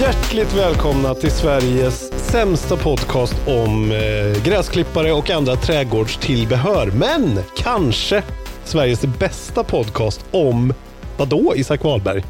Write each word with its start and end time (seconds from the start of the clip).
Hjärtligt 0.00 0.54
välkomna 0.54 1.14
till 1.14 1.30
Sveriges 1.30 2.12
sämsta 2.30 2.76
podcast 2.76 3.48
om 3.48 3.92
eh, 3.92 4.44
gräsklippare 4.44 5.12
och 5.12 5.30
andra 5.30 5.56
trädgårdstillbehör. 5.56 6.86
Men 6.90 7.38
kanske 7.56 8.22
Sveriges 8.64 9.04
bästa 9.18 9.64
podcast 9.64 10.24
om, 10.30 10.74
vadå 11.16 11.52
Isak 11.56 11.84
Wahlberg? 11.84 12.22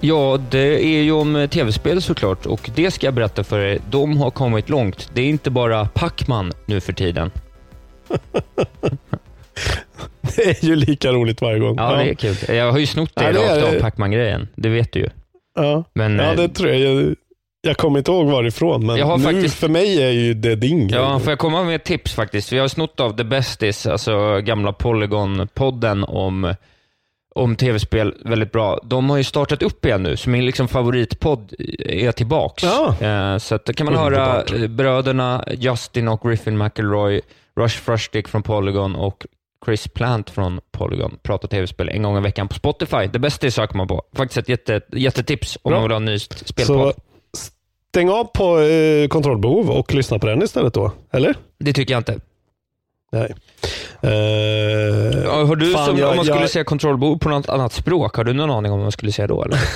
Ja, 0.00 0.40
det 0.50 0.84
är 0.84 1.02
ju 1.02 1.12
om 1.12 1.48
tv-spel 1.50 2.02
såklart 2.02 2.46
och 2.46 2.70
det 2.74 2.90
ska 2.90 3.06
jag 3.06 3.14
berätta 3.14 3.44
för 3.44 3.58
er. 3.60 3.78
De 3.90 4.16
har 4.16 4.30
kommit 4.30 4.68
långt. 4.68 5.10
Det 5.14 5.20
är 5.22 5.26
inte 5.26 5.50
bara 5.50 5.88
Pacman 5.94 6.52
nu 6.66 6.80
för 6.80 6.92
tiden. 6.92 7.30
Det 10.36 10.62
är 10.62 10.64
ju 10.64 10.76
lika 10.76 11.12
roligt 11.12 11.40
varje 11.40 11.58
gång. 11.58 11.76
Ja, 11.76 11.92
det 11.96 12.10
är 12.10 12.14
kul. 12.14 12.56
Jag 12.56 12.72
har 12.72 12.78
ju 12.78 12.86
snott 12.86 13.10
det 13.14 13.24
Ja, 13.24 13.32
det 13.32 13.44
är 13.44 13.54
rakt 13.54 13.66
av 13.66 13.72
det. 13.72 13.80
Pacman-grejen. 13.80 14.48
Det 14.54 14.68
vet 14.68 14.92
du 14.92 15.00
ju. 15.00 15.08
Ja, 15.54 15.84
Men, 15.94 16.16
ja 16.18 16.24
eh, 16.30 16.36
det 16.36 16.48
tror 16.48 16.70
jag. 16.70 17.14
jag. 17.62 17.76
Kommer 17.76 17.98
inte 17.98 18.10
ihåg 18.10 18.26
varifrån, 18.26 18.86
men 18.86 18.96
Jag 18.96 19.06
har 19.06 19.18
nu 19.18 19.24
faktiskt- 19.24 19.58
för 19.58 19.68
mig 19.68 20.02
är 20.02 20.10
ju 20.10 20.34
det 20.34 20.54
din 20.56 20.88
grej. 20.88 21.00
Ja, 21.00 21.18
får 21.18 21.30
jag 21.30 21.38
komma 21.38 21.64
med 21.64 21.76
ett 21.76 21.84
tips 21.84 22.14
faktiskt? 22.14 22.52
Vi 22.52 22.58
har 22.58 22.68
snott 22.68 23.00
av 23.00 23.16
The 23.16 23.24
Besties, 23.24 23.86
alltså 23.86 24.40
gamla 24.40 24.72
Polygon-podden 24.72 26.04
om, 26.04 26.54
om 27.34 27.56
tv-spel, 27.56 28.14
väldigt 28.24 28.52
bra. 28.52 28.80
De 28.84 29.10
har 29.10 29.16
ju 29.16 29.24
startat 29.24 29.62
upp 29.62 29.84
igen 29.84 30.02
nu, 30.02 30.16
så 30.16 30.30
min 30.30 30.46
liksom 30.46 30.68
favoritpodd 30.68 31.52
är 31.78 32.12
tillbaks. 32.12 32.62
Ja. 32.62 32.96
Eh, 33.06 33.38
så 33.38 33.54
att 33.54 33.76
kan 33.76 33.84
man 33.84 33.94
höra 33.96 34.26
Underbart. 34.40 34.52
eh, 34.52 34.66
bröderna 34.68 35.44
Justin 35.58 36.08
och 36.08 36.20
Griffin 36.28 36.58
McElroy, 36.58 37.20
Rush 37.56 37.78
Frushtick 37.78 38.28
från 38.28 38.42
Polygon 38.42 38.96
och 38.96 39.26
Chris 39.64 39.88
Plant 39.88 40.30
från 40.30 40.60
Polygon 40.70 41.18
prata 41.22 41.48
tv-spel 41.48 41.88
en 41.88 42.02
gång 42.02 42.16
i 42.18 42.20
veckan 42.20 42.48
på 42.48 42.54
Spotify. 42.54 43.06
Det 43.12 43.18
bästa 43.18 43.50
söker 43.50 43.76
man 43.76 43.88
på. 43.88 44.02
Faktiskt 44.16 44.38
ett 44.38 44.48
jätte, 44.48 44.80
jättetips 44.92 45.58
om 45.62 45.70
Bra. 45.70 45.78
man 45.80 45.82
vill 45.82 45.90
ha 45.92 45.96
en 45.96 46.04
ny 46.04 46.18
spelpodd. 46.18 46.94
Så 46.94 47.00
stäng 47.90 48.08
av 48.10 48.24
på 48.24 48.60
eh, 48.60 49.08
kontrollbehov 49.08 49.70
och 49.70 49.94
lyssna 49.94 50.18
på 50.18 50.26
den 50.26 50.42
istället 50.42 50.74
då, 50.74 50.92
eller? 51.10 51.34
Det 51.58 51.72
tycker 51.72 51.94
jag 51.94 52.00
inte. 52.00 52.18
Nej. 53.12 53.34
Ja, 55.24 55.44
har 55.44 55.56
du 55.56 55.72
fan, 55.72 55.86
som, 55.86 55.98
jag- 55.98 56.10
om 56.10 56.16
man 56.16 56.24
skulle 56.24 56.40
jag- 56.40 56.50
säga 56.50 56.64
kontrollbehov 56.64 57.18
på 57.18 57.28
något 57.28 57.48
annat 57.48 57.72
språk, 57.72 58.16
har 58.16 58.24
du 58.24 58.32
någon 58.32 58.50
aning 58.50 58.72
om 58.72 58.78
vad 58.78 58.84
man 58.84 58.92
skulle 58.92 59.12
säga 59.12 59.26
då? 59.26 59.44
Eller? 59.44 59.58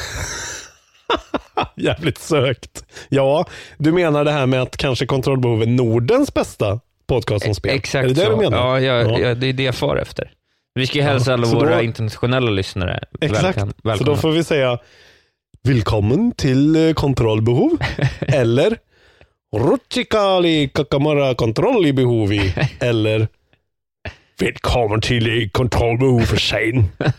Jävligt 1.77 2.19
sökt. 2.19 2.85
Ja, 3.09 3.45
du 3.79 3.93
menar 3.93 4.25
det 4.25 4.31
här 4.31 4.47
med 4.47 4.63
att 4.63 4.77
kanske 4.77 5.07
kontrollbehov 5.07 5.63
är 5.63 5.67
Nordens 5.67 6.35
bästa 6.35 6.81
podcast 7.07 7.47
om 7.47 7.55
spel? 7.55 7.75
Exakt 7.77 8.05
är 8.05 8.09
det 8.09 8.15
det 8.15 8.21
så. 8.25 8.31
du 8.31 8.37
menar? 8.37 8.59
Ja, 8.59 8.81
jag, 8.81 9.11
Ja. 9.11 9.19
jag, 9.19 9.37
det 9.39 9.47
är 9.47 9.53
det 9.53 9.63
jag 9.63 9.75
far 9.75 9.97
efter. 9.97 10.31
Vi 10.75 10.87
ska 10.87 10.99
ju 10.99 11.05
hälsa 11.05 11.33
alla 11.33 11.47
så 11.47 11.55
våra 11.59 11.77
då- 11.77 11.83
internationella 11.83 12.51
lyssnare 12.51 13.05
Exakt. 13.21 13.45
välkom, 13.45 13.71
Så 13.71 13.89
välkomna. 13.89 14.13
då 14.15 14.17
får 14.21 14.31
vi 14.31 14.45
säga 14.45 14.79
Välkommen 15.63 16.33
till 16.33 16.89
eh, 16.89 16.93
kontrollbehov. 16.95 17.71
Eller 18.21 18.79
Rutsikali 19.57 20.69
kakamara 20.69 21.35
kontrollbehovi. 21.35 22.55
Eller 22.81 23.29
Välkommen 24.41 25.01
till 25.01 25.43
eh, 25.43 25.49
kontrollbehov 25.49 26.21
för 26.21 26.37
sen. 26.37 26.85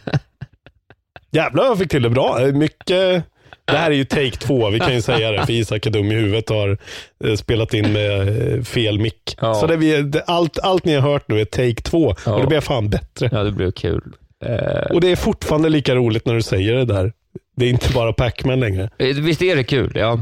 Jävlar 1.32 1.64
jag 1.66 1.78
fick 1.78 1.90
till 1.92 2.02
det 2.02 2.10
bra. 2.10 2.40
Mycket 2.54 3.24
det 3.68 3.78
här 3.78 3.92
är 3.92 3.96
ju 3.96 4.06
take 4.06 4.32
två, 4.32 4.70
vi 4.70 4.80
kan 4.80 4.94
ju 4.94 5.02
säga 5.02 5.32
det, 5.32 5.46
för 5.46 5.54
Isak 5.54 5.86
är 5.86 5.90
dum 5.90 6.12
i 6.12 6.16
huvudet 6.16 6.50
och 6.52 6.58
har 6.58 6.78
eh, 7.26 7.36
spelat 7.36 7.74
in 7.74 7.94
med 7.94 8.28
eh, 8.58 8.64
fel 8.64 9.00
mick. 9.00 9.38
Ja. 9.42 9.54
Så 9.54 9.68
det 9.68 9.78
vi, 9.78 10.02
det, 10.02 10.22
allt, 10.28 10.60
allt 10.60 10.86
ni 10.86 10.94
har 10.96 11.12
hört 11.12 11.28
nu 11.28 11.42
är 11.42 11.46
take 11.46 11.82
två 11.82 12.16
Ja. 12.26 12.34
och 12.34 12.42
det 12.42 12.48
blir 12.48 12.62
fan 12.62 12.90
bättre. 12.90 13.30
Ja, 13.32 13.44
det 13.44 13.52
blir 13.52 13.72
kul. 13.72 14.02
Eh, 14.46 14.92
Och 14.96 15.02
det 15.02 15.12
är 15.12 15.16
fortfarande 15.16 15.70
lika 15.70 15.96
roligt 15.96 16.26
när 16.26 16.34
du 16.36 16.42
säger 16.42 16.74
det 16.74 16.86
där. 16.86 17.14
Det 17.56 17.66
är 17.66 17.70
inte 17.70 17.94
bara 17.94 18.14
Pac-Man 18.14 18.60
längre. 18.60 18.90
visst 19.00 19.42
är 19.42 19.56
det 19.56 19.64
kul? 19.64 19.92
Ja. 19.96 20.20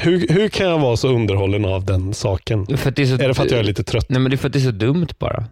Hur, 0.00 0.28
hur 0.28 0.48
kan 0.48 0.66
jag 0.66 0.78
vara 0.78 0.96
så 0.96 1.08
underhållen 1.08 1.64
av 1.64 1.84
den 1.84 2.14
saken? 2.14 2.64
Det 2.64 2.98
är, 2.98 3.06
så, 3.06 3.14
Är 3.22 3.28
det 3.28 3.34
för 3.34 3.44
att 3.44 3.50
jag 3.50 3.60
är 3.60 3.64
lite 3.64 3.84
trött? 3.84 4.06
Nej, 4.08 4.20
men 4.20 4.30
det 4.30 4.34
är 4.34 4.38
för 4.38 4.46
att 4.46 4.52
det 4.52 4.58
är 4.58 4.60
så 4.60 4.70
dumt 4.70 5.06
bara. 5.18 5.44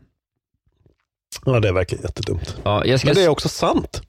Ja, 1.47 1.61
det 1.61 1.73
verkar 1.73 1.97
jättedumt. 2.03 2.57
Ja, 2.65 2.85
jag 2.85 3.01
ska, 3.01 3.07
Men 3.09 3.15
det 3.15 3.23
är 3.25 3.29
också 3.29 3.49
sant. 3.49 4.03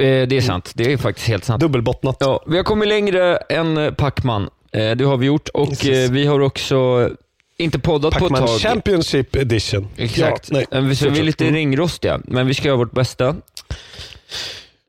Eh, 0.00 0.28
det 0.28 0.36
är 0.36 0.40
sant. 0.40 0.72
Det 0.74 0.92
är 0.92 0.96
faktiskt 0.96 1.28
helt 1.28 1.44
sant. 1.44 1.60
Dubbelbottnat. 1.60 2.16
Ja, 2.20 2.44
vi 2.46 2.56
har 2.56 2.64
kommit 2.64 2.88
längre 2.88 3.36
än 3.36 3.76
eh, 3.76 3.92
Pacman. 3.92 4.50
Eh, 4.72 4.90
det 4.90 5.04
har 5.04 5.16
vi 5.16 5.26
gjort 5.26 5.48
och 5.48 5.68
Precis. 5.68 6.10
vi 6.10 6.26
har 6.26 6.40
också 6.40 7.10
inte 7.56 7.78
poddat 7.78 8.18
på 8.18 8.26
ett 8.26 8.34
tag. 8.36 8.48
Championship 8.48 9.36
Edition. 9.36 9.88
Exakt. 9.96 10.50
Ja, 10.50 10.62
nej. 10.70 10.82
Vi, 10.82 10.96
så 10.96 11.08
vi 11.08 11.18
är 11.18 11.24
lite 11.24 11.44
ringrostiga, 11.44 12.20
men 12.24 12.46
vi 12.46 12.54
ska 12.54 12.68
göra 12.68 12.76
vårt 12.76 12.92
bästa. 12.92 13.36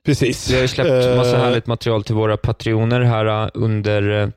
Precis. 0.06 0.50
Vi 0.50 0.54
har 0.56 0.62
ju 0.62 0.68
släppt 0.68 1.18
massa 1.18 1.38
härligt 1.38 1.68
material 1.68 2.04
till 2.04 2.16
våra 2.16 2.38
patrioner 2.38 3.02
här 3.02 3.52
under, 3.54 4.32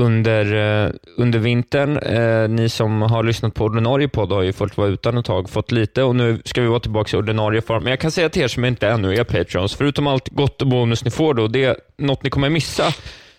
under, 0.00 0.54
eh, 0.86 0.90
under 1.16 1.38
vintern. 1.38 1.96
Eh, 1.98 2.48
Ni 2.48 2.68
som 2.68 3.02
har 3.02 3.22
lyssnat 3.22 3.54
på 3.54 3.64
ordinarie 3.64 4.08
podd 4.08 4.32
har 4.32 4.42
ju 4.42 4.52
fått 4.52 4.76
vara 4.76 4.88
utan 4.88 5.18
ett 5.18 5.24
tag, 5.24 5.50
fått 5.50 5.72
lite 5.72 6.02
och 6.02 6.16
nu 6.16 6.42
ska 6.44 6.60
vi 6.62 6.68
vara 6.68 6.80
tillbaka 6.80 7.16
i 7.16 7.20
ordinarie 7.20 7.60
form. 7.60 7.82
Men 7.82 7.90
jag 7.90 8.00
kan 8.00 8.10
säga 8.10 8.28
till 8.28 8.42
er 8.42 8.48
som 8.48 8.64
inte 8.64 8.88
ännu 8.88 9.14
är 9.14 9.24
patrons, 9.24 9.74
förutom 9.74 10.06
allt 10.06 10.28
gott 10.28 10.62
och 10.62 10.68
bonus 10.68 11.04
ni 11.04 11.10
får 11.10 11.34
då, 11.34 11.48
det 11.48 11.64
är 11.64 11.76
något 11.98 12.22
ni 12.22 12.30
kommer 12.30 12.50
missa 12.50 12.84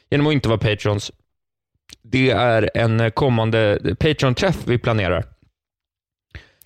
genom 0.09 0.27
att 0.27 0.33
inte 0.33 0.49
vara 0.49 0.59
patrons. 0.59 1.11
Det 2.03 2.29
är 2.29 2.69
en 2.73 3.11
kommande 3.11 3.79
Patreon-träff 3.99 4.57
vi 4.65 4.77
planerar. 4.77 5.25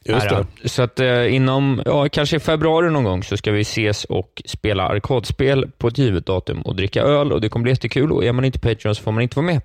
Just 0.06 0.30
det. 0.30 0.70
Så 0.70 0.82
att 0.82 1.00
eh, 1.00 1.36
inom, 1.36 1.82
ja, 1.86 2.10
kanske 2.10 2.36
i 2.36 2.40
februari 2.40 2.90
någon 2.90 3.04
gång 3.04 3.24
så 3.24 3.38
ska 3.38 3.52
vi 3.52 3.62
ses 3.62 4.06
och 4.06 4.42
spela 4.46 4.84
arkadspel 4.88 5.72
på 5.78 5.88
ett 5.88 5.98
givet 5.98 6.26
datum 6.26 6.62
och 6.62 6.76
dricka 6.76 7.02
öl 7.02 7.32
och 7.32 7.42
det 7.42 7.50
kommer 7.50 7.64
bli 7.64 7.72
jättekul 7.72 8.12
och 8.12 8.26
är 8.26 8.32
man 8.34 8.46
inte 8.46 8.60
Patreon 8.60 8.96
så 8.96 9.04
får 9.04 9.12
man 9.12 9.24
inte 9.24 9.36
vara 9.36 9.46
med. 9.46 9.62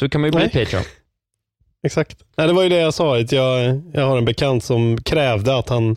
Så 0.00 0.08
kan 0.08 0.20
man 0.20 0.28
ju 0.28 0.32
bli 0.36 0.48
Nej. 0.54 0.64
Patreon. 0.64 0.84
Exakt. 1.86 2.16
Nej, 2.36 2.46
det 2.46 2.52
var 2.52 2.62
ju 2.62 2.68
det 2.68 2.80
jag 2.80 2.94
sa. 2.94 3.18
Att 3.20 3.32
jag, 3.32 3.82
jag 3.92 4.06
har 4.06 4.18
en 4.18 4.24
bekant 4.24 4.64
som 4.64 5.02
krävde 5.02 5.56
att 5.56 5.68
han, 5.68 5.96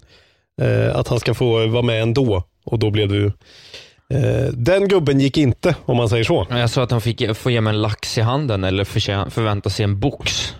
eh, 0.62 0.96
att 0.96 1.08
han 1.08 1.20
ska 1.20 1.34
få 1.34 1.68
vara 1.68 1.82
med 1.82 2.02
ändå. 2.02 2.44
Och 2.66 2.80
då 2.80 2.92
blev 2.92 3.10
du... 3.10 3.26
Eh, 4.10 4.48
den 4.54 4.88
gubben 4.88 5.20
gick 5.20 5.38
inte, 5.38 5.76
om 5.86 5.98
man 5.98 6.10
säger 6.10 6.24
så. 6.24 6.48
Jag 6.50 6.70
sa 6.70 6.84
att 6.84 6.92
han 6.92 7.02
fick 7.02 7.36
få 7.36 7.52
ge 7.52 7.62
mig 7.62 7.74
en 7.74 7.82
lax 7.82 8.18
i 8.18 8.22
handen 8.22 8.64
eller 8.64 8.84
förvänta 9.30 9.70
sig 9.70 9.84
en 9.84 10.00
box. 10.00 10.56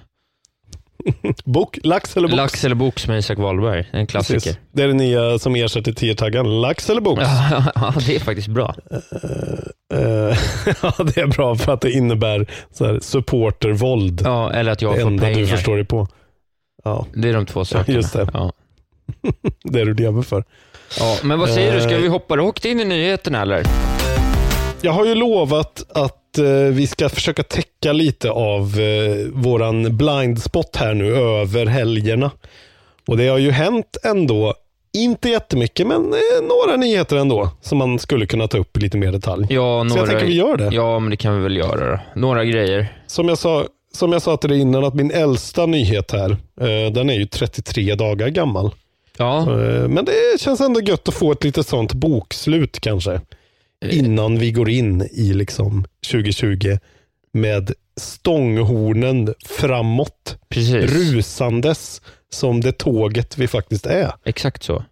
Bok, 1.46 1.80
lax 1.84 2.18
eller 2.18 2.28
box? 2.28 2.38
Lax 2.38 2.66
eller 2.66 2.76
box 2.76 3.08
med 3.08 3.20
Isak 3.20 3.38
Wahlberg, 3.38 3.90
en 3.92 4.08
klassiker. 4.08 4.40
Precis. 4.40 4.58
Det 4.72 4.84
är 4.84 4.88
det 4.88 4.94
nya 4.94 5.40
som 5.40 5.56
ersätter 5.56 5.92
tio-taggen. 5.94 6.62
Lax 6.62 6.90
eller 6.90 7.02
box? 7.02 7.22
ja, 7.76 7.94
det 8.08 8.16
är 8.16 8.20
faktiskt 8.20 8.48
bra. 8.48 8.76
Eh, 9.94 10.00
ja, 10.82 10.94
det 11.04 11.18
är 11.18 11.28
bra 11.28 11.56
för 11.56 11.74
att 11.74 11.82
det 11.82 11.92
innebär 11.92 12.48
så 12.72 12.86
här, 12.86 13.00
supportervåld. 13.00 14.22
Ja, 14.26 14.52
eller 14.54 14.72
att 14.72 14.82
jag 14.82 14.96
det 14.96 15.02
får 15.02 15.08
enda 15.08 15.24
pengar. 15.24 15.40
du 15.40 15.48
förstår 15.48 15.76
dig 15.76 15.86
på. 15.86 16.08
Ja, 16.84 17.06
Det 17.14 17.30
är 17.30 17.34
de 17.34 17.46
två 17.46 17.66
sakerna. 17.66 17.96
just 17.98 18.14
det. 18.14 18.28
Ja. 18.34 18.52
det 19.64 19.80
är 19.82 19.86
du 19.86 19.94
lever 19.94 20.22
för. 20.22 20.44
Ja, 21.00 21.18
men 21.24 21.40
vad 21.40 21.50
säger 21.50 21.74
du, 21.76 21.82
ska 21.82 21.92
Eh. 21.96 22.02
vi 22.02 22.08
hoppa 22.08 22.38
rakt 22.38 22.66
in 22.66 22.80
i 22.80 22.86
nyheterna 22.86 23.42
eller? 23.42 23.64
Jag 24.82 24.92
har 24.92 25.06
ju 25.06 25.16
lovat 25.16 25.84
att 25.96 26.18
eh, 26.40 26.46
vi 26.72 26.88
ska 26.88 27.10
försöka 27.10 27.44
täcka 27.44 27.94
lite 27.94 28.32
av 28.32 28.80
eh, 28.80 29.28
våran 29.34 29.98
blind 29.98 30.42
spot 30.42 30.76
här 30.76 30.94
nu 30.94 31.16
över 31.16 31.66
helgerna. 31.66 32.32
Och 33.08 33.18
det 33.18 33.28
har 33.28 33.38
ju 33.38 33.52
hänt 33.52 33.98
ändå, 34.04 34.54
inte 34.98 35.30
jättemycket, 35.30 35.88
men 35.88 36.14
eh, 36.14 36.48
några 36.48 36.78
nyheter 36.78 37.16
ändå 37.18 37.50
som 37.62 37.78
man 37.78 38.00
skulle 38.00 38.26
kunna 38.26 38.48
ta 38.48 38.58
upp 38.58 38.78
i 38.78 38.80
lite 38.80 38.98
mer 38.98 39.12
detalj. 39.12 39.48
Ja, 39.50 39.86
Så 39.90 39.98
jag 39.98 40.08
tänker 40.10 40.26
vi 40.26 40.36
gör 40.36 40.58
det. 40.58 40.70
Ja, 40.76 41.00
men 41.00 41.10
det 41.10 41.18
kan 41.18 41.38
vi 41.38 41.44
väl 41.44 41.58
göra 41.58 41.92
då. 41.92 42.00
Några 42.22 42.46
grejer. 42.46 42.88
Som 43.08 43.30
jag 43.30 43.38
sa, 43.38 43.66
som 43.94 44.12
jag 44.12 44.22
sa 44.22 44.38
till 44.38 44.50
dig 44.50 44.60
innan, 44.60 44.84
att 44.84 44.94
min 44.94 45.12
äldsta 45.12 45.66
nyhet 45.66 46.12
här, 46.12 46.30
eh, 46.62 46.92
den 46.94 47.10
är 47.10 47.14
ju 47.14 47.26
33 47.26 47.96
dagar 47.96 48.28
gammal. 48.28 48.72
Ja, 49.18 49.40
Eh, 49.42 49.88
Men 49.88 50.06
det 50.06 50.42
känns 50.42 50.62
ändå 50.62 50.82
gött 50.82 51.08
att 51.08 51.14
få 51.14 51.32
ett 51.32 51.44
litet 51.44 51.68
sånt 51.68 51.94
bokslut 51.94 52.80
kanske. 52.80 53.22
Innan 53.92 54.40
vi 54.40 54.52
går 54.52 54.70
in 54.70 55.02
i 55.12 55.34
liksom 55.34 55.86
2020 56.12 56.78
med 57.34 57.72
stånghornen 57.98 59.34
framåt. 59.46 60.38
precis. 60.50 60.92
Rusandes 60.92 62.02
som 62.30 62.62
det 62.62 62.72
tåget 62.72 63.38
vi 63.38 63.48
faktiskt 63.48 63.86
är. 63.86 64.12
Exakt 64.26 64.64
så. 64.64 64.84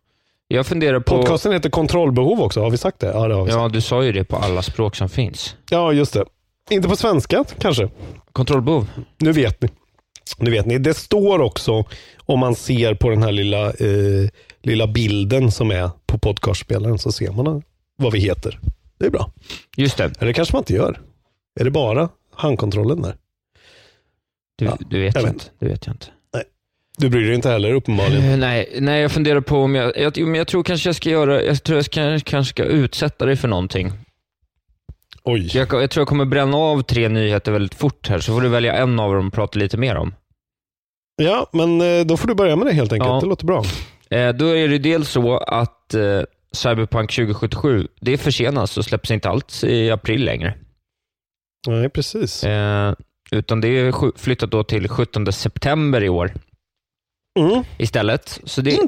Jag 0.47 0.65
funderar 0.65 0.99
på... 0.99 1.17
Podcasten 1.17 1.51
heter 1.51 1.69
Kontrollbehov 1.69 2.41
också, 2.41 2.61
har 2.61 2.69
vi 2.69 2.77
sagt 2.77 2.99
det? 2.99 3.07
Ja, 3.07 3.27
det 3.27 3.33
har 3.35 3.45
vi 3.45 3.51
sagt. 3.51 3.61
Ja, 3.61 3.69
du 3.69 3.81
sa 3.81 4.03
ju 4.03 4.11
det 4.11 4.23
på 4.23 4.35
alla 4.35 4.61
språk 4.61 4.95
som 4.95 5.09
finns. 5.09 5.55
Ja, 5.69 5.93
just 5.93 6.13
det. 6.13 6.25
Inte 6.69 6.87
på 6.89 6.95
svenska 6.95 7.43
kanske. 7.59 7.89
Kontrollbehov. 8.31 8.87
Nu 9.17 9.31
vet 9.31 9.61
ni. 9.61 9.69
Nu 10.37 10.51
vet 10.51 10.65
ni. 10.65 10.77
Det 10.77 10.93
står 10.93 11.41
också, 11.41 11.85
om 12.17 12.39
man 12.39 12.55
ser 12.55 12.93
på 12.93 13.09
den 13.09 13.23
här 13.23 13.31
lilla, 13.31 13.67
eh, 13.67 14.29
lilla 14.63 14.87
bilden 14.87 15.51
som 15.51 15.71
är 15.71 15.89
på 16.05 16.17
podcastspelaren, 16.17 16.99
så 16.99 17.11
ser 17.11 17.31
man 17.31 17.63
vad 17.97 18.13
vi 18.13 18.19
heter. 18.19 18.59
Det 19.01 19.07
är 19.07 19.11
bra. 19.11 19.31
Just 19.77 19.97
det. 19.97 20.03
Eller 20.03 20.25
det 20.27 20.33
kanske 20.33 20.55
man 20.55 20.61
inte 20.61 20.73
gör. 20.73 20.99
Är 21.59 21.63
det 21.63 21.71
bara 21.71 22.09
handkontrollen 22.35 23.01
där? 23.01 23.15
Du, 24.57 24.65
Ja, 24.65 24.77
du 24.89 24.99
vet 24.99 25.15
jag 25.15 25.21
jag 25.21 25.27
vet. 25.27 25.33
inte. 25.33 25.45
Det 25.59 25.65
vet 25.65 25.85
jag 25.85 25.93
inte. 25.93 26.05
Du 26.97 27.09
bryr 27.09 27.25
dig 27.25 27.35
inte 27.35 27.49
heller 27.49 27.73
uppenbarligen. 27.73 28.31
Eh, 28.31 28.37
nej, 28.37 28.77
nej, 28.79 29.01
jag 29.01 29.11
funderar 29.11 29.41
på 29.41 29.57
om 29.57 29.75
jag, 29.75 29.97
jag, 29.97 30.17
men 30.17 30.35
jag 30.35 30.47
tror 30.47 30.63
kanske 30.63 30.89
jag 30.89 30.95
ska 30.95 31.09
göra, 31.09 31.43
jag 31.43 31.63
tror 31.63 31.77
jag 31.77 31.85
ska, 31.85 32.19
kanske 32.19 32.49
ska 32.53 32.63
utsätta 32.63 33.25
dig 33.25 33.35
för 33.35 33.47
någonting. 33.47 33.91
Oj. 35.23 35.49
Jag, 35.53 35.73
jag 35.73 35.91
tror 35.91 36.01
jag 36.01 36.07
kommer 36.07 36.25
bränna 36.25 36.57
av 36.57 36.81
tre 36.81 37.09
nyheter 37.09 37.51
väldigt 37.51 37.73
fort 37.75 38.09
här, 38.09 38.19
så 38.19 38.33
får 38.33 38.41
du 38.41 38.49
välja 38.49 38.73
en 38.73 38.99
av 38.99 39.13
dem 39.15 39.27
och 39.27 39.33
prata 39.33 39.59
lite 39.59 39.77
mer 39.77 39.95
om. 39.95 40.15
Ja, 41.15 41.49
men 41.53 41.81
eh, 41.81 42.05
då 42.05 42.17
får 42.17 42.27
du 42.27 42.33
börja 42.35 42.55
med 42.55 42.67
det 42.67 42.73
helt 42.73 42.93
enkelt. 42.93 43.09
Ja. 43.09 43.19
Det 43.19 43.25
låter 43.25 43.45
bra. 43.45 43.63
Eh, 44.09 44.29
då 44.29 44.57
är 44.57 44.67
det 44.67 44.77
dels 44.77 45.09
så 45.09 45.37
att 45.37 45.93
eh, 45.93 46.21
Cyberpunk 46.55 47.11
2077, 47.11 47.87
det 47.99 48.17
försenas 48.17 48.77
och 48.77 48.85
släpps 48.85 49.11
inte 49.11 49.29
alls 49.29 49.63
i 49.63 49.91
april 49.91 50.25
längre. 50.25 50.53
Nej, 51.67 51.89
precis. 51.89 52.43
Eh, 52.43 52.93
utan 53.31 53.61
det 53.61 53.67
är 53.67 54.17
flyttat 54.19 54.51
då 54.51 54.63
till 54.63 54.87
17 54.89 55.31
september 55.33 56.03
i 56.03 56.09
år 56.09 56.33
Mm. 57.39 57.63
istället. 57.77 58.39
Så 58.43 58.61
det, 58.61 58.79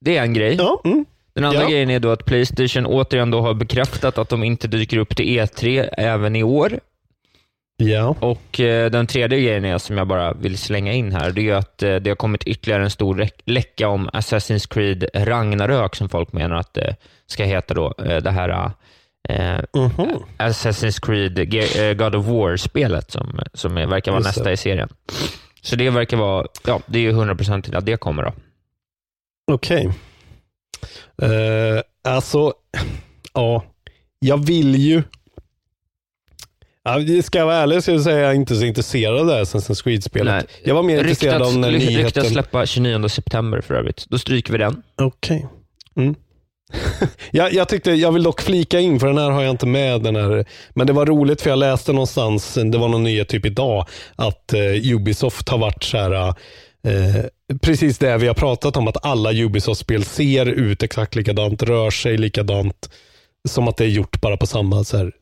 det 0.00 0.16
är 0.16 0.22
en 0.22 0.34
grej. 0.34 0.54
Ja, 0.54 0.80
mm. 0.84 1.04
Den 1.34 1.44
andra 1.44 1.62
Ja. 1.62 1.68
grejen 1.68 1.90
är 1.90 2.00
då 2.00 2.10
att 2.10 2.24
Playstation 2.24 2.86
återigen 2.86 3.30
då 3.30 3.40
har 3.40 3.54
bekräftat 3.54 4.18
att 4.18 4.28
de 4.28 4.44
inte 4.44 4.68
dyker 4.68 4.98
upp 4.98 5.16
till 5.16 5.26
E3 5.26 5.88
även 5.98 6.36
i 6.36 6.42
år. 6.42 6.80
Ja. 7.76 8.16
Och 8.20 8.60
eh, 8.60 8.90
den 8.90 9.06
tredje 9.06 9.40
grejen 9.40 9.64
är, 9.64 9.78
som 9.78 9.98
jag 9.98 10.06
bara 10.08 10.32
vill 10.32 10.58
slänga 10.58 10.92
in 10.92 11.12
här, 11.12 11.30
det 11.30 11.48
är 11.50 11.54
att 11.54 11.82
eh, 11.82 11.96
det 11.96 12.10
har 12.10 12.16
kommit 12.16 12.44
ytterligare 12.44 12.82
en 12.82 12.90
stor 12.90 13.14
läck- 13.14 13.42
läcka 13.44 13.88
om 13.88 14.08
Assassin's 14.08 14.68
Creed 14.74 15.04
Ragnarök 15.14 15.94
som 15.96 16.08
folk 16.08 16.32
menar 16.32 16.56
att 16.56 16.74
det 16.74 16.96
ska 17.26 17.44
heta 17.44 17.74
då. 17.74 17.94
Eh, 17.98 18.16
det 18.16 18.30
här 18.30 18.48
eh, 19.28 19.60
Mhm. 19.74 20.22
Assassin's 20.38 21.06
Creed 21.06 21.38
Ge- 21.54 21.88
eh, 21.90 21.94
God 21.94 22.14
of 22.14 22.26
War-spelet 22.26 23.10
som, 23.10 23.40
som 23.54 23.74
verkar 23.74 24.12
vara 24.12 24.20
Just 24.20 24.28
nästa 24.28 24.44
det. 24.44 24.52
i 24.52 24.56
serien. 24.56 24.88
Så 25.62 25.76
det 25.76 25.90
verkar 25.90 26.16
vara, 26.16 26.46
ja, 26.66 26.80
det 26.86 26.98
är 26.98 27.02
ju 27.02 27.12
100% 27.12 27.62
till 27.62 27.76
att 27.76 27.86
det 27.86 27.96
kommer 27.96 28.22
då. 28.22 28.32
Okej. 29.52 29.90
Eh, 31.22 31.80
alltså, 32.12 32.52
ja. 33.34 33.64
Jag 34.18 34.46
vill 34.46 34.74
ju... 34.74 35.02
Ja, 36.86 37.22
ska 37.22 37.38
jag 37.38 37.46
vara 37.46 37.56
ärlig 37.56 37.82
så 37.82 38.02
säga 38.02 38.18
jag 38.18 38.30
är 38.30 38.34
inte 38.34 38.56
så 38.56 38.64
intresserad 38.64 39.20
av 39.20 39.26
det 39.26 39.32
här 39.34 39.44
Assassin's 39.44 39.84
Creed-spelet. 39.84 40.46
Jag 40.64 40.74
var 40.74 40.82
mer 40.82 40.98
intresserad 40.98 41.42
av 41.42 41.58
när 41.58 41.70
ry- 41.70 41.78
nyheten... 41.78 42.04
ryktas 42.04 42.28
släppa 42.28 42.66
29 42.66 43.08
september 43.08 43.60
för 43.60 43.74
övrigt. 43.74 44.04
Då 44.08 44.18
stryker 44.18 44.52
vi 44.52 44.58
den. 44.58 44.82
Okej. 44.96 45.46
Mm. 45.96 46.14
jag, 47.30 47.52
jag 47.52 47.68
tyckte, 47.68 47.90
jag 47.90 48.12
vill 48.12 48.22
dock 48.22 48.40
flika 48.40 48.80
in, 48.80 49.00
för 49.00 49.06
den 49.06 49.18
här 49.18 49.30
har 49.30 49.42
jag 49.42 49.50
inte 49.50 49.66
med. 49.66 50.02
den 50.02 50.16
här. 50.16 50.44
Men 50.74 50.86
det 50.86 50.92
var 50.92 51.06
roligt 51.06 51.42
för 51.42 51.50
jag 51.50 51.58
läste 51.58 51.92
någonstans, 51.92 52.54
det 52.54 52.78
var 52.78 52.88
någon 52.88 53.02
nyhet 53.02 53.28
typ 53.28 53.46
idag, 53.46 53.86
att 54.16 54.52
eh, 54.52 54.94
Ubisoft 54.94 55.48
har 55.48 55.58
varit 55.58 55.82
så 55.82 55.98
här, 55.98 56.28
eh, 56.86 57.24
precis 57.62 57.98
det 57.98 58.18
vi 58.18 58.26
har 58.26 58.34
pratat 58.34 58.76
om, 58.76 58.88
att 58.88 59.06
alla 59.06 59.32
Ubisoft-spel 59.32 60.04
ser 60.04 60.46
ut 60.46 60.82
exakt 60.82 61.14
likadant, 61.14 61.62
rör 61.62 61.90
sig 61.90 62.18
likadant, 62.18 62.90
som 63.48 63.68
att 63.68 63.76
det 63.76 63.84
är 63.84 63.88
gjort 63.88 64.20
bara 64.20 64.36
på 64.36 64.46
samma 64.46 64.84
så 64.84 64.96
här, 64.96 65.12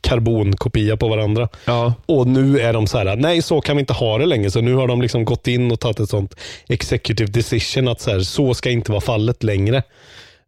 karbonkopia 0.00 0.96
på 0.96 1.08
varandra. 1.08 1.48
Ja. 1.64 1.94
Och 2.06 2.26
nu 2.26 2.60
är 2.60 2.72
de 2.72 2.86
så 2.86 2.98
här, 2.98 3.16
nej 3.16 3.42
så 3.42 3.60
kan 3.60 3.76
vi 3.76 3.80
inte 3.80 3.92
ha 3.92 4.18
det 4.18 4.26
längre. 4.26 4.50
Så 4.50 4.60
nu 4.60 4.74
har 4.74 4.86
de 4.88 5.02
liksom 5.02 5.24
gått 5.24 5.48
in 5.48 5.72
och 5.72 5.80
tagit 5.80 6.00
ett 6.00 6.08
sånt 6.08 6.34
executive 6.68 7.32
decision 7.32 7.88
att 7.88 8.00
så, 8.00 8.10
här, 8.10 8.20
så 8.20 8.54
ska 8.54 8.70
inte 8.70 8.90
vara 8.90 9.00
fallet 9.00 9.42
längre. 9.42 9.76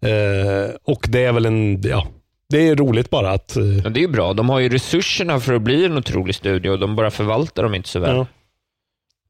Eh, 0.03 0.75
och 0.85 1.07
det 1.09 1.25
är 1.25 1.33
väl 1.33 1.47
en, 1.47 1.83
ja, 1.83 2.07
det 2.51 2.69
är 2.69 2.77
roligt 2.77 3.11
bara 3.11 3.31
att, 3.31 3.57
eh, 3.57 3.65
Ja, 3.65 3.91
det 3.91 4.01
är 4.01 4.03
ju 4.03 4.09
bra. 4.09 4.33
De 4.33 4.49
har 4.49 4.59
ju 4.59 4.69
resurserna 4.69 5.41
för 5.41 5.55
att 5.55 5.63
bli 5.63 5.85
en 5.85 5.99
otrolig 5.99 6.35
studio 6.35 6.71
och 6.71 6.79
de 6.79 6.97
bara 6.97 7.11
förvaltar 7.11 7.63
dem 7.63 7.75
inte 7.75 7.89
så 7.89 8.01
väl. 8.01 8.17
ja. 8.17 8.27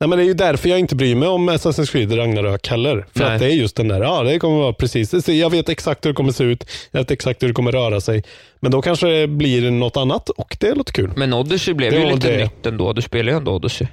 Nej, 0.00 0.08
men 0.08 0.18
det 0.18 0.24
är 0.24 0.26
ju 0.26 0.34
därför 0.34 0.68
jag 0.68 0.78
inte 0.78 0.96
bryr 0.96 1.14
mig 1.14 1.28
om 1.28 1.50
Assassin's 1.50 1.92
Creed 1.92 2.16
Ragnarök 2.18 2.68
heller. 2.68 3.06
För 3.12 3.20
Nej. 3.24 3.34
att 3.34 3.40
det 3.40 3.46
är 3.46 3.50
just 3.50 3.76
den 3.76 3.88
där, 3.88 4.00
ja 4.00 4.22
det 4.22 4.38
kommer 4.38 4.58
vara 4.58 4.72
precis, 4.72 5.28
jag 5.28 5.50
vet 5.50 5.68
exakt 5.68 6.04
hur 6.04 6.10
det 6.10 6.14
kommer 6.14 6.32
se 6.32 6.44
ut, 6.44 6.64
jag 6.90 7.00
vet 7.00 7.10
exakt 7.10 7.42
hur 7.42 7.48
det 7.48 7.54
kommer 7.54 7.72
röra 7.72 8.00
sig. 8.00 8.24
Men 8.60 8.70
då 8.72 8.82
kanske 8.82 9.06
det 9.08 9.26
blir 9.26 9.70
något 9.70 9.96
annat 9.96 10.28
och 10.28 10.56
det 10.60 10.74
låter 10.74 10.92
kul. 10.92 11.10
Men 11.16 11.32
Odyssey 11.34 11.74
blev 11.74 11.92
Det 11.92 11.98
ju 12.00 12.14
lite 12.14 12.30
det. 12.36 12.42
nytt 12.44 12.66
ändå. 12.66 12.92
Du 12.92 13.02
spelar 13.02 13.32
ju 13.32 13.36
ändå 13.38 13.52
Odyssey. 13.52 13.86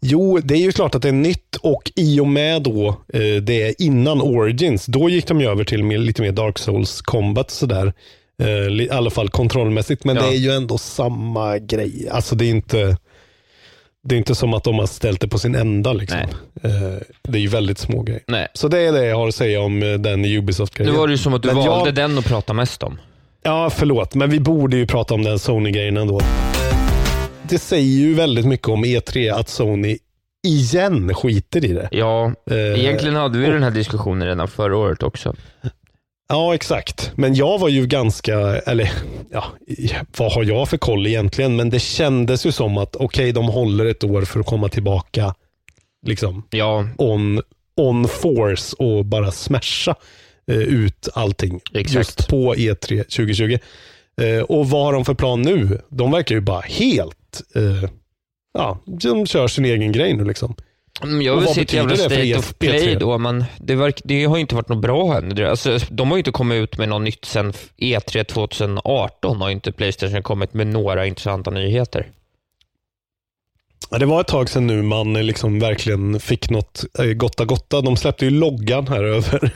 Jo, 0.00 0.38
det 0.38 0.54
är 0.54 0.58
ju 0.58 0.72
klart 0.72 0.94
att 0.94 1.02
det 1.02 1.08
är 1.08 1.12
nytt 1.12 1.56
och 1.60 1.92
i 1.96 2.20
och 2.20 2.26
med 2.26 2.62
då 2.62 2.88
eh, 3.14 3.42
det 3.42 3.82
innan 3.82 4.20
Origins, 4.20 4.86
då 4.86 5.08
gick 5.08 5.26
de 5.26 5.40
ju 5.40 5.48
över 5.48 5.64
till 5.64 5.86
lite 5.86 6.22
mer 6.22 6.32
Dark 6.32 6.58
Souls 6.58 7.00
combat 7.02 7.50
sådär. 7.50 7.92
Eh, 8.42 8.48
I 8.82 8.88
alla 8.90 9.10
fall 9.10 9.28
kontrollmässigt, 9.28 10.04
men 10.04 10.16
Ja. 10.16 10.22
det 10.22 10.28
är 10.28 10.38
ju 10.38 10.50
ändå 10.50 10.78
samma 10.78 11.58
grej. 11.58 12.08
Alltså 12.10 12.34
det 12.34 12.44
är 12.46 12.50
inte 12.50 12.96
det 14.04 14.14
är 14.14 14.16
inte 14.18 14.34
som 14.34 14.54
att 14.54 14.64
de 14.64 14.78
har 14.78 14.86
ställt 14.86 15.20
det 15.20 15.28
på 15.28 15.38
sin 15.38 15.54
ända. 15.54 15.92
Liksom. 15.92 16.18
Eh, 16.62 16.70
det 17.22 17.38
är 17.38 17.42
ju 17.42 17.48
väldigt 17.48 17.78
små 17.78 18.02
grejer. 18.02 18.22
Nej. 18.26 18.48
Så 18.54 18.68
det 18.68 18.78
är 18.78 18.92
det 18.92 19.06
jag 19.06 19.16
har 19.16 19.28
att 19.28 19.34
säga 19.34 19.60
om 19.60 19.82
eh, 19.82 19.92
den 19.92 20.22
Nu 20.22 20.38
Ubisoft-grejen. 20.38 20.96
var 20.96 21.06
det 21.06 21.10
ju 21.12 21.18
som 21.18 21.34
att 21.34 21.42
du 21.42 21.48
Men 21.48 21.56
valde 21.56 21.88
jag- 21.88 21.94
den 21.94 22.18
att 22.18 22.24
prata 22.24 22.52
mest 22.52 22.82
om. 22.82 23.00
Ja, 23.42 23.70
förlåt, 23.70 24.14
men 24.14 24.30
vi 24.30 24.40
borde 24.40 24.76
ju 24.76 24.86
prata 24.86 25.14
om 25.14 25.22
den 25.24 25.38
Sony-grejen 25.38 25.96
ändå. 25.96 26.20
Det 27.48 27.58
säger 27.58 27.98
ju 27.98 28.14
väldigt 28.14 28.46
mycket 28.46 28.68
om 28.68 28.84
E3 28.84 29.32
att 29.34 29.48
Sony 29.48 29.98
igen 30.46 31.14
skiter 31.14 31.64
i 31.64 31.72
det. 31.72 31.88
Ja, 31.92 32.32
Eh, 32.50 32.56
egentligen 32.56 33.16
hade 33.16 33.38
vi 33.38 33.46
den 33.46 33.62
här 33.62 33.70
diskussionen 33.70 34.28
redan 34.28 34.48
förra 34.48 34.76
året 34.76 35.02
också. 35.02 35.34
Ja, 36.28 36.54
exakt. 36.54 37.12
Men 37.16 37.34
jag 37.34 37.58
var 37.58 37.68
ju 37.68 37.86
ganska, 37.86 38.38
eller 38.38 38.92
ja, 39.30 39.44
vad 40.18 40.32
har 40.32 40.44
jag 40.44 40.68
för 40.68 40.76
koll 40.76 41.06
egentligen? 41.06 41.56
Men 41.56 41.70
det 41.70 41.80
kändes 41.80 42.46
ju 42.46 42.52
som 42.52 42.78
att 42.78 42.96
okej, 42.96 43.32
de 43.32 43.44
håller 43.48 43.86
ett 43.86 44.04
år 44.04 44.22
för 44.22 44.40
att 44.40 44.46
komma 44.46 44.68
tillbaka 44.68 45.34
liksom 46.06 46.42
Ja, 46.50 46.88
on, 46.98 47.42
on 47.76 48.08
force 48.08 48.76
och 48.78 49.04
bara 49.04 49.30
smasha 49.30 49.94
eh, 50.46 50.56
ut 50.56 51.08
allting. 51.14 51.60
Exakt. 51.74 51.94
Just 51.94 52.28
på 52.28 52.56
E 52.56 52.72
E3 52.72 53.02
2020. 53.02 53.58
Eh, 54.20 54.42
och 54.42 54.70
vad 54.70 54.84
har 54.84 54.92
de 54.92 55.04
för 55.04 55.14
plan 55.14 55.42
nu? 55.42 55.80
De 55.88 56.10
verkar 56.10 56.34
ju 56.34 56.40
bara 56.40 56.60
helt, 56.60 57.42
eh, 57.54 57.90
ja, 58.58 58.78
de 58.86 59.26
kör 59.26 59.48
sin 59.48 59.64
egen 59.64 59.92
grej 59.92 60.14
nu 60.14 60.24
liksom. 60.24 60.54
Mm, 61.02 61.22
jag 61.22 61.36
vill 61.36 61.48
se 61.48 61.60
ett 61.60 61.72
jävla 61.72 61.96
state 61.96 62.38
of 62.38 62.52
E3? 62.52 62.58
play 62.58 62.96
då, 62.96 63.18
men 63.18 63.44
det, 63.58 63.74
verk, 63.74 64.00
det 64.04 64.24
har 64.24 64.36
ju 64.36 64.40
inte 64.40 64.54
varit 64.54 64.68
något 64.68 64.82
bra 64.82 65.18
än. 65.18 65.44
Alltså, 65.44 65.78
de 65.90 66.08
har 66.10 66.16
ju 66.16 66.20
inte 66.20 66.30
kommit 66.30 66.56
ut 66.62 66.78
med 66.78 66.88
något 66.88 67.02
nytt 67.02 67.24
sen 67.24 67.52
E3 67.76 68.24
2018 68.24 69.40
har 69.40 69.50
inte 69.50 69.72
Playstation 69.72 70.22
kommit 70.22 70.54
med 70.54 70.66
några 70.66 71.06
intressanta 71.06 71.50
nyheter. 71.50 72.10
Ja, 73.90 73.98
det 73.98 74.06
var 74.06 74.20
ett 74.20 74.26
tag 74.26 74.48
sedan 74.48 74.66
nu 74.66 74.82
man 74.82 75.16
eh, 75.16 75.22
liksom 75.22 75.60
verkligen 75.60 76.20
fick 76.20 76.50
något 76.50 76.84
eh, 76.98 77.04
gotta 77.04 77.44
gotta. 77.44 77.80
De 77.80 77.96
släppte 77.96 78.24
ju 78.24 78.30
loggan 78.30 78.88
här 78.88 79.04
över. 79.04 79.50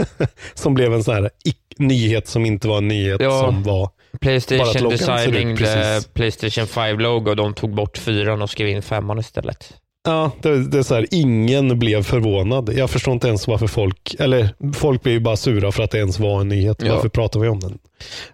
som 0.54 0.74
blev 0.74 0.94
en 0.94 1.04
sån 1.04 1.14
här 1.14 1.30
nyhet 1.78 2.28
som 2.28 2.46
inte 2.46 2.68
var 2.68 2.78
en 2.78 2.88
nyhet 2.88 3.20
Ja. 3.20 3.40
som 3.40 3.62
var... 3.62 3.90
Playstation 4.20 4.90
designing 4.90 5.56
the 5.56 5.64
precis. 5.64 6.06
Playstation 6.12 6.64
5-logo, 6.64 7.34
de 7.34 7.54
tog 7.54 7.74
bort 7.74 7.98
fyran 7.98 8.42
och 8.42 8.50
skrev 8.50 8.68
in 8.68 8.82
femman 8.82 9.18
istället. 9.18 9.74
Ja, 10.04 10.32
det, 10.42 10.68
det 10.68 10.78
är 10.78 10.82
så 10.82 10.94
här, 10.94 11.06
ingen 11.10 11.78
blev 11.78 12.02
förvånad. 12.02 12.72
Jag 12.74 12.90
förstår 12.90 13.14
inte 13.14 13.28
ens 13.28 13.46
varför 13.48 13.66
folk, 13.66 14.14
eller 14.18 14.48
folk 14.74 15.02
blir 15.02 15.12
ju 15.12 15.20
bara 15.20 15.36
sura 15.36 15.72
för 15.72 15.82
att 15.82 15.90
det 15.90 15.98
ens 15.98 16.18
var 16.18 16.40
en 16.40 16.48
nyhet. 16.48 16.82
Ja. 16.82 16.94
Varför 16.94 17.08
pratar 17.08 17.40
vi 17.40 17.48
om 17.48 17.60
den? 17.60 17.78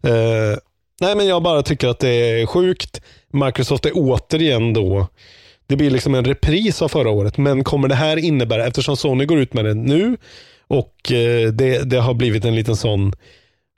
Eh, 0.02 0.59
nej, 1.00 1.16
men 1.16 1.26
jag 1.26 1.42
bara 1.42 1.62
tycker 1.62 1.88
att 1.88 1.99
det 1.99 2.09
är 2.09 2.47
sjukt. 2.47 3.00
Microsoft 3.33 3.87
är 3.87 3.92
återigen 3.94 4.73
då, 4.73 5.06
det 5.66 5.76
blir 5.76 5.90
liksom 5.90 6.14
en 6.14 6.25
repris 6.25 6.83
av 6.83 6.88
förra 6.88 7.11
året, 7.11 7.37
men 7.37 7.64
kommer 7.64 7.88
det 7.88 7.94
här 7.94 8.16
innebära, 8.16 8.66
eftersom 8.66 8.97
Sony 8.97 9.25
går 9.25 9.38
ut 9.38 9.54
med 9.54 9.64
det 9.64 9.75
nu 9.75 10.16
och 10.66 11.12
eh, 11.12 11.52
det, 11.52 11.90
det 11.90 11.99
har 11.99 12.14
blivit 12.14 12.44
en 12.44 12.54
liten 12.56 12.76
sån, 12.76 13.12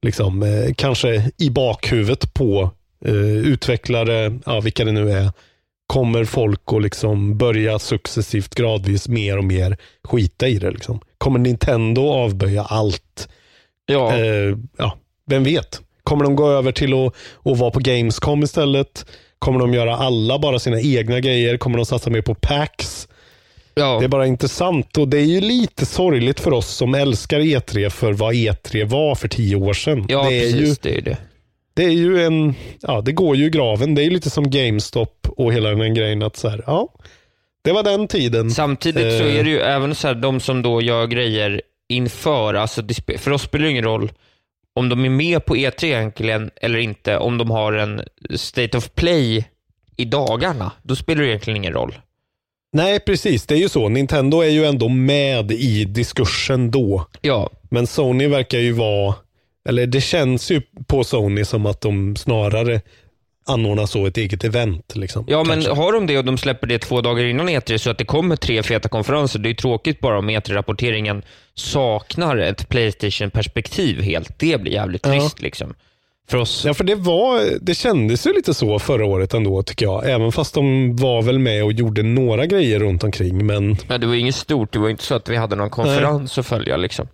liksom, 0.02 0.42
eh, 0.42 0.74
kanske 0.76 1.30
i 1.38 1.50
bakhuvudet 1.50 2.34
på 2.34 2.70
utvecklare, 3.44 4.38
ja, 4.46 4.60
vilka 4.60 4.84
det 4.84 4.92
nu 4.92 5.12
är, 5.12 5.30
kommer 5.86 6.24
folk 6.24 6.60
att 6.66 6.82
liksom 6.82 7.38
börja 7.38 7.78
successivt 7.78 8.54
gradvis 8.54 9.08
mer 9.08 9.38
och 9.38 9.44
mer 9.44 9.76
skita 10.04 10.48
i 10.48 10.58
det. 10.58 10.70
Liksom. 10.70 11.00
Kommer 11.18 11.38
Nintendo 11.38 12.02
avböja 12.08 12.62
allt? 12.62 13.28
Ja, 13.86 14.16
Eh, 14.16 14.56
ja, 14.76 14.98
vem 15.26 15.44
vet? 15.44 15.80
Kommer 16.04 16.24
de 16.24 16.36
gå 16.36 16.50
över 16.50 16.72
till 16.72 16.94
att, 16.94 17.14
att 17.44 17.58
vara 17.58 17.70
på 17.70 17.78
Gamescom 17.80 18.42
istället? 18.42 19.06
Kommer 19.38 19.60
de 19.60 19.74
göra 19.74 19.96
alla 19.96 20.38
bara 20.38 20.58
sina 20.58 20.80
egna 20.80 21.20
grejer? 21.20 21.56
Kommer 21.56 21.76
de 21.78 21.86
satsa 21.86 22.10
mer 22.10 22.22
på 22.22 22.34
PAX? 22.34 23.08
ja. 23.74 23.98
Det 23.98 24.04
är 24.04 24.08
bara 24.08 24.26
intressant 24.26 24.98
och 24.98 25.08
det 25.08 25.18
är 25.18 25.24
ju 25.24 25.40
lite 25.40 25.86
sorgligt 25.86 26.40
för 26.40 26.52
oss 26.52 26.68
som 26.68 26.94
älskar 26.94 27.40
E3 27.40 27.88
för 27.90 28.12
vad 28.12 28.34
E3 28.34 28.84
var 28.84 29.14
för 29.14 29.28
tio 29.28 29.56
år 29.56 29.72
sedan. 29.74 30.06
ja 30.08 30.28
det, 30.30 30.36
är 30.36 30.52
precis. 30.52 30.68
ju, 30.68 30.90
Det 30.90 30.98
är 30.98 31.00
det. 31.02 31.16
Det 31.76 31.84
är 31.84 31.90
ju 31.90 32.24
en, 32.24 32.54
ja 32.80 33.00
det 33.00 33.12
går 33.12 33.36
ju 33.36 33.44
i 33.44 33.50
graven. 33.50 33.94
Det 33.94 34.04
är 34.04 34.10
lite 34.10 34.30
som 34.30 34.50
GameStop 34.50 35.28
och 35.36 35.52
hela 35.52 35.70
den 35.70 35.94
grejen 35.94 36.22
att 36.22 36.36
så 36.36 36.48
här, 36.48 36.62
ja, 36.66 36.88
det 37.64 37.72
var 37.72 37.82
den 37.82 38.08
tiden. 38.08 38.50
Samtidigt 38.50 39.18
så 39.18 39.24
Eh. 39.24 39.36
är 39.38 39.44
det 39.44 39.50
ju 39.50 39.58
även 39.60 39.94
så 39.94 40.06
här, 40.08 40.14
de 40.14 40.40
som 40.40 40.62
då 40.62 40.82
gör 40.82 41.06
grejer 41.06 41.62
inför, 41.88 42.54
alltså 42.54 42.82
för 43.18 43.30
oss 43.30 43.42
spelar 43.42 43.64
det 43.64 43.70
ingen 43.70 43.84
roll 43.84 44.12
om 44.74 44.88
de 44.88 45.04
är 45.04 45.08
med 45.08 45.44
på 45.44 45.56
E3 45.56 45.84
egentligen 45.84 46.50
eller 46.56 46.78
inte, 46.78 47.18
om 47.18 47.38
de 47.38 47.50
har 47.50 47.72
en 47.72 48.02
State 48.34 48.78
of 48.78 48.90
Play 48.94 49.44
i 49.96 50.04
dagarna. 50.04 50.72
Då 50.82 50.96
spelar 50.96 51.22
det 51.22 51.28
egentligen 51.28 51.56
ingen 51.56 51.72
roll. 51.72 51.94
Nej, 52.72 53.00
precis. 53.00 53.46
Det 53.46 53.54
är 53.54 53.58
ju 53.58 53.68
så. 53.68 53.88
Nintendo 53.88 54.40
är 54.40 54.48
ju 54.48 54.64
ändå 54.64 54.88
med 54.88 55.52
i 55.52 55.84
diskursen 55.84 56.70
då. 56.70 57.06
Ja, 57.20 57.50
Men 57.70 57.86
Sony 57.86 58.26
verkar 58.28 58.58
ju 58.58 58.72
vara, 58.72 59.14
eller 59.68 59.86
det 59.86 60.00
känns 60.00 60.50
ju 60.50 60.62
på 60.86 61.04
Sony 61.04 61.44
som 61.44 61.66
att 61.66 61.80
de 61.80 62.16
snarare 62.16 62.80
anordnar 63.48 63.86
så 63.86 64.06
ett 64.06 64.16
eget 64.16 64.44
event. 64.44 64.96
Liksom, 64.96 65.24
ja 65.28 65.38
men 65.44 65.62
kanske. 65.62 65.82
har 65.82 65.92
de 65.92 66.06
det 66.06 66.18
och 66.18 66.24
de 66.24 66.38
släpper 66.38 66.66
det 66.66 66.78
två 66.78 67.00
dagar 67.00 67.24
innan 67.24 67.48
E3 67.48 67.78
så 67.78 67.90
att 67.90 67.98
det 67.98 68.04
kommer 68.04 68.36
tre 68.36 68.62
feta 68.62 68.88
konferenser, 68.88 69.38
det 69.38 69.46
är 69.46 69.50
ju 69.50 69.56
tråkigt 69.56 70.00
bara 70.00 70.18
om 70.18 70.30
E3-rapporteringen 70.30 71.22
saknar 71.54 72.36
ett 72.36 72.68
Playstation-perspektiv 72.68 74.00
helt. 74.02 74.38
Det 74.38 74.60
blir 74.60 74.72
jävligt 74.72 75.06
Ja. 75.06 75.12
trist 75.12 75.42
liksom. 75.42 75.74
För 76.28 76.38
oss. 76.38 76.64
Ja, 76.64 76.74
för 76.74 76.84
det, 76.84 76.94
var, 76.94 77.40
det 77.60 77.74
kändes 77.74 78.26
ju 78.26 78.32
lite 78.32 78.54
så 78.54 78.78
förra 78.78 79.04
året 79.06 79.34
ändå 79.34 79.62
tycker 79.62 79.86
jag. 79.86 80.10
Även 80.10 80.32
fast 80.32 80.54
de 80.54 80.96
var 80.96 81.22
väl 81.22 81.38
med 81.38 81.64
och 81.64 81.72
gjorde 81.72 82.02
några 82.02 82.46
grejer 82.46 82.78
runt 82.80 83.04
omkring. 83.04 83.46
Men, 83.46 83.76
Ja, 83.88 83.98
det 83.98 84.06
var 84.06 84.14
inget 84.14 84.34
stort, 84.34 84.72
det 84.72 84.78
var 84.78 84.88
inte 84.88 85.04
så 85.04 85.14
att 85.14 85.28
vi 85.28 85.36
hade 85.36 85.56
någon 85.56 85.70
konferens 85.70 86.38
att 86.38 86.46
följa 86.46 86.76
liksom. 86.76 87.08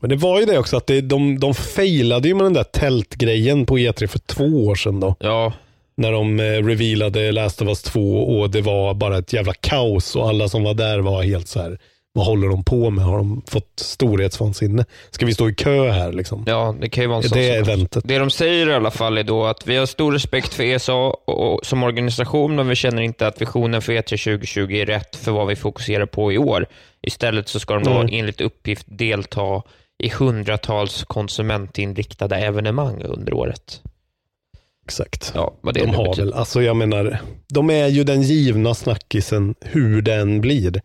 Men 0.00 0.10
det 0.10 0.16
var 0.16 0.40
ju 0.40 0.46
det 0.46 0.58
också 0.58 0.76
att 0.76 0.86
det, 0.86 1.00
de, 1.00 1.38
de 1.40 1.54
failade 1.54 2.28
ju 2.28 2.34
med 2.34 2.44
den 2.46 2.52
där 2.52 2.64
tältgrejen 2.64 3.66
på 3.66 3.78
E3 3.78 4.06
för 4.06 4.18
två 4.18 4.66
år 4.66 4.74
sedan. 4.74 5.00
då. 5.00 5.14
Ja, 5.20 5.52
När 5.96 6.12
de 6.12 6.40
eh, 6.40 6.44
revealade 6.44 7.32
Last 7.32 7.62
of 7.62 7.68
Us 7.68 7.82
2 7.82 8.00
och 8.40 8.50
det 8.50 8.60
var 8.60 8.94
bara 8.94 9.18
ett 9.18 9.32
jävla 9.32 9.52
kaos 9.52 10.16
och 10.16 10.28
alla 10.28 10.48
som 10.48 10.62
var 10.64 10.74
där 10.74 10.98
var 10.98 11.22
helt 11.22 11.48
så 11.48 11.60
här. 11.60 11.78
Vad 12.12 12.26
håller 12.26 12.48
de 12.48 12.64
på 12.64 12.90
med? 12.90 13.04
Har 13.04 13.16
de 13.16 13.42
fått 13.46 13.72
storhetsvansinne? 13.76 14.84
Ska 15.10 15.26
vi 15.26 15.34
stå 15.34 15.48
i 15.48 15.54
kö 15.54 15.90
här 15.90 16.12
liksom? 16.12 16.44
ja, 16.46 16.74
det 16.80 16.88
kan 16.88 17.04
ju 17.04 17.08
vara 17.08 17.16
en 17.22 17.28
sån 17.28 17.38
det 17.38 17.48
eventet? 17.56 18.04
Det 18.06 18.18
de 18.18 18.30
säger 18.30 18.68
i 18.68 18.74
alla 18.74 18.90
fall 18.90 19.18
är 19.18 19.22
då 19.22 19.44
att 19.46 19.66
vi 19.66 19.76
har 19.76 19.86
stor 19.86 20.12
respekt 20.12 20.54
för 20.54 20.64
ESA 20.64 20.94
och, 20.94 21.28
och, 21.28 21.66
som 21.66 21.82
organisation, 21.82 22.56
men 22.56 22.68
vi 22.68 22.74
känner 22.76 23.02
inte 23.02 23.26
att 23.26 23.40
visionen 23.40 23.82
för 23.82 23.92
E 23.92 24.00
E3 24.00 24.24
2020 24.24 24.72
är 24.72 24.86
rätt 24.86 25.16
för 25.16 25.32
vad 25.32 25.46
vi 25.46 25.56
fokuserar 25.56 26.06
på 26.06 26.32
i 26.32 26.38
år. 26.38 26.66
Istället 27.02 27.48
så 27.48 27.60
ska 27.60 27.74
de 27.74 27.84
då 27.84 27.90
Mm. 27.90 28.08
enligt 28.12 28.40
uppgift 28.40 28.86
delta 28.88 29.62
i 30.00 30.08
hundratals 30.08 31.04
konsumentinriktade 31.04 32.36
evenemang 32.36 33.02
under 33.02 33.34
året. 33.34 33.82
Exakt. 34.84 35.32
Ja, 35.34 35.54
vad 35.60 35.74
det 35.74 35.80
de 35.80 35.94
har 35.94 36.04
betyder. 36.04 36.24
väl, 36.24 36.34
alltså 36.34 36.62
jag 36.62 36.76
menar, 36.76 37.18
de 37.48 37.70
är 37.70 37.86
ju 37.86 38.04
den 38.04 38.22
givna 38.22 38.74
snackisen 38.74 39.54
hur 39.60 40.02
den 40.02 40.40
blir. 40.40 40.82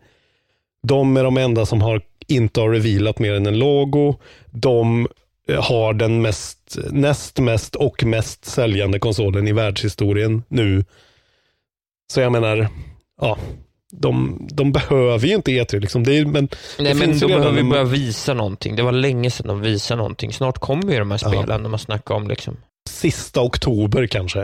De 0.82 1.16
är 1.16 1.24
de 1.24 1.36
enda 1.36 1.66
som 1.66 1.82
har, 1.82 2.00
inte 2.26 2.60
har 2.60 2.70
revealat 2.70 3.18
mer 3.18 3.34
än 3.34 3.46
en 3.46 3.58
logo. 3.58 4.14
De 4.50 5.08
eh, 5.48 5.62
har 5.62 5.92
den 5.92 6.22
mest, 6.22 6.78
näst 6.90 7.38
mest 7.38 7.76
och 7.76 8.04
mest 8.04 8.44
säljande 8.44 8.98
konsolen 8.98 9.48
i 9.48 9.52
världshistorien 9.52 10.42
nu. 10.48 10.84
Så 12.12 12.20
jag 12.20 12.32
menar, 12.32 12.68
ja, 13.20 13.38
de, 14.00 14.46
de 14.52 14.72
behöver 14.72 15.26
ju 15.26 15.34
inte 15.34 15.50
E3 15.50 15.80
liksom. 15.80 16.04
Det 16.04 16.18
är, 16.18 16.24
men 16.26 16.48
Nej, 16.78 16.94
det 16.94 17.06
men 17.06 17.18
då 17.18 17.28
behöver 17.28 17.52
vi 17.52 17.62
börja 17.62 17.84
visa 17.84 18.34
någonting. 18.34 18.76
Det 18.76 18.82
var 18.82 18.92
länge 18.92 19.30
sedan 19.30 19.46
de 19.48 19.60
visade 19.60 19.98
någonting. 19.98 20.32
Snart 20.32 20.58
kommer 20.58 20.92
ju 20.92 20.98
de 20.98 21.10
här 21.10 21.20
Ja. 21.22 21.28
spelen 21.28 21.62
de 21.62 21.72
har 21.72 21.78
snackat 21.78 22.10
om. 22.16 22.28
Liksom. 22.28 22.56
sista 22.88 23.40
oktober 23.40 24.06
kanske. 24.06 24.40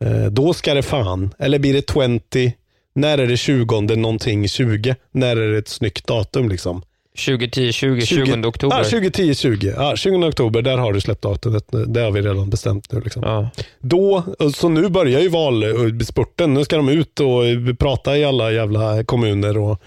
Eh, 0.00 0.26
då 0.30 0.54
ska 0.54 0.74
det 0.74 0.82
fan, 0.82 1.34
eller 1.38 1.58
blir 1.58 1.72
det 1.74 1.90
20? 1.92 2.52
När 2.94 3.18
är 3.18 3.26
det 3.26 3.36
20 3.36 3.80
någonting 3.80 4.48
20? 4.48 4.96
När 5.12 5.36
är 5.36 5.52
det 5.52 5.58
ett 5.58 5.68
snyggt 5.68 6.06
datum 6.06 6.48
liksom? 6.48 6.82
2010, 7.18 7.72
20, 7.72 8.06
20 8.06 8.46
oktober. 8.48 8.76
Ja, 8.76 8.84
2010, 8.84 9.34
20. 9.34 9.74
Ja, 9.76 9.96
20 9.96 10.28
oktober, 10.28 10.62
där 10.62 10.78
har 10.78 10.92
du 10.92 11.00
släppt 11.00 11.22
datumet. 11.22 11.64
Det 11.86 12.00
har 12.00 12.10
vi 12.10 12.20
redan 12.20 12.50
bestämt 12.50 12.92
nu. 12.92 13.00
Liksom. 13.00 13.22
Ja. 13.22 13.50
Då, 13.80 14.22
så 14.54 14.68
nu 14.68 14.88
börjar 14.88 15.20
ju 15.20 15.28
valspurten. 15.28 16.54
Nu 16.54 16.64
ska 16.64 16.76
de 16.76 16.88
ut 16.88 17.20
och 17.20 17.42
prata 17.78 18.18
i 18.18 18.24
alla 18.24 18.52
jävla 18.52 19.04
kommuner 19.04 19.58
och 19.58 19.82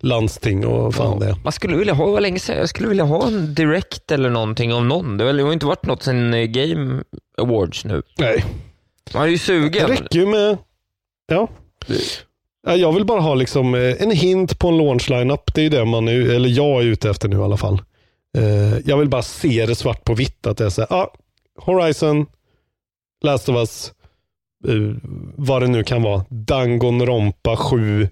landsting 0.00 0.66
och 0.66 0.94
fan 0.94 1.18
det. 1.20 1.36
Man 1.44 1.52
skulle 1.52 1.76
vilja 1.76 1.94
ha, 1.94 2.06
vad 2.06 2.22
länge 2.22 2.38
sedan, 2.38 2.56
jag 2.58 2.68
skulle 2.68 2.88
vilja 2.88 3.04
ha 3.04 3.26
en 3.26 3.54
direct 3.54 4.10
eller 4.10 4.30
någonting 4.30 4.74
om 4.74 4.88
någon. 4.88 5.16
Det 5.16 5.24
har 5.24 5.32
väl 5.32 5.52
inte 5.52 5.66
varit 5.66 5.86
något 5.86 6.02
sen 6.02 6.34
eh, 6.34 6.44
Game 6.44 7.02
Awards 7.38 7.84
nu. 7.84 8.02
Nej, 8.18 8.44
Man 9.14 9.22
är 9.22 9.26
ju 9.26 9.32
det 9.32 9.38
sugen. 9.38 9.88
räcker 9.88 10.18
ju 10.18 10.26
med... 10.26 10.58
Ja. 11.26 11.48
Ja, 12.66 12.76
Jag 12.76 12.92
vill 12.92 13.04
bara 13.04 13.20
ha 13.20 13.34
liksom 13.34 13.74
eh, 13.74 14.02
en 14.02 14.10
hint 14.10 14.58
på 14.58 14.68
en 14.68 14.76
launch 14.78 15.10
lineup. 15.10 15.54
Det 15.54 15.62
är 15.62 15.70
det 15.70 15.84
man 15.84 16.08
är, 16.08 16.12
eller 16.34 16.48
jag 16.48 16.82
är 16.82 16.86
ute 16.86 17.10
efter 17.10 17.28
nu 17.28 17.36
i 17.36 17.42
alla 17.42 17.56
fall. 17.56 17.82
Eh, 18.38 18.78
Jag 18.84 18.96
vill 18.96 19.08
bara 19.08 19.22
se 19.22 19.66
det 19.66 19.74
svart 19.74 20.04
på 20.04 20.14
vitt. 20.14 20.46
Att 20.46 20.56
det 20.56 20.64
är 20.64 20.70
så 20.70 20.80
här, 20.80 20.92
ah, 20.92 21.08
Horizon, 21.58 22.26
Last 23.24 23.48
of 23.48 23.56
Us, 23.56 23.92
eh, 24.68 24.74
vad 25.36 25.62
det 25.62 25.68
nu 25.68 25.84
kan 25.84 26.02
vara. 26.02 26.24
Danganronpa 26.28 27.56
7 27.56 28.08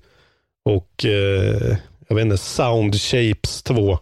och 0.64 1.04
jag 2.08 2.16
vet 2.16 2.24
inte, 2.24 2.38
Sound 2.38 2.94
Shapes 3.00 3.62
2. 3.62 3.98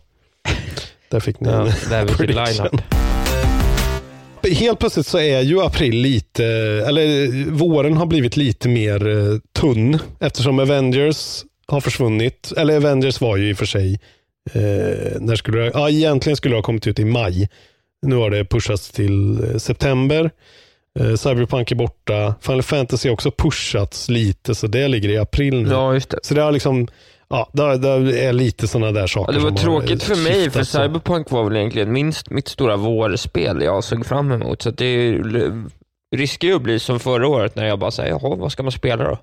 Där 1.10 1.20
fick 1.20 1.40
ni 1.40 1.48
Ja, 1.48 1.66
en 1.92 2.06
prediction. 2.16 2.44
lineup. 2.44 2.82
Helt 4.50 4.78
plötsligt 4.78 5.06
så 5.06 5.18
är 5.18 5.40
ju 5.40 5.60
april 5.60 5.94
lite, 5.94 6.44
eller 6.86 7.28
våren 7.50 7.96
har 7.96 8.06
blivit 8.06 8.36
lite 8.36 8.68
mer 8.68 9.08
eh, 9.08 9.38
tunn 9.60 9.98
eftersom 10.20 10.58
Avengers 10.58 11.44
har 11.66 11.80
försvunnit. 11.80 12.52
Eller 12.56 12.76
Avengers 12.76 13.20
var 13.20 13.36
ju 13.36 13.50
i 13.50 13.52
och 13.52 13.58
för 13.58 13.66
sig, 13.66 14.00
eh, 14.52 15.20
när 15.20 15.36
skulle 15.36 15.58
det, 15.58 15.70
ja 15.74 15.90
egentligen 15.90 16.36
skulle 16.36 16.54
det 16.54 16.58
ha 16.58 16.62
kommit 16.62 16.86
ut 16.86 16.98
i 16.98 17.04
maj. 17.04 17.48
Nu 18.06 18.16
har 18.16 18.30
det 18.30 18.44
pushats 18.44 18.90
till 18.90 19.44
eh, 19.44 19.56
september. 19.56 20.30
Eh, 21.00 21.14
Cyberpunk 21.14 21.70
är 21.70 21.76
borta. 21.76 22.34
Final 22.40 22.62
Fantasy 22.62 23.08
har 23.08 23.14
också 23.14 23.30
pushats 23.30 24.08
lite 24.08 24.54
så 24.54 24.66
det 24.66 24.88
ligger 24.88 25.08
i 25.08 25.18
april 25.18 25.62
nu. 25.62 25.70
Ja, 25.70 25.94
just 25.94 26.10
det. 26.10 26.18
Så 26.22 26.34
det 26.34 26.42
har 26.42 26.52
liksom, 26.52 26.88
ja, 27.32 27.48
det, 27.52 27.78
det 27.78 28.24
är 28.24 28.32
lite 28.32 28.68
sådana 28.68 28.92
där 28.92 29.06
saker. 29.06 29.32
Ja, 29.32 29.38
det 29.38 29.44
var 29.44 29.56
tråkigt 29.56 30.02
för 30.02 30.16
mig, 30.16 30.50
för. 30.50 30.64
Cyberpunk 30.64 31.30
var 31.30 31.44
väl 31.44 31.56
egentligen 31.56 31.92
minst 31.92 32.30
mitt 32.30 32.48
stora 32.48 32.76
vårspel 32.76 33.62
jag 33.62 33.84
såg 33.84 34.06
fram 34.06 34.32
emot. 34.32 34.62
Så 34.62 34.70
det 34.70 35.20
riskerar 36.16 36.50
ju 36.50 36.56
att 36.56 36.62
bli 36.62 36.78
som 36.78 37.00
förra 37.00 37.28
året 37.28 37.56
när 37.56 37.66
jag 37.66 37.78
bara 37.78 37.90
säger, 37.90 38.10
jaha, 38.10 38.36
vad 38.36 38.52
ska 38.52 38.62
man 38.62 38.72
spela 38.72 39.04
då? 39.04 39.18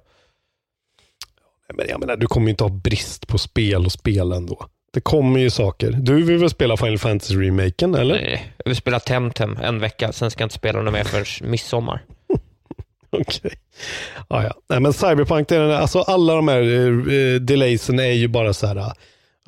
Men 1.74 1.86
jag 1.90 2.00
menar, 2.00 2.16
du 2.16 2.28
kommer 2.28 2.48
ju 2.48 2.52
inte 2.52 2.64
ha 2.64 2.72
brist 2.72 3.28
på 3.28 3.38
spel 3.38 3.86
och 3.86 3.92
spel 3.92 4.32
ändå. 4.32 4.66
Det 4.94 5.02
kommer 5.02 5.40
ju 5.40 5.50
saker. 5.50 5.92
Du 5.92 6.24
vill 6.24 6.38
väl 6.38 6.50
spela 6.50 6.78
Final 6.78 6.98
Fantasy-remaken, 6.98 8.00
eller? 8.00 8.16
Nej, 8.16 8.54
jag 8.58 8.70
vill 8.70 8.76
spela 8.76 9.00
Temtem 9.00 9.58
en 9.62 9.80
vecka, 9.80 10.12
sen 10.12 10.32
ska 10.32 10.42
jag 10.42 10.46
inte 10.46 10.56
spela 10.56 10.82
något 10.82 10.94
mer 10.94 11.04
förrän 11.04 11.52
midsommar. 11.52 12.04
Okej. 13.20 13.52
Ja, 14.30 14.44
ja. 14.44 14.54
Nej, 14.70 14.80
men 14.80 14.94
Cyberpunk, 14.94 15.52
är, 15.52 15.62
alltså 15.62 16.00
alla 16.00 16.36
de 16.36 16.48
här 16.48 16.62
uh, 16.62 17.42
delaysen 17.42 18.00
är 18.00 18.12
ju 18.12 18.28
bara 18.28 18.54
så 18.54 18.68
här. 18.68 18.78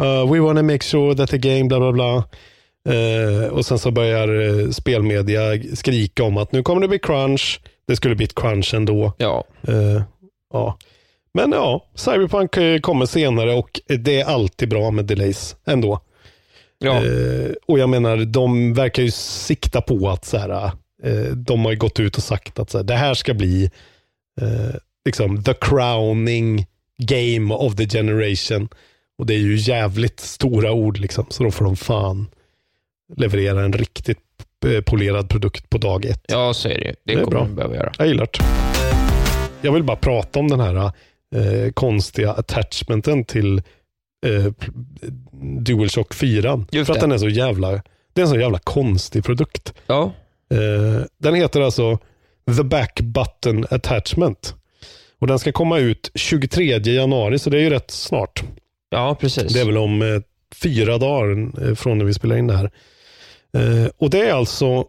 Uh, 0.01 0.31
we 0.33 0.39
wanna 0.39 0.63
make 0.63 0.83
sure 0.83 1.15
that 1.15 1.29
the 1.29 1.37
game, 1.37 1.63
bla 1.63 1.79
bla 1.79 1.91
bla. 1.91 2.23
Eh, 2.89 3.47
och 3.47 3.65
sen 3.65 3.79
så 3.79 3.91
börjar 3.91 4.41
eh, 4.41 4.69
spelmedia 4.69 5.41
skrika 5.75 6.23
om 6.23 6.37
att 6.37 6.51
nu 6.51 6.63
kommer 6.63 6.81
det 6.81 6.87
bli 6.87 6.99
crunch. 6.99 7.61
Det 7.87 7.95
skulle 7.95 8.15
bli 8.15 8.25
ett 8.25 8.35
crunch 8.35 8.73
ändå. 8.73 9.13
Ja, 9.17 9.43
ja. 10.53 10.77
Men 11.33 11.51
ja, 11.51 11.85
Cyberpunk 11.95 12.81
kommer 12.81 13.05
senare 13.05 13.53
och 13.53 13.79
det 13.87 14.21
är 14.21 14.25
alltid 14.25 14.69
bra 14.69 14.91
med 14.91 15.05
delays 15.05 15.55
ändå. 15.65 15.99
Ja. 16.79 17.01
Och 17.67 17.79
jag 17.79 17.89
menar, 17.89 18.17
de 18.17 18.73
verkar 18.73 19.03
ju 19.03 19.11
sikta 19.11 19.81
på 19.81 20.09
att 20.09 20.25
så 20.25 20.37
här, 20.37 20.71
de 21.35 21.65
har 21.65 21.71
ju 21.71 21.77
gått 21.77 21.99
ut 21.99 22.17
och 22.17 22.23
sagt 22.23 22.59
att 22.59 22.69
så 22.69 22.77
här, 22.77 22.85
det 22.85 22.95
här 22.95 23.13
ska 23.13 23.33
bli 23.33 23.71
eh, 24.41 24.75
liksom 25.05 25.43
the 25.43 25.53
crowning 25.53 26.65
game 26.97 27.53
of 27.53 27.75
the 27.75 27.87
generation. 27.87 28.69
Och 29.17 29.25
det 29.25 29.33
är 29.33 29.37
ju 29.39 29.55
jävligt 29.55 30.19
stora 30.19 30.71
ord 30.71 30.97
liksom, 30.97 31.25
så 31.29 31.43
då 31.43 31.51
får 31.51 31.65
de 31.65 31.75
fan 31.75 32.27
leverera 33.17 33.63
en 33.63 33.73
riktigt 33.73 34.19
eh, 34.65 34.81
polerad 34.81 35.29
produkt 35.29 35.69
på 35.69 35.77
dag 35.77 36.05
ett. 36.05 36.23
ja, 36.27 36.53
så 36.53 36.69
är 36.69 36.73
det 36.79 36.85
ju. 36.85 36.91
Det, 37.03 37.15
Det 37.15 37.21
är 37.21 37.25
bra. 37.25 37.45
behöva 37.45 37.75
göra. 37.75 37.91
Jag 37.97 38.07
gillar 38.07 38.27
det. 38.33 38.39
Jag 39.61 39.71
vill 39.71 39.83
bara 39.83 39.97
prata 39.97 40.39
om 40.39 40.47
den 40.47 40.59
här 40.59 40.75
eh, 41.35 41.71
konstiga 41.73 42.31
attachmenten 42.31 43.25
till 43.25 43.57
eh, 44.25 44.51
DualShock 45.41 46.13
4. 46.13 46.65
Just 46.71 46.85
för 46.87 46.93
att 46.93 46.99
det. 46.99 47.05
den 47.07 47.11
är 47.11 47.17
så 47.17 47.29
jävla, 47.29 47.71
det 48.13 48.21
är 48.21 48.25
en 48.25 48.29
så 48.29 48.39
jävla 48.39 48.59
konstig 48.59 49.23
produkt. 49.23 49.73
Ja, 49.87 50.11
Eh, 50.51 51.05
den 51.17 51.35
heter 51.35 51.61
alltså 51.61 51.99
The 52.57 52.63
Back 52.63 53.01
Button 53.01 53.65
Attachment. 53.69 54.55
Och 55.19 55.27
den 55.27 55.39
ska 55.39 55.51
komma 55.51 55.79
ut 55.79 56.11
23 56.15 56.77
januari, 56.77 57.39
så 57.39 57.49
det 57.49 57.57
är 57.57 57.61
ju 57.61 57.69
rätt 57.69 57.91
snart. 57.91 58.43
ja 58.89 59.17
precis. 59.19 59.53
Det 59.53 59.61
är 59.61 59.65
väl 59.65 59.77
om 59.77 60.01
eh, 60.01 60.21
fyra 60.55 60.97
dagar 60.97 61.51
eh, 61.67 61.75
från 61.75 61.97
när 61.97 62.05
vi 62.05 62.13
spelar 62.13 62.37
in 62.37 62.47
det 62.47 62.57
här. 62.57 62.71
Eh, 63.53 63.89
och 63.97 64.09
det 64.09 64.21
är 64.21 64.33
alltså, 64.33 64.85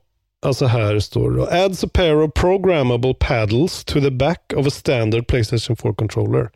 alltså 0.46 0.66
här 0.66 0.98
står 0.98 1.30
det 1.30 1.36
då, 1.36 1.46
adds 1.46 1.84
a 1.84 1.88
pair 1.92 2.22
of 2.22 2.32
programmable 2.34 3.14
paddles 3.14 3.84
to 3.84 4.00
the 4.00 4.10
back 4.10 4.52
of 4.56 4.66
a 4.66 4.70
standard 4.70 5.26
Playstation 5.26 5.76
4 5.76 5.94
controller. 5.94 6.50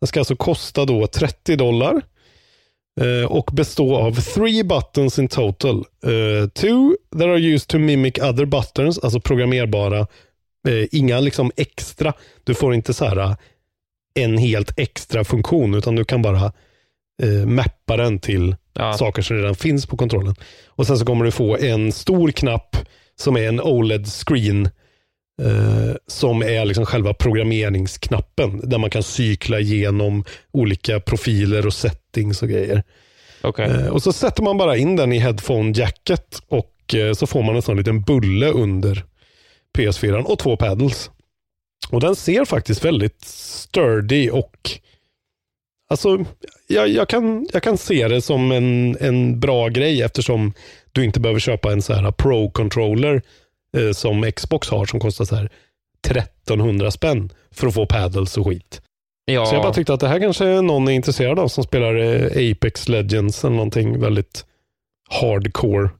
Den 0.00 0.06
ska 0.06 0.20
alltså 0.20 0.36
kosta 0.36 0.84
då 0.84 1.06
30 1.06 1.56
dollar 1.56 2.02
eh, 3.00 3.30
och 3.32 3.50
bestå 3.52 3.96
av 3.96 4.20
three 4.20 4.64
buttons 4.64 5.18
in 5.18 5.28
total. 5.28 5.76
Eh, 6.04 6.48
two 6.48 6.94
that 7.12 7.22
are 7.26 7.38
used 7.38 7.68
to 7.68 7.78
mimic 7.78 8.18
other 8.18 8.44
buttons, 8.44 8.98
alltså 8.98 9.20
programmerbara. 9.20 9.98
Eh, 10.68 10.86
inga 10.92 11.20
liksom 11.20 11.52
extra. 11.56 12.12
Du 12.44 12.54
får 12.54 12.74
inte 12.74 12.94
så 12.94 13.04
här 13.04 13.36
en 14.14 14.38
helt 14.38 14.78
extra 14.78 15.24
funktion, 15.24 15.74
utan 15.74 15.96
du 15.96 16.04
kan 16.04 16.22
bara 16.22 16.52
mappa 17.46 17.96
den 17.96 18.18
till 18.18 18.56
Ja. 18.74 18.92
saker 18.92 19.22
som 19.22 19.36
redan 19.36 19.54
finns 19.54 19.86
på 19.86 19.96
kontrollen. 19.96 20.34
Och 20.66 20.86
Sen 20.86 20.98
så 20.98 21.04
kommer 21.04 21.24
du 21.24 21.30
få 21.30 21.56
en 21.56 21.92
stor 21.92 22.30
knapp 22.30 22.76
som 23.16 23.36
är 23.36 23.48
en 23.48 23.60
OLED-screen 23.60 24.68
eh, 25.40 25.94
som 26.06 26.42
är 26.42 26.64
liksom 26.64 26.86
själva 26.86 27.14
programmeringsknappen 27.14 28.60
där 28.70 28.78
man 28.78 28.90
kan 28.90 29.02
cykla 29.02 29.60
igenom 29.60 30.24
olika 30.52 31.00
profiler 31.00 31.66
och 31.66 31.74
settings 31.74 32.42
och 32.42 32.48
grejer. 32.48 32.82
Okej. 33.42 33.70
Eh, 33.70 33.86
och 33.86 34.02
så 34.02 34.12
sätter 34.12 34.42
man 34.42 34.58
bara 34.58 34.76
in 34.76 34.96
den 34.96 35.12
i 35.12 35.18
headphone-jacket 35.18 36.42
och 36.48 36.94
eh, 36.94 37.12
så 37.12 37.26
får 37.26 37.42
man 37.42 37.56
en 37.56 37.62
sån 37.62 37.76
liten 37.76 38.02
bulle 38.02 38.46
under 38.50 39.04
PS4 39.78 40.22
och 40.22 40.38
två 40.38 40.56
paddles. 40.56 41.10
Och 41.90 42.00
den 42.00 42.16
ser 42.16 42.44
faktiskt 42.44 42.84
väldigt 42.84 43.24
sturdy 43.24 44.30
och 44.30 44.80
Alltså, 45.90 46.24
jag, 46.66 46.88
jag, 46.88 47.08
kan, 47.08 47.48
jag 47.52 47.62
kan 47.62 47.78
se 47.78 48.08
det 48.08 48.22
som 48.22 48.52
en, 48.52 48.96
en 49.00 49.40
bra 49.40 49.68
grej 49.68 50.02
eftersom 50.02 50.52
du 50.92 51.04
inte 51.04 51.20
behöver 51.20 51.40
köpa 51.40 51.72
en 51.72 51.82
så 51.82 51.92
här 51.92 52.10
Pro-controller 52.10 53.22
eh, 53.76 53.92
som 53.92 54.32
Xbox 54.32 54.68
har 54.68 54.86
som 54.86 55.00
kostar 55.00 55.24
så 55.24 55.36
här 55.36 55.50
1300 56.06 56.90
spänn 56.90 57.32
för 57.50 57.66
att 57.66 57.74
få 57.74 57.86
paddles 57.86 58.36
och 58.36 58.46
skit. 58.46 58.82
ja. 59.24 59.46
Så 59.46 59.54
jag 59.54 59.62
bara 59.62 59.72
tyckte 59.72 59.94
att 59.94 60.00
det 60.00 60.08
här 60.08 60.20
kanske 60.20 60.60
någon 60.60 60.88
är 60.88 60.92
intresserad 60.92 61.38
av 61.38 61.48
som 61.48 61.64
spelar 61.64 61.94
eh, 61.94 62.50
Apex 62.52 62.88
Legends 62.88 63.44
eller 63.44 63.56
någonting 63.56 64.00
väldigt 64.00 64.44
hardcore. 65.10 65.90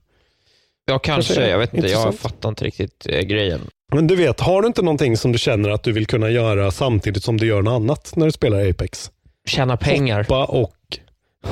ja, 0.85 0.99
kanske. 0.99 1.33
kanske 1.33 1.51
Jag 1.51 1.59
vet 1.59 1.73
inte. 1.73 1.87
Jag 1.87 2.15
fattar 2.15 2.49
inte 2.49 2.65
riktigt 2.65 3.07
eh, 3.09 3.19
grejen. 3.19 3.61
Men 3.93 4.07
du 4.07 4.15
vet, 4.15 4.39
har 4.39 4.61
du 4.61 4.67
inte 4.67 4.81
någonting 4.81 5.17
som 5.17 5.31
du 5.31 5.37
känner 5.37 5.69
att 5.69 5.83
du 5.83 5.91
vill 5.91 6.05
kunna 6.05 6.29
göra 6.29 6.71
samtidigt 6.71 7.23
som 7.23 7.37
du 7.37 7.47
gör 7.47 7.61
något 7.61 7.71
annat 7.71 8.15
när 8.15 8.25
du 8.25 8.31
spelar 8.31 8.69
Apex? 8.69 9.11
Tjäna 9.47 9.77
pengar. 9.77 10.17
Hoppa 10.17 10.45
och... 10.45 10.77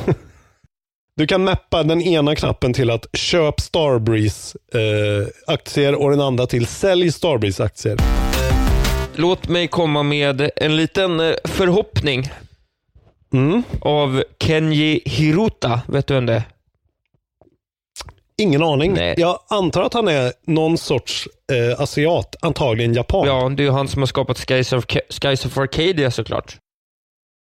du 1.20 1.28
kan 1.28 1.44
mappa 1.44 1.84
den 1.84 2.02
ena 2.02 2.36
knappen 2.36 2.74
till 2.74 2.90
att 2.90 3.06
köp 3.14 3.60
Starbreeze-aktier 3.60 5.96
och 5.96 6.12
den 6.12 6.22
andra 6.22 6.48
till 6.48 6.68
sälj 6.68 7.12
Starbreeze-aktier. 7.12 7.98
Låt 9.16 9.48
mig 9.48 9.68
komma 9.68 10.04
med 10.04 10.52
en 10.56 10.76
liten 10.76 11.20
eh, 11.20 11.34
förhoppning 11.44 12.30
Mm. 13.34 13.64
av 13.82 14.24
Kenji 14.44 15.02
Hiruta. 15.06 15.82
Vet 15.88 16.08
du 16.08 16.14
vem 16.14 16.26
det 16.26 16.34
är? 16.34 16.44
Ingen 18.38 18.64
aning. 18.64 18.94
Nej. 18.94 19.16
Jag 19.18 19.40
antar 19.50 19.84
att 19.84 19.94
han 19.94 20.08
är 20.08 20.34
någon 20.46 20.78
sorts 20.78 21.28
eh, 21.52 21.82
asiat, 21.82 22.36
antagligen 22.42 22.94
japan. 22.94 23.28
Ja, 23.28 23.50
det 23.50 23.64
är 23.64 23.66
ju 23.66 23.72
han 23.72 23.88
som 23.88 24.02
har 24.02 24.08
skapat 24.08 24.48
Skies 24.48 24.74
of, 24.74 24.86
Skies 25.10 25.46
of 25.46 25.58
Arcadia 25.58 26.12
såklart. 26.12 26.58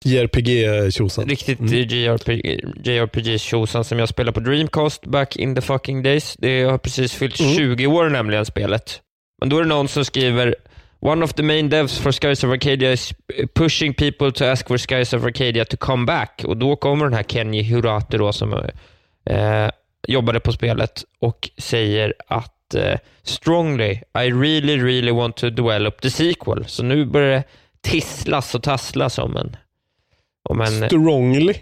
JRPG-tjosan. 0.06 1.30
Riktigt 1.30 1.60
Mm. 1.60 1.74
JRPG, 1.74 2.60
JRPG-tjosan 2.84 3.84
som 3.84 4.00
jag 4.00 4.10
spelade 4.10 4.34
på 4.34 4.40
Dreamcast 4.40 5.06
back 5.06 5.36
in 5.36 5.56
the 5.56 5.62
fucking 5.62 6.04
days. 6.04 6.36
Det 6.40 6.64
har 6.64 6.78
precis 6.78 7.14
fyllt 7.14 7.40
Mm. 7.40 7.56
20 7.56 7.88
år 7.88 8.10
nämligen 8.10 8.46
spelet. 8.46 9.02
Men 9.40 9.50
då 9.50 9.58
är 9.58 9.62
det 9.62 9.68
någon 9.70 9.88
som 9.88 10.06
skriver 10.06 10.56
One 11.00 11.26
of 11.26 11.34
the 11.34 11.44
main 11.44 11.70
devs 11.70 12.00
for 12.00 12.12
Skies 12.12 12.44
of 12.44 12.50
Arcadia 12.52 12.92
is 12.92 13.14
pushing 13.56 13.94
people 13.94 14.32
to 14.32 14.46
ask 14.46 14.68
for 14.68 14.78
Skies 14.78 15.14
of 15.14 15.24
Arcadia 15.24 15.66
to 15.66 15.78
come 15.78 16.06
back. 16.06 16.42
Och 16.46 16.58
då 16.58 16.76
kommer 16.76 17.06
den 17.06 17.14
här 17.14 17.24
Kenji 17.24 17.62
Hirate 17.62 18.18
då 18.18 18.34
som 18.34 18.54
eh, 19.30 19.70
jobbade 20.08 20.40
på 20.40 20.52
spelet 20.52 21.04
och 21.20 21.50
säger 21.58 22.14
att 22.28 22.76
eh, 22.76 23.00
strongly, 23.24 23.92
I 23.94 24.32
really, 24.32 24.78
really 24.78 25.12
want 25.12 25.38
to 25.38 25.50
develop 25.50 26.02
the 26.02 26.10
sequel. 26.10 26.66
Så 26.68 26.84
nu 26.84 27.06
börjar 27.06 27.30
det 27.38 27.44
tisslas 27.82 28.56
och 28.56 28.64
tasslas 28.64 29.18
om 29.18 29.38
en, 29.38 29.56
om 30.50 30.62
en 30.62 30.86
Strongly. 30.88 31.54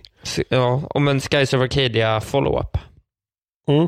Ja, 0.50 0.82
om 0.90 1.08
en 1.08 1.22
Skies 1.22 1.54
of 1.54 1.62
Arcadia 1.62 2.22
follow-up. 2.22 2.78
Mm. 3.70 3.88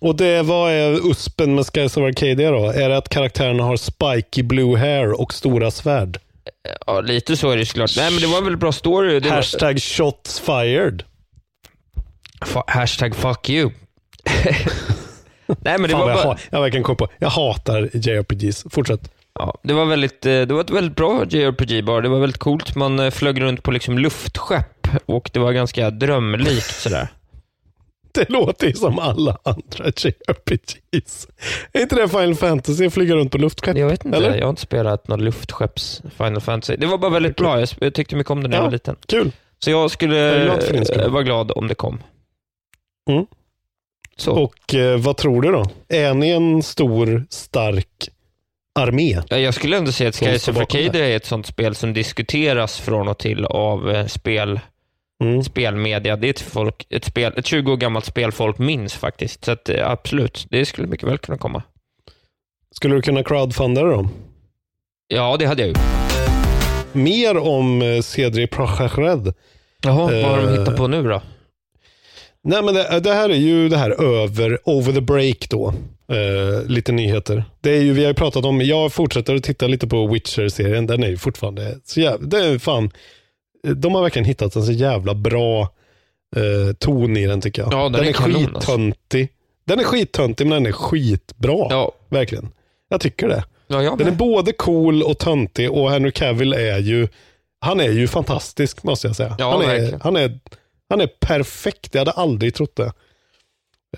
Och 0.00 0.16
det, 0.16 0.42
vad 0.42 0.72
är 0.72 1.10
uspen 1.10 1.54
med 1.54 1.66
Skies 1.66 1.96
of 1.96 2.02
Arcadia 2.02 2.50
då? 2.50 2.64
Är 2.70 2.88
det 2.88 2.96
att 2.96 3.08
karaktärerna 3.08 3.62
har 3.64 3.76
spiky 3.76 4.42
blue 4.42 4.78
hair 4.78 5.20
och 5.20 5.34
stora 5.34 5.70
svärd? 5.70 6.18
Ja, 6.86 7.00
lite 7.00 7.36
så 7.36 7.50
är 7.50 7.56
det 7.56 7.66
såklart. 7.66 7.90
Nej, 7.96 8.10
men 8.10 8.20
det 8.20 8.26
var 8.26 8.38
en 8.38 8.44
väldigt 8.44 8.60
bra 8.60 8.72
story. 8.72 9.20
Det 9.20 9.28
var, 9.28 9.36
Hashtag 9.36 9.82
shots 9.82 10.40
fired. 10.40 11.02
Fa- 12.40 12.64
hashtag 12.66 13.16
fuck 13.16 13.50
you. 13.50 13.70
Nej, 15.46 15.78
men 15.78 15.82
det 15.82 15.88
Fan, 15.88 16.00
var, 16.00 16.08
jag, 16.08 16.16
bara, 16.16 16.24
ha, 16.24 16.36
jag 16.50 16.60
verkligen 16.60 16.84
kom 16.84 16.96
på. 16.96 17.08
Jag 17.18 17.28
hatar 17.28 17.90
JRPGs. 17.92 18.64
Fortsätt. 18.70 19.10
Ja, 19.38 19.58
det 19.62 19.74
var 19.74 19.84
väldigt, 19.84 20.26
eh, 20.26 20.40
det 20.40 20.54
var 20.54 20.60
ett 20.60 20.70
väldigt 20.70 20.96
bra 20.96 21.24
JRPG 21.28 21.84
bara. 21.84 22.00
Det 22.00 22.08
var 22.08 22.20
väldigt 22.20 22.38
coolt. 22.38 22.76
Man 22.76 22.98
eh, 22.98 23.10
flög 23.10 23.40
runt 23.40 23.62
på 23.62 23.70
liksom 23.70 23.98
luftskepp 23.98 24.88
och 25.06 25.30
det 25.32 25.40
var 25.40 25.52
ganska 25.52 25.90
drömlikt 25.90 26.80
sådär. 26.80 27.08
Det 28.14 28.28
låter 28.30 28.66
ju 28.66 28.72
som 28.72 28.98
alla 28.98 29.38
andra 29.42 29.84
JRPGs. 29.96 31.28
Är 31.72 31.80
inte 31.80 31.96
det 31.96 32.08
Final 32.08 32.34
Fantasy? 32.34 32.90
Flyga 32.90 33.14
runt 33.14 33.32
på 33.32 33.38
luftskepp? 33.38 33.76
Jag 33.76 33.88
vet 33.88 34.04
inte, 34.04 34.16
Eller? 34.16 34.34
jag 34.36 34.44
har 34.44 34.50
inte 34.50 34.62
spelat 34.62 35.08
något 35.08 35.20
luftskepps 35.20 36.02
Final 36.16 36.40
Fantasy. 36.40 36.76
Det 36.76 36.86
var 36.86 36.98
bara 36.98 37.10
väldigt 37.10 37.36
bra. 37.36 37.64
Jag, 37.80 37.94
tyckte 37.94 38.16
mycket 38.16 38.30
om 38.30 38.42
det 38.42 38.48
när 38.48 38.56
jag 38.56 38.62
Ja. 38.62 38.66
var 38.66 38.72
liten. 38.72 38.96
Kul. 39.06 39.32
Så 39.58 39.70
jag 39.70 39.90
skulle 39.90 40.16
Jag 40.16 41.00
eh, 41.00 41.08
vara 41.08 41.22
glad 41.22 41.52
om 41.56 41.68
det 41.68 41.74
kom. 41.74 42.02
Mm. 43.10 43.26
Och 44.26 44.74
eh, 44.74 44.98
vad 44.98 45.16
tror 45.16 45.42
du 45.42 45.52
då? 45.52 45.64
Är 45.88 46.14
ni 46.14 46.30
en 46.30 46.62
stor, 46.62 47.26
stark 47.30 48.08
armé? 48.80 49.22
Ja, 49.28 49.38
jag 49.38 49.54
skulle 49.54 49.76
ändå 49.76 49.92
säga 49.92 50.08
att 50.08 50.16
Skies 50.16 50.48
of 50.48 50.56
Arcadia 50.56 51.08
är 51.08 51.16
ett 51.16 51.26
sånt 51.26 51.46
spel 51.46 51.74
som 51.74 51.92
diskuteras 51.92 52.80
från 52.80 53.08
och 53.08 53.18
till 53.18 53.44
av 53.44 53.90
eh, 53.90 54.06
spel, 54.06 54.60
Mm. 55.22 55.42
spelmedia. 55.42 56.16
Det 56.16 56.26
är 56.26 56.30
ett, 56.30 56.40
folk, 56.40 56.86
ett, 56.90 57.04
spel, 57.04 57.32
ett 57.36 57.46
20 57.46 57.72
år 57.72 57.76
gammalt 57.76 58.04
spel 58.04 58.32
folk 58.32 58.58
minns 58.58 58.94
faktiskt. 58.94 59.44
Så 59.44 59.52
att, 59.52 59.68
eh, 59.68 59.90
absolut, 59.90 60.46
det 60.50 60.64
skulle 60.66 60.86
mycket 60.88 61.08
väl 61.08 61.18
kunna 61.18 61.38
komma. 61.38 61.62
Skulle 62.74 62.94
du 62.94 63.02
kunna 63.02 63.22
crowdfunda 63.22 63.82
det 63.82 63.90
då? 63.90 64.08
Ja, 65.08 65.36
det 65.38 65.46
hade 65.46 65.62
jag 65.62 65.68
ju. 65.68 65.74
Mer 66.92 67.38
om 67.38 67.82
eh, 67.82 68.00
Cedric 68.00 68.50
Prochared. 68.50 69.34
Jaha, 69.82 69.96
vad 70.22 70.24
har 70.24 70.42
de 70.42 70.58
hittat 70.58 70.76
på 70.76 70.88
nu 70.88 71.02
då? 71.02 71.22
Nej, 72.44 72.62
men 72.62 72.74
det, 72.74 73.00
det 73.00 73.14
här 73.14 73.28
är 73.28 73.34
ju 73.36 73.68
det 73.68 73.76
här 73.76 73.90
över, 74.02 74.58
over 74.64 74.92
the 74.92 75.00
break 75.00 75.48
då. 75.48 75.74
Eh, 76.12 76.66
lite 76.66 76.92
nyheter. 76.92 77.44
Det 77.60 77.70
är 77.70 77.80
ju, 77.80 77.92
vi 77.92 78.02
har 78.02 78.08
ju 78.10 78.14
pratat 78.14 78.44
om, 78.44 78.60
jag 78.60 78.92
fortsätter 78.92 79.34
att 79.34 79.42
titta 79.44 79.66
lite 79.66 79.86
på 79.86 80.06
Witcher-serien. 80.06 80.86
Den 80.86 81.02
är 81.02 81.08
ju 81.08 81.16
fortfarande 81.16 81.78
så 81.84 82.00
jävla, 82.00 82.26
det 82.26 82.44
är 82.44 82.58
fan, 82.58 82.90
de 83.76 83.94
har 83.94 84.02
verkligen 84.02 84.26
hittat 84.26 84.56
en 84.56 84.62
så 84.62 84.72
jävla 84.72 85.14
bra 85.14 85.68
eh, 86.36 86.74
ton 86.78 87.16
i 87.16 87.26
den 87.26 87.40
tycker 87.40 87.62
jag. 87.62 87.72
Ja, 87.72 87.88
den 87.88 88.04
är 88.04 88.08
är 88.08 88.12
kanon, 88.12 88.36
alltså. 88.54 88.72
skittöntig. 88.72 89.28
Den 89.64 89.80
är 89.80 89.84
skittöntig 89.84 90.46
men 90.46 90.62
den 90.62 90.66
är 90.66 90.76
skitbra. 90.76 91.66
Ja, 91.70 91.92
Verkligen. 92.08 92.48
Jag 92.88 93.00
tycker 93.00 93.28
det. 93.28 93.44
ja 93.66 93.82
jag 93.82 93.98
Den 93.98 94.06
är 94.06 94.12
både 94.12 94.52
cool 94.52 95.02
och 95.02 95.18
töntig 95.18 95.70
och 95.70 95.90
Henry 95.90 96.12
Cavill 96.12 96.52
är 96.52 96.78
ju, 96.78 97.08
han 97.60 97.80
är 97.80 97.90
ju 97.90 98.08
fantastisk 98.08 98.82
måste 98.82 99.06
jag 99.06 99.16
säga. 99.16 99.36
Ja, 99.38 99.50
han, 99.50 99.62
är, 99.62 99.66
verkligen. 99.66 100.00
han, 100.00 100.16
är, 100.16 100.38
han 100.92 101.00
är 101.00 101.06
perfekt, 101.20 101.88
jag 101.94 102.00
hade 102.00 102.10
aldrig 102.10 102.54
trott 102.54 102.76
det. 102.76 102.92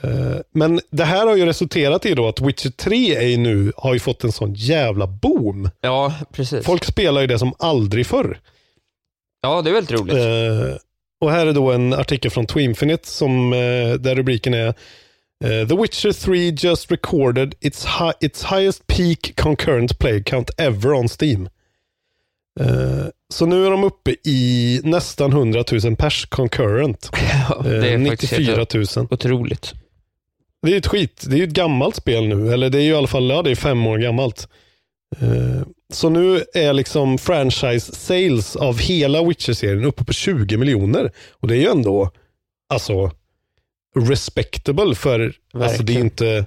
Eh, 0.02 0.36
Men 0.52 0.80
det 0.90 1.04
här 1.04 1.26
har 1.26 1.36
ju 1.36 1.46
resulterat 1.46 2.06
i 2.06 2.14
då 2.14 2.28
att 2.28 2.40
Witcher 2.40 2.70
3 2.70 3.32
är 3.34 3.38
nu, 3.38 3.72
har 3.76 3.94
ju 3.94 4.00
fått 4.00 4.24
en 4.24 4.32
sån 4.32 4.54
jävla 4.54 5.06
boom. 5.06 5.70
Ja, 5.80 6.14
precis. 6.32 6.64
Folk 6.66 6.84
spelar 6.84 7.20
ju 7.20 7.26
det 7.26 7.38
som 7.38 7.54
aldrig 7.58 8.06
förr. 8.06 8.40
Ja, 9.42 9.62
det 9.62 9.70
är 9.70 9.74
väldigt 9.74 10.00
roligt. 10.00 10.14
Eh, 10.16 10.76
och 11.20 11.30
här 11.30 11.46
är 11.46 11.52
då 11.52 11.72
en 11.72 11.92
artikel 11.92 12.30
från 12.30 12.46
Twinfinite 12.46 13.08
som, 13.08 13.52
eh, 13.52 13.92
där 13.98 14.14
rubriken 14.14 14.54
är 14.54 14.66
eh, 15.44 15.68
The 15.68 15.76
Witcher 15.76 16.12
3 16.12 16.50
just 16.68 16.90
recorded 16.90 17.54
its, 17.60 17.86
hi- 17.86 18.12
its 18.20 18.44
highest 18.44 18.86
peak 18.86 19.32
concurrent 19.36 19.98
play 19.98 20.22
count 20.24 20.50
ever 20.58 20.92
on 20.92 21.08
Steam. 21.20 21.48
Eh, 22.60 23.06
så 23.34 23.46
nu 23.46 23.66
är 23.66 23.70
de 23.70 23.84
uppe 23.84 24.16
i 24.24 24.80
nästan 24.84 25.32
100 25.32 25.64
000 25.84 25.96
pers 25.96 26.26
concurrent. 26.26 27.10
Ja, 27.48 27.62
det 27.62 27.76
Eh, 27.88 28.00
är 28.04 28.08
faktiskt 28.08 28.32
94 28.32 28.56
helt 28.56 28.74
000. 28.96 29.06
otroligt. 29.10 29.72
Det 30.62 30.72
är 30.74 30.78
ett 30.78 30.86
skit. 30.86 31.24
Det 31.26 31.38
är 31.38 31.44
ett 31.44 31.50
gammalt 31.50 31.96
spel 31.96 32.28
nu. 32.28 32.52
Eller 32.52 32.70
det 32.70 32.78
är 32.78 32.82
ju 32.82 32.90
i 32.90 32.94
alla 32.94 33.06
fall 33.06 33.30
ja, 33.30 33.42
det 33.42 33.50
är 33.50 33.54
fem 33.54 33.86
år 33.86 33.98
gammalt. 33.98 34.48
Eh, 35.20 35.62
Så 35.92 36.08
nu 36.08 36.44
är 36.54 36.72
liksom 36.72 37.18
franchise 37.18 37.94
sales 37.94 38.56
av 38.56 38.78
hela 38.78 39.22
Witcher-serien 39.24 39.84
uppe 39.84 40.04
på 40.04 40.12
20 40.12 40.56
miljoner. 40.56 41.12
Och 41.32 41.48
det 41.48 41.54
är 41.56 41.60
ju 41.60 41.68
ändå 41.68 42.10
alltså 42.68 43.10
respectable 43.96 44.94
för 44.94 45.32
alltså 45.54 45.82
det 45.82 45.92
är 45.92 45.94
ju 45.94 46.00
inte 46.00 46.46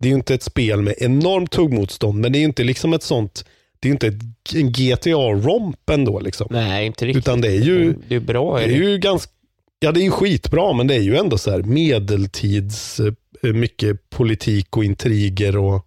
det 0.00 0.08
är 0.08 0.10
ju 0.10 0.14
inte 0.14 0.34
ett 0.34 0.42
spel 0.42 0.82
med 0.82 0.94
enormt 0.98 1.50
tuggmotstånd 1.50 2.18
men 2.20 2.32
det 2.32 2.38
är 2.38 2.40
ju 2.40 2.46
inte 2.46 2.64
liksom 2.64 2.92
ett 2.92 3.02
sånt 3.02 3.44
det 3.86 3.88
är 3.88 3.90
ju 3.90 3.92
inte 3.92 4.06
ett, 4.06 4.54
en 4.54 4.72
GTA-romp 4.72 5.90
ändå 5.90 6.20
liksom. 6.20 6.46
Nej, 6.50 6.86
inte 6.86 7.06
riktigt. 7.06 7.24
Utan 7.24 7.40
det 7.40 7.48
är 7.48 7.60
ju 7.60 7.94
Det 8.08 8.14
är 8.16 8.20
bra. 8.20 8.58
det 8.58 8.64
Är 8.64 8.68
ju 8.68 8.98
ganska, 8.98 9.32
ja 9.80 9.92
det 9.92 10.00
är 10.00 10.04
ju 10.04 10.10
skitbra 10.10 10.72
men 10.72 10.86
det 10.86 10.94
är 10.94 11.00
ju 11.00 11.16
ändå 11.16 11.38
så 11.38 11.50
här 11.50 11.62
medeltids, 11.62 13.00
eh, 13.00 13.52
mycket 13.52 14.10
politik 14.10 14.76
och 14.76 14.84
intriger 14.84 15.56
och, 15.56 15.86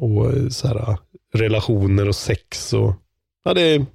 och 0.00 0.32
eh, 0.32 0.48
så 0.48 0.68
här 0.68 0.98
relationer 1.34 2.08
och 2.08 2.16
sex 2.16 2.72
och, 2.72 2.94
ja 3.44 3.54
det 3.54 3.62
är, 3.62 3.86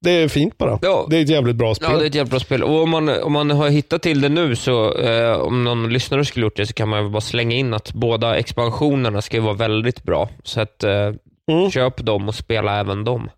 det 0.00 0.10
är 0.10 0.28
fint 0.28 0.58
bara. 0.58 0.78
Ja. 0.82 1.06
Det 1.10 1.16
är 1.16 1.22
ett 1.22 1.28
jävligt 1.28 1.56
bra 1.56 1.74
spel. 1.74 1.88
Ja, 1.92 1.98
det 1.98 2.04
är 2.04 2.06
ett 2.06 2.14
jävligt 2.14 2.30
bra 2.30 2.40
spel. 2.40 2.62
Och 2.62 2.82
om 2.82 2.90
man, 2.90 3.08
om 3.22 3.32
man 3.32 3.50
har 3.50 3.68
hittat 3.68 4.02
till 4.02 4.20
det 4.20 4.28
nu, 4.28 4.56
så 4.56 4.98
eh, 4.98 5.32
om 5.32 5.64
någon 5.64 5.92
lyssnare 5.92 6.24
skulle 6.24 6.46
gjort 6.46 6.56
det, 6.56 6.66
så 6.66 6.72
kan 6.72 6.88
man 6.88 7.04
ju 7.04 7.10
bara 7.10 7.20
slänga 7.20 7.56
in 7.56 7.74
att 7.74 7.92
båda 7.92 8.36
expansionerna 8.36 9.22
ska 9.22 9.36
ju 9.36 9.42
vara 9.42 9.54
väldigt 9.54 10.02
bra. 10.02 10.28
Så 10.44 10.60
att 10.60 10.84
eh, 10.84 11.12
Mm. 11.50 11.70
köp 11.70 11.96
dem 11.96 12.28
och 12.28 12.34
spela 12.34 12.80
även 12.80 13.04
dem. 13.04 13.30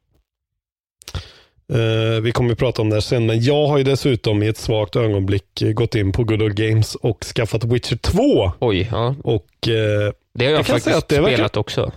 Eh, 1.72 2.20
vi 2.22 2.32
kommer 2.32 2.52
att 2.52 2.58
prata 2.58 2.82
om 2.82 2.88
det 2.90 2.96
här 2.96 3.00
sen, 3.00 3.26
men 3.26 3.42
jag 3.42 3.66
har 3.66 3.78
ju 3.78 3.84
dessutom 3.84 4.42
i 4.42 4.48
ett 4.48 4.56
svagt 4.58 4.96
ögonblick 4.96 5.62
gått 5.74 5.94
in 5.94 6.12
på 6.12 6.24
Good 6.24 6.42
Old 6.42 6.54
Games 6.56 6.94
och 6.94 7.24
skaffat 7.24 7.64
Witcher 7.64 7.96
2. 7.96 8.52
Oj, 8.58 8.88
ja. 8.92 9.14
Och 9.24 9.68
eh, 9.68 10.12
Det 10.34 10.44
har 10.44 10.50
jag, 10.50 10.58
Jag 10.58 10.66
faktiskt 10.66 10.96
att 10.96 11.08
det 11.08 11.20
verkar- 11.20 11.34
spelat 11.36 11.56
också. 11.56 11.92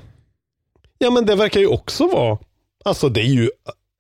Ja 0.98 1.10
men 1.12 1.26
det 1.26 1.36
verkar 1.36 1.60
ju 1.60 1.68
också 1.68 2.08
vara, 2.08 2.38
alltså 2.86 3.10
det 3.10 3.22
är 3.22 3.26
ju, 3.26 3.50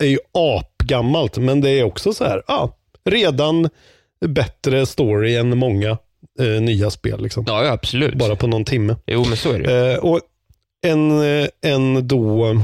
är 0.03 0.07
ju 0.07 0.17
apgammalt 0.33 1.37
men 1.37 1.61
det 1.61 1.69
är 1.69 1.83
också 1.83 2.13
så 2.13 2.23
här, 2.23 2.43
ja, 2.47 2.75
redan 3.05 3.69
bättre 4.25 4.85
story 4.85 5.35
än 5.35 5.57
många 5.57 5.89
eh, 6.39 6.61
nya 6.61 6.89
spel 6.89 7.21
liksom. 7.23 7.43
Ja, 7.47 7.71
absolut. 7.71 8.13
Bara 8.15 8.35
på 8.35 8.47
någon 8.47 8.65
timme. 8.65 8.95
Jo, 9.07 9.25
men 9.27 9.37
så 9.37 9.51
är 9.51 9.59
det. 9.59 9.93
Eh, 9.93 9.99
och 9.99 10.19
en, 10.85 11.21
eh, 11.21 11.47
en 11.61 12.07
då 12.07 12.45
eh, 12.45 12.61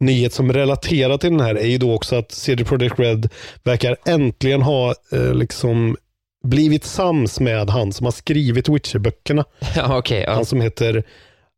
nyhet 0.00 0.32
som 0.32 0.52
relaterar 0.52 1.18
till 1.18 1.30
den 1.30 1.40
här 1.40 1.54
är 1.54 1.66
ju 1.66 1.78
då 1.78 1.94
också 1.94 2.16
att 2.16 2.32
CD 2.32 2.64
Projekt 2.64 2.98
Red 2.98 3.28
verkar 3.62 3.96
äntligen 4.06 4.62
ha 4.62 4.94
eh, 5.12 5.34
liksom 5.34 5.96
blivit 6.44 6.84
sams 6.84 7.40
med 7.40 7.70
han 7.70 7.92
som 7.92 8.06
har 8.06 8.12
skrivit 8.12 8.68
Witcher-böckerna. 8.68 9.44
Ja, 9.76 9.98
okej. 9.98 10.24
ja. 10.26 10.34
Han 10.34 10.44
som 10.44 10.60
heter, 10.60 11.04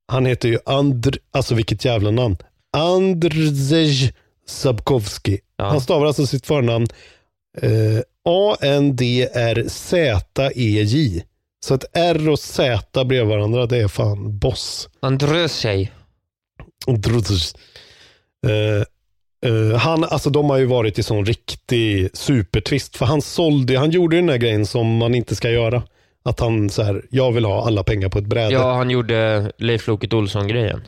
han 0.09 0.27
heter 0.27 0.49
ju 0.49 0.59
Andr, 0.67 1.17
alltså 1.33 1.55
vilket 1.55 1.85
jävla 1.85 2.11
namn. 2.11 2.37
Andrzej 2.77 4.13
Sapkowski. 4.47 5.39
Ja. 5.57 5.65
Han 5.65 5.81
stavar 5.81 6.07
alltså 6.07 6.27
sitt 6.27 6.47
förnamn 6.47 6.87
eh, 7.63 8.01
A-N-D-R-Z-E-J. 8.25 9.31
Så 11.65 11.75
ett 11.75 11.85
R 11.93 12.29
och 12.29 12.39
Z 12.39 13.05
bredvid 13.05 13.29
varandra, 13.29 13.67
det 13.67 13.79
är 13.79 13.89
fan 13.89 14.39
boss. 14.39 14.89
Andrösej. 15.01 15.93
Andrzej. 16.87 17.53
Eh, 18.47 18.83
eh, 19.51 19.79
han, 19.79 20.05
alltså 20.05 20.31
de 20.31 20.51
har 20.51 20.57
ju 20.59 20.67
varit 20.67 20.99
i 20.99 21.03
sån 21.03 21.27
riktig 21.27 22.11
supertvist. 22.13 22.97
För 22.97 23.07
han 23.07 23.23
sålde, 23.23 23.79
han 23.79 23.91
gjorde 23.91 24.17
ju 24.17 24.23
den 24.23 24.29
här 24.31 24.37
grejen 24.37 24.67
som 24.67 24.97
man 24.97 25.15
inte 25.15 25.37
ska 25.37 25.51
göra. 25.51 25.83
Att 26.23 26.41
han 26.41 26.71
så 26.71 26.83
här, 26.83 27.03
jag 27.11 27.33
vill 27.33 27.45
ha 27.45 27.67
alla 27.67 27.85
pengar 27.85 28.09
på 28.09 28.19
ett 28.19 28.27
bräde. 28.27 28.53
Ja, 28.53 28.73
han 28.73 28.91
gjorde 28.91 29.53
Leif 29.59 29.87
Loket 29.87 30.13
Olsson-grejen. 30.13 30.81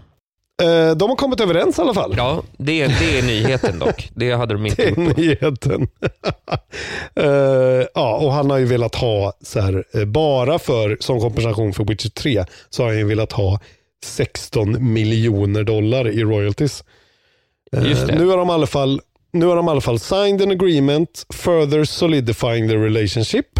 Eh, 0.62 0.96
de 0.96 1.08
har 1.08 1.16
kommit 1.16 1.40
överens 1.40 1.78
i 1.78 1.82
alla 1.82 1.94
fall. 1.94 2.14
Ja, 2.16 2.42
det, 2.56 2.86
det 2.86 3.18
är 3.18 3.22
nyheten 3.22 3.78
dock. 3.78 4.10
Det 4.14 4.32
hade 4.32 4.54
de 4.54 4.66
inte 4.66 4.82
Det 4.82 4.88
är 4.88 5.16
nyheten. 5.16 5.88
Eh, 7.14 7.86
ja, 7.94 8.16
och 8.16 8.32
han 8.32 8.50
har 8.50 8.58
ju 8.58 8.64
velat 8.64 8.94
ha, 8.94 9.32
så 9.42 9.60
här, 9.60 9.84
eh, 9.94 10.04
bara 10.04 10.58
för, 10.58 10.96
som 11.00 11.20
kompensation 11.20 11.72
för 11.72 11.84
Witcher 11.84 12.08
3, 12.08 12.44
så 12.70 12.82
har 12.82 12.88
han 12.88 12.98
ju 12.98 13.04
velat 13.04 13.32
ha 13.32 13.60
16 14.04 14.92
miljoner 14.92 15.64
dollar 15.64 16.08
i 16.08 16.22
royalties. 16.22 16.84
Det. 17.72 18.18
Nu 18.18 18.26
har 18.26 18.36
de 18.36 18.48
i 18.48 18.52
alla 18.52 18.66
fall 18.66 19.00
nu 19.32 19.46
har 19.46 19.56
de 19.56 19.66
i 19.66 19.70
alla 19.70 19.80
fall 19.80 19.98
signed 19.98 20.42
an 20.42 20.50
agreement 20.50 21.26
further 21.34 21.84
solidifying 21.84 22.68
the 22.68 22.76
relationship. 22.76 23.58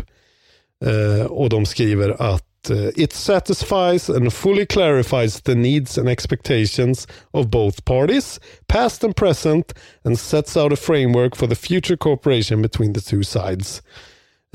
Eh, 0.85 1.27
och 1.27 1.49
de 1.49 1.67
skriver 1.67 2.23
att 2.23 2.47
it 2.71 3.13
satisfies 3.13 4.11
and 4.11 4.33
fully 4.33 4.67
clarifies 4.67 5.41
the 5.41 5.55
needs 5.55 5.99
and 5.99 6.09
expectations 6.09 7.09
of 7.31 7.47
both 7.47 7.85
parties, 7.85 8.41
past 8.67 9.05
and 9.05 9.17
present, 9.17 9.75
and 10.05 10.19
sets 10.19 10.57
out 10.57 10.73
a 10.73 10.77
framework 10.77 11.37
for 11.37 11.49
the 11.49 11.55
future 11.55 11.97
cooperation 11.97 12.63
between 12.63 12.93
the 12.95 13.01
two 13.01 13.23
sides. 13.23 13.83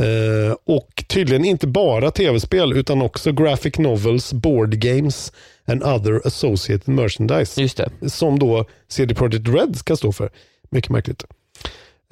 Eh, 0.01 0.55
och 0.65 1.03
tydligen 1.07 1.45
inte 1.45 1.67
bara 1.67 2.11
tv-spel 2.11 2.73
utan 2.77 3.01
också 3.01 3.31
graphic 3.31 3.77
novels, 3.77 4.33
board 4.33 4.79
games 4.79 5.31
and 5.65 5.83
other 5.83 6.27
associated 6.27 6.87
merchandise 6.87 7.61
Just 7.61 7.77
det. 7.77 8.09
som 8.09 8.39
då 8.39 8.65
CD 8.87 9.15
Projekt 9.15 9.47
Red 9.47 9.75
ska 9.75 9.95
stå 9.95 10.11
för. 10.11 10.29
Mycket 10.69 10.91
märkligt. 10.91 11.23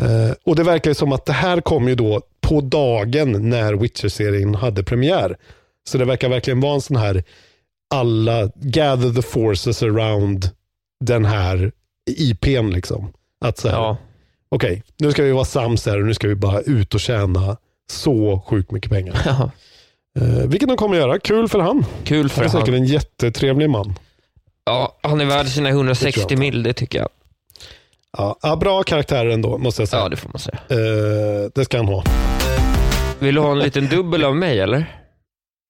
Eh, 0.02 0.36
och 0.44 0.56
det 0.56 0.64
verkar 0.64 0.92
ju 0.92 0.96
som 0.96 1.12
att 1.12 1.26
det 1.26 1.34
här 1.34 1.62
kom 1.62 1.88
ju 1.88 1.96
då 1.96 2.22
på 2.42 2.62
dagen 2.62 3.50
när 3.50 3.74
Witcher-serien 3.74 4.56
hade 4.56 4.84
premiär. 4.84 5.38
Så 5.90 5.98
det 5.98 6.06
verkar 6.06 6.30
verkligen 6.30 6.60
vara 6.60 6.74
en 6.74 6.82
sån 6.82 6.98
här 6.98 7.24
alla 7.94 8.50
gather 8.56 9.14
the 9.14 9.22
forces 9.22 9.84
around 9.84 10.50
den 11.00 11.26
här 11.26 11.72
IPn 12.10 12.70
liksom. 12.70 13.14
Att 13.46 13.58
så 13.58 13.68
här, 13.68 13.76
Ja. 13.76 13.98
okej, 14.50 14.84
nu 14.98 15.12
ska 15.12 15.24
vi 15.24 15.32
vara 15.32 15.46
sams 15.46 15.86
här 15.86 16.00
och 16.00 16.06
nu 16.08 16.14
ska 16.14 16.28
vi 16.28 16.36
bara 16.36 16.62
ut 16.62 16.94
och 16.94 17.00
tjäna 17.00 17.58
så 17.92 18.44
sjukt 18.48 18.72
mycket 18.72 18.92
pengar. 18.92 19.16
Ja. 19.26 19.52
Eh, 20.22 20.48
vilket 20.48 20.68
de 20.70 20.78
kommer 20.78 20.98
göra. 20.98 21.20
Kul 21.20 21.48
för 21.50 21.60
han. 21.60 21.86
Kul 22.04 22.22
Han 22.22 22.30
för 22.30 22.44
är 22.44 22.48
säkert 22.50 22.68
han. 22.68 22.76
en 22.76 22.86
jättetrevlig 22.86 23.70
man. 23.70 23.96
Ja, 24.66 24.98
han 25.02 25.22
är 25.22 25.26
värd 25.26 25.48
sina 25.48 25.70
Det 25.70 25.76
160 25.76 26.12
tror 26.20 26.32
jag. 26.32 26.40
mil, 26.40 26.64
det 26.64 26.74
tycker 26.74 27.00
jag. 27.00 27.10
Ja, 28.42 28.56
bra 28.62 28.84
karaktär 28.84 29.26
ändå, 29.26 29.58
måste 29.58 29.82
jag 29.82 29.90
säga. 29.90 30.02
Ja, 30.04 30.10
det 30.10 30.16
får 30.16 30.30
man 30.30 30.40
säga. 30.40 30.60
Eh, 30.70 31.50
det 31.56 31.66
ska 31.66 31.78
han 31.78 31.86
ha. 31.88 32.04
Vill 33.20 33.36
du 33.36 33.42
ha 33.42 33.52
en 33.52 33.60
liten 33.60 33.88
dubbel 33.90 34.24
av 34.24 34.36
mig, 34.36 34.60
eller? 34.60 35.05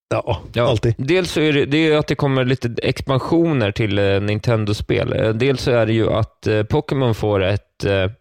Ja, 0.09 0.41
Ja. 0.53 0.67
alltid. 0.69 0.95
Dels 0.97 1.31
så 1.31 1.41
är 1.41 1.53
det, 1.53 1.65
det 1.65 1.77
är 1.77 1.97
att 1.97 2.07
det 2.07 2.15
kommer 2.15 2.45
lite 2.45 2.75
expansioner 2.83 3.71
till 3.71 3.97
eh, 3.99 4.21
Nintendo-spel. 4.21 5.13
Eh, 5.13 5.29
Dels 5.29 5.61
så 5.61 5.71
är 5.71 5.85
det 5.85 5.93
ju 5.93 6.09
att 6.11 6.47
eh, 6.47 6.63
Pokémon 6.63 7.15
får 7.15 7.43
ett, 7.43 7.83
eh, 7.85 8.11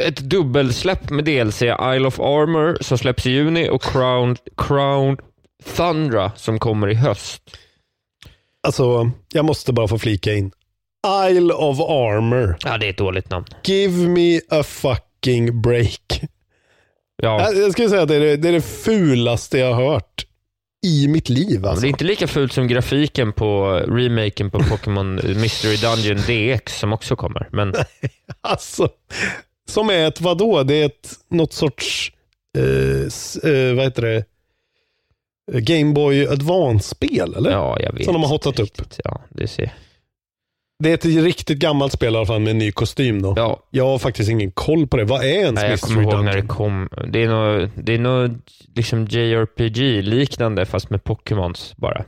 ett 0.00 0.16
dubbelsläpp 0.16 1.10
med 1.10 1.24
DLC. 1.24 1.62
Isle 1.62 2.06
of 2.06 2.20
Armor 2.20 2.78
som 2.80 2.98
släpps 2.98 3.26
i 3.26 3.30
juni 3.30 3.68
och 3.68 3.82
Crown, 3.82 4.36
Crown 4.56 5.16
Thundra 5.76 6.32
som 6.36 6.58
kommer 6.58 6.90
i 6.90 6.94
höst. 6.94 7.42
Alltså, 8.66 9.10
jag 9.32 9.44
måste 9.44 9.72
bara 9.72 9.88
få 9.88 9.98
flika 9.98 10.34
in. 10.34 10.50
Isle 11.30 11.54
of 11.54 11.80
Armor. 11.80 12.56
Ja, 12.64 12.78
det 12.78 12.86
är 12.86 12.90
ett 12.90 12.98
dåligt 12.98 13.30
namn. 13.30 13.46
Give 13.64 14.08
me 14.08 14.40
a 14.50 14.62
fucking 14.62 15.62
break. 15.62 16.20
Ja, 17.22 17.40
Jag, 17.52 17.56
jag 17.62 17.72
skulle 17.72 17.88
säga 17.88 18.02
att 18.02 18.08
det 18.08 18.16
är 18.16 18.20
det, 18.20 18.36
det 18.36 18.48
är 18.48 18.52
det 18.52 18.60
fulaste 18.84 19.58
jag 19.58 19.74
har 19.74 19.84
hört 19.92 20.26
i 20.84 21.08
mitt 21.08 21.28
liv. 21.28 21.66
Alltså. 21.66 21.80
det 21.80 21.86
är 21.86 21.90
inte 21.90 22.04
lika 22.04 22.26
fult 22.26 22.52
som 22.52 22.68
grafiken 22.68 23.32
på 23.32 23.72
remaken 23.88 24.50
på 24.50 24.58
Pokémon 24.58 25.14
Mystery 25.14 25.76
Dungeon 25.76 26.16
DX 26.16 26.78
som 26.78 26.92
också 26.92 27.16
kommer. 27.16 27.48
Men 27.52 27.74
alltså, 28.40 28.88
som 29.68 29.90
är 29.90 30.08
ett 30.08 30.20
vadå? 30.20 30.62
Det 30.62 30.74
är 30.74 30.86
ett 30.86 31.10
något 31.28 31.52
sorts, 31.52 32.12
eh, 32.58 33.52
eh, 33.52 33.74
vad 33.74 33.84
heter 33.84 34.02
det? 34.02 34.24
Game 35.52 35.92
Boy 35.92 36.26
Advance-spel, 36.28 37.34
eller? 37.36 37.50
ja, 37.50 37.80
jag 37.80 37.92
vet. 37.92 38.04
Som 38.04 38.14
de 38.14 38.22
har 38.22 38.28
hotat 38.28 38.58
upp. 38.58 38.82
Ja, 39.04 39.20
det 39.30 39.48
ser. 39.48 39.72
Det 40.84 40.90
är 40.90 40.94
ett 40.94 41.04
riktigt 41.24 41.58
gammalt 41.58 41.92
spel 41.92 42.14
i 42.14 42.16
alla 42.16 42.26
fall 42.26 42.40
med 42.40 42.50
en 42.50 42.58
ny 42.58 42.72
kostym 42.72 43.22
då. 43.22 43.34
Ja, 43.36 43.60
Jag 43.70 43.86
har 43.86 43.98
faktiskt 43.98 44.30
ingen 44.30 44.50
koll 44.50 44.86
på 44.86 44.96
det. 44.96 45.04
Vad 45.04 45.20
är 45.24 45.28
ens 45.28 45.54
nej, 45.54 45.70
jag 45.70 45.80
kommer 45.80 46.02
ihåg 46.02 46.24
när 46.24 46.36
det 46.36 46.46
kom. 46.46 46.88
Det 47.12 47.22
är 47.22 47.28
nog, 47.28 47.70
det 47.76 47.94
är 47.94 47.98
nog 47.98 48.40
liksom 48.74 49.04
JRPG-liknande 49.06 50.66
fast 50.66 50.90
med 50.90 51.04
Pokémons 51.04 51.74
bara. 51.76 52.04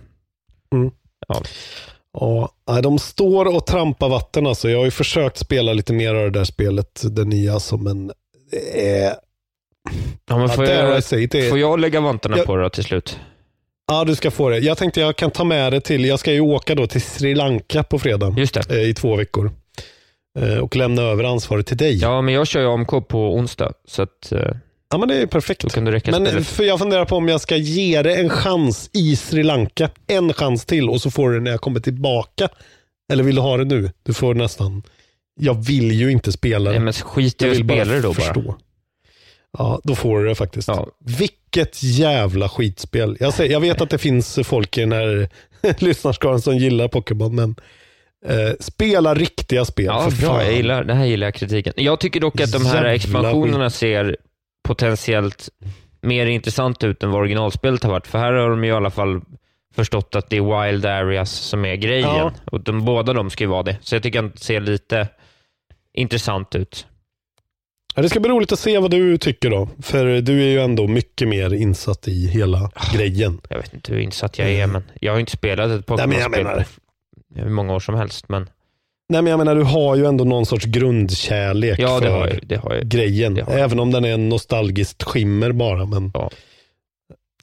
Ja, 2.13 2.49
nej, 2.71 2.83
de 2.83 2.99
står 2.99 3.57
och 3.57 3.67
trampar 3.67 4.09
vatten 4.09 4.47
alltså. 4.47 4.71
Jag 4.71 4.79
har 4.79 4.85
ju 4.85 4.91
försökt 4.91 5.37
spela 5.39 5.73
lite 5.73 5.93
mer 5.93 6.15
av 6.15 6.23
det 6.25 6.39
där 6.39 6.45
spelet, 6.45 7.03
det 7.17 7.25
nya 7.25 7.59
men 7.79 8.13
det 8.51 8.97
är... 8.99 9.15
Ja, 10.29 10.39
men 10.39 10.41
Ja, 10.41 10.49
får, 10.49 10.65
jag, 10.65 11.49
får 11.49 11.59
jag 11.59 11.81
lägga 11.81 12.01
vantarna 12.01 12.37
Jag- 12.37 12.47
på 12.47 12.57
det 12.57 12.71
till 12.71 12.85
slut? 12.85 13.21
Ja, 13.87 14.05
du 14.05 14.15
ska 14.15 14.31
få 14.31 14.51
det. 14.51 14.59
Jag 14.59 14.79
tänkte 14.79 15.01
jag 15.01 15.17
kan 15.17 15.31
ta 15.31 15.45
med 15.45 15.73
det 15.73 15.81
till, 15.81 16.05
jag 16.05 16.19
ska 16.19 16.33
ju 16.33 16.41
åka 16.41 16.75
då 16.75 16.87
till 16.87 17.03
Sri 17.03 17.35
Lanka 17.35 17.83
på 17.83 17.99
fredag 17.99 18.35
eh, 18.71 18.81
i 18.81 18.95
två 18.95 19.17
veckor. 19.17 19.51
Eh, 20.39 20.59
och 20.59 20.77
lämna 20.77 21.03
över 21.03 21.25
ansvaret 21.25 21.67
till 21.67 21.77
dig. 21.77 21.97
Ja, 21.97 22.21
men 22.21 22.35
jag 22.35 22.47
kör 22.47 22.61
ju 22.61 22.67
AMK 22.67 23.09
på 23.09 23.35
onsdag, 23.35 23.73
så 23.89 24.03
att, 24.03 24.33
eh, 24.33 24.51
Ja, 24.91 24.99
men 24.99 25.09
det 25.09 25.15
är 25.17 25.27
perfekt. 25.27 25.75
kan 25.75 25.85
du 25.85 25.91
räcka 25.91 26.11
Men 26.11 26.45
för 26.45 26.65
jag 26.65 26.79
funderar 26.79 27.05
på 27.05 27.17
om 27.17 27.29
jag 27.29 27.41
ska 27.41 27.57
ge 27.57 28.03
det 28.03 28.15
en 28.15 28.29
chans 28.29 28.91
i 28.93 29.17
Sri 29.17 29.43
Lanka. 29.43 29.91
En 30.07 30.33
chans 30.33 30.65
till 30.65 30.89
och 30.89 31.03
så 31.03 31.11
får 31.11 31.31
du 31.31 31.37
det 31.39 31.43
när 31.45 31.51
jag 31.51 31.61
kommer 31.61 31.81
tillbaka. 31.81 32.49
Eller 33.13 33.25
vill 33.25 33.35
du 33.35 33.41
ha 33.41 33.57
det 33.57 33.65
nu? 33.65 33.91
Du 34.03 34.15
får 34.15 34.35
nästan. 34.35 34.83
Jag 35.41 35.55
vill 35.67 35.93
ju 35.93 36.11
inte 36.11 36.33
spela 36.33 36.71
det. 36.71 36.79
Nej, 36.79 36.85
men 36.85 36.93
skit 36.93 37.43
i 37.43 37.51
att 37.51 37.57
spela 37.57 37.85
det 37.85 38.01
då 38.01 38.09
bara. 38.09 38.15
förstå. 38.15 38.57
Ja, 39.59 39.81
då 39.85 39.95
får 39.95 40.21
du 40.21 40.29
det 40.29 40.35
faktiskt. 40.35 40.69
Ja. 40.69 40.87
Vilket 41.19 41.83
jävla 41.83 42.49
skitspel. 42.49 43.17
Jag, 43.21 43.35
säger, 43.35 43.53
jag 43.53 43.61
vet 43.61 43.81
att 43.81 43.91
det 43.91 43.99
finns 43.99 44.39
folk 44.45 44.79
i 44.79 44.81
den 44.81 44.93
här 44.93 45.29
lyssnarskaran 45.79 46.41
som 46.41 46.57
gillar 46.57 46.89
Pokémon, 46.89 47.35
men 47.35 47.57
eh, 48.27 48.55
spela 48.61 49.15
riktiga 49.15 49.65
spel. 49.65 49.87
Ja, 49.87 50.11
för 50.11 50.21
bra. 50.21 50.29
fan. 50.29 50.45
Jag 50.45 50.55
gillar, 50.55 50.85
det 50.85 50.95
här 50.95 51.05
gillar 51.05 51.27
jag 51.27 51.35
kritiken. 51.35 51.73
Jag 51.77 52.01
tycker 52.01 52.21
dock 52.21 52.41
att 52.41 52.53
de 52.53 52.67
här 52.67 52.75
Jävla 52.75 52.95
expansionerna 52.95 53.71
ser 53.71 54.17
potentiellt 54.65 55.49
mer 56.01 56.27
intressant 56.27 56.85
ut 56.85 57.03
än 57.03 57.11
vad 57.11 57.21
originalspelet 57.21 57.83
har 57.83 57.91
varit. 57.91 58.07
För 58.07 58.19
här 58.19 58.33
har 58.33 58.51
de 58.51 58.65
i 58.65 58.73
alla 58.73 58.91
fall 58.91 59.21
förstått 59.75 60.15
att 60.15 60.31
det 60.31 60.37
är 60.37 60.67
Wild 60.67 60.87
Areas 60.87 61.31
som 61.31 61.65
är 61.65 61.77
grejen. 61.77 62.09
Ja. 62.09 62.33
Och 62.45 62.61
de, 62.61 62.85
båda 62.85 63.13
de 63.13 63.31
ska 63.31 63.45
ju 63.45 63.51
vara 63.51 63.63
det. 63.63 63.77
Så 63.81 63.95
jag 63.95 64.03
tycker 64.03 64.25
att 64.25 64.35
det 64.35 64.41
ser 64.41 64.61
lite 64.61 65.09
intressant 65.95 66.55
ut. 66.55 66.87
Ja, 67.97 68.03
det 68.03 68.09
ska 68.09 68.21
bli 68.21 68.31
roligt 68.31 68.53
att 68.53 68.59
se 68.59 68.79
vad 68.79 68.91
du 68.91 69.19
tycker 69.19 69.51
då. 69.51 69.69
För 69.83 70.21
du 70.21 70.41
är 70.43 70.47
ju 70.47 70.61
ändå 70.61 70.87
mycket 70.87 71.29
mer 71.29 71.55
insatt 71.55 72.09
i 72.09 72.27
hela 72.27 72.71
grejen. 72.95 73.41
Jag 73.49 73.57
vet 73.57 73.75
inte 73.75 73.93
hur 73.93 74.01
insatt 74.01 74.39
jag 74.39 74.51
är, 74.51 74.67
men 74.67 74.83
jag 75.01 75.13
har 75.13 75.17
ju 75.17 75.21
inte 75.21 75.33
spelat 75.33 75.67
ett 75.67 75.91
Mm. 75.91 76.11
Pokémon-spel 76.11 76.65
hur 77.35 77.51
många 77.51 77.75
år 77.75 77.81
som 77.81 77.95
helst. 77.95 78.29
Men 78.29 78.49
Nej, 79.09 79.23
men 79.23 79.31
jag 79.31 79.39
menar, 79.39 79.55
du 79.55 79.63
har 79.63 79.97
ju 79.97 80.07
ändå 80.07 80.25
någon 80.25 80.47
sorts 80.47 80.65
grundkärlek 80.65 81.79
ja, 81.79 82.01
det 82.01 82.07
för 82.07 82.13
har 82.13 82.39
jag. 82.49 82.59
Har 82.59 82.81
grejen. 82.85 83.35
Det 83.35 83.43
har 83.43 83.53
jag. 83.53 83.61
Även 83.61 83.81
om 83.81 83.91
den 83.93 84.05
är 84.05 84.15
en 84.15 84.29
nostalgiskt 84.29 85.03
skimmer 85.03 85.53
bara. 85.53 85.85
Men... 85.85 86.11
Ja. 86.15 86.31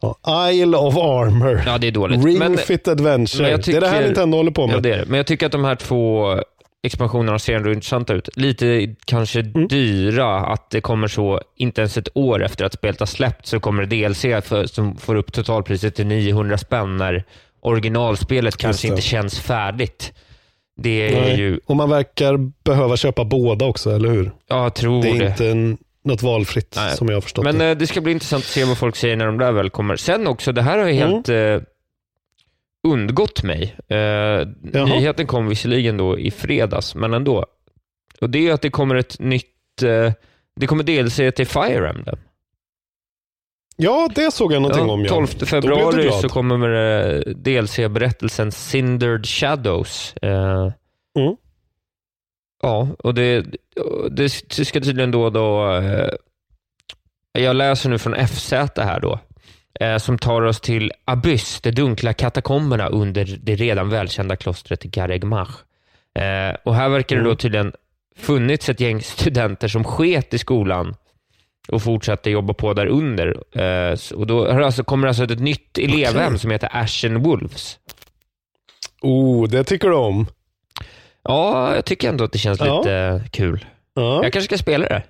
Ja, 0.01 0.51
Isle 0.51 0.77
of 0.77 0.97
Armor. 0.97 1.63
Ja, 1.65 1.77
det 1.77 1.87
är 1.87 1.91
dåligt. 1.91 2.25
Ring 2.25 2.39
men, 2.39 2.57
Fit 2.57 2.87
Adventure. 2.87 3.41
men 3.43 3.51
jag 3.51 3.63
Det 3.65 3.73
är 3.75 3.81
det 3.81 3.87
här 3.87 3.93
tycker- 3.97 4.05
Nintendo 4.07 4.37
håller 4.37 4.51
på 4.51 4.67
med. 4.67 4.75
Ja, 4.75 4.79
det 4.79 4.93
är 4.93 4.97
det. 4.97 5.05
Men 5.05 5.17
jag 5.17 5.27
tycker 5.27 5.45
att 5.45 5.51
de 5.51 5.63
här 5.65 5.75
två 5.75 6.35
expansionerna 6.83 7.39
ser 7.39 7.53
ändå 7.55 7.71
intressanta 7.73 8.13
ut. 8.13 8.29
Lite 8.37 8.95
kanske 9.05 9.39
Mm. 9.39 9.67
dyra, 9.67 10.39
att 10.39 10.69
det 10.69 10.81
kommer 10.81 11.07
så, 11.07 11.41
inte 11.55 11.81
ens 11.81 11.97
ett 11.97 12.07
år 12.13 12.43
efter 12.43 12.65
att 12.65 12.73
spelet 12.73 12.99
har 12.99 13.07
släppt, 13.07 13.45
så 13.45 13.59
kommer 13.59 13.85
det 13.85 13.95
DLC 14.07 14.21
för, 14.47 14.65
som 14.65 14.97
får 14.97 15.15
upp 15.15 15.33
totalpriset 15.33 15.95
till 15.95 16.07
900 16.07 16.57
spänn 16.57 16.97
när 16.97 17.23
originalspelet 17.61 18.57
kanske 18.57 18.87
det. 18.87 18.91
inte 18.91 19.01
känns 19.01 19.39
färdigt. 19.39 20.13
Det 20.81 21.07
är 21.15 21.21
Nej. 21.21 21.37
ju, 21.39 21.59
Och 21.65 21.75
man 21.75 21.89
verkar 21.89 22.37
behöva 22.63 22.97
köpa 22.97 23.25
båda 23.25 23.65
också, 23.65 23.91
eller 23.91 24.09
hur? 24.09 24.31
ja, 24.47 24.63
jag 24.63 24.73
tror 24.75 25.01
Det 25.03 25.11
det. 25.19 25.25
är 25.25 25.29
inte 25.29 25.47
en, 25.49 25.77
något 26.05 26.21
valfritt 26.23 26.73
Nej. 26.75 26.95
som 26.97 27.07
jag 27.07 27.15
har 27.15 27.21
förstått 27.21 27.43
Men 27.45 27.57
det. 27.57 27.69
eh, 27.69 27.77
det 27.77 27.87
ska 27.87 28.01
bli 28.01 28.11
intressant 28.11 28.43
att 28.43 28.49
se 28.49 28.63
vad 28.63 28.77
folk 28.77 28.95
säger 28.95 29.15
när 29.15 29.25
de 29.25 29.37
där 29.37 29.51
väl 29.51 29.69
kommer. 29.69 29.95
Sen 29.95 30.27
också, 30.27 30.51
det 30.51 30.61
här 30.61 30.77
har 30.79 30.87
ju 30.87 30.97
Mm. 31.01 31.09
helt 31.13 31.29
eh, 31.29 31.67
undgått 32.87 33.43
mig. 33.43 33.75
Eh, 33.87 34.47
nyheten 34.85 35.27
kom 35.27 35.47
visserligen 35.47 35.97
då 35.97 36.19
i 36.19 36.31
fredags, 36.31 36.95
men 36.95 37.13
ändå. 37.13 37.45
Och 38.21 38.29
det 38.29 38.47
är 38.49 38.53
att 38.53 38.61
det 38.61 38.69
kommer 38.69 38.95
ett 38.95 39.19
nytt, 39.19 39.81
eh, 39.83 40.11
det 40.55 40.67
kommer 40.67 40.83
DLC 40.83 41.31
till 41.35 41.47
Fire 41.47 41.89
Emblem. 41.89 42.17
Ja, 43.75 44.09
det 44.15 44.31
såg 44.33 44.53
jag 44.53 44.61
någonting 44.61 44.87
Ja, 44.87 44.93
om. 44.93 45.05
Ja. 45.05 45.09
12 45.09 45.27
Då 45.31 45.37
blev 45.37 45.45
februari 45.45 46.11
så 46.21 46.29
kommer 46.29 46.69
eh, 46.69 47.19
DLC-berättelsen 47.35 48.51
Cindered 48.51 49.25
Shadows. 49.25 50.13
Eh, 50.21 50.71
Mm. 51.19 51.35
Ja, 52.61 52.87
och 52.99 53.13
det, 53.13 53.45
det 54.11 54.29
ska 54.65 54.81
tydligen 54.81 55.11
då, 55.11 55.29
då 55.29 55.75
eh, 55.75 56.09
jag 57.31 57.55
läser 57.55 57.89
nu 57.89 57.97
från 57.97 58.27
FZ 58.27 58.51
här 58.77 58.99
då, 58.99 59.19
som 59.97 60.17
tar 60.17 60.41
oss 60.41 60.61
till 60.61 60.91
Abyss, 61.05 61.61
de 61.61 61.71
dunkla 61.71 62.13
katakomberna 62.13 62.87
under 62.87 63.37
det 63.43 63.55
redan 63.55 63.89
välkända 63.89 64.35
klostret 64.35 64.83
Garegmach. 64.83 65.49
Eh, 66.15 66.55
och 66.63 66.75
här 66.75 66.89
verkar 66.89 67.15
det 67.15 67.21
då 67.21 67.27
Mm. 67.29 67.37
tydligen 67.37 67.73
funnits 68.17 68.69
ett 68.69 68.79
gäng 68.79 69.01
studenter 69.01 69.67
som 69.67 69.83
sket 69.83 70.33
i 70.33 70.37
skolan 70.37 70.95
och 71.67 71.81
fortsatte 71.83 72.29
jobba 72.29 72.53
på 72.53 72.73
där 72.73 72.87
under. 72.87 73.27
Eh, 73.61 73.97
och 74.15 74.27
då 74.27 74.45
det 74.45 74.65
alltså, 74.65 74.83
kommer 74.83 75.07
alltså 75.07 75.23
ett 75.23 75.39
nytt 75.39 75.77
elevhem 75.77 76.37
som 76.37 76.51
heter 76.51 76.69
Ashen 76.71 77.23
Wolves. 77.23 77.79
Oh, 79.01 79.47
det 79.49 79.63
tycker 79.63 79.89
du 79.89 79.95
om. 79.95 80.27
Ja, 81.23 81.75
jag 81.75 81.85
tycker 81.85 82.09
ändå 82.09 82.23
att 82.23 82.31
det 82.31 82.37
känns 82.39 82.59
Ja. 82.59 82.77
lite 82.77 82.93
eh, 82.95 83.21
kul. 83.29 83.65
Ja, 83.93 84.23
Jag 84.23 84.33
kanske 84.33 84.47
ska 84.47 84.57
spela 84.57 84.85
det. 84.87 85.03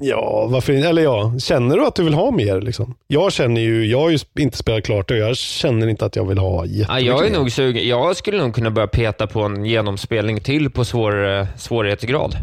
Ja 0.00 0.46
varför 0.50 0.72
inte? 0.72 0.88
Eller 0.88 1.02
ja, 1.02 1.34
känner 1.38 1.76
du 1.76 1.86
att 1.86 1.94
du 1.94 2.04
vill 2.04 2.14
ha 2.14 2.30
mer? 2.30 2.60
Liksom? 2.60 2.94
Jag 3.06 3.32
känner 3.32 3.60
ju, 3.60 3.86
jag 3.86 4.00
har 4.00 4.10
ju 4.10 4.18
inte 4.38 4.56
spelat 4.58 4.84
klart 4.84 5.08
det 5.08 5.14
och 5.14 5.20
jag 5.30 5.36
känner 5.36 5.86
inte 5.88 6.04
att 6.04 6.16
jag 6.16 6.24
vill 6.28 6.38
ha 6.38 6.64
Ja, 6.66 6.66
jättemycket 6.66 7.06
jag 7.06 7.26
är 7.26 7.30
mer. 7.30 7.38
nog 7.38 7.52
sugen. 7.52 7.88
Jag 7.88 8.16
skulle 8.16 8.38
nog 8.38 8.54
kunna 8.54 8.70
börja 8.70 8.88
peta 8.88 9.26
på 9.26 9.40
en 9.42 9.64
genomspelning 9.64 10.40
till 10.40 10.70
på 10.70 10.84
svår, 10.84 11.28
eh, 11.38 11.46
svårighetsgrad. 11.56 12.36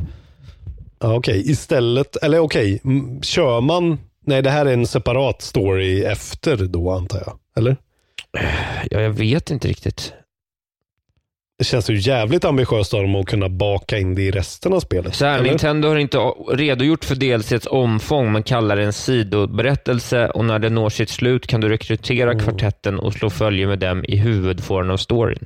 Ja, 1.00 1.16
okej, 1.16 1.52
istället, 1.52 2.16
eller 2.16 2.40
okej, 2.40 2.80
m- 2.84 3.22
kör 3.22 3.62
man, 3.62 4.00
nej 4.26 4.42
det 4.42 4.50
här 4.50 4.66
är 4.66 4.74
en 4.74 4.88
separat 4.88 5.42
story 5.42 6.04
efter 6.04 6.58
då 6.58 6.92
antar 6.92 7.24
jag, 7.26 7.38
eller? 7.58 7.76
Ja, 8.92 9.02
jag 9.02 9.10
vet 9.10 9.52
inte 9.52 9.68
riktigt. 9.68 10.14
Det 11.58 11.64
känns 11.64 11.90
ju 11.90 11.96
jävligt 11.98 12.46
ambitiöst 12.46 12.94
av 12.94 13.02
dem 13.02 13.16
att 13.16 13.26
kunna 13.26 13.50
baka 13.50 13.98
in 13.98 14.16
det 14.16 14.22
i 14.22 14.32
resten 14.32 14.74
av 14.74 14.80
spelet. 14.80 15.16
Så 15.16 15.26
här? 15.26 15.42
Nintendo 15.42 15.88
har 15.88 15.96
inte 15.96 16.18
redogjort 16.54 17.06
för 17.06 17.16
DLCs 17.16 17.68
omfång, 17.72 18.32
men 18.32 18.44
kallar 18.44 18.76
det 18.76 18.84
en 18.84 18.94
sidoberättelse 18.94 20.30
och 20.30 20.46
när 20.46 20.60
det 20.60 20.70
når 20.70 20.90
sitt 20.90 21.10
slut 21.10 21.48
kan 21.48 21.62
du 21.62 21.70
rekrytera 21.70 22.32
Mm. 22.32 22.44
kvartetten 22.44 23.00
och 23.00 23.14
slå 23.14 23.30
följe 23.30 23.68
med 23.68 23.80
dem 23.80 24.06
i 24.08 24.16
huvudfåran 24.18 24.92
av 24.92 24.98
storyn. 24.98 25.46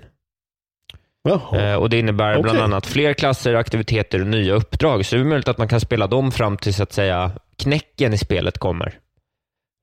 Eh, 1.54 1.76
och 1.76 1.89
Det 1.89 2.00
innebär 2.00 2.34
bland 2.41 2.58
Okej. 2.58 2.62
annat 2.63 2.86
fler 2.86 3.13
klasser, 3.13 3.54
aktiviteter 3.54 4.21
och 4.21 4.28
nya 4.28 4.54
uppdrag. 4.54 5.06
Så 5.06 5.15
det 5.15 5.21
är 5.21 5.26
möjligt 5.26 5.47
att 5.47 5.58
man 5.58 5.67
kan 5.67 5.80
spela 5.80 6.08
dem 6.08 6.32
fram 6.32 6.58
till 6.58 6.74
så 6.74 6.84
att 6.84 6.93
säga 6.93 7.32
knäcken 7.58 8.13
i 8.13 8.17
spelet 8.17 8.58
kommer. 8.58 8.93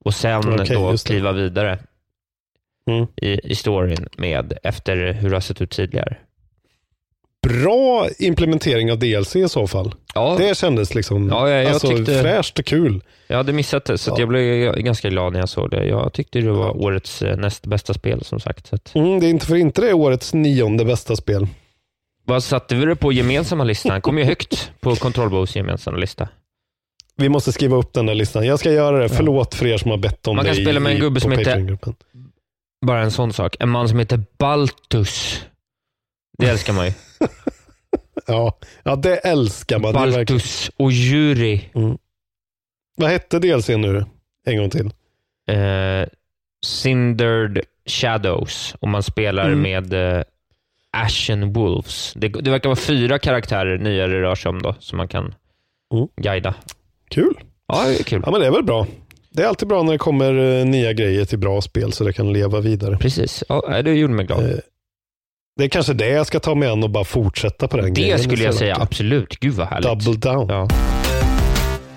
Och 0.05 0.15
sen 0.15 0.39
Okej, 0.61 0.77
då 0.77 0.97
kliva 0.97 1.33
vidare 1.33 1.79
Mm. 2.89 3.07
i, 3.17 3.51
i 3.51 3.55
storyn 3.55 4.09
med 4.17 4.59
efter 4.63 5.13
hur 5.13 5.31
det 5.31 5.37
har 5.37 5.41
sett 5.41 5.61
ut 5.63 5.71
tidigare. 5.71 6.17
Bra 7.49 8.09
implementering 8.19 8.93
av 8.93 8.99
DLC 8.99 9.37
i 9.37 9.49
så 9.49 9.67
fall. 9.67 9.95
Ja, 10.15 10.35
Det 10.39 10.57
kändes 10.59 10.95
liksom 10.95 11.29
Ja, 11.29 11.51
jag- 11.51 11.65
jag 11.65 11.73
alltså, 11.73 11.89
tyckte- 11.89 12.23
fräscht 12.23 12.59
och 12.59 12.65
kul. 12.65 13.03
jag 13.27 13.37
hade 13.37 13.53
missat 13.53 13.85
det, 13.85 13.99
så 13.99 14.11
Ja. 14.11 14.17
jag 14.19 14.29
blev 14.29 14.75
ganska 14.77 15.09
glad 15.11 15.33
när 15.33 15.41
jag 15.41 15.49
såg 15.49 15.71
det. 15.71 15.85
Jag 15.87 16.13
tyckte 16.13 16.41
det 16.41 16.51
var 16.53 16.77
årets 16.83 17.23
eh, 17.23 17.37
näst 17.37 17.67
bästa 17.67 17.95
spel 17.95 18.25
som 18.25 18.41
sagt. 18.41 18.67
Så 18.67 18.75
att, 18.75 18.95
Mm, 18.95 19.21
det 19.21 19.27
är 19.27 19.31
inte 19.31 19.47
för 19.47 19.57
inte 19.57 19.81
det 19.81 19.89
är 19.89 19.95
årets 19.95 20.35
nionde 20.35 20.85
bästa 20.85 21.17
spel. 21.17 21.47
vad 22.25 22.45
satte 22.45 22.75
vi 22.75 22.85
det 22.87 22.97
på 22.97 23.13
gemensamma 23.13 23.65
listan? 23.65 24.01
Kom 24.03 24.19
ju 24.19 24.25
högt 24.25 24.73
på 24.81 24.95
Control 24.97 25.31
Bows 25.31 25.57
gemensamma 25.57 25.97
lista. 25.97 26.29
Vi 27.17 27.29
måste 27.29 27.53
skriva 27.53 27.77
upp 27.77 27.93
den 27.93 28.07
där 28.07 28.15
listan. 28.15 28.47
Jag 28.47 28.59
ska 28.59 28.73
göra 28.73 28.99
det. 28.99 29.09
Förlåt 29.09 29.55
för 29.55 29.67
er 29.67 29.77
som 29.79 29.91
har 29.91 29.99
bett 29.99 30.27
om 30.29 30.37
Man 30.37 30.45
det 30.45 30.51
kan 30.55 30.63
spela 30.65 30.81
med 30.81 30.93
en 30.93 31.01
gubbe 31.01 31.21
som 31.21 31.33
heter-. 31.33 31.79
Bara 32.87 33.03
en 33.03 33.11
sån 33.11 33.33
sak. 33.33 33.57
En 33.61 33.69
man 33.69 33.89
som 33.89 33.99
heter 33.99 34.23
Baltus. 34.39 35.45
Det 36.39 36.47
älskar 36.49 36.73
man 36.73 36.87
ju. 36.87 36.93
Ja, 38.27 38.59
ja, 38.83 38.97
det 38.97 39.17
älskar 39.17 39.79
man. 39.79 39.93
Verkligen- 39.93 40.15
Baltus 40.15 40.71
och 40.77 40.93
Jury. 40.93 41.61
Vad 42.97 43.11
hette 43.11 43.39
DLC 43.39 43.69
nu? 43.69 44.05
En 44.47 44.57
gång 44.59 44.71
till. 44.71 44.87
Eh, 45.51 46.09
Cindered 46.67 47.61
Shadows. 47.87 48.75
Och 48.81 48.89
man 48.89 49.03
spelar 49.03 49.47
Mm. 49.47 49.63
med 49.63 49.93
eh, 50.19 50.23
Ashen 50.91 51.53
Wolves. 51.53 52.13
Det, 52.17 52.29
det 52.29 52.51
verkar 52.51 52.69
vara 52.69 52.77
fyra 52.77 53.19
karaktärer 53.19 53.79
nya 53.79 54.07
det 54.07 54.21
rör 54.23 54.35
sig 54.35 54.49
om 54.49 54.63
då, 54.63 54.75
som 54.81 54.97
man 54.97 55.09
kan 55.09 55.35
Mm. 55.95 56.09
guida. 56.17 56.55
Kul. 57.11 57.35
Ja, 57.67 57.85
det 57.85 58.01
är 58.01 58.05
kul. 58.05 58.23
Ja, 58.25 58.31
men 58.31 58.41
det 58.41 58.47
är 58.47 58.51
väl 58.51 58.65
bra. 58.65 58.87
Det 59.39 59.45
är 59.45 59.49
alltid 59.49 59.69
bra 59.69 59.83
när 59.83 59.93
det 59.93 59.99
kommer 59.99 60.59
eh, 60.61 60.65
nya 60.67 60.93
grejer 60.93 61.25
till 61.25 61.39
bra 61.39 61.61
spel 61.61 61.93
så 61.93 62.05
det 62.05 62.13
kan 62.13 62.33
leva 62.33 62.61
vidare. 62.61 62.97
Precis. 62.99 63.45
Ja, 63.49 63.83
det 63.83 63.93
gjorde 63.95 64.13
mig 64.15 64.27
glad. 64.27 64.45
Eh, 64.51 64.57
Det 65.57 65.65
är 65.65 65.69
kanske 65.69 65.93
det 65.93 66.09
jag 66.09 66.27
ska 66.27 66.41
ta 66.41 66.55
mig 66.55 66.69
an 66.69 66.83
och 66.85 66.91
bara 66.91 67.05
fortsätta 67.05 67.69
på 67.69 67.77
den 67.77 67.95
Det 67.95 68.01
grejen 68.01 68.19
skulle 68.19 68.45
jag 68.45 68.55
säga 68.55 68.77
absolut. 68.81 69.37
Gud 69.41 69.55
vad 69.55 69.67
härligt. 69.67 69.89
Double 70.07 70.15
down. 70.33 70.49
Ja. 70.49 70.69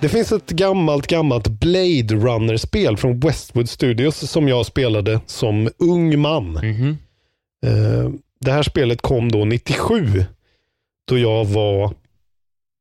Det 0.02 0.10
finns 0.10 0.32
ett 0.32 0.50
gammalt, 0.50 1.08
gammalt 1.08 1.48
Blade 1.48 2.16
Runner-spel 2.16 2.98
från 2.98 3.20
Westwood 3.20 3.70
Studios 3.70 4.30
som 4.32 4.48
jag 4.48 4.66
spelade 4.66 5.20
som 5.26 5.70
ung 5.78 6.20
man. 6.20 6.52
Mhm. 6.52 6.98
Eh, 7.66 8.12
Det 8.40 8.52
här 8.52 8.64
spelet 8.64 9.02
kom 9.02 9.32
då 9.32 9.46
97, 9.46 10.26
då 11.08 11.18
jag 11.18 11.46
var 11.46 11.94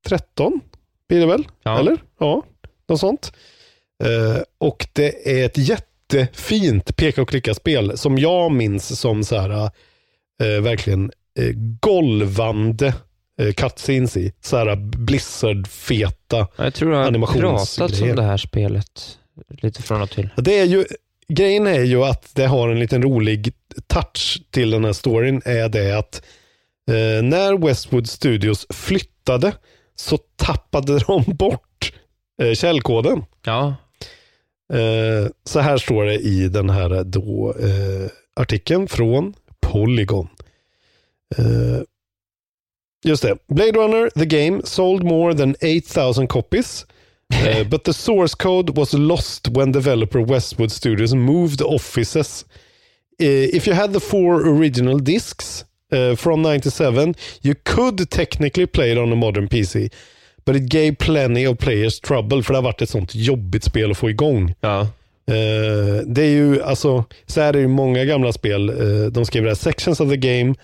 13, 0.09 0.61
blir 1.09 1.21
det 1.21 1.27
väl? 1.27 1.45
Ja. 1.63 1.79
Eller? 1.79 1.99
Ja, 2.19 2.43
något 2.89 3.01
sånt. 3.01 3.33
Eh, 4.03 4.43
Och 4.59 4.87
det 4.93 5.41
är 5.41 5.47
ett 5.47 5.59
jättefint 5.59 6.97
peka 6.97 7.23
och 7.23 7.29
klicka-spel 7.29 7.99
som 7.99 8.19
jag 8.19 8.53
minns 8.53 9.01
som 9.01 9.25
så 9.25 9.39
här, 9.39 9.51
eh, 10.43 10.61
verkligen 10.63 11.11
eh, 11.39 11.51
golvande 11.81 12.95
cutscenes 13.57 14.17
i. 14.17 14.33
Så 14.41 14.57
här 14.57 14.77
Blizzard-feta. 14.77 16.47
Jag 16.57 16.75
tror 16.75 16.93
jag 16.95 17.05
har 17.05 17.27
pratat 17.41 18.01
om 18.03 18.17
det 18.17 18.23
här 18.23 18.37
spelet 18.37 19.19
lite 19.49 19.83
från 19.83 20.03
och 20.03 20.11
till. 20.11 20.29
Det 20.37 20.59
är 20.59 20.65
ju, 20.65 20.85
grejen 21.29 21.67
är 21.67 21.83
ju 21.83 22.05
att 22.05 22.35
det 22.35 22.47
har 22.47 22.69
en 22.69 22.79
liten 22.79 23.03
rolig 23.03 23.53
touch 23.87 24.43
till 24.51 24.71
den 24.71 24.85
här 24.85 24.93
storyn. 24.93 25.43
är 25.45 25.69
det 25.69 25.99
att 25.99 26.23
eh, 26.91 27.23
när 27.23 27.67
Westwood 27.67 28.09
Studios 28.09 28.67
flyttade 28.71 29.53
så 29.95 30.19
tappade 30.37 30.99
de 30.99 31.25
bort 31.27 31.93
eh, 32.43 32.55
källkoden. 32.55 33.25
Ja, 33.45 33.75
Eh, 34.73 35.31
så 35.45 35.61
här 35.61 35.79
står 35.79 36.05
det 36.05 36.19
i 36.19 36.49
den 36.49 36.71
här 36.71 37.05
då, 37.05 37.55
eh, 37.61 38.11
artikeln 38.35 38.89
från 38.89 39.35
Polygon. 39.61 40.29
Eh, 41.37 41.83
just 43.05 43.23
det. 43.23 43.37
Blade 43.49 43.73
Runner, 43.73 44.11
the 44.11 44.27
game, 44.27 44.61
sold 44.65 45.05
more 45.05 45.35
than 45.35 45.55
8000 45.63 46.29
copies. 46.29 46.87
Uh, 47.33 47.65
but 47.65 47.85
the 47.85 47.93
source 47.93 48.35
code 48.35 48.77
was 48.77 48.93
lost 48.93 49.49
when 49.49 49.73
developer 49.73 50.21
Westwood 50.21 50.73
Studios 50.73 51.15
moved 51.15 51.63
offices. 51.63 52.45
Uh, 53.23 53.57
if 53.57 53.67
you 53.67 53.73
had 53.73 53.93
the 53.93 54.01
four 54.01 54.49
original 54.49 54.99
discs 54.99 55.65
uh, 55.93 56.17
from 56.17 56.43
97, 56.43 57.15
you 57.43 57.55
could 57.55 58.11
technically 58.11 58.67
play 58.67 58.91
it 58.93 58.99
on 58.99 59.13
a 59.13 59.17
modern 59.17 59.49
PC. 59.49 59.91
But 60.51 60.63
it 60.63 60.69
gave 60.69 60.97
plenty 60.99 61.47
of 61.47 61.59
players 61.59 62.01
trouble, 62.01 62.43
för 62.43 62.53
det 62.53 62.59
har 62.59 62.63
varit 62.63 62.83
ett 62.83 62.91
sånt 62.91 63.15
jobbigt 63.15 63.65
spel 63.65 63.91
att 63.91 63.97
få 63.97 64.11
igång. 64.11 64.55
ja. 64.61 64.81
Eh, 65.27 66.05
det 66.07 66.23
är 66.23 66.31
ju, 66.31 66.63
alltså, 66.63 67.05
så 67.27 67.41
här 67.41 67.49
är 67.49 67.53
det 67.53 67.61
ju 67.61 67.69
många 67.69 68.05
gamla 68.05 68.33
spel. 68.33 68.69
Eh, 68.69 69.07
de 69.07 69.27
skriver 69.27 69.49
där, 69.49 69.55
sections 69.55 70.01
of 70.01 70.11
the 70.11 70.17
game 70.17 70.55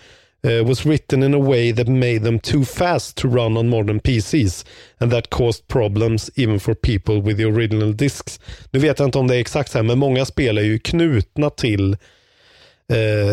eh, 0.46 0.66
was 0.66 0.86
written 0.86 1.22
in 1.22 1.34
a 1.34 1.38
way 1.38 1.74
that 1.74 1.88
made 1.88 2.20
them 2.20 2.38
too 2.38 2.64
fast 2.64 3.16
to 3.16 3.28
run 3.28 3.56
on 3.56 3.68
modern 3.68 4.00
PCs. 4.00 4.66
And 4.98 5.12
that 5.12 5.30
caused 5.30 5.68
problems 5.68 6.30
even 6.36 6.60
for 6.60 6.74
people 6.74 7.20
with 7.20 7.36
the 7.36 7.44
original 7.44 7.96
discs. 7.96 8.40
Nu 8.70 8.80
vet 8.80 8.98
jag 8.98 9.08
inte 9.08 9.18
om 9.18 9.26
det 9.26 9.36
är 9.36 9.40
exakt 9.40 9.70
så 9.70 9.78
här, 9.78 9.82
men 9.82 9.98
många 9.98 10.24
spel 10.24 10.58
är 10.58 10.62
ju 10.62 10.78
knutna 10.78 11.50
till 11.50 11.96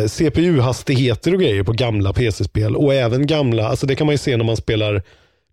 CPU-hastigheter 0.08 1.34
och 1.34 1.40
grejer 1.40 1.64
på 1.64 1.72
gamla 1.72 2.14
PC-spel. 2.14 2.76
Och 2.76 2.94
även 2.94 3.28
gamla, 3.28 3.68
alltså 3.68 3.88
det 3.88 3.96
kan 3.96 4.08
man 4.08 4.14
ju 4.14 4.18
se 4.18 4.38
när 4.38 4.46
man 4.46 4.58
spelar 4.58 5.04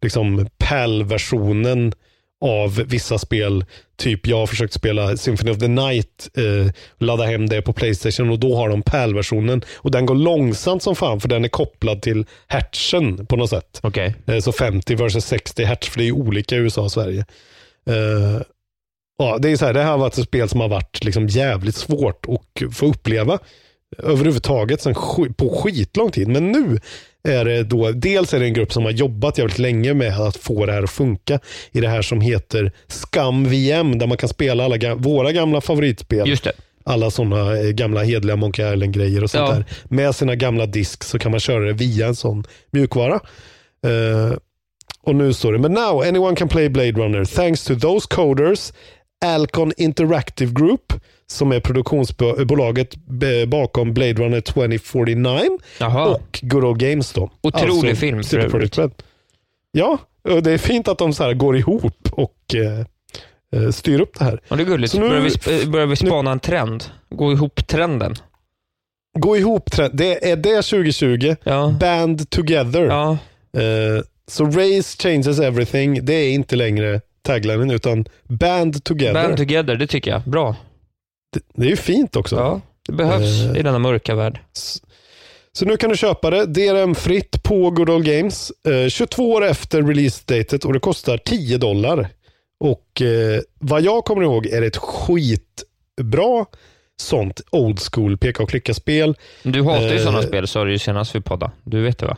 liksom 0.03 0.49
PAL-versionen 0.59 1.93
av 2.41 2.75
vissa 2.87 3.19
spel. 3.19 3.65
Typ 3.97 4.27
jag 4.27 4.37
har 4.37 4.47
försökt 4.47 4.73
spela 4.73 5.17
Symphony 5.17 5.51
of 5.51 5.59
the 5.59 5.69
Night, 5.69 6.29
eh, 6.37 6.73
ladda 6.99 7.25
hem 7.25 7.49
det 7.49 7.63
på 7.63 7.73
Playstation 7.73 8.31
och 8.31 8.39
då 8.39 8.57
har 8.57 8.69
de 8.69 8.83
PAL-versionen. 8.83 9.63
Och 9.77 9.91
den 9.91 10.07
går 10.07 10.15
långsamt 10.15 10.83
som 10.83 10.97
fan 10.97 11.21
för 11.21 11.29
den 11.29 11.45
är 11.45 11.49
kopplad 11.49 12.03
till 12.03 12.27
hertzen 12.47 13.27
på 13.27 13.37
något 13.37 13.51
sätt. 13.51 13.81
Okej. 13.83 14.15
Eh, 14.27 14.39
Så 14.39 14.53
50 14.53 14.95
versus 14.95 15.25
60 15.25 15.65
hertz, 15.65 15.89
för 15.89 15.99
det 15.99 16.09
är 16.09 16.13
olika 16.13 16.55
i 16.55 16.59
USA 16.59 16.83
och 16.83 16.93
Sverige. 16.93 17.25
Eh, 17.91 18.43
ja, 19.19 19.39
det, 19.39 19.51
är 19.51 19.57
så 19.57 19.67
här, 19.67 19.73
det 19.75 19.83
här 19.83 19.91
har 19.91 19.99
varit 19.99 20.19
ett 20.19 20.25
spel 20.25 20.49
som 20.49 20.61
har 20.61 20.69
varit 20.69 21.05
liksom 21.05 21.29
jävligt 21.29 21.77
svårt 21.77 22.27
att 22.29 22.77
få 22.77 22.87
uppleva 22.87 23.39
överhuvudtaget 23.99 24.81
sen, 24.83 24.95
på 25.37 25.61
skitlång 25.63 26.11
tid. 26.11 26.29
Men 26.29 26.53
nu 26.53 26.79
är 27.29 27.45
det 27.45 27.63
då, 27.63 27.91
dels 27.93 28.35
är 28.35 28.41
det 28.41 28.47
en 28.47 28.53
grupp 28.53 28.73
som 28.73 28.85
har 28.85 28.91
jobbat 28.91 29.39
jävligt 29.39 29.59
länge 29.59 29.95
med 29.95 30.21
att 30.21 30.37
få 30.37 30.67
det 30.67 30.73
här 30.73 30.83
att 30.83 30.91
funka 30.91 31.39
i 31.73 31.81
det 31.81 31.89
här 31.89 32.03
som 32.03 32.21
heter 32.21 32.73
Scum 32.89 33.45
VM, 33.49 33.99
där 33.99 34.07
man 34.07 34.17
kan 34.17 34.29
spela 34.29 34.65
alla 34.65 34.77
ga- 34.77 35.03
våra 35.03 35.33
gamla 35.33 35.61
favoritspel 35.61 36.29
Just 36.29 36.45
det. 36.45 36.53
alla 36.85 37.11
sådana 37.11 37.57
eh, 37.59 37.69
gamla 37.71 38.03
hedliga 38.03 38.37
Monkey 38.37 38.73
Island-grejer 38.75 39.23
och 39.25 39.31
sånt 39.31 39.49
Ja. 39.49 39.55
där. 39.55 39.65
Med 39.85 40.15
sina 40.15 40.35
gamla 40.35 40.67
disk 40.67 41.05
så 41.05 41.19
kan 41.19 41.31
man 41.31 41.41
köra 41.41 41.65
det 41.65 41.73
via 41.73 42.07
en 42.07 42.15
sån 42.15 42.45
mjukvara. 42.71 43.15
Eh, 43.87 44.37
och 45.03 45.15
nu 45.15 45.33
står 45.33 45.53
det, 45.53 45.59
men 45.59 45.73
now 45.73 46.03
anyone 46.03 46.37
can 46.37 46.49
play 46.49 46.69
Blade 46.69 46.93
Runner 46.93 47.25
thanks 47.25 47.65
to 47.65 47.75
those 47.75 48.07
coders, 48.11 48.73
Alcon 49.25 49.73
Interactive 49.77 50.53
Group, 50.53 50.93
som 51.27 51.53
är 51.53 51.61
produktionsbolaget 51.61 52.95
bakom 53.47 53.95
Blade 53.95 54.13
Runner 54.15 54.41
2049 54.41 55.59
Jaha. 55.79 56.07
och 56.09 56.39
Good 56.43 56.65
Old 56.65 56.81
Games. 56.81 57.13
Då. 57.13 57.31
Otrolig 57.43 57.99
film 57.99 58.23
för 58.25 58.39
övrigt. 58.39 58.79
Ja, 59.73 59.99
och 60.29 60.43
det 60.43 60.53
är 60.53 60.59
fint 60.59 60.89
att 60.89 60.99
de 60.99 61.13
så 61.15 61.23
här 61.25 61.35
går 61.35 61.57
ihop 61.57 62.09
och 62.13 62.55
eh, 62.55 63.61
eh, 63.63 63.71
styr 63.71 64.01
upp 64.01 64.19
det 64.19 64.25
här. 64.25 64.41
Ja, 64.49 64.57
det 64.57 64.63
är 64.63 64.67
gulligt. 64.67 64.93
Så 64.93 65.01
nu- 65.01 65.09
börjar, 65.09 65.23
vi, 65.23 65.29
sp- 65.31 65.71
börjar 65.71 65.87
vi 65.87 65.97
spana 65.97 66.33
en 66.33 66.41
trend? 66.41 66.85
Gå 67.11 67.33
ihop 67.33 67.67
trenden? 67.67 68.15
Gå 69.19 69.37
ihop, 69.37 69.71
trend- 69.73 69.91
det 69.97 70.31
är 70.31 70.37
det 70.37 70.63
2020. 70.63 71.37
Ja. 71.45 71.75
Band 71.81 72.31
together. 72.31 72.83
Ja. 72.83 73.11
Eh, 73.61 74.03
så 74.27 74.45
race 74.45 74.97
changes 75.03 75.41
everything. 75.41 76.05
Det 76.05 76.13
är 76.15 76.31
inte 76.33 76.57
längre 76.57 77.01
taglinen 77.23 77.71
utan 77.71 78.05
band 78.25 78.85
together. 78.85 79.15
Band 79.15 79.37
together, 79.37 79.77
det 79.77 79.87
tycker 79.87 80.11
jag. 80.11 80.23
Bra. 80.23 80.57
det, 81.35 81.41
det 81.55 81.67
är 81.67 81.71
ju 81.71 81.77
fint 81.77 82.17
också. 82.17 82.37
Ja, 82.37 82.61
det 82.87 82.93
behövs 82.93 83.43
Eh. 83.43 83.57
i 83.59 83.63
denna 83.63 83.79
mörka 83.79 84.15
värld. 84.15 84.41
Så 85.53 85.65
nu 85.65 85.77
kan 85.77 85.91
du 85.91 85.97
köpa 85.97 86.31
det 86.31 86.47
DRM-fritt 86.47 87.43
på 87.43 87.71
Good 87.71 87.91
Old 87.91 88.05
Games. 88.07 88.53
Eh, 88.69 88.89
22 88.89 89.31
år 89.33 89.45
efter 89.47 89.83
release-datet 89.83 90.65
och 90.65 90.73
det 90.73 90.81
kostar 90.81 91.19
10 91.19 91.59
dollar. 91.59 92.09
Och 92.61 93.03
eh, 93.03 93.41
vad 93.59 93.83
jag 93.83 94.05
kommer 94.05 94.23
ihåg 94.23 94.47
är 94.47 94.61
det 94.61 94.67
ett 94.67 94.77
skitbra 94.77 96.47
sånt 97.03 97.41
old 97.51 97.79
school 97.93 98.19
peka 98.19 98.43
och 98.43 98.49
klicka-spel. 98.51 99.17
Du 99.43 99.63
hatar 99.63 99.89
ju 99.89 99.97
Eh. 99.97 100.05
sådana 100.05 100.23
spel, 100.23 100.47
sa 100.47 100.65
du 100.65 100.73
ju 100.73 100.79
senast 100.79 101.15
vi 101.15 101.21
poddade. 101.21 101.53
Du 101.65 101.83
vet 101.83 101.99
det 101.99 102.07
va? 102.07 102.17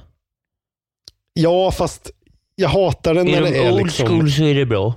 Ja, 1.35 1.71
fast 1.71 2.11
jag 2.55 2.69
hatar 2.69 3.15
den 3.15 3.27
när 3.27 3.43
det 3.43 3.59
är 3.59 3.73
liksom... 3.73 4.29
så 4.31 4.45
är 4.45 4.55
det 4.55 4.67
bra. 4.67 4.95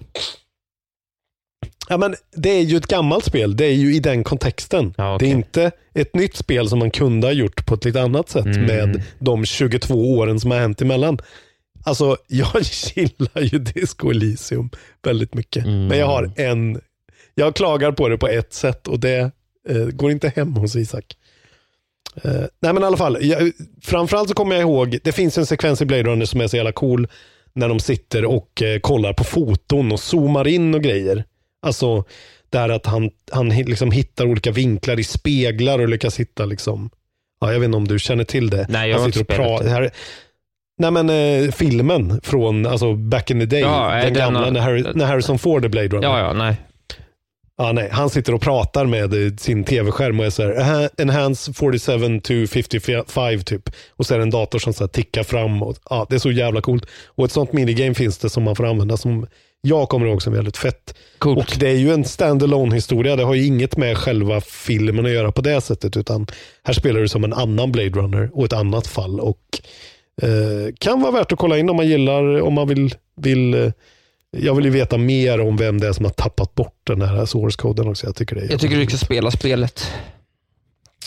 Ja, 1.90 1.98
men 1.98 2.16
det 2.36 2.50
är 2.50 2.62
ju 2.62 2.78
ett 2.78 2.88
gammalt 2.88 3.26
spel. 3.26 3.58
Det 3.58 3.66
är 3.66 3.74
ju 3.74 3.96
i 3.96 4.00
den 4.00 4.24
kontexten. 4.24 4.94
Ja, 4.98 5.16
okej. 5.16 5.28
Det 5.28 5.34
är 5.34 5.38
inte 5.38 5.72
ett 5.94 6.16
nytt 6.16 6.36
spel 6.36 6.70
som 6.70 6.80
man 6.80 6.92
kunde 6.92 7.28
ha 7.28 7.32
gjort 7.32 7.66
på 7.66 7.76
ett 7.76 7.86
lite 7.86 8.02
annat 8.02 8.30
sätt 8.30 8.46
Mm. 8.46 8.66
med 8.66 9.02
de 9.20 9.46
22 9.46 10.18
åren 10.18 10.40
som 10.40 10.52
har 10.52 10.58
hänt 10.60 10.82
emellan. 10.82 11.20
Alltså, 11.84 12.18
jag 12.28 12.62
gillar 12.96 13.42
ju 13.42 13.60
Disco 13.60 14.10
Elysium 14.12 14.70
väldigt 15.04 15.34
mycket. 15.34 15.66
Mm. 15.66 15.88
Men 15.88 15.98
jag 15.98 16.08
har 16.08 16.32
en... 16.36 16.82
Jag 17.36 17.56
klagar 17.56 17.92
på 17.92 18.10
det 18.10 18.18
på 18.18 18.28
ett 18.28 18.54
sätt 18.54 18.88
och 18.88 19.00
det 19.00 19.32
eh, 19.70 19.86
går 19.86 20.12
inte 20.12 20.32
hem 20.36 20.54
hos 20.54 20.76
Isak. 20.76 21.06
Eh, 22.24 22.32
nej 22.60 22.74
men 22.74 22.84
i 22.84 22.86
alla 22.86 22.98
fall, 22.98 23.18
jag, 23.22 23.52
framförallt 23.82 24.30
så 24.30 24.36
kommer 24.36 24.56
jag 24.56 24.62
ihåg, 24.62 24.98
det 25.04 25.12
finns 25.12 25.38
en 25.38 25.46
sekvens 25.46 25.82
i 25.82 25.86
Blade 25.86 26.04
Runner 26.04 26.26
som 26.26 26.42
är 26.42 26.48
så 26.48 26.56
jävla 26.56 26.72
cool. 26.72 27.08
När 27.56 27.70
de 27.70 27.80
sitter 27.80 28.26
och 28.26 28.62
eh, 28.62 28.80
kollar 28.80 29.14
på 29.14 29.24
foton 29.24 29.92
och 29.92 30.00
zoomar 30.00 30.48
in 30.48 30.74
och 30.76 30.82
grejer. 30.84 31.24
Alltså, 31.62 32.04
där 32.50 32.70
att 32.70 32.86
han, 32.86 33.10
han 33.32 33.50
liksom 33.50 33.92
hittar 33.92 34.26
olika 34.26 34.52
vinklar 34.52 35.00
i 35.00 35.04
speglar 35.04 35.80
och 35.80 35.90
lyckas 35.90 36.20
hitta 36.20 36.46
liksom, 36.46 36.90
ja 37.42 37.52
jag 37.54 37.60
vet 37.60 37.66
inte 37.66 37.78
om 37.78 37.88
du 37.88 38.00
känner 38.00 38.24
till 38.24 38.50
det. 38.50 38.66
Nej, 38.70 38.90
jag 38.90 39.00
har 39.00 39.06
inte 39.06 39.20
spelat 39.20 39.66
här, 39.66 39.92
Nej 40.78 40.92
men 40.92 41.10
eh, 41.10 41.52
filmen 41.52 42.22
från, 42.24 42.66
alltså 42.66 42.94
back 42.96 43.32
in 43.32 43.40
the 43.40 43.46
day. 43.46 43.60
Ja, 43.60 43.92
den 43.94 44.04
den 44.04 44.14
gamla, 44.14 44.62
har- 44.62 44.94
när 44.96 45.06
Harrison 45.06 45.40
Ford 45.40 45.66
är 45.66 45.70
Blade 45.70 45.88
Runner. 45.88 46.08
Ja, 46.08 46.20
ja, 46.20 46.34
nej. 46.34 46.56
Ja, 47.58 47.72
nej. 47.72 47.90
Han 47.92 48.10
sitter 48.10 48.34
och 48.34 48.42
pratar 48.42 48.86
med 48.86 49.14
eh, 49.14 49.36
sin 49.36 49.64
tv-skärm 49.64 50.20
och 50.20 50.26
är 50.26 50.30
så 50.30 50.44
här, 50.44 50.60
"Aha, 50.62 50.90
enhance 50.98 51.54
47 51.54 52.20
to 52.20 52.48
55 52.48 53.40
typ. 53.44 53.70
Och 53.90 54.06
så 54.06 54.14
är 54.14 54.18
det 54.18 54.24
en 54.24 54.30
dator 54.30 54.60
som 54.60 54.74
så 54.74 54.84
här 54.84 54.88
tickar 54.88 55.24
fram. 55.24 55.64
Och, 55.64 55.78
ja, 55.90 56.06
det 56.10 56.16
är 56.16 56.20
så 56.20 56.32
jävla 56.32 56.62
coolt. 56.62 56.86
Och 57.06 57.26
ett 57.26 57.32
sånt 57.32 57.54
minigame 57.54 57.96
finns 57.96 58.18
det 58.18 58.30
som 58.30 58.44
man 58.44 58.56
får 58.56 58.66
använda 58.66 58.98
som 58.98 59.28
jag 59.62 59.90
kommer 59.90 60.08
ihåg 60.08 60.22
som 60.22 60.34
väldigt 60.34 60.58
fett. 60.58 60.96
Coolt. 61.20 61.38
Och 61.40 61.58
det 61.60 61.68
är 61.70 61.76
ju 61.78 61.92
en 61.94 62.06
standalone 62.06 62.76
historia. 62.76 63.16
Det 63.16 63.24
har 63.24 63.34
ju 63.34 63.46
inget 63.46 63.78
med 63.78 63.98
själva 63.98 64.42
filmen 64.42 65.06
att 65.06 65.12
göra 65.12 65.32
på 65.32 65.42
det 65.42 65.62
sättet. 65.62 65.98
Utan 65.98 66.28
här 66.64 66.74
spelar 66.74 67.00
du 67.02 67.08
som 67.08 67.24
en 67.24 67.34
annan 67.34 67.72
Blade 67.72 67.90
Runner 67.90 68.30
och 68.34 68.46
ett 68.46 68.54
annat 68.54 68.88
fall. 68.88 69.20
Och 69.20 69.40
eh, 70.22 70.74
kan 70.80 71.02
vara 71.02 71.12
värt 71.12 71.32
att 71.32 71.40
kolla 71.40 71.58
in 71.58 71.70
om 71.70 71.76
man 71.76 71.88
gillar, 71.88 72.42
om 72.42 72.54
man 72.54 72.68
vill, 72.68 72.96
vill 73.22 73.54
eh, 73.54 73.72
jag 74.32 74.56
vill 74.56 74.66
ju 74.66 74.72
veta 74.72 74.98
mer 74.98 75.40
om 75.42 75.58
vem 75.58 75.80
det 75.80 75.88
är 75.88 75.94
som 75.94 76.06
har 76.06 76.12
tappat 76.12 76.56
bort 76.56 76.80
den 76.84 77.02
här 77.02 77.26
source-koden 77.26 77.88
också. 77.88 78.08
Jag 78.08 78.16
tycker 78.16 78.36
det 78.36 78.46
Jag 78.46 78.60
tycker 78.60 78.78
du 78.78 78.86
ska 78.86 78.98
spela 78.98 79.32
spelet. 79.32 79.92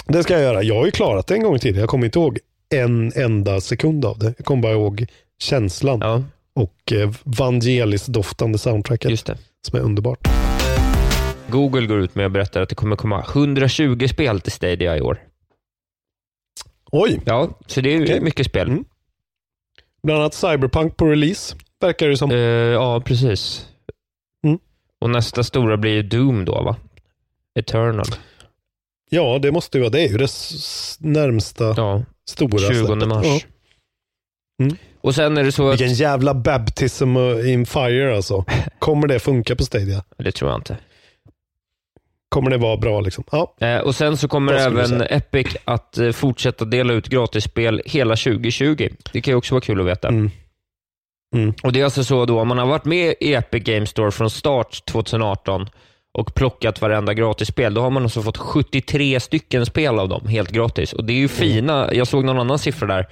Det 0.06 0.22
ska 0.22 0.32
jag 0.34 0.42
göra. 0.42 0.62
Jag 0.62 0.74
har 0.74 0.84
ju 0.84 0.90
klarat 0.90 1.26
det 1.26 1.34
en 1.34 1.42
gång 1.42 1.58
tiden. 1.58 1.80
Jag 1.80 1.88
kommer 1.88 2.04
inte 2.04 2.18
ihåg 2.18 2.38
en 2.74 3.12
enda 3.16 3.60
sekund 3.60 4.04
av 4.04 4.18
det. 4.18 4.34
Jag 4.36 4.46
kommer 4.46 4.62
bara 4.62 4.72
ihåg 4.72 5.06
känslan 5.38 5.98
Ja, 6.02 6.22
och 6.54 6.92
eh, 6.92 7.10
Vangelis-doftande 7.24 8.58
soundtracket 8.58 9.10
just 9.10 9.26
det. 9.26 9.38
som 9.68 9.78
är 9.78 9.82
underbart. 9.82 10.28
Google 11.50 11.86
går 11.86 11.98
ut 12.00 12.14
med 12.14 12.24
och 12.24 12.30
berättar 12.30 12.60
att 12.60 12.68
det 12.68 12.74
kommer 12.74 12.96
komma 12.96 13.24
120 13.34 14.06
spel 14.08 14.40
till 14.40 14.52
Stadia 14.52 14.96
i 14.96 15.00
år. 15.00 15.20
Oj, 16.92 17.20
Ja, 17.24 17.58
så 17.66 17.80
det 17.80 17.94
är 17.94 18.04
Okej. 18.04 18.20
mycket 18.20 18.46
spel. 18.46 18.68
Mm. 18.68 18.84
bland 20.02 20.20
annat 20.20 20.34
Cyberpunk 20.34 20.96
på 20.96 21.06
release 21.06 21.56
verkar 21.80 22.08
det 22.08 22.16
som. 22.16 22.30
Eh, 22.30 22.36
ja, 22.38 23.00
precis. 23.00 23.68
Mm. 24.46 24.58
Och 25.00 25.10
nästa 25.10 25.44
stora 25.44 25.76
blir 25.76 25.92
ju 25.92 26.02
Doom 26.02 26.44
då, 26.44 26.62
va? 26.62 26.76
Eternal. 27.58 28.06
Ja, 29.10 29.38
det 29.42 29.52
måste 29.52 29.78
ju 29.78 29.82
vara 29.82 29.90
det. 29.90 30.00
är 30.00 30.08
ju 30.08 30.18
det 30.18 30.30
närmsta 30.98 31.74
Ja, 31.76 32.02
stora 32.28 32.58
20 32.58 32.74
släppet. 32.86 33.08
mars. 33.08 33.26
Ja. 33.26 33.40
Mm. 34.64 34.76
Och 35.00 35.14
sen 35.14 35.38
är 35.38 35.44
det 35.44 35.52
så 35.52 35.68
att... 35.68 35.80
Vilken 35.80 35.94
jävla 35.94 36.34
baptism 36.34 37.16
in 37.46 37.66
fire 37.66 38.16
alltså. 38.16 38.44
Kommer 38.78 39.06
det 39.08 39.18
funka 39.18 39.56
på 39.56 39.64
Stadia? 39.64 40.04
Det 40.16 40.32
tror 40.32 40.50
jag 40.50 40.58
inte. 40.58 40.76
Kommer 42.28 42.50
det 42.50 42.56
vara 42.58 42.76
bra 42.76 43.00
liksom? 43.00 43.24
Ja, 43.32 43.54
Eh, 43.60 43.78
och 43.78 43.94
sen 43.94 44.16
så 44.16 44.28
kommer 44.28 44.52
även? 44.52 45.02
Epic 45.02 45.56
att 45.64 45.98
eh, 45.98 46.12
fortsätta 46.12 46.64
dela 46.64 46.92
ut 46.92 47.08
gratisspel 47.08 47.82
hela 47.86 48.16
2020. 48.16 48.88
Det 49.12 49.20
kan 49.20 49.32
ju 49.32 49.36
också 49.38 49.54
vara 49.54 49.60
kul 49.60 49.80
att 49.80 49.86
veta. 49.86 50.08
Mm. 50.08 50.30
Mm. 51.34 51.54
Och 51.62 51.72
Det 51.72 51.80
är 51.80 51.84
alltså 51.84 52.04
så 52.04 52.24
då, 52.24 52.40
om 52.40 52.48
man 52.48 52.58
har 52.58 52.66
varit 52.66 52.84
med 52.84 53.14
i 53.20 53.34
Epic 53.34 53.64
Game 53.64 53.86
Store 53.86 54.10
från 54.10 54.30
start 54.30 54.84
2018 54.84 55.68
och 56.12 56.34
plockat 56.34 56.80
varenda 56.80 57.14
gratisspel, 57.14 57.74
då 57.74 57.80
har 57.80 57.90
man 57.90 58.02
alltså 58.02 58.22
fått 58.22 58.36
73 58.36 59.20
stycken 59.20 59.66
spel 59.66 59.98
av 59.98 60.08
dem 60.08 60.26
helt 60.26 60.50
gratis. 60.50 60.92
Och 60.92 61.04
Det 61.04 61.12
är 61.12 61.18
ju 61.18 61.28
fina, 61.28 61.94
jag 61.94 62.06
såg 62.06 62.24
någon 62.24 62.38
annan 62.38 62.58
siffra 62.58 62.86
där. 62.86 63.08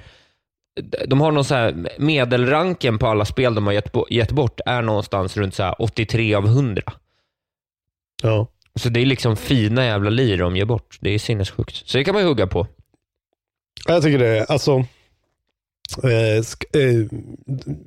De 1.07 1.21
har 1.21 1.33
någon 1.33 1.45
så 1.45 1.55
här, 1.55 1.89
medelranken 1.99 2.99
på 2.99 3.07
alla 3.07 3.25
spel 3.25 3.55
de 3.55 3.67
har 3.67 3.73
gett, 3.73 3.93
gett 4.11 4.33
bort 4.33 4.61
är 4.67 4.83
någonstans 4.83 5.37
runt 5.37 5.55
så 5.55 5.63
här 5.63 5.83
83 5.83 6.35
av 6.35 6.47
100. 6.47 6.83
ja. 8.23 8.47
Så 8.79 8.89
det 8.89 9.01
är 9.01 9.07
liksom 9.07 9.37
fina 9.37 9.85
jävla 9.85 10.11
lir 10.11 10.39
de 10.39 10.57
ger 10.57 10.65
bort. 10.65 10.99
Det 11.01 11.11
är 11.11 11.19
sinnessjukt. 11.19 11.89
Så 11.89 11.99
det 11.99 12.05
kan 12.05 12.15
man 12.15 12.23
ju 12.23 12.29
hugga 12.29 12.47
på. 12.47 12.67
Jag 13.87 14.03
tycker 14.03 14.19
det 14.19 14.45
alltså, 14.45 14.85
eh, 16.05 16.81
eh, 16.83 17.07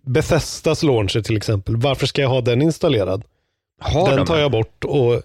Bethesdas 0.04 0.84
launcher 0.84 1.22
till 1.22 1.38
exempel. 1.38 1.76
Varför 1.78 2.08
ska 2.08 2.22
jag 2.22 2.30
ha 2.30 2.42
den 2.42 2.62
installerad? 2.62 3.24
Har 3.82 4.08
den 4.10 4.18
de 4.18 4.26
tar 4.26 4.38
jag 4.38 4.52
bort 4.52 4.84
och 4.84 5.22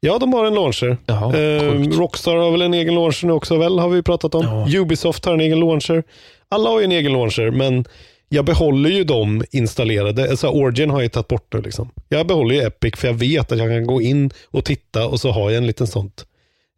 Ja, 0.00 0.18
de 0.18 0.32
har 0.32 0.44
en 0.46 0.54
launcher. 0.54 0.96
Jaha, 1.06 1.36
Eh. 1.36 1.72
Rockstar 1.98 2.36
har 2.36 2.50
väl 2.50 2.62
en 2.62 2.74
egen 2.74 2.94
launcher 2.94 3.26
nu 3.26 3.32
också 3.32 3.56
väl, 3.56 3.78
har 3.78 3.88
vi 3.88 4.02
pratat 4.02 4.34
om. 4.34 4.44
Ja. 4.44 4.80
Ubisoft 4.80 5.24
har 5.24 5.34
en 5.34 5.40
egen 5.40 5.60
launcher. 5.60 6.02
Alla 6.48 6.70
har 6.70 6.78
ju 6.80 6.84
en 6.84 6.92
egen 6.92 7.12
launcher, 7.12 7.50
men 7.50 7.84
jag 8.28 8.44
behåller 8.44 8.90
ju 8.90 9.04
dem 9.04 9.44
installerade. 9.50 10.30
Alltså 10.30 10.48
Origin 10.48 10.90
har 10.90 10.96
jag 10.98 11.02
ju 11.02 11.08
tagit 11.08 11.28
bort 11.28 11.54
nu. 11.54 11.60
Liksom. 11.60 11.90
Jag 12.08 12.26
behåller 12.26 12.54
ju 12.54 12.60
Epic 12.60 12.94
för 12.96 13.08
jag 13.08 13.14
vet 13.14 13.52
att 13.52 13.58
jag 13.58 13.68
kan 13.70 13.86
gå 13.86 14.02
in 14.02 14.30
och 14.50 14.64
titta 14.64 15.06
och 15.06 15.20
så 15.20 15.30
har 15.30 15.50
jag 15.50 15.58
en 15.58 15.66
liten 15.66 15.86
sånt 15.86 16.26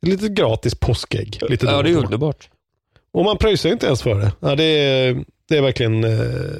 ett 0.03 0.09
litet 0.09 0.31
gratis 0.33 0.75
påskägg. 0.75 1.39
Lite 1.49 1.67
Ja, 1.67 1.83
det 1.83 1.91
är 1.91 1.97
underbart. 1.97 2.49
Och 3.15 3.25
man 3.25 3.39
pröjsar 3.39 3.71
inte 3.71 3.87
ens 3.87 4.03
för 4.03 4.15
det. 4.15 4.33
Ja, 4.41 4.55
det, 4.57 4.65
är, 4.65 5.25
det 5.49 5.57
är 5.59 5.63
verkligen... 5.63 6.05
Eh, 6.05 6.11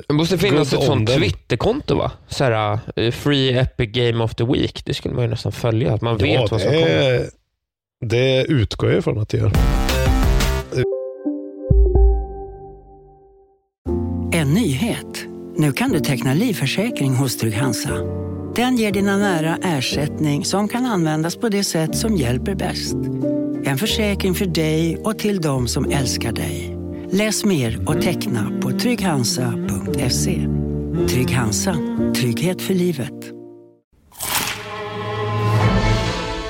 Det 0.09 0.15
måste 0.15 0.39
finnas 0.39 0.73
ett 0.73 0.83
sånt. 0.83 1.11
Twitterkonto 1.11 1.95
va? 1.95 2.13
Så 2.29 2.45
här, 2.45 2.79
eh, 2.97 3.11
free 3.11 3.59
Epic 3.59 3.91
Game 3.93 4.25
of 4.25 4.35
the 4.35 4.45
Week. 4.45 4.83
Det 4.85 4.95
skulle 4.95 5.15
man 5.15 5.25
ju 5.25 5.31
nästan 5.31 5.53
följa. 5.53 5.95
Att 5.95 6.01
man 6.03 6.17
vet 6.17 6.35
ja, 6.35 6.47
vad 6.51 6.61
som 6.61 6.71
det, 6.73 6.79
kommer. 6.79 7.11
är- 7.13 7.27
det 8.07 8.45
utgår 8.45 8.91
jag 8.91 8.99
ifrån 8.99 9.19
att 9.19 9.29
det 9.29 9.39
gör. 9.39 9.53
En 14.33 14.55
nyhet. 14.55 15.25
Nu 15.57 15.73
kan 15.73 15.91
du 15.93 16.01
teckna 16.01 16.35
livförsäkring 16.35 17.15
hos 17.15 17.37
Trygg-Hansa. 17.39 17.91
Den 18.57 18.77
ger 18.77 18.93
dina 18.93 19.17
nära 19.17 19.59
ersättning 19.63 20.45
som 20.45 20.69
kan 20.69 20.87
användas 20.87 21.37
på 21.37 21.49
det 21.49 21.65
sätt 21.65 21.97
som 21.97 22.17
hjälper 22.17 22.55
bäst. 22.55 22.97
En 23.67 23.79
försäkring 23.79 24.35
för 24.35 24.47
dig 24.47 24.97
och 24.97 25.19
till 25.19 25.41
de 25.41 25.69
som 25.69 25.91
älskar 25.91 26.33
dig. 26.33 26.77
Läs 27.11 27.45
mer 27.45 27.89
och 27.89 28.03
teckna 28.03 28.61
på 28.63 28.71
trygghansa.se. 28.71 30.49
Trygg 31.09 31.31
Hansa. 31.31 31.77
Trygghet 32.17 32.63
för 32.63 32.75
livet. 32.75 33.13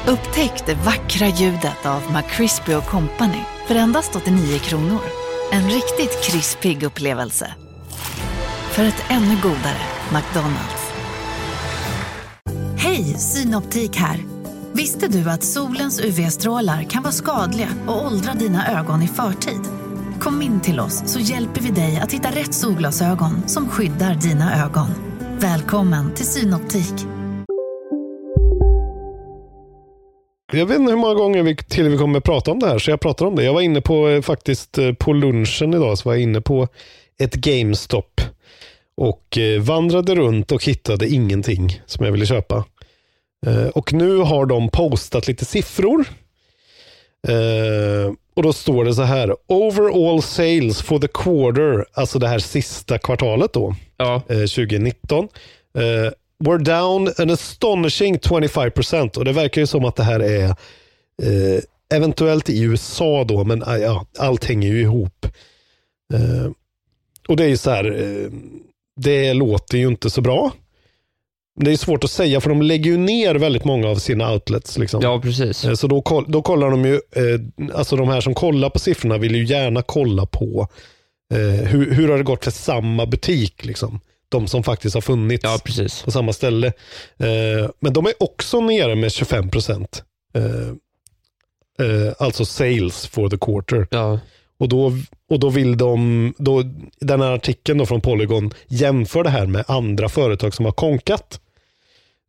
Upptäck 0.08 0.66
det 0.66 0.74
vackra 0.74 1.26
ljudet 1.26 1.86
av 1.86 2.02
McCrispy 2.12 2.72
Company 2.72 3.40
för 3.66 3.74
endast 3.74 4.16
89 4.16 4.58
kronor. 4.58 5.00
En 5.52 5.64
riktigt 5.64 6.24
krispig 6.24 6.82
upplevelse. 6.82 7.54
För 8.70 8.84
ett 8.84 9.04
ännu 9.08 9.36
godare 9.42 9.82
McDonalds. 10.12 10.92
Hej, 12.78 13.04
Synoptik 13.04 13.96
här. 13.96 14.33
Visste 14.76 15.08
du 15.08 15.30
att 15.30 15.42
solens 15.42 16.00
UV-strålar 16.00 16.82
kan 16.82 17.02
vara 17.02 17.12
skadliga 17.12 17.68
och 17.86 18.06
åldra 18.06 18.32
dina 18.32 18.80
ögon 18.80 19.02
i 19.02 19.08
förtid? 19.08 19.60
Kom 20.20 20.42
in 20.42 20.60
till 20.60 20.80
oss 20.80 21.02
så 21.06 21.20
hjälper 21.20 21.60
vi 21.60 21.70
dig 21.70 22.00
att 22.02 22.12
hitta 22.12 22.28
rätt 22.28 22.54
solglasögon 22.54 23.48
som 23.48 23.68
skyddar 23.68 24.14
dina 24.14 24.64
ögon. 24.64 24.86
Välkommen 25.38 26.14
till 26.14 26.26
Synoptik. 26.26 26.94
Jag 30.52 30.66
vet 30.66 30.78
inte 30.78 30.92
hur 30.92 30.98
många 30.98 31.14
gånger 31.14 31.42
vi, 31.42 31.56
till 31.56 31.88
vi 31.88 31.98
kommer 31.98 32.20
prata 32.20 32.50
om 32.50 32.58
det 32.58 32.66
här, 32.66 32.78
så 32.78 32.90
jag 32.90 33.00
pratar 33.00 33.26
om 33.26 33.36
det. 33.36 33.44
Jag 33.44 33.54
var 33.54 33.60
inne 33.60 33.80
på, 33.80 34.08
eh, 34.08 34.22
faktiskt 34.22 34.78
eh, 34.78 34.92
på 34.92 35.12
lunchen 35.12 35.74
idag, 35.74 35.98
så 35.98 36.08
var 36.08 36.14
jag 36.14 36.22
inne 36.22 36.40
på 36.40 36.68
ett 37.18 37.34
GameStop 37.34 38.20
och 38.96 39.38
eh, 39.38 39.60
vandrade 39.60 40.14
runt 40.14 40.52
och 40.52 40.64
hittade 40.64 41.08
ingenting 41.08 41.80
som 41.86 42.04
jag 42.04 42.12
ville 42.12 42.26
köpa. 42.26 42.64
Eh, 43.46 43.66
och 43.68 43.92
nu 43.92 44.16
har 44.16 44.46
de 44.46 44.68
postat 44.68 45.28
lite 45.28 45.44
siffror. 45.44 46.04
Eh, 47.28 48.12
och 48.36 48.42
då 48.42 48.52
står 48.52 48.84
det 48.84 48.94
så 48.94 49.02
här, 49.02 49.36
overall 49.46 50.22
sales 50.22 50.82
for 50.82 50.98
the 50.98 51.08
quarter, 51.08 51.84
alltså 51.92 52.18
det 52.18 52.28
här 52.28 52.38
sista 52.38 52.98
kvartalet 52.98 53.52
då, 53.52 53.74
Ja. 53.96 54.14
eh, 54.28 54.36
2019. 54.38 55.28
Eh, 55.78 56.10
we're 56.44 56.58
down 56.64 57.08
an 57.18 57.30
astonishing 57.30 58.18
25% 58.18 59.16
och 59.18 59.24
det 59.24 59.32
verkar 59.32 59.60
ju 59.60 59.66
som 59.66 59.84
att 59.84 59.96
det 59.96 60.02
här 60.04 60.20
är 60.20 60.54
eventuellt 61.94 62.50
i 62.50 62.62
USA 62.62 63.24
då, 63.24 63.44
men 63.44 63.62
ah, 63.62 63.76
ja, 63.78 64.06
allt 64.18 64.44
hänger 64.44 64.68
ju 64.68 64.80
ihop. 64.80 65.26
Och 67.28 67.36
det 67.36 67.44
är 67.44 67.48
ju 67.48 67.56
så 67.56 67.70
här, 67.70 67.84
det 69.00 69.34
låter 69.34 69.78
ju 69.78 69.88
inte 69.88 70.10
så 70.10 70.20
bra. 70.20 70.52
Det 71.60 71.72
är 71.72 71.76
svårt 71.76 72.04
att 72.04 72.10
säga 72.10 72.40
för 72.40 72.48
de 72.50 72.62
lägger 72.62 72.90
ju 72.90 72.96
ner 72.96 73.34
väldigt 73.34 73.64
många 73.64 73.88
av 73.88 73.96
sina 73.96 74.32
outlets. 74.32 74.78
Liksom. 74.78 75.02
ja, 75.02 75.20
precis. 75.20 75.64
Eh, 75.64 75.74
Så 75.74 75.86
då, 75.86 76.24
då 76.28 76.42
kollar 76.42 76.70
de 76.70 76.84
ju, 76.84 76.94
eh, 76.94 77.74
alltså 77.74 77.96
de 77.96 78.08
här 78.08 78.20
som 78.20 78.34
kollar 78.34 78.70
på 78.70 78.78
siffrorna 78.78 79.18
vill 79.18 79.34
ju 79.34 79.44
gärna 79.44 79.82
kolla 79.82 80.26
på 80.26 80.68
eh, 81.34 81.38
hur, 81.68 81.90
hur 81.94 82.08
har 82.08 82.18
det 82.18 82.24
gått 82.24 82.44
för 82.44 82.50
samma 82.50 83.06
butik. 83.06 83.64
Liksom. 83.64 84.00
De 84.28 84.46
som 84.46 84.62
faktiskt 84.62 84.94
har 84.94 85.00
funnits 85.00 85.44
Ja, 85.44 85.58
på 86.04 86.10
samma 86.10 86.32
ställe. 86.32 86.72
Men 87.80 87.92
de 87.92 88.06
är 88.06 88.12
också 88.22 88.60
nere 88.60 88.94
med 88.94 89.12
25 89.12 89.50
procent. 89.50 90.02
Alltså 92.18 92.44
sales 92.44 93.06
for 93.06 93.28
the 93.28 93.36
quarter. 93.36 93.86
Ja. 93.90 94.18
Och 94.58 94.68
då, 94.68 94.92
och 95.30 95.40
då 95.40 95.48
vill 95.48 95.76
de, 95.76 96.34
då, 96.38 96.62
den 97.00 97.20
här 97.20 97.30
artikeln 97.32 97.78
då 97.78 97.86
från 97.86 98.00
Polygon 98.00 98.50
jämför 98.68 99.24
det 99.24 99.30
här 99.30 99.46
med 99.46 99.64
andra 99.68 100.08
företag 100.08 100.54
som 100.54 100.64
har 100.64 100.72
konkat. 100.72 101.40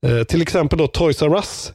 Eh, 0.05 0.23
till 0.23 0.41
exempel 0.41 0.79
då 0.79 0.87
Toys 0.87 1.21
R 1.21 1.35
Us. 1.35 1.73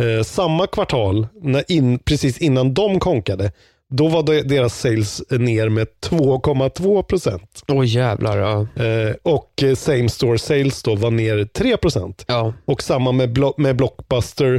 Eh, 0.00 0.22
samma 0.24 0.66
kvartal, 0.66 1.26
när 1.42 1.72
in, 1.72 1.98
precis 1.98 2.38
innan 2.38 2.74
de 2.74 3.00
konkade, 3.00 3.52
då 3.90 4.08
var 4.08 4.22
det, 4.22 4.42
deras 4.42 4.80
sales 4.80 5.22
ner 5.30 5.68
med 5.68 5.86
2,2 6.02 7.02
procent. 7.02 7.62
Åh 7.68 7.86
jävlar. 7.86 8.38
Ja. 8.38 8.84
Eh, 8.84 9.14
och 9.22 9.62
eh, 9.62 9.74
same 9.74 10.08
store 10.08 10.38
sales 10.38 10.82
då 10.82 10.94
var 10.94 11.10
ner 11.10 11.44
3 11.44 11.76
procent. 11.76 12.24
ja. 12.28 12.52
Och 12.64 12.82
samma 12.82 13.12
med, 13.12 13.38
Blo- 13.38 13.54
med 13.56 13.76
Blockbuster. 13.76 14.54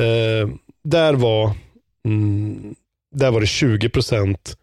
Eh, 0.00 0.48
där, 0.84 1.14
var, 1.14 1.50
mm, 2.06 2.74
där 3.14 3.30
var 3.30 3.40
det 3.40 3.46
20 3.46 3.88
procent. 3.88 4.56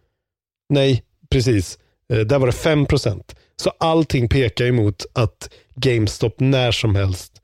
Nej, 0.70 1.04
precis. 1.30 1.80
Där 2.26 2.40
var 2.40 2.48
det 2.48 2.54
5 2.54 2.86
procent. 2.86 3.36
Så 3.56 3.72
allting 3.78 4.30
pekar 4.30 4.66
emot 4.66 5.06
att 5.14 5.50
GameStop 5.76 6.40
när 6.40 6.72
som 6.72 6.96
helst 6.96 7.35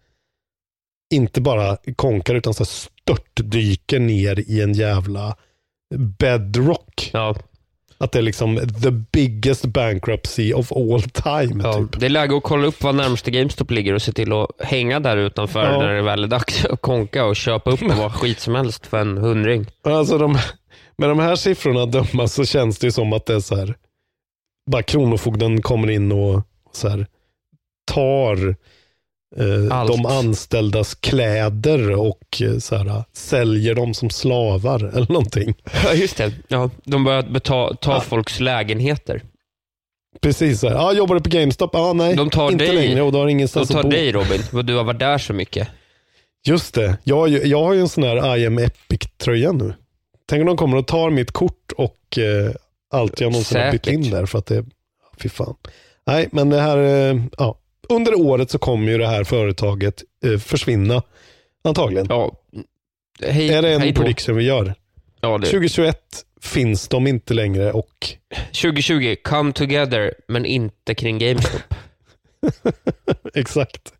inte 1.12 1.42
bara 1.42 1.78
konkar 1.96 2.36
utan 2.36 2.54
så 2.54 2.66
störtdyker 2.66 4.00
ner 4.00 4.40
i 4.40 4.62
en 4.62 4.74
jävla 4.74 5.36
bedrock. 5.96 7.10
Ja. 7.14 7.36
Att 7.98 8.12
det 8.12 8.20
är 8.20 8.24
liksom 8.24 8.58
the 8.84 8.92
biggest 8.92 9.66
bankruptcy 9.66 10.54
of 10.54 10.72
all 10.72 11.02
time. 11.02 11.64
Ja. 11.64 11.74
Typ. 11.74 12.00
Det 12.00 12.06
är 12.06 12.10
läge 12.10 12.38
att 12.38 12.44
kolla 12.44 12.68
upp 12.68 12.84
var 12.84 12.94
närmaste 12.94 13.32
GameStop 13.32 13.72
ligger 13.72 13.94
och 13.94 14.02
se 14.02 14.12
till 14.12 14.34
att 14.34 14.48
hänga 14.60 15.00
där 15.00 15.18
utanför 15.18 15.64
Ja. 15.64 15.78
när 15.80 15.94
det 15.94 16.02
väl 16.02 16.24
är 16.24 16.28
dags 16.28 16.66
att 16.66 16.82
konka 16.82 17.26
och 17.26 17.36
köpa 17.36 17.72
upp 17.72 17.82
vad 17.82 18.14
skit 18.16 18.40
som 18.40 18.56
helst 18.56 18.88
för 18.88 18.98
en 18.98 19.18
hundring. 19.18 19.66
Alltså 19.84 20.18
de, 20.18 20.38
med 20.98 21.10
de 21.10 21.20
här 21.20 21.36
siffrorna 21.36 21.84
att 21.84 21.92
döma 21.92 22.28
så 22.28 22.46
känns 22.46 22.80
det 22.80 22.88
ju 22.88 22.92
som 22.92 23.14
att 23.14 23.26
det 23.26 23.34
är 23.34 23.40
så 23.40 23.56
här. 23.56 23.76
bara 24.72 24.84
Kronofogden 24.84 25.62
kommer 25.62 25.90
in 25.90 26.12
och 26.12 26.42
så 26.72 26.90
här, 26.90 27.08
tar 27.92 28.56
eh, 29.38 29.86
de 29.88 30.06
anställdas 30.06 30.96
kläder 30.96 31.92
och 31.92 32.42
eh, 32.42 32.58
så 32.58 32.76
här, 32.76 33.04
säljer 33.14 33.76
dem 33.76 33.94
som 33.94 34.10
slavar 34.10 34.84
eller 34.96 35.12
någonting. 35.12 35.54
Ja, 35.84 35.94
just 35.94 36.18
det. 36.18 36.32
Ja, 36.48 36.70
de 36.84 37.04
börjar 37.04 37.22
beta- 37.24 37.76
ta 37.76 37.92
Ja. 37.94 38.00
folks 38.02 38.40
lägenheter. 38.40 39.22
Precis 40.22 40.60
så 40.60 40.70
här, 40.70 40.76
ah, 40.76 40.94
jobbar 40.94 41.16
du 41.16 41.22
på 41.22 41.30
GameStop? 41.30 41.76
Ah, 41.76 41.94
nej, 41.94 42.16
De 42.16 42.30
tar 42.30 42.52
inte 42.52 42.66
dig. 42.66 42.76
längre 42.76 43.02
och 43.02 43.12
du 43.12 43.18
har 43.18 43.26
De 43.26 43.32
ingenstans 43.32 43.70
tar 43.70 43.80
att 43.80 43.86
bo. 43.86 43.92
dig 43.92 44.12
Robin, 44.12 44.44
för 44.44 44.64
du 44.64 44.76
har 44.76 44.84
varit 44.84 45.00
där 45.00 45.18
så 45.18 45.34
mycket. 45.34 45.68
Just 46.48 46.74
det, 46.74 46.98
jag, 47.04 47.16
har 47.18 47.28
ju- 47.28 47.44
jag 47.46 47.64
har 47.64 47.74
ju 47.74 47.80
en 47.82 47.90
sån 47.90 48.04
här 48.04 48.38
I 48.38 48.46
am 48.46 48.58
Epic-tröja 48.60 49.52
nu. 49.52 49.74
Tänk 50.30 50.42
om 50.42 50.48
de 50.48 50.58
kommer 50.58 50.78
och 50.78 50.88
tar 50.88 51.10
mitt 51.10 51.32
kort 51.32 51.72
och 51.78 52.18
eh, 52.18 52.52
allt 52.94 53.22
jag 53.22 53.32
någonsin 53.32 53.62
har 53.62 53.72
bytt 53.72 53.88
in 53.88 54.04
Säkert. 54.04 54.20
där 54.20 54.26
för 54.26 54.40
att 54.40 54.46
det, 54.46 54.66
fy 55.22 55.30
fan. 55.30 55.56
Nej, 56.08 56.30
men 56.32 56.50
det 56.50 56.62
här, 56.62 56.78
eh, 56.78 57.22
ja. 57.38 57.58
Under 57.92 58.16
året 58.16 58.52
så 58.52 58.58
kommer 58.58 58.92
ju 58.92 58.98
det 58.98 59.08
här 59.08 59.24
företaget 59.24 60.04
eh, 60.26 60.40
försvinna. 60.40 61.04
Antagligen. 61.64 62.06
Ja. 62.10 62.32
Hej, 63.22 63.54
är 63.54 63.62
det 63.62 63.74
en 63.74 63.94
prediction 63.94 64.36
vi 64.36 64.44
gör? 64.44 64.74
Ja, 65.22 65.38
det. 65.38 65.46
2021 65.46 65.98
finns 66.42 66.88
de 66.88 67.08
inte 67.08 67.34
längre 67.34 67.72
och 67.72 68.16
2020, 68.62 69.16
come 69.24 69.54
together, 69.54 70.14
men 70.28 70.46
inte 70.46 70.96
kring 70.96 71.20
GameStop. 71.20 71.74
exakt. 73.34 73.94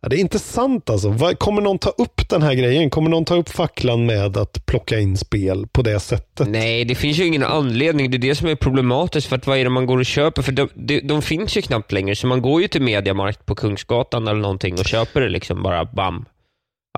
Ja, 0.00 0.08
det 0.08 0.16
är 0.16 0.20
intressant 0.20 0.90
alltså. 0.90 1.34
Kommer 1.38 1.62
någon 1.62 1.78
ta 1.78 1.90
upp 1.90 2.28
den 2.28 2.42
här 2.42 2.54
grejen? 2.54 2.90
Kommer 2.90 3.10
någon 3.10 3.24
ta 3.24 3.34
upp 3.34 3.48
facklan 3.48 4.06
med 4.06 4.36
att 4.36 4.66
plocka 4.66 4.98
in 4.98 5.16
spel 5.16 5.66
på 5.72 5.82
det 5.82 6.00
sättet? 6.00 6.48
Nej, 6.48 6.84
det 6.84 6.94
finns 6.94 7.18
ju 7.18 7.26
ingen 7.26 7.42
anledning. 7.44 8.10
Det 8.10 8.16
är 8.16 8.18
det 8.18 8.34
som 8.34 8.48
är 8.48 8.54
problematiskt. 8.54 9.26
För 9.26 9.36
att 9.36 9.46
vad 9.46 9.58
är 9.58 9.64
det 9.64 9.70
man 9.70 9.86
går 9.86 9.98
och 9.98 10.06
köper? 10.06 10.42
För 10.42 10.52
de, 10.52 10.68
de, 10.74 11.00
de 11.00 11.22
finns 11.22 11.56
ju 11.56 11.62
knappt 11.62 11.92
längre, 11.92 12.16
så 12.16 12.26
man 12.26 12.42
går 12.42 12.62
ju 12.62 12.68
till 12.68 12.82
Mediamarkt 12.82 13.46
på 13.46 13.54
Kungsgatan 13.54 14.28
eller 14.28 14.40
någonting 14.40 14.74
och 14.78 14.84
köper 14.84 15.20
det 15.20 15.28
liksom 15.28 15.62
bara 15.62 15.84
bam. 15.84 16.24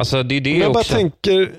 Alltså 0.01 0.23
det 0.23 0.35
är 0.37 0.41
det 0.41 0.51
Men 0.53 0.61
jag 0.61 0.73
bara 0.73 0.81
också. 0.81 0.95
tänker, 0.95 1.53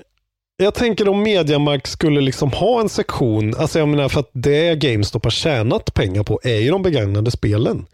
jag 0.56 0.74
tänker 0.74 1.08
om 1.08 1.22
Mediamarkt 1.22 1.86
skulle 1.86 2.20
liksom 2.20 2.52
ha 2.52 2.80
en 2.80 2.88
sektion, 2.88 3.54
alltså 3.58 3.78
jag 3.78 3.88
menar 3.88 4.08
för 4.08 4.20
att 4.20 4.30
det 4.32 4.74
GameStop 4.74 5.24
har 5.24 5.30
tjänat 5.30 5.94
pengar 5.94 6.22
på 6.22 6.40
är 6.42 6.58
ju 6.58 6.70
de 6.70 6.82
begagnade 6.82 7.30
spelen. 7.30 7.86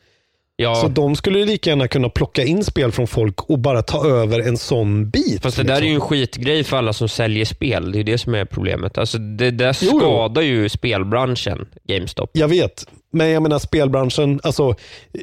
Ja, 0.62 0.74
Så 0.74 0.88
de 0.88 1.16
skulle 1.16 1.38
ju 1.38 1.44
lika 1.44 1.70
gärna 1.70 1.88
kunna 1.88 2.08
plocka 2.08 2.44
in 2.44 2.64
spel 2.64 2.92
från 2.92 3.06
folk 3.06 3.42
och 3.50 3.58
bara 3.58 3.82
ta 3.82 4.08
över 4.08 4.40
en 4.40 4.56
sån 4.56 5.10
bit. 5.10 5.42
fast 5.42 5.56
det 5.56 5.62
där 5.62 5.76
är 5.76 5.80
ju 5.80 5.86
en 5.88 5.94
liksom. 5.94 6.08
skitgrej 6.08 6.64
för 6.64 6.76
alla 6.76 6.92
som 6.92 7.08
säljer 7.08 7.44
spel. 7.44 7.92
Det 7.92 7.98
är 7.98 8.04
det 8.04 8.18
som 8.18 8.34
är 8.34 8.44
problemet. 8.44 8.98
Alltså 8.98 9.18
det 9.18 9.50
där 9.50 9.76
Jo, 9.82 9.90
jo. 9.92 9.98
skadar 10.00 10.42
ju 10.42 10.68
spelbranschen, 10.68 11.66
GameStop. 11.88 12.30
Jag 12.32 12.48
vet, 12.48 12.86
men 13.12 13.30
jag 13.30 13.42
menar 13.42 13.58
spelbranschen, 13.58 14.40
alltså 14.42 14.74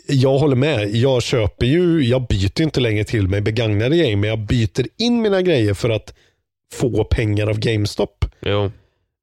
jag 0.07 0.38
håller 0.38 0.55
med. 0.55 0.95
Jag 0.95 1.23
köper 1.23 1.65
ju, 1.65 2.01
jag 2.03 2.27
byter 2.27 2.61
inte 2.61 2.79
längre 2.79 3.03
till 3.03 3.27
mig 3.27 3.41
begagnade 3.41 3.97
grejer, 3.97 4.15
men 4.15 4.29
jag 4.29 4.39
byter 4.39 4.86
in 4.97 5.21
mina 5.21 5.41
grejer 5.41 5.73
för 5.73 5.89
att 5.89 6.13
få 6.73 7.03
pengar 7.03 7.47
av 7.47 7.59
GameStop. 7.59 8.25
Jo. 8.41 8.71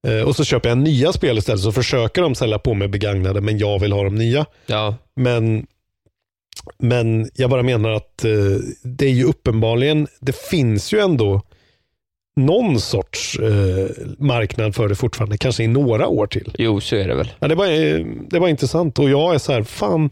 Eh, 0.07 0.21
och 0.29 0.37
så 0.37 0.45
köper 0.45 0.69
jag 0.69 0.79
nya 0.79 1.13
spel 1.13 1.39
istället, 1.39 1.61
så 1.61 1.73
försöker 1.73 2.23
de 2.23 2.35
sälja 2.35 2.59
på 2.59 2.75
mig 2.75 2.89
begagnade, 2.89 3.41
men 3.41 3.59
jag 3.59 3.79
vill 3.79 3.93
ha 3.93 4.03
de 4.05 4.15
nya. 4.15 4.47
Ja. 4.67 4.95
Men, 5.17 5.67
men 6.79 7.31
jag 7.35 7.51
bara 7.51 7.63
menar 7.63 7.91
att 7.91 8.25
eh, 8.25 8.31
det 8.83 9.07
är 9.07 9.11
ju 9.11 9.25
uppenbarligen, 9.25 10.07
det 10.21 10.37
finns 10.37 10.93
ju 10.95 10.99
ändå 10.99 11.43
någon 12.37 12.81
sorts 12.81 13.39
eh, 13.39 13.89
marknad 14.19 14.75
för 14.75 14.89
det 14.89 14.95
fortfarande, 14.95 15.39
kanske 15.39 15.63
i 15.65 15.69
några 15.69 16.07
år 16.09 16.27
till. 16.27 16.55
Jo, 16.59 16.81
så 16.81 16.97
är 16.97 17.09
det 17.09 17.15
väl. 17.15 17.31
Ja, 17.41 17.49
det, 17.49 17.55
var, 17.55 17.67
det 18.31 18.39
var 18.39 18.49
intressant 18.49 18.99
och 18.99 19.11
jag 19.11 19.35
är 19.35 19.39
så 19.39 19.53
här, 19.53 19.63
fan, 19.63 20.11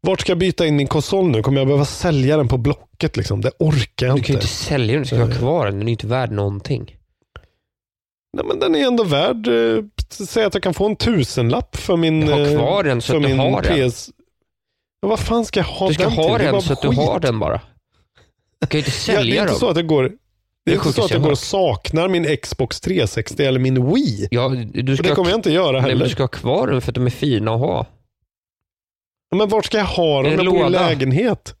vart 0.00 0.20
ska 0.20 0.30
jag 0.30 0.38
byta 0.38 0.66
in 0.66 0.76
min 0.76 0.86
konsol 0.86 1.28
nu? 1.30 1.42
Kommer 1.42 1.58
jag 1.60 1.66
behöva 1.66 1.84
sälja 1.84 2.36
den 2.36 2.48
på 2.48 2.58
Blocket? 2.58 3.16
Liksom? 3.16 3.40
Det 3.40 3.50
orkar 3.58 4.06
jag 4.06 4.16
Du 4.16 4.22
kan 4.22 4.32
ju 4.32 4.32
inte. 4.32 4.32
inte 4.32 4.46
sälja 4.46 4.92
den, 4.94 5.02
du 5.02 5.06
ska 5.06 5.16
ha 5.16 5.30
Eh. 5.30 5.38
kvar 5.38 5.66
den. 5.66 5.74
Den 5.74 5.82
är 5.82 5.86
ju 5.86 5.92
inte 5.92 6.06
värd 6.06 6.30
någonting. 6.32 6.96
Nej, 8.36 8.44
men 8.48 8.58
den 8.58 8.74
är 8.74 8.86
ändå 8.86 9.04
värd, 9.04 9.48
eh, 9.48 9.84
säg 10.26 10.44
att 10.44 10.54
jag 10.54 10.62
kan 10.62 10.74
få 10.74 10.86
en 10.86 10.96
tusenlapp 10.96 11.76
för 11.76 11.96
min, 11.96 12.22
Ha 12.28 12.40
eh, 12.40 12.56
kvar 12.58 12.82
den 12.84 13.00
så 13.02 13.06
för 13.12 13.16
att 13.16 13.22
du 13.22 13.28
min 13.28 13.38
har 13.38 13.62
den. 13.62 13.90
Ja, 15.02 15.08
vad 15.08 15.20
fan 15.20 15.44
ska 15.44 15.60
jag 15.60 15.64
ha 15.64 15.88
Du 15.88 15.94
ska 15.94 16.02
den 16.02 16.12
till? 16.12 16.22
ha 16.22 16.38
är 16.38 16.52
den 16.52 16.62
så 16.62 16.72
att 16.72 16.82
du 16.82 16.88
har 16.88 17.20
den 17.20 17.38
bara. 17.38 17.60
Du 18.60 18.66
kan 18.66 18.80
ju 18.80 18.86
inte 18.86 18.90
Ja, 19.12 19.12
det 19.12 19.18
sälja 19.18 19.34
är 19.36 19.40
inte 19.40 19.52
dem. 19.52 19.60
så 19.60 19.68
att 19.68 19.74
det 19.74 19.82
går, 19.82 20.02
det 20.02 20.08
Det 20.64 20.70
är 20.70 20.74
är 20.74 20.78
inte 20.86 20.92
så 20.92 21.04
att 21.04 21.10
jag 21.10 21.22
går 21.22 21.30
och 21.30 21.38
saknar 21.38 22.08
min 22.08 22.36
Xbox 22.36 22.80
360 22.80 23.42
eller 23.44 23.60
min 23.60 23.92
Wii. 23.94 24.28
Ja, 24.30 24.48
du 24.48 24.92
Och 24.92 24.98
ska 24.98 25.08
det 25.08 25.14
kommer 25.14 25.30
jag 25.30 25.38
inte 25.38 25.52
göra 25.52 25.72
Nej, 25.72 25.80
men 25.80 25.90
heller. 25.90 26.04
du 26.04 26.10
ska 26.10 26.22
ha 26.22 26.28
kvar 26.28 26.66
den 26.66 26.80
för 26.80 26.90
att 26.90 26.94
de 26.94 27.06
är 27.06 27.10
fina 27.10 27.54
att 27.54 27.60
ha. 27.60 27.86
Ja, 29.30 29.36
Men 29.36 29.48
vart 29.48 29.64
ska 29.64 29.78
jag 29.78 29.84
ha 29.84 30.22
dem? 30.22 30.32
Jag 30.32 30.46
bor 30.46 30.66
i 30.66 30.70
lägenhet. 30.70 31.54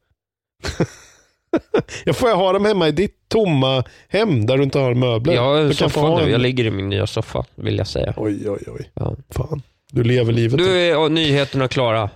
jag 2.04 2.16
får 2.16 2.28
jag 2.28 2.36
ha 2.36 2.52
dem 2.52 2.64
hemma 2.64 2.88
i 2.88 2.92
ditt 2.92 3.16
tomma 3.28 3.84
hem 4.08 4.46
där 4.46 4.56
du 4.56 4.62
inte 4.62 4.78
har 4.78 4.94
möbler? 4.94 5.34
Jag 5.34 5.42
har 5.42 5.56
en 5.58 5.74
soffa 5.74 6.16
nu. 6.16 6.22
en- 6.22 6.30
Jag 6.30 6.40
ligger 6.40 6.64
i 6.64 6.70
min 6.70 6.88
nya 6.88 7.06
soffa, 7.06 7.44
vill 7.54 7.78
jag 7.78 7.86
säga. 7.86 8.14
Oj, 8.16 8.50
oj, 8.50 8.62
oj. 8.66 8.90
Ja. 8.94 9.16
Fan. 9.30 9.62
Du 9.90 10.04
lever 10.04 10.32
livet. 10.32 10.58
Du 10.58 10.76
är 10.80 11.08
nyheterna 11.08 11.68
klara. 11.68 12.10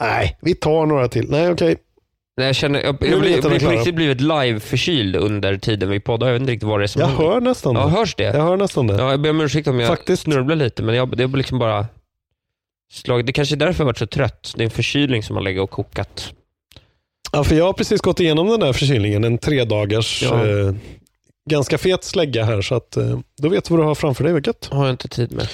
Nej, 0.00 0.38
vi 0.42 0.54
tar 0.54 0.86
några 0.86 1.08
till. 1.08 1.30
Nej, 1.30 1.50
okej. 1.50 1.76
Nej, 2.36 2.46
jag 2.46 2.56
känner, 2.56 2.78
jag, 2.82 2.86
jag, 3.00 3.20
blir- 3.20 3.30
jag 3.50 3.60
klara. 3.60 3.74
riktigt 3.74 3.94
blivit 3.94 4.20
live-förkyld 4.20 5.16
under 5.16 5.56
tiden 5.58 5.90
vi 5.90 6.00
poddar. 6.00 6.26
Jag 6.26 6.32
vet 6.32 6.40
inte 6.40 6.52
riktigt 6.52 6.68
vad 6.68 6.80
det 6.80 6.84
är 6.84 6.86
som 6.86 7.00
Jag 7.00 7.08
händer. 7.08 7.24
hör 7.24 7.40
nästan 7.40 7.74
Ja, 7.74 7.84
det. 7.84 7.90
hörs 7.90 8.14
det? 8.14 8.22
Jag 8.24 8.42
hör 8.42 8.56
nästan 8.56 8.86
det. 8.86 8.94
Ja, 8.94 9.10
jag 9.10 9.20
ber 9.20 9.30
om 9.30 9.40
ursäkt 9.40 9.68
om 9.68 9.80
jag 9.80 9.88
Faktiskt. 9.88 10.22
snurvlar 10.22 10.56
lite, 10.56 10.82
men 10.82 10.94
jag, 10.94 11.16
det 11.16 11.22
är 11.22 11.28
liksom 11.28 11.58
bara 11.58 11.86
slagit. 12.92 13.26
Det 13.26 13.32
kanske 13.32 13.54
är 13.54 13.56
därför 13.56 13.80
jag 13.80 13.86
varit 13.86 13.98
så 13.98 14.06
trött. 14.06 14.52
Det 14.56 14.62
är 14.62 14.64
en 14.64 14.70
förkylning 14.70 15.22
som 15.22 15.36
har 15.36 15.42
legat 15.42 15.62
och 15.64 15.70
kokat. 15.70 16.32
Ja, 17.32 17.44
för 17.44 17.54
jag 17.56 17.64
har 17.64 17.72
precis 17.72 18.00
gått 18.00 18.20
igenom 18.20 18.48
den 18.48 18.60
där 18.60 18.72
förkylningen. 18.72 19.24
En 19.24 19.38
tre 19.38 19.64
dagars 19.64 20.22
Ja. 20.22 20.46
eh, 20.48 20.72
ganska 21.50 21.78
fet 21.78 22.04
slägga 22.04 22.44
här. 22.44 22.62
Så 22.62 22.74
att, 22.74 22.96
eh, 22.96 23.18
då 23.42 23.48
vet 23.48 23.64
du 23.64 23.74
vad 23.74 23.80
du 23.80 23.86
har 23.88 23.94
framför 23.94 24.24
dig. 24.24 24.42
Gött. 24.46 24.68
har 24.72 24.84
jag 24.86 24.92
inte 24.92 25.08
tid 25.08 25.32
med. 25.32 25.48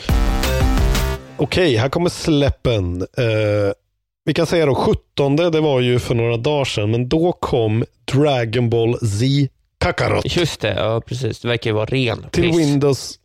Okej, 1.37 1.77
här 1.77 1.89
kommer 1.89 2.09
släppen. 2.11 3.01
Eh, 3.03 3.73
vi 4.25 4.35
kan 4.35 4.47
säga 4.47 4.67
då 4.67 4.75
17, 4.75 5.37
det 5.37 5.61
var 5.61 5.81
ju 5.81 5.99
för 5.99 6.15
några 6.15 6.37
dagar 6.37 6.65
sedan, 6.65 6.91
men 6.91 7.09
då 7.09 7.33
kom 7.33 7.85
Dragon 8.13 8.71
Ball 8.71 8.99
Z 8.99 9.25
Kakarot 9.79 10.37
Just 10.37 10.61
det, 10.61 10.75
ja 10.75 11.01
precis. 11.07 11.41
Det 11.41 11.49
verkar 11.49 11.71
ju 11.71 11.75
vara 11.75 11.87
ren 11.87 12.27
till 12.31 12.43
piss. 12.43 12.59
Windows. 12.59 13.19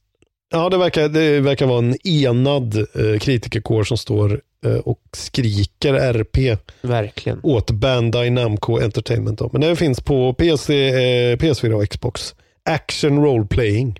Ja, 0.51 0.69
det 0.69 0.77
verkar, 0.77 1.09
det 1.09 1.39
verkar 1.39 1.65
vara 1.65 1.79
en 1.79 2.07
enad 2.07 2.77
eh, 2.77 3.19
kritikerkår 3.19 3.83
som 3.83 3.97
står 3.97 4.41
eh, 4.65 4.75
och 4.75 4.99
skriker 5.13 5.93
RP 5.93 6.57
Verkligen. 6.81 7.39
åt 7.43 7.71
Bandai 7.71 8.29
Namco 8.29 8.79
Entertainment. 8.79 9.39
Då. 9.39 9.49
Men 9.51 9.61
det 9.61 9.75
finns 9.75 10.01
på 10.01 10.33
PC, 10.33 10.87
eh, 10.87 11.37
PS4 11.37 11.73
och 11.73 11.89
Xbox. 11.89 12.35
Action 12.69 13.23
Role 13.23 13.45
Playing. 13.45 13.99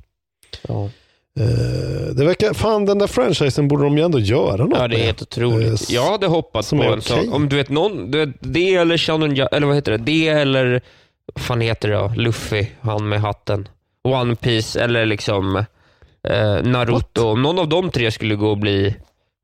Ja. 0.67 0.89
Eh, 1.39 2.15
det 2.15 2.25
verkar, 2.25 2.53
fan 2.53 2.85
den 2.85 2.97
där 2.97 3.07
franchisen 3.07 3.67
borde 3.67 3.83
de 3.83 3.97
ju 3.97 4.03
ändå 4.03 4.19
göra 4.19 4.65
något 4.65 4.77
Ja, 4.79 4.87
det 4.87 4.95
är 4.99 5.05
helt 5.05 5.21
otroligt. 5.21 5.89
Eh, 5.89 5.95
Jag 5.95 6.11
hade 6.11 6.27
hoppats 6.27 6.69
på 6.69 6.75
en 6.83 6.99
okej. 6.99 7.29
om 7.31 7.49
du 7.49 7.55
vet 7.55 7.69
någon, 7.69 8.11
du 8.11 8.25
vet, 8.25 8.35
det 8.39 8.75
eller 8.75 8.97
Shonen, 8.97 9.35
Ja- 9.35 9.47
eller 9.51 9.67
vad 9.67 9.75
heter 9.75 9.91
det? 9.91 9.97
Det 9.97 10.27
eller, 10.27 10.81
vad 11.33 11.43
fan 11.43 11.61
heter 11.61 11.89
det 11.89 11.95
då? 11.95 12.11
Luffy, 12.15 12.65
han 12.81 13.09
med 13.09 13.21
hatten. 13.21 13.67
One 14.03 14.35
Piece 14.35 14.81
eller 14.83 15.05
liksom 15.05 15.55
eh, 16.27 16.63
Naruto. 16.63 17.23
Om 17.27 17.41
någon 17.41 17.59
av 17.59 17.67
de 17.69 17.89
tre 17.91 18.11
skulle 18.11 18.35
gå 18.35 18.49
och 18.49 18.57
bli, 18.57 18.95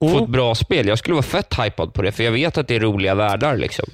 få 0.02 0.10
Mm. 0.10 0.24
ett 0.24 0.30
bra 0.30 0.56
spel, 0.56 0.88
jag 0.88 0.98
skulle 0.98 1.14
vara 1.14 1.24
fett 1.24 1.54
hypad 1.60 1.94
på 1.94 2.02
det, 2.02 2.12
för 2.12 2.24
jag 2.24 2.32
vet 2.32 2.58
att 2.58 2.68
det 2.68 2.76
är 2.76 2.80
roliga 2.80 3.16
världar 3.16 3.58
liksom. 3.58 3.86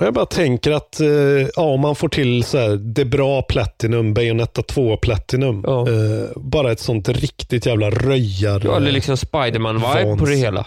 Jag 0.00 0.14
bara 0.14 0.26
tänker 0.26 0.72
att 0.72 1.00
eh, 1.00 1.08
ja, 1.56 1.62
om 1.62 1.80
man 1.80 1.96
får 1.96 2.08
till 2.08 2.44
så 2.44 2.58
här, 2.58 2.76
det 2.76 3.04
bra 3.04 3.42
Platinum, 3.42 4.14
Bayonetta 4.14 4.62
2 4.62 4.96
Platinum. 4.96 5.64
Ja. 5.66 5.88
Eh, 5.88 6.28
bara 6.36 6.72
ett 6.72 6.80
sånt 6.80 7.08
riktigt 7.08 7.66
jävla 7.66 7.90
röjar. 7.90 8.62
Ja, 8.64 8.76
eller 8.76 8.92
liksom 8.92 9.16
Spiderman-vibe 9.16 10.18
på 10.18 10.24
det 10.24 10.34
hela. 10.34 10.66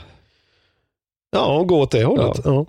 Ja, 1.31 1.63
gå 1.63 1.81
åt 1.81 1.91
det 1.91 2.03
hållet. 2.03 2.41
Ja. 2.45 2.65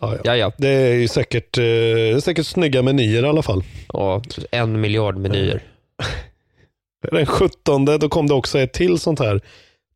Ja, 0.00 0.16
ja. 0.24 0.36
Ja. 0.36 0.52
Det 0.58 0.68
är 0.68 0.94
ju 0.94 1.08
säkert, 1.08 1.58
eh, 1.58 2.18
säkert 2.20 2.46
snygga 2.46 2.82
menyer 2.82 3.24
i 3.24 3.28
alla 3.28 3.42
fall. 3.42 3.64
ja 3.92 4.22
en 4.50 4.80
miljard 4.80 5.16
menyer. 5.16 5.62
Den 7.10 7.26
17 7.26 7.84
då 7.84 8.08
kom 8.08 8.26
det 8.26 8.34
också 8.34 8.58
ett 8.58 8.72
till 8.72 8.98
sånt 8.98 9.18
här. 9.18 9.40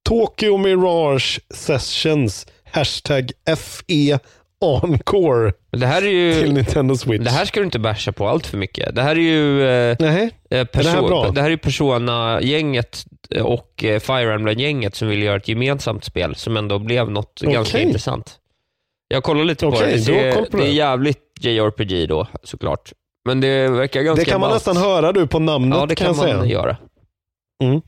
Tokyo 0.03 0.57
Mirage 0.57 1.41
Sessions 1.55 2.47
Hashtag 2.65 3.31
FE 3.57 4.19
Encore 4.65 5.53
Det 5.71 5.87
här 5.87 5.97
är 6.05 6.33
till 6.33 6.47
ju, 6.47 6.53
Nintendo 6.53 6.97
Switch. 6.97 7.25
det 7.25 7.31
här 7.31 7.45
ska 7.45 7.61
du 7.61 7.65
inte 7.65 7.79
basha 7.79 8.13
på 8.13 8.29
allt 8.29 8.47
för 8.47 8.59
mycket. 8.59 8.95
Det 8.95 9.03
här 9.03 9.17
är 9.17 9.21
ju 9.21 9.69
eh, 9.69 9.97
Nej, 10.01 10.31
Eh, 10.51 10.67
det 10.73 10.87
här 10.89 11.03
bra? 11.03 11.31
det 11.31 11.41
här 11.43 11.51
är 11.51 11.57
Persona-gänget 11.57 13.05
och 13.43 13.85
eh, 13.85 13.99
Fire 14.01 14.35
Emblem-gänget 14.35 14.95
som 14.95 15.09
vill 15.09 15.23
göra 15.23 15.37
ett 15.37 15.49
gemensamt 15.49 16.05
spel 16.05 16.35
som 16.35 16.57
ändå 16.57 16.79
blev 16.79 17.11
något 17.11 17.41
Okej. 17.43 17.53
ganska 17.55 17.81
intressant. 17.81 18.37
Jag 19.09 19.23
kollar 19.23 19.45
lite 19.45 19.67
på 19.67 19.73
Okej, 19.73 20.03
det. 20.07 20.13
Det, 20.13 20.51
på 20.51 20.57
det 20.57 20.65
är 20.65 20.73
jävligt 20.73 21.19
JRPG 21.41 22.07
då 22.09 22.27
såklart. 22.43 22.93
Men 23.29 23.41
det 23.41 23.69
verkar 23.69 24.03
ganska 24.03 24.25
det 24.25 24.31
kan 24.31 24.41
man 24.41 24.51
ballt. 24.51 24.67
nästan 24.67 24.77
höra 24.77 25.13
du 25.13 25.27
på 25.27 25.39
namnet 25.39 25.79
Ja, 25.79 25.87
det 25.87 25.95
kan, 25.95 26.07
kan, 26.15 26.17
jag 26.27 26.37
man 26.37 26.43
säga. 26.47 26.53
göra. 26.53 26.77
Ja, 27.59 27.81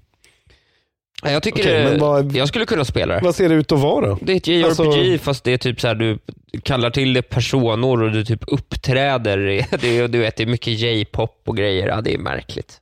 Jag 1.23 1.43
tycker 1.43 1.61
Okej, 1.63 1.85
det, 1.85 1.99
vad- 1.99 2.33
jag 2.37 2.49
skulle 2.49 2.67
kunna 2.67 2.85
spela 2.85 3.15
det. 3.15 3.21
Vad 3.25 3.35
ser 3.35 3.49
det 3.49 3.55
ut 3.55 3.73
att 3.73 3.79
vara 3.79 4.07
då? 4.07 4.19
Det 4.23 4.33
är 4.33 4.37
ett 4.37 4.47
JRPG 4.47 4.65
Alltså- 4.65 5.25
fast 5.25 5.45
det 5.45 5.53
är 5.53 5.59
typ 5.59 5.81
så 5.81 5.89
här, 5.89 5.95
du 5.95 6.19
kallar 6.63 6.91
till 6.91 7.13
det 7.13 7.23
personer 7.23 8.03
och 8.03 8.13
du 8.13 8.25
typ 8.25 8.45
uppträder. 8.47 9.39
Det 9.81 9.99
är, 9.99 10.09
du 10.09 10.19
vet, 10.19 10.37
det 10.37 10.43
är 10.43 10.47
mycket 10.47 10.73
J-pop 10.79 11.43
och 11.47 11.57
grejer. 11.57 11.89
Ja, 11.89 12.01
det 12.01 12.15
är 12.15 12.19
märkligt. 12.19 12.79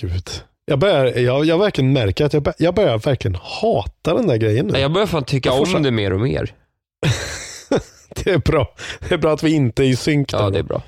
Gud. 0.00 0.28
Jag, 0.64 0.78
börjar, 0.78 1.04
jag, 1.18 1.44
jag 1.44 1.58
verkligen 1.58 1.92
märker 1.92 2.24
att 2.24 2.32
jag, 2.32 2.42
bör- 2.42 2.54
jag 2.58 2.74
börjar 2.74 2.98
verkligen 2.98 3.34
hata 3.42 4.14
den 4.14 4.26
där 4.26 4.36
grejen 4.36 4.66
nu. 4.66 4.72
Ja, 4.74 4.78
Jag 4.80 4.92
börjar 4.92 5.06
fan 5.06 5.24
tycka 5.24 5.52
om 5.52 5.66
så- 5.66 5.78
det 5.78 5.90
mer 5.90 6.12
och 6.12 6.20
mer. 6.20 6.52
Det 8.24 8.30
är 8.30 8.38
bra. 8.38 8.74
Det 9.08 9.14
är 9.14 9.18
bra 9.18 9.32
att 9.32 9.42
vi 9.42 9.52
inte 9.54 9.82
är 9.84 9.86
i 9.86 9.96
synk 9.96 10.32
Ja, 10.32 10.50
det 10.50 10.58
är 10.58 10.62
bra. 10.62 10.82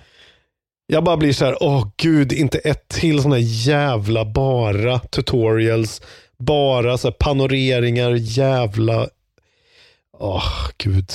Jag 0.87 1.05
bara 1.05 1.17
blir 1.17 1.33
så 1.33 1.45
här, 1.45 1.57
åh 1.63 1.89
gud, 1.97 2.33
inte 2.33 2.59
ett 2.59 2.89
till 2.89 3.23
sådana 3.23 3.39
jävla 3.39 4.25
bara 4.25 4.99
tutorials. 4.99 6.03
Bara 6.45 6.99
så 6.99 7.13
panoreringar, 7.13 8.11
jävla... 8.15 9.09
Åh, 10.19 10.69
gud. 10.79 11.11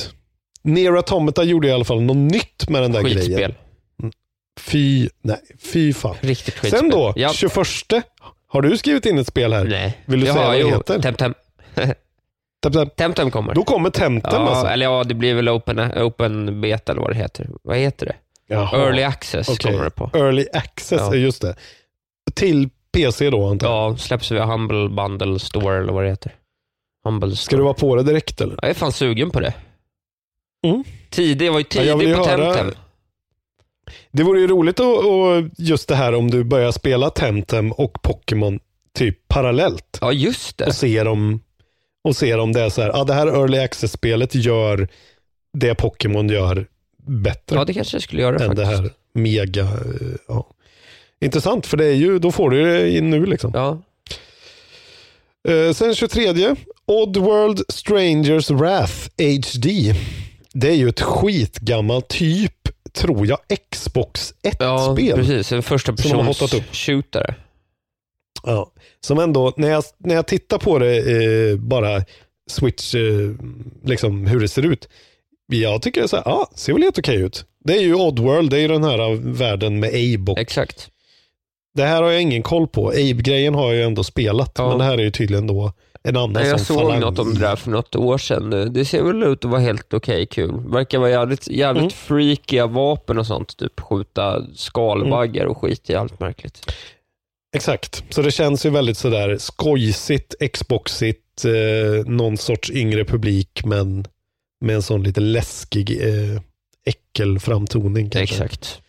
Nier 0.63 0.93
Automata 0.93 1.43
gjorde 1.43 1.67
i 1.67 1.71
alla 1.71 1.85
fall 1.85 2.01
något 2.01 2.31
nytt 2.31 2.69
med 2.69 2.81
den 2.81 2.91
där 2.91 3.01
grejen. 3.01 3.21
Skitspel. 3.21 3.55
Fy, 4.59 5.09
nej, 5.21 5.37
fy 5.59 5.93
fan. 5.93 6.15
Riktigt 6.21 6.53
skitspel. 6.53 6.79
Sen 6.79 6.89
då, 6.89 7.13
Ja. 7.15 7.33
21. 7.33 7.55
Har 8.47 8.61
du 8.61 8.77
skrivit 8.77 9.05
in 9.05 9.17
ett 9.17 9.27
spel 9.27 9.53
här? 9.53 9.63
Nej. 9.63 9.97
Vill 10.05 10.19
du 10.19 10.25
Jaha, 10.27 10.35
säga 10.35 10.47
vad 10.47 10.55
det 10.55 10.59
jo, 10.61 10.67
heter? 10.69 11.01
Temtem. 11.01 11.33
Temtem. 12.63 12.89
Temtem 12.97 13.31
kommer. 13.31 13.53
Då 13.53 13.63
kommer 13.63 13.89
Temtem 13.89 14.31
ja, 14.41 14.49
alltså? 14.49 14.67
Eller 14.67 14.85
ja, 14.85 15.03
det 15.03 15.13
blir 15.13 15.33
väl 15.33 15.49
open, 15.49 15.79
open 15.79 16.61
beta 16.61 16.91
eller 16.91 17.01
vad 17.01 17.11
det 17.11 17.15
heter. 17.17 17.49
Vad 17.63 17.77
heter 17.77 18.05
det? 18.05 18.15
Jaha. 18.47 18.77
Early 18.85 19.03
access 19.03 19.49
Okej. 19.49 19.71
kommer 19.71 19.83
det 19.83 19.91
på. 19.91 20.09
Early 20.13 20.45
access, 20.53 21.01
Ja. 21.01 21.15
just 21.15 21.41
det. 21.41 21.55
Till 22.33 22.69
PC 22.93 23.29
då 23.29 23.47
antar 23.47 23.67
jag? 23.67 23.91
Ja, 23.93 23.97
släpps 23.97 24.31
via 24.31 24.45
Humble 24.45 24.89
Bundle 24.89 25.39
Store 25.39 25.77
eller 25.77 25.93
vad 25.93 26.03
det 26.03 26.09
heter. 26.09 26.35
Humble 27.05 27.27
Store. 27.29 27.37
Ska 27.37 27.57
du 27.57 27.63
vara 27.63 27.73
på 27.73 27.95
det 27.95 28.03
direkt 28.03 28.41
eller? 28.41 28.59
Jag 28.61 28.69
är 28.69 28.73
fan 28.73 28.91
sugen 28.91 29.29
på 29.31 29.39
det. 29.39 29.53
Mm. 30.67 30.83
Tidig, 31.09 31.45
jag 31.47 31.51
var 31.53 31.59
ju 31.59 31.65
Ja, 31.69 31.81
tidig 31.81 31.97
vill 31.97 32.07
ju 32.07 32.15
på 32.15 32.25
höra- 32.25 32.53
Temtem. 32.53 32.81
Det 34.11 34.23
vore 34.23 34.39
ju 34.39 34.47
roligt 34.47 34.79
att, 34.79 34.85
och 35.05 35.43
just 35.57 35.87
det 35.87 35.95
här 35.95 36.13
om 36.15 36.31
du 36.31 36.43
börjar 36.43 36.71
spela 36.71 37.09
Temtem 37.09 37.71
och 37.71 38.01
Pokémon 38.01 38.59
typ 38.93 39.27
parallellt. 39.27 39.97
Ja, 40.01 40.11
just 40.11 40.57
det. 40.57 40.65
Och 40.65 40.75
ser 40.75 41.07
om, 41.07 41.41
och 42.03 42.15
ser 42.15 42.37
om 42.37 42.51
det 42.53 42.61
är 42.61 42.69
så 42.69 42.81
här, 42.81 42.89
ja 42.89 43.03
det 43.03 43.13
här 43.13 43.27
Early 43.27 43.57
Access-spelet 43.57 44.35
gör 44.35 44.87
det 45.53 45.75
Pokémon 45.75 46.29
gör 46.29 46.67
bättre. 47.07 47.55
Ja, 47.55 47.65
det 47.65 47.73
kanske 47.73 47.95
jag 47.95 48.03
skulle 48.03 48.21
göra 48.21 48.35
än 48.35 48.39
faktiskt. 48.39 48.57
det 48.57 48.65
här 48.65 48.89
mega, 49.13 49.61
eh, 49.61 49.69
ja. 50.27 50.51
Intressant, 51.21 51.65
för 51.65 51.77
det 51.77 51.85
är 51.85 51.93
ju, 51.93 52.19
då 52.19 52.31
får 52.31 52.49
du 52.49 52.63
det 52.63 52.89
in 52.97 53.09
nu 53.09 53.25
liksom. 53.25 53.51
Ja. 53.53 53.81
Eh, 55.47 55.73
sen 55.73 55.95
23, 55.95 56.55
Oddworld 56.85 57.61
Strangers 57.69 58.51
Wrath 58.51 58.93
HD. 59.17 59.93
Det 60.53 60.67
är 60.67 60.75
ju 60.75 60.89
ett 60.89 61.01
skitgammalt 61.01 62.07
typ, 62.07 62.69
tror 62.93 63.27
jag, 63.27 63.39
Xbox 63.71 64.33
1-spel. 64.43 65.07
Ja, 65.07 65.15
precis. 65.15 65.51
En 65.51 65.63
första 65.63 65.93
persons 65.93 66.53
shooter. 66.71 67.35
Ja, 68.43 68.71
som 69.01 69.19
ändå, 69.19 69.53
när 69.57 69.69
jag, 69.69 69.83
när 69.97 70.15
jag 70.15 70.27
tittar 70.27 70.57
på 70.57 70.79
det, 70.79 70.97
eh, 70.97 71.57
bara 71.57 72.03
Switch, 72.49 72.95
eh, 72.95 73.01
liksom 73.83 74.27
hur 74.27 74.39
det 74.39 74.47
ser 74.47 74.65
ut. 74.65 74.89
Jag 75.51 75.81
tycker 75.81 76.01
det 76.01 76.05
är 76.05 76.07
så 76.07 76.15
här, 76.15 76.23
ja, 76.25 76.49
ser 76.55 76.73
väl 76.73 76.83
helt 76.83 76.99
okej 76.99 77.21
ut. 77.21 77.45
Det 77.65 77.73
är 77.73 77.81
ju 77.81 77.95
Oddworld, 77.95 78.51
det 78.51 78.57
är 78.57 78.61
ju 78.61 78.67
den 78.67 78.83
här 78.83 79.15
världen 79.15 79.79
med 79.79 79.89
Abe 79.89 80.31
och 80.31 80.39
Exakt. 80.39 80.89
Det 81.75 81.83
här 81.83 82.01
har 82.03 82.11
jag 82.11 82.21
ingen 82.21 82.43
koll 82.43 82.67
på. 82.67 82.89
Abe-grejen 82.89 83.55
har 83.55 83.67
jag 83.67 83.75
ju 83.75 83.83
ändå 83.83 84.03
spelat, 84.03 84.51
Ja. 84.57 84.69
men 84.69 84.77
det 84.77 84.83
här 84.83 84.97
är 84.97 85.01
ju 85.03 85.11
tydligen 85.11 85.47
då 85.47 85.73
en 86.03 86.17
annan 86.17 86.45
jag 86.47 86.59
såg 86.59 86.77
falang 86.79 86.99
något 86.99 87.19
om 87.19 87.33
det 87.33 87.39
där 87.39 87.55
för 87.55 87.69
något 87.71 87.95
år 87.95 88.17
sedan. 88.17 88.73
Det 88.73 88.85
ser 88.85 89.03
väl 89.03 89.23
ut 89.23 89.45
att 89.45 89.51
vara 89.51 89.61
helt 89.61 89.93
okej 89.93 90.25
kul. 90.25 90.51
Verkar 90.67 90.99
vara 90.99 91.09
jävligt, 91.09 91.47
jävligt 91.47 91.81
Mm. 91.81 91.89
freakiga 91.91 92.67
vapen 92.67 93.17
och 93.17 93.27
sånt. 93.27 93.57
Typ 93.57 93.79
skjuta 93.79 94.45
skalbaggar 94.55 95.45
och 95.45 95.57
skit 95.57 95.89
i 95.89 95.95
allt 95.95 96.19
märkligt. 96.19 96.71
Exakt, 97.55 98.03
så 98.09 98.21
det 98.21 98.31
känns 98.31 98.65
ju 98.65 98.69
väldigt 98.69 98.97
sådär 98.97 99.37
skojsigt, 99.39 100.35
Xboxigt, 100.53 101.45
eh, 101.45 102.05
någon 102.11 102.37
sorts 102.37 102.71
yngre 102.71 103.05
publik 103.05 103.61
men 103.65 104.05
med 104.61 104.75
en 104.75 104.81
sån 104.81 105.03
lite 105.03 105.19
läskig 105.21 106.01
eh, 106.01 106.41
äckelframtoning 106.85 108.09
kanske. 108.09 108.35
Exakt. 108.43 108.81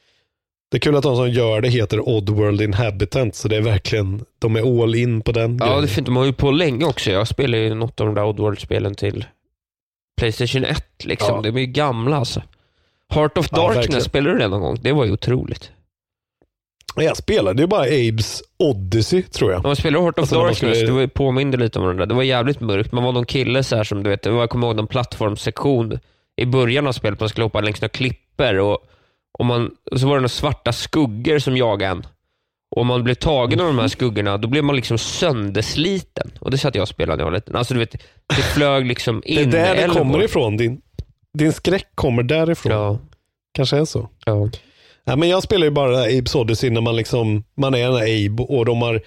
Det 0.70 0.76
är 0.76 0.80
kul 0.80 0.96
att 0.96 1.02
de 1.02 1.16
som 1.16 1.30
gör 1.30 1.60
det 1.60 1.68
heter 1.68 2.08
Oddworld 2.08 2.60
Inhabitant, 2.60 3.34
så 3.34 3.48
det 3.48 3.56
är 3.56 3.60
verkligen, 3.60 4.24
de 4.38 4.56
är 4.56 4.82
all 4.82 4.94
in 4.94 5.20
på 5.22 5.32
den 5.32 5.58
Ja, 5.60 5.66
grejen. 5.66 5.80
det 5.82 5.86
är 5.86 5.88
fint. 5.88 6.06
De 6.06 6.16
har 6.16 6.24
ju 6.24 6.32
på 6.32 6.50
länge 6.50 6.84
också. 6.84 7.10
Jag 7.10 7.28
spelar 7.28 7.58
ju 7.58 7.74
något 7.74 8.00
av 8.00 8.06
de 8.06 8.14
där 8.14 8.24
Oddworld-spelen 8.24 8.94
till 8.94 9.24
Playstation 10.20 10.64
1. 10.64 10.84
Liksom. 11.04 11.34
Ja. 11.36 11.42
De 11.42 11.56
är 11.56 11.60
ju 11.60 11.66
gamla 11.66 12.16
alltså. 12.16 12.42
Heart 13.08 13.38
of 13.38 13.48
Ja, 13.52 13.72
Darkness, 13.74 14.04
spelade 14.04 14.32
du 14.34 14.38
det 14.38 14.48
någon 14.48 14.60
gång? 14.60 14.78
Det 14.82 14.92
var 14.92 15.04
ju 15.04 15.12
otroligt. 15.12 15.70
Jag 16.96 17.16
spelade 17.16 17.62
ju 17.62 17.66
bara 17.66 17.82
Abes 17.82 18.42
Odyssey 18.58 19.22
tror 19.22 19.52
jag. 19.52 19.62
Man 19.62 19.76
spelade 19.76 20.04
Heart 20.04 20.18
of 20.18 20.22
Alltså, 20.22 20.34
Darkness, 20.34 20.58
skulle- 20.58 20.86
det 20.86 20.92
var 20.92 21.00
ju 21.00 21.08
påminde 21.08 21.56
lite 21.56 21.78
om 21.78 21.86
den 21.86 21.96
där. 21.96 22.06
Det 22.06 22.14
var 22.14 22.22
jävligt 22.22 22.60
mörkt. 22.60 22.92
Man 22.92 23.04
var 23.04 23.12
någon 23.12 23.26
kille 23.26 23.62
så 23.62 23.76
här 23.76 23.84
som 23.84 24.02
du 24.02 24.10
vet, 24.10 24.24
jag 24.26 24.50
kommer 24.50 24.66
ihåg 24.66 24.76
någon 24.76 24.86
plattformssektion 24.86 25.98
i 26.36 26.46
början 26.46 26.86
av 26.86 26.92
spelet, 26.92 27.20
man 27.20 27.28
skulle 27.28 27.44
hoppa 27.44 27.60
längs 27.60 27.80
några 27.80 27.88
klippor 27.88 28.54
och, 28.58 28.78
och, 29.38 29.46
man, 29.46 29.70
och 29.90 30.00
så 30.00 30.06
var 30.06 30.14
det 30.14 30.20
några 30.20 30.28
svarta 30.28 30.72
skuggor 30.72 31.38
som 31.38 31.56
jagade 31.56 31.92
en. 31.92 32.06
Och 32.70 32.80
om 32.80 32.86
man 32.86 33.04
blev 33.04 33.14
tagen 33.14 33.60
av 33.60 33.66
de 33.66 33.78
här 33.78 33.88
skuggorna, 33.88 34.38
då 34.38 34.48
blev 34.48 34.64
man 34.64 34.76
liksom 34.76 34.98
söndersliten. 34.98 36.30
Och 36.40 36.50
det 36.50 36.58
satt 36.58 36.74
jag 36.74 36.82
och 36.82 36.88
spelade 36.88 37.16
när 37.16 37.24
jag 37.24 37.30
var 37.30 37.36
liten. 37.36 37.56
Alltså 37.56 37.74
du 37.74 37.80
vet, 37.80 37.92
det 38.36 38.42
flög 38.42 38.86
liksom 38.86 39.22
Det 39.26 39.36
är 39.36 39.42
in 39.42 39.50
där 39.50 39.76
det 39.76 39.88
kommer 39.88 40.22
ifrån. 40.22 40.56
Din, 40.56 40.80
din 41.38 41.52
skräck 41.52 41.86
kommer 41.94 42.22
därifrån. 42.22 42.72
Ja. 42.72 42.98
Kanske 43.54 43.76
är 43.76 43.84
så. 43.84 44.08
Ja. 44.24 44.50
Ja, 45.04 45.16
men 45.16 45.28
jag 45.28 45.42
spelar 45.42 45.64
ju 45.64 45.70
bara 45.70 46.02
Abes 46.02 46.34
Odyssey 46.34 46.70
när 46.70 46.80
man, 46.80 46.96
liksom, 46.96 47.44
man 47.56 47.74
är 47.74 47.90
här 47.90 48.26
Abe 48.26 48.42
och 48.42 48.64
de 48.64 48.82
har, 48.82 49.02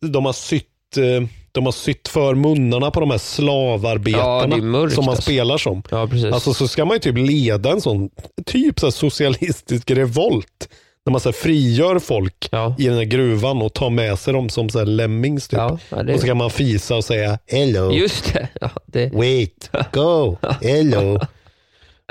de 0.00 0.24
har 0.24 0.32
sytt 0.32 0.96
eh, 0.96 1.28
de 1.52 1.64
har 1.64 1.72
sytt 1.72 2.08
för 2.08 2.34
munnarna 2.34 2.90
på 2.90 3.00
de 3.00 3.10
här 3.10 3.14
Ja, 3.14 3.18
slavarbetarna 3.18 4.56
är 4.56 4.60
mörkt, 4.60 4.94
som 4.94 5.04
man 5.04 5.12
alltså. 5.12 5.22
spelar 5.22 5.58
som. 5.58 5.82
ja, 5.90 6.06
precis. 6.06 6.32
Alltså 6.32 6.54
så 6.54 6.68
ska 6.68 6.84
man 6.84 6.94
ju 6.96 7.00
typ 7.00 7.16
leda 7.18 7.70
en 7.70 7.80
sån 7.80 8.10
typ 8.46 8.80
så 8.80 8.86
här 8.86 8.90
socialistisk 8.90 9.90
revolt. 9.90 10.68
När 11.06 11.10
man 11.10 11.20
så 11.20 11.28
här 11.28 11.32
frigör 11.34 11.98
folk 11.98 12.48
ja. 12.50 12.74
i 12.78 12.84
den 12.86 12.96
här 12.96 13.04
gruvan 13.04 13.62
och 13.62 13.72
tar 13.72 13.90
med 13.90 14.18
sig 14.18 14.32
dem 14.34 14.48
som 14.48 14.68
så 14.68 14.78
här 14.78 14.86
lemmings 14.86 15.48
typ. 15.48 15.58
Ja, 15.58 15.78
ja, 15.90 16.02
det- 16.02 16.14
Och 16.14 16.20
så 16.20 16.26
kan 16.26 16.36
man 16.36 16.50
fisa 16.50 16.96
och 16.96 17.04
säga 17.04 17.38
hello, 17.46 17.92
Just 17.92 18.32
det. 18.34 18.48
Ja, 18.60 18.70
det. 18.86 19.12
wait, 19.12 19.70
go, 19.92 20.36
hello. 20.62 21.20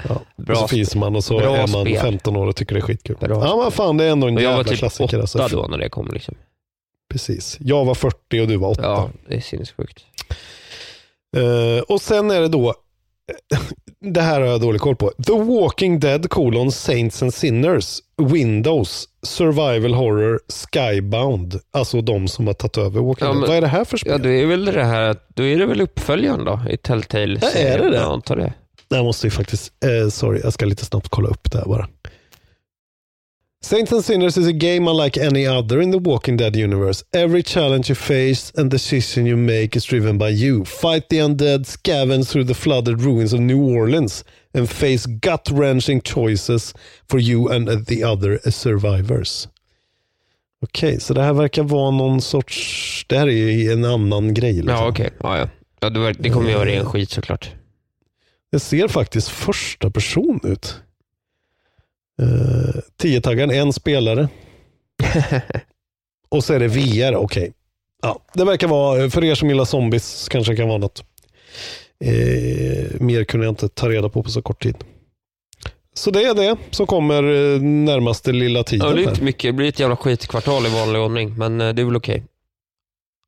Ja, 0.10 0.22
Bra 0.38 0.54
och 0.56 0.60
så 0.60 0.68
fiser 0.68 1.00
man 1.00 1.16
och 1.16 1.24
så 1.24 1.38
Bra 1.38 1.56
är 1.58 1.68
man 1.68 1.86
spel. 1.86 2.00
15 2.02 2.36
år 2.36 2.48
och 2.48 2.56
tycker 2.56 2.76
det 2.76 2.80
är 2.80 2.82
skitkul. 2.82 3.16
Bra 3.20 3.46
ja 3.48 3.62
men 3.64 3.72
fan 3.72 3.98
det 3.98 4.04
är 4.06 4.10
ändå 4.12 4.28
en 4.28 4.36
Och 4.38 4.42
jag 4.42 4.50
jävla 4.50 4.58
var 4.58 4.64
typ 4.64 4.80
klassiker. 4.80 5.18
åtta 5.24 5.40
Alltså. 5.42 5.58
då 5.62 5.68
när 5.68 5.78
det 5.78 5.90
kom. 5.90 6.10
Liksom. 6.14 6.36
Precis. 7.10 7.58
Jag 7.60 7.86
var 7.86 7.96
40 7.96 8.42
och 8.42 8.48
du 8.48 8.58
var 8.58 8.70
8. 8.70 8.82
Ja, 8.84 9.10
det 9.30 9.36
är 9.36 9.42
sinnessjukt. 9.42 10.06
Eh, 11.38 11.82
och 11.88 12.02
sen 12.02 12.32
är 12.32 12.42
det 12.42 12.48
då, 12.48 12.74
det 14.14 14.22
här 14.22 14.42
har 14.42 14.48
jag 14.48 14.62
dålig 14.62 14.82
koll 14.82 14.96
på. 14.96 15.12
The 15.28 15.34
Walking 15.34 16.00
Dead 16.00 16.30
colon 16.30 16.72
Saints 16.72 17.22
and 17.24 17.34
Sinners, 17.34 18.00
Windows, 18.22 19.06
Survival 19.24 19.94
Horror, 19.94 20.40
Skybound. 20.74 21.60
Alltså 21.72 22.02
de 22.02 22.28
som 22.28 22.48
har 22.48 22.54
tagit 22.54 22.78
över 22.78 23.02
Walking 23.02 23.28
Ja, 23.28 23.32
Dead. 23.34 23.40
men- 23.40 23.48
Vad 23.50 23.58
är 23.58 23.62
det 23.62 23.68
här 23.68 23.86
för 23.86 23.98
spel? 23.98 24.12
Ja, 24.12 24.18
då 24.18 24.30
är 24.30 24.46
väl 24.46 24.66
det 24.66 24.84
här, 24.84 25.16
då 25.36 25.44
är 25.44 25.58
det 25.58 25.66
väl 25.66 25.82
uppföljaren 25.82 26.46
då 26.46 26.62
i 26.70 26.78
Telltale. 26.78 27.40
Ja, 27.42 27.50
är 27.50 27.78
det 27.78 27.90
det? 27.90 27.96
Jag 27.98 28.12
antar 28.12 28.36
det. 28.36 28.54
Jag 28.90 29.06
måste 29.06 29.28
ju 29.28 29.32
faktiskt, 29.32 29.74
eh, 29.86 30.10
sorry, 30.10 30.40
jag 30.44 30.54
ska 30.54 30.66
lite 30.66 30.86
snabbt 30.86 31.08
kolla 31.10 31.30
upp 31.30 31.52
det 31.52 31.58
här 31.58 31.66
bara. 31.66 31.88
Saints 33.68 33.92
and 33.92 34.02
Sinners 34.02 34.38
is 34.38 34.48
a 34.48 34.54
game 34.54 34.88
unlike 34.88 35.18
any 35.18 35.46
other 35.46 35.82
in 35.82 35.92
the 35.92 35.98
Walking 35.98 36.38
Dead 36.38 36.56
universe. 36.56 37.04
Every 37.12 37.44
challenge 37.44 37.90
you 37.90 37.96
face 37.96 38.50
and 38.56 38.72
decision 38.72 39.26
you 39.26 39.36
make 39.36 39.76
is 39.76 39.84
driven 39.84 40.18
by 40.18 40.30
you. 40.30 40.64
Fight 40.64 41.10
the 41.10 41.18
undead, 41.18 41.66
scavenge 41.66 42.30
through 42.30 42.46
the 42.46 42.54
flooded 42.54 43.02
ruins 43.02 43.34
of 43.34 43.42
New 43.42 43.60
Orleans 43.78 44.24
and 44.54 44.70
face 44.70 45.06
gut-wrenching 45.06 46.02
choices 46.02 46.74
for 47.10 47.20
you 47.20 47.50
and 47.50 47.86
the 47.88 48.06
other 48.06 48.40
survivors. 48.50 49.50
Okej, 50.62 51.00
så 51.00 51.14
det 51.14 51.22
här 51.22 51.34
verkar 51.34 51.64
vara 51.64 51.92
någon 51.92 52.22
sorts, 52.22 53.06
det 53.08 53.18
här 53.18 53.28
är 53.28 53.32
ju 53.32 53.72
en 53.72 53.86
annan 53.86 54.34
grej. 54.34 54.54
Liksom. 54.54 54.70
Ja, 54.70 54.88
okej. 54.88 55.10
Ja, 55.24 55.38
ja. 55.38 55.50
Ja, 55.80 55.90
var, 55.90 56.16
det 56.20 56.30
kommer 56.30 56.50
ju 56.50 56.56
vara 56.56 56.66
ren 56.66 56.86
skit 56.86 57.10
såklart. 57.10 57.50
Det 58.52 58.60
ser 58.60 58.88
faktiskt 58.88 59.30
första 59.30 59.90
person 59.92 60.40
ut. 60.44 60.82
Uh, 62.22 62.82
Tiotaggaren, 62.98 63.52
en 63.52 63.74
spelare. 63.74 64.30
Och 66.30 66.44
så 66.44 66.54
är 66.54 66.60
det 66.60 66.68
VR, 66.68 67.16
okej. 67.16 67.54
Ja, 68.02 68.20
det 68.34 68.46
verkar 68.46 68.68
vara, 68.68 69.10
för 69.10 69.24
er 69.24 69.36
som 69.36 69.50
gillar 69.50 69.66
zombies 69.66 70.30
kanske 70.30 70.56
kan 70.56 70.68
vara 70.68 70.78
något. 70.78 71.04
Eh, 72.00 73.02
mer 73.02 73.24
kunde 73.24 73.46
jag 73.46 73.52
inte 73.52 73.70
ta 73.70 73.90
reda 73.90 74.10
på 74.10 74.24
på 74.24 74.30
så 74.30 74.42
kort 74.42 74.64
tid. 74.64 74.76
Så 75.94 76.12
det 76.12 76.24
är 76.24 76.34
det 76.34 76.58
som 76.72 76.88
kommer 76.88 77.24
eh, 77.24 77.62
närmaste 77.62 78.32
lilla 78.32 78.64
tiden. 78.64 78.88
Ja, 78.88 78.94
det 78.94 79.04
är 79.04 79.10
inte 79.10 79.24
mycket. 79.24 79.50
Det 79.50 79.54
blir 79.54 79.70
ett 79.70 79.80
jävla 79.80 79.96
skitkvartal 79.96 80.66
i 80.66 80.70
vanlig 80.70 81.02
ordning, 81.02 81.38
men 81.38 81.62
eh, 81.62 81.74
det 81.74 81.82
är 81.82 81.86
väl 81.86 81.96
okej. 81.96 82.24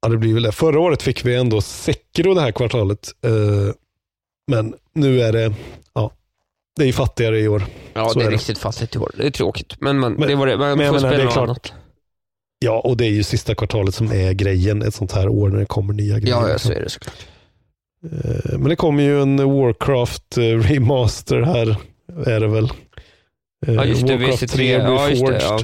Ja, 0.02 0.10
det 0.10 0.18
blir 0.18 0.34
väl 0.34 0.44
det. 0.44 0.52
Förra 0.52 0.80
året 0.80 1.02
fick 1.02 1.26
vi 1.26 1.36
ändå 1.36 1.62
Sekiro 1.62 2.34
det 2.34 2.42
här 2.42 2.52
kvartalet. 2.52 3.10
Eh, 3.26 3.74
men 4.52 4.74
nu 4.94 5.22
är 5.22 5.34
det, 5.34 5.54
ja, 5.94 6.12
det 6.80 6.88
är 6.88 6.94
fattigare 6.94 7.40
i 7.40 7.48
år. 7.48 7.64
Ja, 7.94 8.10
Så 8.10 8.20
det 8.20 8.24
är, 8.26 8.28
är 8.28 8.32
det. 8.32 8.36
riktigt 8.38 8.58
fattigt 8.58 8.96
i 8.96 9.00
år. 9.00 9.12
Det 9.18 9.26
är 9.26 9.32
tråkigt, 9.32 9.82
men, 9.82 10.00
man, 10.00 10.14
Men- 10.14 10.28
det 10.28 10.36
var 10.36 10.48
det. 10.48 10.58
Man 10.58 10.78
men 10.78 10.88
får 10.88 10.94
menar, 10.94 11.00
spela 11.00 11.24
det 11.24 11.30
är 11.30 11.32
klart. 11.32 11.38
annat. 11.50 11.74
Ja, 12.60 12.80
och 12.80 12.98
det 12.98 13.06
är 13.06 13.10
ju 13.12 13.24
sista 13.24 13.56
kvartalet 13.56 13.96
som 13.96 14.12
är 14.12 14.34
grejen 14.34 14.82
ett 14.82 14.94
sånt 14.96 15.12
här 15.12 15.28
år 15.30 15.50
när 15.50 15.60
det 15.60 15.66
kommer 15.66 15.94
nya 15.94 16.20
grejer. 16.20 16.36
Ja, 16.36 16.48
ja, 16.48 16.54
liksom. 16.54 16.72
så 16.72 16.78
är 16.78 16.82
det 16.84 16.90
såklart. 16.90 17.28
Eh, 18.12 18.60
Men 18.60 18.70
det 18.70 18.76
kommer 18.76 19.04
ju 19.04 19.22
en 19.22 19.38
Warcraft 19.38 20.38
eh, 20.38 20.42
remaster 20.44 21.42
här, 21.42 21.76
är 22.26 22.40
det 22.40 22.48
väl. 22.48 22.66
Eh, 23.68 23.74
Ja, 23.74 23.86
just 23.86 24.08
det. 24.08 24.18
Warcraft 24.18 24.44
VC3. 24.44 24.48
3 24.48 24.72
Ja, 24.72 25.10
just 25.10 25.26
det. 25.26 25.32
Reforged. 25.32 25.42
Ja. 25.42 25.60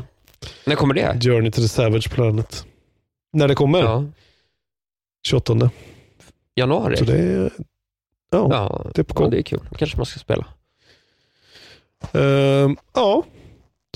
När 0.65 0.75
kommer 0.75 0.93
det? 0.93 1.19
Journey 1.23 1.51
to 1.51 1.61
the 1.61 1.67
Savage 1.67 2.11
Planet. 2.11 2.65
När 3.33 3.47
det 3.47 3.55
kommer? 3.55 3.79
Ja. 3.79 4.05
28. 5.27 5.69
Januari? 6.55 6.97
Så 6.97 7.05
det 7.05 7.17
är, 7.17 7.51
ja, 8.31 8.47
ja, 8.51 8.85
det 8.95 9.01
är 9.01 9.03
på 9.03 9.13
ja, 9.15 9.21
gång. 9.21 9.29
det 9.31 9.37
är 9.37 9.41
kul. 9.41 9.59
kanske 9.77 9.97
man 9.97 10.05
ska 10.05 10.19
spela. 10.19 10.45
Ehm, 12.13 12.77
ja, 12.93 13.23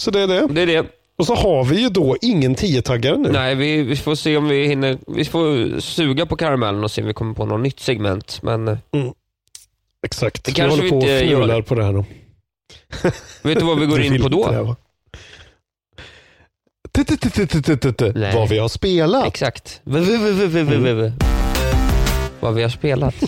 så 0.01 0.11
det 0.11 0.19
är 0.19 0.27
det. 0.27 0.47
Det 0.53 0.61
är 0.61 0.67
det. 0.67 0.85
Och 1.17 1.25
så 1.25 1.35
har 1.35 1.63
vi 1.63 1.81
ju 1.81 1.89
då 1.89 2.17
ingen 2.21 2.55
10-taggare 2.55 3.17
nu. 3.17 3.31
Nej, 3.31 3.55
vi, 3.55 3.81
vi 3.83 3.95
får 3.95 4.15
se 4.15 4.37
om 4.37 4.47
vi 4.47 4.65
hinner. 4.67 4.97
Vi 5.07 5.25
får 5.25 5.79
suga 5.79 6.25
på 6.25 6.35
karamellen 6.35 6.83
och 6.83 6.91
se 6.91 7.01
om 7.01 7.07
vi 7.07 7.13
kommer 7.13 7.33
på 7.33 7.45
något 7.45 7.61
nytt 7.61 7.79
segment. 7.79 8.39
Men 8.43 8.67
eh, 8.67 8.77
Exakt. 10.05 10.43
Det 10.43 10.51
vi 10.51 10.55
kanske 10.55 10.71
håller 10.71 10.83
vi 10.83 10.89
på 10.89 10.97
och 10.97 11.03
fnular 11.03 11.61
på 11.61 11.75
det 11.75 11.83
här 11.83 11.93
då. 11.93 12.05
vet 13.49 13.59
du 13.59 13.65
vad 13.65 13.79
vi 13.79 13.85
går 13.85 14.01
in 14.01 14.21
på 14.21 14.29
då? 14.29 14.43
Vad 18.35 18.49
vi 18.49 18.57
har 18.57 18.67
spelat. 18.69 19.27
Exakt. 19.27 19.81
V- 19.83 19.99
Vad 22.39 22.53
vi 22.55 22.61
har 22.61 22.69
spelat. 22.69 23.15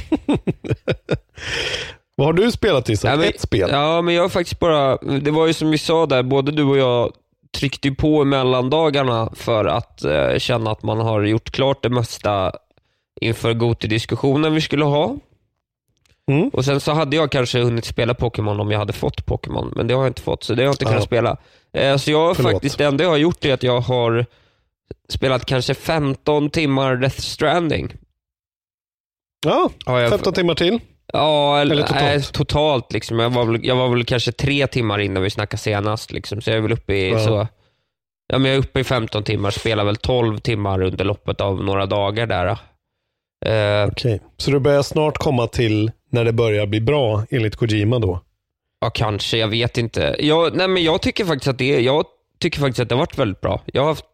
Vad 2.16 2.28
har 2.28 2.34
du 2.34 2.52
spelat 2.52 2.90
Isak? 2.90 3.12
Ja, 3.14 3.18
men- 3.18 3.28
Ett 3.30 3.42
spel? 3.42 3.70
Ja, 3.72 4.02
men 4.02 4.14
jag 4.14 4.22
har 4.22 4.30
faktiskt 4.30 4.60
bara, 4.60 4.98
det 4.98 5.32
var 5.32 5.48
ju 5.48 5.54
som 5.54 5.72
vi 5.72 5.78
sa 5.78 6.06
där, 6.06 6.24
både 6.24 6.52
du 6.52 6.64
och 6.64 6.78
jag 6.78 7.14
tryckte 7.58 7.88
ju 7.88 7.96
på 7.96 8.22
i 8.22 8.26
mellandagarna 8.26 9.30
för 9.36 9.66
att 9.66 10.04
eh, 10.04 10.38
känna 10.38 10.72
att 10.72 10.84
man 10.84 11.00
har 11.00 11.22
gjort 11.24 11.52
klart 11.52 11.84
det 11.84 11.90
mesta 11.90 12.52
inför 13.22 13.54
Goti-diskussionen 13.54 14.54
vi 14.54 14.62
skulle 14.62 14.86
ha. 14.86 15.16
Mm. 16.32 16.50
Och 16.50 16.66
Sen 16.66 16.80
så 16.80 16.92
hade 16.92 17.16
jag 17.16 17.32
kanske 17.32 17.60
hunnit 17.62 17.86
spela 17.86 18.14
Pokémon 18.14 18.60
om 18.60 18.72
jag 18.72 18.80
hade 18.80 18.94
fått 18.94 19.26
Pokémon, 19.26 19.74
men 19.76 19.88
det 19.88 19.94
har 19.94 20.02
jag 20.02 20.10
inte 20.10 20.22
fått, 20.22 20.44
så 20.44 20.54
det 20.54 20.62
har 20.62 20.66
jag 20.66 20.74
inte 20.74 20.84
Ja. 20.86 20.90
kunnat 20.90 21.04
spela. 21.04 21.38
Eh, 21.74 21.98
så 21.98 22.12
jag 22.12 22.20
har 22.28 22.34
Förlåt. 22.34 22.52
faktiskt, 22.52 22.78
det 22.78 22.86
enda 22.86 23.04
jag 23.04 23.12
har 23.12 23.18
gjort 23.18 23.46
är 23.46 23.54
att 23.54 23.64
jag 23.64 23.80
har 23.82 24.26
spelat 25.10 25.46
kanske 25.46 25.74
15 25.74 26.50
timmar 26.50 26.96
Death 26.96 27.20
Stranding. 27.22 27.94
Ja, 29.46 29.70
Har 29.86 30.00
jag- 30.00 30.10
15 30.10 30.34
timmar 30.34 30.56
till. 30.56 30.80
Ja, 31.14 31.60
eller, 31.62 31.76
totalt? 31.76 32.02
Nej, 32.02 32.22
totalt 32.24 32.94
liksom. 32.94 33.20
jag, 33.20 33.30
var 33.30 33.46
väl, 33.46 33.60
jag 33.66 33.76
var 33.76 33.90
väl 33.90 34.06
kanske 34.06 34.32
tre 34.32 34.68
timmar 34.68 35.00
innan 35.00 35.24
vi 35.24 35.30
snackade 35.30 35.62
senast. 35.62 36.12
Liksom. 36.12 36.42
Så 36.42 36.50
jag 36.50 36.58
är 36.58 36.62
väl 36.62 36.72
uppe 36.72 36.94
i, 36.94 37.10
Ja. 37.10 37.20
så, 37.20 37.48
ja, 38.28 38.38
men 38.38 38.46
jag 38.52 38.56
är 38.56 38.60
uppe 38.60 38.80
i 38.80 38.84
15 38.84 39.24
timmar, 39.24 39.52
spelar 39.52 39.84
väl 39.84 39.96
12 39.96 40.38
timmar 40.38 40.82
under 40.82 41.06
loppet 41.06 41.42
av 41.42 41.64
några 41.64 41.86
dagar 41.86 42.28
där. 42.28 42.48
Eh, 43.46 43.88
Okej, 43.92 44.22
så 44.38 44.52
du 44.52 44.60
börjar 44.60 44.82
snart 44.84 45.18
komma 45.18 45.48
till 45.48 45.92
när 46.10 46.26
det 46.26 46.34
börjar 46.34 46.66
bli 46.66 46.82
bra 46.82 47.24
enligt 47.30 47.56
Kojima 47.56 48.00
då? 48.00 48.20
ja, 48.82 48.90
kanske, 48.90 49.38
jag 49.38 49.48
vet 49.48 49.78
inte. 49.78 50.16
Jag, 50.20 50.56
nej, 50.56 50.68
men 50.68 50.84
jag 50.84 51.02
tycker 51.02 51.26
faktiskt 51.26 51.48
att 51.48 51.58
det 51.58 51.80
jag 51.82 52.06
tycker 52.40 52.60
faktiskt 52.60 52.80
att 52.80 52.90
det 52.90 52.96
har 52.96 53.00
varit 53.00 53.18
väldigt 53.18 53.42
bra. 53.42 53.62
Jag 53.66 53.82
har 53.82 53.90
haft 53.90 54.06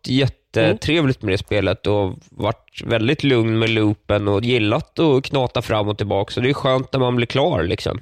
jättetrevligt 0.61 1.21
med 1.21 1.33
det 1.33 1.37
spelet 1.37 1.87
och 1.87 2.13
varit 2.29 2.81
väldigt 2.85 3.23
lugn 3.23 3.59
med 3.59 3.69
loopen 3.69 4.27
och 4.27 4.43
gillat 4.43 4.99
att 4.99 5.23
knata 5.23 5.61
fram 5.61 5.87
och 5.87 5.97
tillbaka. 5.97 6.33
Så 6.33 6.39
det 6.39 6.49
är 6.49 6.53
skönt 6.53 6.93
när 6.93 6.99
man 6.99 7.15
blir 7.15 7.27
klar. 7.27 7.63
Liksom. 7.63 7.99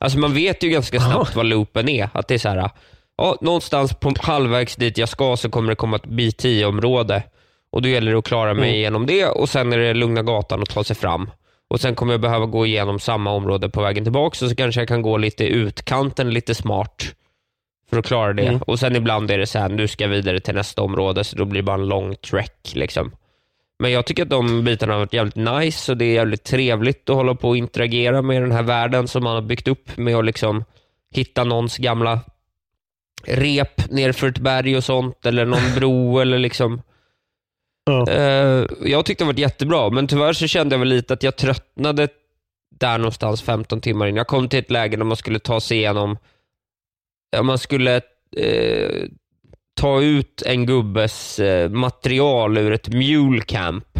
Alltså 0.00 0.18
man 0.18 0.34
vet 0.34 0.62
ju 0.62 0.68
ganska 0.68 1.00
snabbt 1.00 1.36
vad 1.36 1.46
loopen 1.46 1.88
är. 1.88 2.08
Att 2.12 2.28
det 2.28 2.34
är 2.34 2.38
så 2.38 2.48
här, 2.48 2.70
ja, 3.16 3.36
någonstans 3.40 3.94
på 3.94 4.14
halvvägs 4.20 4.76
dit 4.76 4.98
jag 4.98 5.08
ska 5.08 5.36
så 5.36 5.50
kommer 5.50 5.68
det 5.68 5.76
komma 5.76 5.96
ett 5.96 6.06
bit 6.06 6.44
10-område. 6.44 7.22
Och 7.72 7.82
då 7.82 7.88
gäller 7.88 8.12
det 8.12 8.18
att 8.18 8.24
klara 8.24 8.54
mig 8.54 8.68
Mm. 8.68 8.74
igenom 8.74 9.06
det 9.06 9.26
och 9.26 9.48
sen 9.48 9.72
är 9.72 9.78
det 9.78 9.94
lugna 9.94 10.22
gatan 10.22 10.62
och 10.62 10.68
ta 10.68 10.84
sig 10.84 10.96
fram. 10.96 11.30
Och 11.70 11.80
Sen 11.80 11.94
kommer 11.94 12.12
jag 12.12 12.20
behöva 12.20 12.46
gå 12.46 12.66
igenom 12.66 12.98
samma 13.00 13.30
område 13.30 13.68
på 13.68 13.82
vägen 13.82 14.04
tillbaka 14.04 14.44
och 14.44 14.50
så 14.50 14.56
kanske 14.56 14.80
jag 14.80 14.88
kan 14.88 15.02
gå 15.02 15.16
lite 15.16 15.44
utkanten 15.44 16.30
lite 16.30 16.54
smart 16.54 17.14
för 17.90 17.98
att 17.98 18.06
klara 18.06 18.32
det. 18.32 18.46
Mm. 18.46 18.62
Och 18.66 18.78
Sen 18.78 18.96
ibland 18.96 19.30
är 19.30 19.38
det 19.38 19.46
så 19.46 19.58
här, 19.58 19.68
nu 19.68 19.88
ska 19.88 20.04
jag 20.04 20.08
vidare 20.08 20.40
till 20.40 20.54
nästa 20.54 20.82
område 20.82 21.24
så 21.24 21.36
då 21.36 21.44
blir 21.44 21.62
det 21.62 21.66
bara 21.66 21.80
en 21.80 21.88
lång 21.88 22.16
trek. 22.16 22.72
Liksom. 22.74 23.12
Men 23.78 23.92
jag 23.92 24.06
tycker 24.06 24.22
att 24.22 24.30
de 24.30 24.64
bitarna 24.64 24.92
har 24.92 25.00
varit 25.00 25.12
jävligt 25.12 25.36
nice 25.36 25.92
och 25.92 25.98
det 25.98 26.04
är 26.04 26.14
jävligt 26.14 26.44
trevligt 26.44 27.10
att 27.10 27.16
hålla 27.16 27.34
på 27.34 27.48
och 27.48 27.56
interagera 27.56 28.22
med 28.22 28.42
den 28.42 28.52
här 28.52 28.62
världen 28.62 29.08
som 29.08 29.24
man 29.24 29.34
har 29.34 29.42
byggt 29.42 29.68
upp 29.68 29.96
med 29.96 30.16
att 30.16 30.24
liksom 30.24 30.64
hitta 31.14 31.44
någons 31.44 31.78
gamla 31.78 32.20
rep 33.26 33.90
nerför 33.90 34.28
ett 34.28 34.38
berg 34.38 34.76
och 34.76 34.84
sånt 34.84 35.26
eller 35.26 35.44
någon 35.44 35.74
bro 35.76 36.18
eller 36.18 36.38
liksom 36.38 36.82
Ja. 37.84 38.10
Eh, 38.10 38.66
jag 38.84 39.04
tyckte 39.04 39.24
det 39.24 39.32
var 39.32 39.40
jättebra, 39.40 39.90
men 39.90 40.06
tyvärr 40.06 40.32
så 40.32 40.46
kände 40.46 40.74
jag 40.74 40.78
väl 40.78 40.88
lite 40.88 41.14
att 41.14 41.22
jag 41.22 41.36
tröttnade 41.36 42.08
där 42.80 42.98
någonstans 42.98 43.42
15 43.42 43.80
timmar 43.80 44.06
in. 44.06 44.16
Jag 44.16 44.26
kom 44.26 44.48
till 44.48 44.58
ett 44.58 44.70
läge 44.70 44.96
där 44.96 45.04
man 45.04 45.16
skulle 45.16 45.38
ta 45.38 45.60
sig 45.60 45.78
igenom, 45.78 46.18
ja, 47.30 47.42
man 47.42 47.58
skulle 47.58 48.00
eh, 48.36 49.08
ta 49.80 50.00
ut 50.02 50.42
en 50.46 50.66
gubbes 50.66 51.38
eh, 51.38 51.70
material 51.70 52.58
ur 52.58 52.72
ett 52.72 52.88
mule 52.88 53.42
camp. 53.42 53.98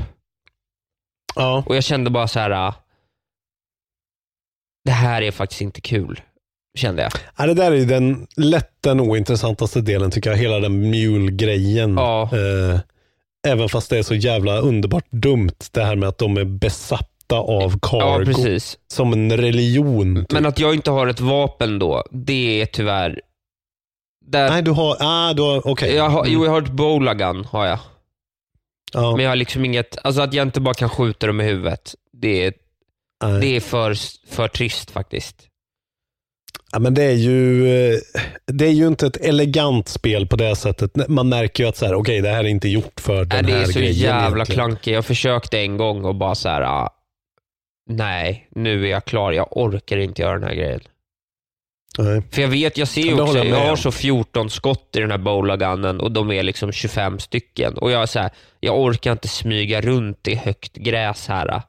Ja. 1.34 1.64
Och 1.66 1.76
jag 1.76 1.84
kände 1.84 2.10
bara 2.10 2.28
så 2.28 2.38
här. 2.40 2.50
ah, 2.50 2.74
det 4.84 4.90
här 4.90 5.22
är 5.22 5.30
faktiskt 5.30 5.60
inte 5.60 5.80
kul, 5.80 6.20
kände 6.78 7.02
jag. 7.02 7.12
Ja, 7.36 7.46
det 7.46 7.54
där 7.54 7.72
är 7.72 7.84
den 7.84 8.26
lätt 8.36 8.72
den 8.80 9.00
ointressantaste 9.00 9.80
delen 9.80 10.10
tycker 10.10 10.30
jag. 10.30 10.36
Hela 10.36 10.60
den 10.60 10.90
mule-grejen. 10.90 11.94
Ja. 11.94 12.22
Eh, 12.22 12.80
även 13.48 13.68
fast 13.68 13.90
det 13.90 13.98
är 13.98 14.02
så 14.02 14.14
jävla 14.14 14.58
underbart 14.58 15.06
dumt 15.10 15.58
det 15.72 15.84
här 15.84 15.96
med 15.96 16.08
att 16.08 16.18
de 16.18 16.36
är 16.36 16.44
besatta 16.44 17.06
av 17.36 17.72
Ja, 17.82 17.88
cargo. 17.88 18.24
precis. 18.24 18.78
som 18.88 19.12
en 19.12 19.36
religion. 19.36 20.16
Typ. 20.16 20.32
Men 20.32 20.46
att 20.46 20.58
jag 20.58 20.74
inte 20.74 20.90
har 20.90 21.06
ett 21.06 21.20
vapen 21.20 21.78
då, 21.78 22.04
det 22.10 22.60
är 22.62 22.66
tyvärr... 22.66 23.20
Där, 24.26 24.50
Nej, 24.50 24.62
du 24.62 24.70
har, 24.70 24.96
ah, 25.00 25.32
du 25.32 25.42
har, 25.42 25.66
okej. 25.68 25.94
jag 25.94 26.08
har, 26.08 26.20
Mm. 26.20 26.32
jo, 26.32 26.44
jag 26.44 26.52
har 26.52 26.62
ett 26.62 26.70
bowlagun, 26.70 27.44
har 27.44 27.66
jag. 27.66 27.78
Ja, 28.92 29.16
Men 29.16 29.24
jag 29.24 29.30
har 29.30 29.36
liksom 29.36 29.64
inget, 29.64 29.98
alltså 30.04 30.22
att 30.22 30.34
jag 30.34 30.46
inte 30.46 30.60
bara 30.60 30.74
kan 30.74 30.88
skjuta 30.88 31.26
dem 31.26 31.40
i 31.40 31.44
huvudet. 31.44 31.94
Det 32.12 32.44
är, 32.46 32.52
nej. 33.24 33.40
det 33.40 33.56
är 33.56 33.60
för, 33.60 33.94
för 34.28 34.48
trist 34.48 34.90
faktiskt. 34.90 35.46
Ja, 36.72 36.78
men 36.78 36.94
det 36.94 37.02
är 37.04 37.12
ju 37.14 37.66
eh, 37.92 37.98
det 38.46 38.66
är 38.66 38.70
ju 38.72 38.86
inte 38.86 39.06
ett 39.06 39.16
elegant 39.16 39.88
spel 39.88 40.26
på 40.26 40.36
det 40.36 40.56
sättet. 40.56 41.08
Man 41.08 41.28
märker 41.28 41.64
ju 41.64 41.68
att 41.68 41.76
så 41.76 41.86
här, 41.86 41.94
okej, 41.94 42.20
det 42.20 42.28
här 42.28 42.44
är 42.44 42.48
inte 42.48 42.68
gjort 42.68 43.00
för 43.00 43.24
den 43.24 43.28
Nej, 43.28 43.42
det 43.42 43.52
här 43.52 43.60
är 43.68 43.72
så 43.72 43.78
grejen. 43.78 43.94
jävla 43.94 44.26
egentligen. 44.26 44.56
klankigt. 44.56 44.86
Jag 44.94 45.04
försökte 45.04 45.58
en 45.58 45.76
gång 45.76 46.04
och 46.04 46.14
bara 46.14 46.34
så 46.34 46.48
här. 46.48 46.88
Nej, 47.90 48.48
nu 48.50 48.84
är 48.86 48.90
jag 48.90 49.04
klar. 49.04 49.32
Jag 49.32 49.56
orkar 49.56 49.96
inte 49.96 50.22
göra 50.22 50.32
den 50.38 50.48
här 50.48 50.54
grejen. 50.54 50.80
Nej. 51.98 52.22
För 52.30 52.42
jag 52.42 52.48
vet, 52.48 52.76
jag 52.76 52.88
ser 52.88 53.02
ju 53.02 53.20
också, 53.20 53.36
jag 53.38 53.46
jag, 53.46 53.68
har 53.68 53.76
så 53.76 53.92
14 53.92 54.50
skott 54.50 54.96
i 54.96 55.00
den 55.00 55.10
här 55.10 55.18
bowlagunnen 55.18 56.00
och 56.00 56.12
de 56.12 56.30
är 56.32 56.42
liksom 56.42 56.72
25 56.72 57.18
stycken. 57.18 57.78
Och 57.78 57.90
jag 57.90 58.02
är 58.02 58.06
så 58.06 58.18
här, 58.18 58.30
jag 58.60 58.80
orkar 58.80 59.12
inte 59.12 59.28
smyga 59.28 59.80
runt 59.80 60.28
i 60.28 60.34
högt 60.34 60.72
gräs 60.76 61.28
här 61.28 61.54
ah, 61.54 61.62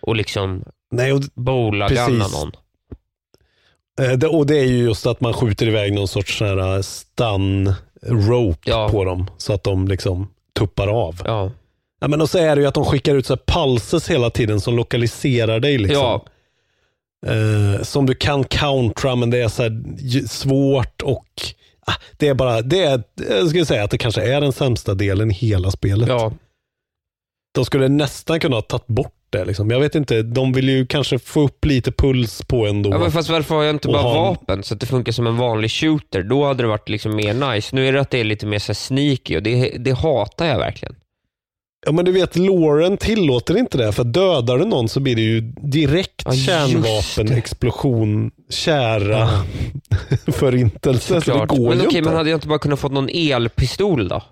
och 0.00 0.16
liksom 0.16 0.64
Nej, 0.90 1.12
och, 1.12 1.20
bowlagunna 1.34 2.26
någon. 2.28 2.52
eh, 4.00 4.18
det, 4.18 4.26
och 4.26 4.46
det 4.46 4.58
är 4.58 4.64
ju 4.66 4.78
just 4.84 5.06
att 5.06 5.20
man 5.20 5.32
skjuter 5.34 5.66
iväg 5.68 5.92
någon 5.92 6.08
sorts 6.08 6.38
sån 6.38 6.46
här 6.46 6.76
eh, 6.76 6.80
stun 6.82 7.74
rope 8.02 8.70
Ja. 8.70 8.88
på 8.88 9.04
dem 9.04 9.30
så 9.36 9.52
att 9.52 9.64
de 9.64 9.88
liksom 9.88 10.28
tuppar 10.58 10.88
av. 10.88 11.22
Ja. 11.24 11.50
Ja, 12.02 12.08
men 12.08 12.20
och 12.20 12.30
så 12.30 12.38
är 12.38 12.56
det 12.56 12.62
ju 12.62 12.68
att 12.68 12.74
de 12.74 12.84
skickar 12.84 13.14
ut 13.14 13.26
så 13.26 13.36
pulses 13.36 14.10
hela 14.10 14.30
tiden 14.30 14.60
som 14.60 14.76
lokaliserar 14.76 15.60
dig. 15.60 15.78
Liksom. 15.78 16.02
Ja. 16.02 16.24
Eh, 17.26 17.82
som 17.82 18.06
du 18.06 18.14
kan 18.14 18.44
countera, 18.44 19.16
men 19.16 19.30
det 19.30 19.38
är 19.42 19.48
så 19.48 19.62
svårt 20.28 21.02
och 21.02 21.26
ah, 21.86 21.94
det 22.16 22.28
är 22.28 22.34
bara, 22.34 22.62
det 22.62 22.82
är, 22.84 23.02
jag 23.30 23.48
skulle 23.48 23.66
säga 23.66 23.84
att 23.84 23.90
det 23.90 23.98
kanske 23.98 24.22
är 24.22 24.40
den 24.40 24.52
sämsta 24.52 24.94
delen 24.94 25.30
i 25.30 25.34
hela 25.34 25.70
spelet. 25.70 26.08
ja. 26.08 26.32
De 27.54 27.64
skulle 27.64 27.88
nästan 27.88 28.40
kunna 28.40 28.56
ha 28.56 28.62
tagit 28.62 28.86
bort 28.86 29.14
det. 29.30 29.44
Liksom. 29.44 29.70
Jag 29.70 29.80
vet 29.80 29.94
inte, 29.94 30.22
de 30.22 30.52
vill 30.52 30.68
ju 30.68 30.86
kanske 30.86 31.18
få 31.18 31.40
upp 31.40 31.64
lite 31.64 31.92
puls 31.92 32.42
på 32.42 32.66
ändå. 32.66 32.90
Ja, 32.90 32.98
men 32.98 33.12
fast 33.12 33.28
varför 33.28 33.54
har 33.54 33.62
jag 33.62 33.74
inte 33.74 33.88
bara 33.88 33.98
en- 34.00 34.04
vapen 34.16 34.62
så 34.62 34.74
att 34.74 34.80
det 34.80 34.86
funkar 34.86 35.12
som 35.12 35.26
en 35.26 35.36
vanlig 35.36 35.70
shooter? 35.70 36.22
Då 36.22 36.44
hade 36.46 36.62
det 36.62 36.66
varit 36.68 36.88
liksom 36.88 37.16
mer 37.16 37.34
nice. 37.52 37.76
Nu 37.76 37.88
är 37.88 37.92
det 37.92 38.00
att 38.00 38.10
det 38.10 38.20
är 38.20 38.24
lite 38.24 38.46
mer 38.46 38.58
så 38.58 38.74
sneaky 38.74 39.36
och 39.36 39.42
det, 39.42 39.70
det 39.78 39.90
hatar 39.92 40.46
jag 40.46 40.58
verkligen. 40.58 40.94
Ja, 41.86 41.92
men 41.92 42.04
du 42.04 42.12
vet, 42.12 42.36
Lauren 42.36 42.96
tillåter 42.96 43.56
inte 43.58 43.78
det. 43.78 43.92
För 43.92 44.04
dödar 44.04 44.58
du 44.58 44.64
någon 44.64 44.88
så 44.88 45.00
blir 45.00 45.16
det 45.16 45.22
ju 45.22 45.40
direkt 45.62 46.22
Ja, 46.24 46.32
kärnvapen, 46.32 47.38
explosion, 47.38 48.30
kära, 48.50 49.28
förintelse. 50.32 51.20
Så 51.20 51.38
det 51.38 51.46
går 51.46 51.68
Men 51.68 51.78
ju 51.78 51.86
okej, 51.86 51.98
inte. 51.98 52.02
men 52.10 52.16
hade 52.16 52.30
jag 52.30 52.36
inte 52.36 52.48
bara 52.48 52.58
kunnat 52.58 52.80
fått 52.80 52.92
någon 52.92 53.08
elpistol 53.08 54.08
då? 54.08 54.22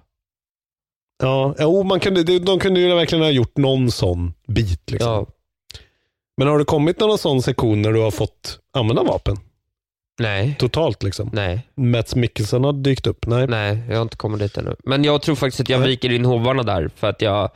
Ja, 1.23 1.55
jo, 1.59 1.83
man 1.83 2.01
kunde, 2.01 2.23
de 2.23 2.39
de 2.39 2.59
kunde 2.59 2.81
ju 2.81 2.95
verkligen 2.95 3.25
ha 3.25 3.31
gjort 3.31 3.57
någon 3.57 3.91
sån 3.91 4.33
bit. 4.49 4.91
Liksom. 4.91 5.11
Ja. 5.13 5.27
Men 6.37 6.49
har 6.49 6.59
det 6.59 6.65
kommit 6.65 7.01
någon 7.01 7.19
sån 7.19 7.43
sektion 7.43 7.83
när 7.83 7.93
du 7.93 8.01
har 8.01 8.11
fått 8.11 8.59
använda 8.75 9.03
vapen? 9.03 9.37
Nej. 10.21 10.55
Totalt 10.59 11.03
liksom? 11.03 11.31
Nej. 11.33 11.67
Mats 11.75 12.15
Mikkelsen 12.15 12.65
har 12.65 12.73
dykt 12.73 13.07
upp? 13.07 13.27
Nej. 13.27 13.47
Nej, 13.47 13.79
jag 13.89 13.97
har 13.97 14.03
inte 14.03 14.17
kommit 14.17 14.41
dit 14.41 14.57
ännu. 14.57 14.77
Men 14.85 15.05
jag 15.05 15.23
tror 15.23 15.35
faktiskt 15.35 15.61
att 15.61 15.69
jag 15.69 15.81
Nej. 15.81 15.89
viker 15.89 16.13
in 16.13 16.25
hovarna 16.25 16.63
där 16.63 16.91
för 16.97 17.09
att 17.11 17.23
jag 17.23 17.51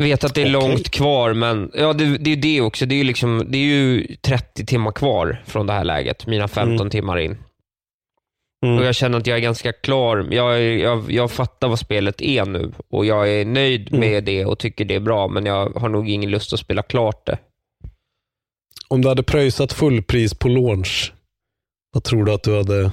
vet 0.00 0.24
att 0.24 0.34
det 0.34 0.40
är 0.42 0.56
Okej. 0.56 0.68
långt 0.70 0.90
kvar, 0.90 1.32
men 1.34 1.70
ja, 1.74 1.92
det, 1.92 2.18
det 2.18 2.32
är 2.32 2.36
det 2.36 2.60
också. 2.60 2.86
Det 2.86 2.94
är, 2.94 2.96
ju 2.96 3.04
liksom, 3.04 3.44
det 3.48 3.58
är 3.58 3.62
ju 3.62 4.06
30 4.16 4.66
timmar 4.66 4.92
kvar 4.92 5.42
från 5.46 5.66
det 5.66 5.72
här 5.72 5.84
läget, 5.84 6.26
mina 6.26 6.48
15 6.48 6.74
Mm. 6.80 6.90
timmar 6.90 7.18
in. 7.18 7.38
Mm. 8.66 8.78
Och 8.78 8.84
Jag 8.84 8.94
känner 8.94 9.18
att 9.18 9.26
jag 9.26 9.36
är 9.38 9.42
ganska 9.42 9.72
klar. 9.72 10.28
Jag, 10.30 10.62
jag, 10.62 11.10
jag 11.10 11.30
fattar 11.30 11.68
vad 11.68 11.78
spelet 11.78 12.22
är 12.22 12.44
nu 12.44 12.72
och 12.90 13.06
jag 13.06 13.28
är 13.32 13.44
nöjd 13.44 13.88
Mm. 13.88 14.00
med 14.00 14.24
det 14.24 14.44
och 14.44 14.58
tycker 14.58 14.84
det 14.84 14.94
är 14.94 15.00
bra, 15.00 15.28
men 15.28 15.46
jag 15.46 15.68
har 15.70 15.88
nog 15.88 16.08
ingen 16.08 16.30
lust 16.30 16.52
att 16.52 16.60
spela 16.60 16.82
klart 16.82 17.26
det. 17.26 17.38
Om 18.94 19.02
du 19.02 19.08
hade 19.08 19.22
pröjsat 19.22 19.72
fullpris 19.72 20.34
på 20.34 20.48
launch, 20.48 21.12
vad 21.92 22.04
tror 22.04 22.24
du 22.24 22.32
att 22.32 22.42
du 22.42 22.56
hade 22.56 22.92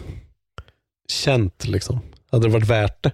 känt? 1.09 1.67
Liksom? 1.67 1.99
Hade 2.31 2.47
det 2.47 2.53
varit 2.53 2.69
värt 2.69 3.03
det? 3.03 3.11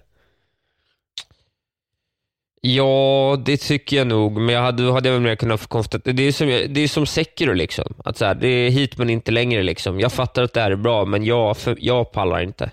Ja, 2.60 3.42
det 3.46 3.56
tycker 3.56 3.96
jag 3.96 4.06
nog, 4.06 4.40
men 4.40 4.54
jag 4.54 4.62
hade, 4.62 4.92
hade 4.92 5.08
jag 5.08 5.14
väl 5.14 5.22
mer 5.22 5.36
kunnat 5.36 5.66
konstatera. 5.66 6.14
Det 6.14 6.22
är 6.22 6.32
som, 6.32 6.46
det 6.46 6.80
är 6.80 6.88
som 6.88 7.06
Sekiro 7.06 7.52
liksom. 7.52 7.94
Att 8.04 8.16
så 8.16 8.24
här, 8.24 8.34
det 8.34 8.48
är 8.48 8.70
hit 8.70 8.98
men 8.98 9.10
inte 9.10 9.30
längre 9.30 9.62
liksom. 9.62 10.00
Jag 10.00 10.12
fattar 10.12 10.42
att 10.42 10.52
det 10.52 10.60
här 10.60 10.70
är 10.70 10.76
bra, 10.76 11.04
men 11.04 11.24
jag, 11.24 11.56
för, 11.56 11.76
jag 11.80 12.12
pallar 12.12 12.42
inte. 12.42 12.70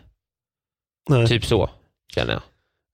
Nej. 1.09 1.27
Typ 1.27 1.45
så, 1.45 1.69
känner 2.15 2.33
jag. 2.33 2.41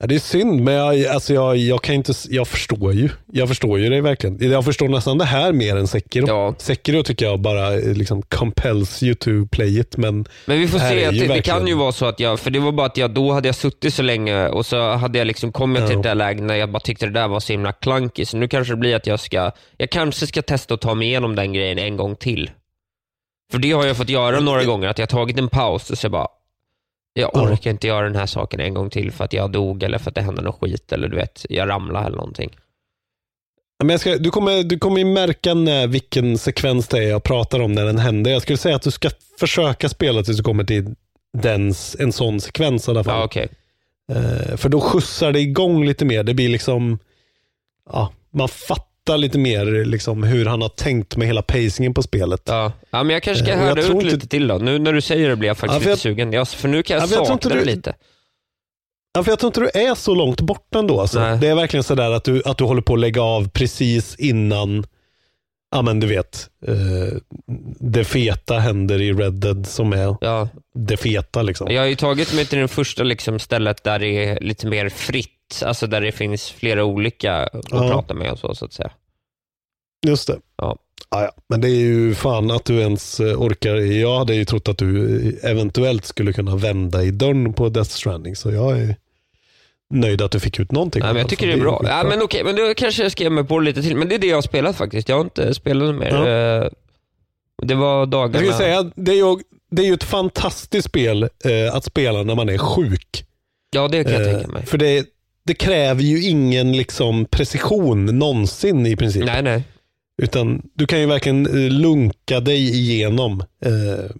Ja, 0.01 0.07
det 0.07 0.15
är 0.15 0.19
synd, 0.19 0.61
men 0.61 0.73
jag, 0.73 1.05
alltså 1.05 1.33
jag, 1.33 1.57
jag 1.57 1.81
kan 1.81 1.95
inte, 1.95 2.13
jag 2.29 2.47
förstår 2.47 2.93
ju. 2.93 3.09
Jag 3.31 3.47
förstår 3.47 3.79
ju 3.79 3.89
det 3.89 4.01
verkligen. 4.01 4.51
Jag 4.51 4.65
förstår 4.65 4.87
nästan 4.89 5.17
det 5.17 5.25
här 5.25 5.53
mer 5.53 5.75
än 5.75 5.87
Sekiro. 5.87 6.27
Ja. 6.27 6.55
Sekiro 6.57 7.03
tycker 7.03 7.25
jag 7.25 7.39
bara 7.39 7.73
eh, 7.73 7.93
liksom 7.93 8.21
compels 8.21 9.03
you 9.03 9.15
to 9.15 9.29
play 9.51 9.79
it, 9.79 9.97
men 9.97 10.25
Men 10.45 10.59
vi 10.59 10.67
får 10.67 10.79
se, 10.79 10.85
att 10.85 10.91
det, 11.13 11.19
verkligen- 11.19 11.41
kan 11.43 11.67
ju 11.67 11.73
vara 11.75 11.91
så 11.91 12.05
att 12.05 12.19
jag, 12.19 12.39
för 12.39 12.51
det 12.51 12.59
var 12.59 12.71
bara 12.71 12.87
att 12.87 12.97
jag, 12.97 13.11
då 13.11 13.31
hade 13.31 13.47
jag 13.47 13.55
suttit 13.55 13.93
så 13.93 14.01
länge 14.01 14.47
och 14.47 14.65
så 14.65 14.91
hade 14.91 15.17
jag 15.17 15.27
liksom 15.27 15.51
kommit 15.51 15.87
till 15.87 15.95
Ja. 15.95 16.01
det 16.01 16.09
där 16.09 16.15
läget 16.15 16.43
när 16.43 16.55
jag 16.55 16.71
bara 16.71 16.79
tyckte 16.79 17.05
det 17.05 17.11
där 17.11 17.27
var 17.27 17.39
så 17.39 17.53
himla 17.53 17.71
clunky. 17.73 18.25
Så 18.25 18.37
nu 18.37 18.47
kanske 18.47 18.73
det 18.73 18.77
blir 18.77 18.95
att 18.95 19.07
jag 19.07 19.19
ska, 19.19 19.51
jag 19.77 19.89
kanske 19.89 20.27
ska 20.27 20.41
testa 20.41 20.73
att 20.73 20.81
ta 20.81 20.93
mig 20.95 21.07
igenom 21.07 21.35
den 21.35 21.53
grejen 21.53 21.77
en 21.79 21.97
gång 21.97 22.15
till. 22.15 22.49
För 23.51 23.59
det 23.59 23.71
har 23.71 23.85
jag 23.85 23.97
fått 23.97 24.09
göra 24.09 24.39
några 24.39 24.63
gånger, 24.63 24.87
att 24.87 24.97
jag 24.99 25.03
har 25.03 25.07
tagit 25.19 25.37
en 25.39 25.47
paus 25.49 25.89
och 25.89 25.97
så 25.97 26.09
bara, 26.09 26.27
jag 27.13 27.31
Ja. 27.33 27.41
orkar 27.41 27.71
inte 27.71 27.87
göra 27.87 28.05
den 28.05 28.15
här 28.15 28.25
saken 28.25 28.59
en 28.59 28.73
gång 28.73 28.89
till 28.89 29.11
för 29.11 29.23
att 29.23 29.33
jag 29.33 29.51
dog 29.51 29.83
eller 29.83 29.97
för 29.97 30.09
att 30.11 30.15
det 30.15 30.21
hände 30.21 30.41
något 30.41 30.59
skit 30.61 30.91
eller 30.91 31.07
du 31.07 31.15
vet, 31.15 31.45
jag 31.49 31.69
ramlade 31.69 32.05
eller 32.05 32.17
någonting. 32.17 32.55
Men 33.83 33.99
ska, 33.99 34.17
du, 34.17 34.29
kommer, 34.29 34.63
du 34.63 34.79
kommer 34.79 34.97
ju 34.97 35.05
märka 35.05 35.53
när, 35.53 35.87
vilken 35.87 36.37
sekvens 36.37 36.87
det 36.87 36.97
är 36.97 37.09
jag 37.09 37.23
pratar 37.23 37.59
om 37.59 37.73
när 37.73 37.85
den 37.85 37.97
händer. 37.97 38.31
Jag 38.31 38.41
skulle 38.41 38.57
säga 38.57 38.75
att 38.75 38.81
du 38.81 38.91
ska 38.91 39.09
försöka 39.39 39.89
spela 39.89 40.23
tills 40.23 40.37
du 40.37 40.43
kommer 40.43 40.63
till 40.63 40.95
den, 41.37 41.73
en 41.99 42.11
sån 42.13 42.41
sekvens 42.41 42.87
i 42.87 42.91
alla 42.91 43.03
fall. 43.03 43.19
Ja, 43.19 43.25
okej. 43.25 43.47
Eh, 44.11 44.57
för 44.57 44.69
då 44.69 44.81
skjutsar 44.81 45.31
det 45.31 45.39
igång 45.39 45.85
lite 45.85 46.05
mer. 46.05 46.23
Det 46.23 46.33
blir 46.33 46.49
liksom, 46.49 46.99
ja, 47.91 48.11
man 48.31 48.47
fattar 48.49 48.90
lite 49.09 49.37
mer 49.39 49.85
liksom 49.85 50.23
hur 50.23 50.45
han 50.45 50.61
har 50.61 50.69
tänkt 50.69 51.15
med 51.17 51.27
hela 51.27 51.41
pacingen 51.41 51.93
på 51.93 52.03
spelet. 52.03 52.41
Ja. 52.45 52.71
ja, 52.89 53.03
men 53.03 53.13
jag 53.13 53.23
kanske 53.23 53.43
ska 53.43 53.53
Eh, 53.53 53.67
jag 53.67 53.81
tror 53.85 54.05
ut 54.05 54.11
lite 54.11 54.27
till 54.27 54.47
då. 54.47 54.57
Nu 54.57 54.79
när 54.79 54.93
du 54.93 55.01
säger 55.01 55.29
det 55.29 55.35
blir 55.35 55.47
jag 55.47 55.57
faktiskt 55.57 55.73
Ja, 55.73 55.79
för 55.79 55.85
lite 55.85 55.89
jag- 55.89 55.99
sugen. 55.99 56.33
Ja, 56.33 56.45
för 56.45 56.67
nu 56.67 56.83
kan 56.83 56.97
jag 56.97 57.09
Ja, 57.09 57.15
jag 57.15 57.27
sakna 57.27 57.55
det 57.55 57.65
lite. 57.65 57.93
Ja, 59.13 59.23
för 59.23 59.31
jag 59.31 59.39
tror 59.39 59.47
inte 59.49 59.59
du 59.59 59.69
är 59.89 59.95
så 59.95 60.15
långt 60.15 60.41
bort 60.41 60.75
ändå. 60.75 61.01
Alltså. 61.01 61.19
Nej. 61.19 61.37
Det 61.41 61.47
är 61.47 61.55
verkligen 61.55 61.83
sådär 61.83 62.11
att 62.11 62.23
du, 62.23 62.41
att 62.45 62.57
du 62.57 62.63
håller 62.63 62.81
på 62.81 62.93
att 62.93 62.99
lägga 62.99 63.21
av 63.21 63.49
precis 63.49 64.15
innan, 64.15 64.85
ja 65.71 65.81
men 65.81 65.99
du 65.99 66.07
vet, 66.07 66.49
eh, 66.67 67.17
det 67.79 68.03
feta 68.03 68.59
händer 68.59 69.01
i 69.01 69.13
Red 69.13 69.33
Dead 69.33 69.67
som 69.67 69.93
är 69.93 70.15
Ja. 70.21 70.49
det 70.75 70.97
feta 70.97 71.41
liksom. 71.41 71.71
Jag 71.71 71.81
har 71.81 71.87
ju 71.87 71.95
tagit 71.95 72.33
mig 72.33 72.45
till 72.45 72.59
det 72.59 72.67
första 72.67 73.03
liksom 73.03 73.39
stället 73.39 73.83
där 73.83 73.99
det 73.99 74.25
är 74.25 74.39
lite 74.41 74.67
mer 74.67 74.89
fritt, 74.89 75.29
alltså 75.63 75.87
där 75.87 76.01
det 76.01 76.11
finns 76.11 76.49
flera 76.51 76.83
olika 76.83 77.33
att 77.35 77.65
Ja. 77.71 77.89
prata 77.89 78.13
med 78.13 78.31
och 78.31 78.39
så, 78.39 78.55
så 78.55 78.65
att 78.65 78.73
säga. 78.73 78.91
Just 80.07 80.27
det. 80.27 80.39
Ja. 80.57 80.77
Ja, 81.11 81.23
ja. 81.23 81.31
Men 81.49 81.61
det 81.61 81.67
är 81.69 81.79
ju 81.79 82.15
fan 82.15 82.51
att 82.51 82.65
du 82.65 82.79
ens 82.79 83.19
eh, 83.19 83.41
orkar. 83.41 83.75
Jag 83.75 84.17
hade 84.17 84.35
ju 84.35 84.45
trott 84.45 84.67
att 84.67 84.77
du 84.77 85.19
eh, 85.43 85.51
eventuellt 85.51 86.05
skulle 86.05 86.33
kunna 86.33 86.55
vända 86.55 87.03
i 87.03 87.11
dörren 87.11 87.53
på 87.53 87.69
Death 87.69 87.89
Stranding. 87.89 88.35
Så 88.35 88.51
jag 88.51 88.79
är 88.79 88.95
nöjd 89.93 90.21
att 90.21 90.31
du 90.31 90.39
fick 90.39 90.59
ut 90.59 90.71
någonting. 90.71 90.99
Nej, 91.01 91.13
men 91.13 91.19
jag 91.21 91.29
tycker 91.29 91.47
det 91.47 91.53
är 91.53 91.57
bra. 91.59 91.81
Ja, 91.85 92.03
men 92.09 92.21
okej, 92.21 92.43
men 92.43 92.55
då 92.55 92.73
kanske 92.73 93.03
jag 93.03 93.11
ska 93.11 93.23
ge 93.23 93.29
mig 93.29 93.43
på 93.43 93.59
lite 93.59 93.81
till. 93.81 93.95
Men 93.95 94.09
det 94.09 94.15
är 94.15 94.19
det 94.19 94.27
jag 94.27 94.37
har 94.37 94.41
spelat 94.41 94.75
faktiskt. 94.75 95.09
Jag 95.09 95.15
har 95.15 95.23
inte 95.23 95.53
spelat 95.53 95.95
mer. 95.95 96.09
Ja. 96.27 96.63
Eh, 96.63 96.69
Det 97.63 97.75
var 97.75 98.05
dagarna... 98.05 98.45
Jag 98.45 98.55
säga, 98.55 98.91
det 98.95 99.11
är 99.11 99.15
ju, 99.15 99.37
det 99.71 99.81
är 99.81 99.85
ju 99.85 99.93
ett 99.93 100.03
fantastiskt 100.03 100.87
spel 100.87 101.23
eh, 101.23 101.75
att 101.75 101.83
spela 101.85 102.23
när 102.23 102.35
man 102.35 102.49
är 102.49 102.57
sjuk. 102.57 103.25
Ja, 103.75 103.87
det 103.87 104.03
kan 104.03 104.13
jag 104.13 104.21
Eh, 104.27 104.33
tänka 104.37 104.47
mig. 104.51 104.65
För 104.65 104.77
det, 104.77 105.05
det 105.43 105.53
kräver 105.53 106.01
ju 106.03 106.23
ingen 106.23 106.71
liksom 106.71 107.25
precision 107.25 108.05
någonsin 108.05 108.85
i 108.85 108.95
princip. 108.95 109.25
Nej, 109.25 109.41
nej. 109.43 109.63
Utan 110.21 110.61
du 110.73 110.85
kan 110.87 110.99
ju 110.99 111.05
verkligen 111.05 111.45
eh, 111.45 111.71
lunka 111.71 112.39
dig 112.39 112.69
igenom 112.69 113.43
eh, 113.65 114.11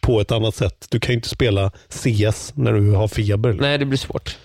på 0.00 0.20
ett 0.20 0.32
annat 0.32 0.54
sätt. 0.54 0.86
Du 0.90 1.00
kan 1.00 1.12
ju 1.12 1.14
inte 1.16 1.28
spela 1.28 1.70
CS 1.88 2.52
när 2.56 2.72
du 2.72 2.90
har 2.90 3.08
feber. 3.08 3.52
Nej, 3.52 3.78
det 3.78 3.84
blir 3.84 3.98
svårt. 3.98 4.38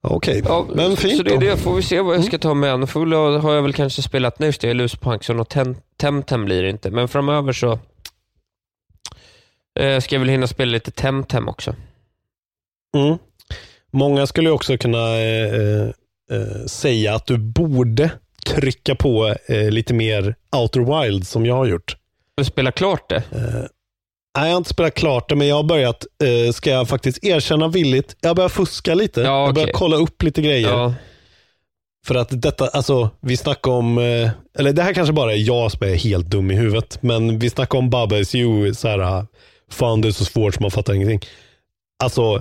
Okej, 0.00 0.42
Ja, 0.44 0.66
men 0.74 0.96
fint 0.96 1.16
Så 1.16 1.22
det 1.22 1.34
är 1.34 1.38
det. 1.38 1.56
Får 1.56 1.74
vi 1.76 1.82
se 1.82 2.00
vad 2.00 2.16
jag 2.16 2.24
ska 2.24 2.38
ta 2.38 2.54
med. 2.54 2.88
Får 2.88 3.00
väl, 3.00 3.40
har 3.40 3.54
jag 3.54 3.62
väl 3.62 3.72
kanske 3.72 4.02
spelat 4.02 4.38
nu, 4.38 4.52
det 4.60 4.70
är 4.70 4.74
Luspunkson 4.74 5.40
och 5.40 5.48
Tem- 5.52 5.76
Temtem 5.96 6.44
blir 6.44 6.62
det 6.62 6.70
inte. 6.70 6.90
Men 6.90 7.08
framöver 7.08 7.52
så 7.52 7.78
eh, 9.80 10.00
ska 10.00 10.14
jag 10.14 10.20
väl 10.20 10.28
hinna 10.28 10.46
spela 10.46 10.72
lite 10.72 10.90
Temtem 10.90 11.48
också. 11.48 11.74
Mm. 12.96 13.18
Många 13.92 14.26
skulle 14.26 14.50
också 14.50 14.78
kunna 14.78 15.16
eh, 15.16 15.54
eh, 15.54 15.88
eh, 16.30 16.66
säga 16.66 17.14
att 17.14 17.26
du 17.26 17.38
borde 17.38 18.10
trycka 18.46 18.94
på 18.94 19.34
eh, 19.46 19.70
lite 19.70 19.94
mer 19.94 20.34
Outer 20.56 21.02
Wild 21.02 21.26
som 21.26 21.46
jag 21.46 21.54
har 21.54 21.66
gjort. 21.66 21.96
Du 22.36 22.44
spelar 22.44 22.70
klart 22.70 23.08
det? 23.08 23.16
Eh, 23.16 23.64
nej, 24.38 24.46
jag 24.46 24.50
har 24.50 24.56
inte 24.56 24.70
spelat 24.70 24.94
klart 24.94 25.28
det, 25.28 25.36
men 25.36 25.46
jag 25.46 25.56
har 25.56 25.62
börjat, 25.62 26.06
eh, 26.24 26.52
ska 26.52 26.70
jag 26.70 26.88
faktiskt 26.88 27.24
erkänna 27.24 27.68
villigt, 27.68 28.16
jag 28.20 28.36
börjar 28.36 28.48
fuska 28.48 28.94
lite. 28.94 29.20
Ja, 29.20 29.46
Jag 29.46 29.54
börjar 29.54 29.70
kolla 29.72 29.96
upp 29.96 30.22
lite 30.22 30.42
grejer. 30.42 30.68
Ja. 30.70 30.94
För 32.06 32.14
att 32.14 32.42
detta, 32.42 32.68
alltså 32.68 33.10
vi 33.20 33.36
snackar 33.36 33.70
om, 33.70 33.98
eller 34.58 34.72
det 34.72 34.82
här 34.82 34.94
kanske 34.94 35.12
bara 35.12 35.32
är 35.32 35.36
jag 35.36 35.72
som 35.72 35.88
är 35.88 35.94
helt 35.94 36.26
dum 36.26 36.50
i 36.50 36.54
huvudet, 36.54 37.02
men 37.02 37.38
vi 37.38 37.50
snackar 37.50 37.78
om 37.78 37.90
Bubba 37.90 38.24
SU, 38.24 38.74
så 38.74 38.88
här, 38.88 38.98
ah, 38.98 39.26
fan 39.70 40.00
det 40.00 40.08
är 40.08 40.12
så 40.12 40.24
svårt 40.24 40.54
så 40.54 40.60
man 40.62 40.70
fattar 40.70 40.94
ingenting. 40.94 41.20
Alltså, 42.02 42.34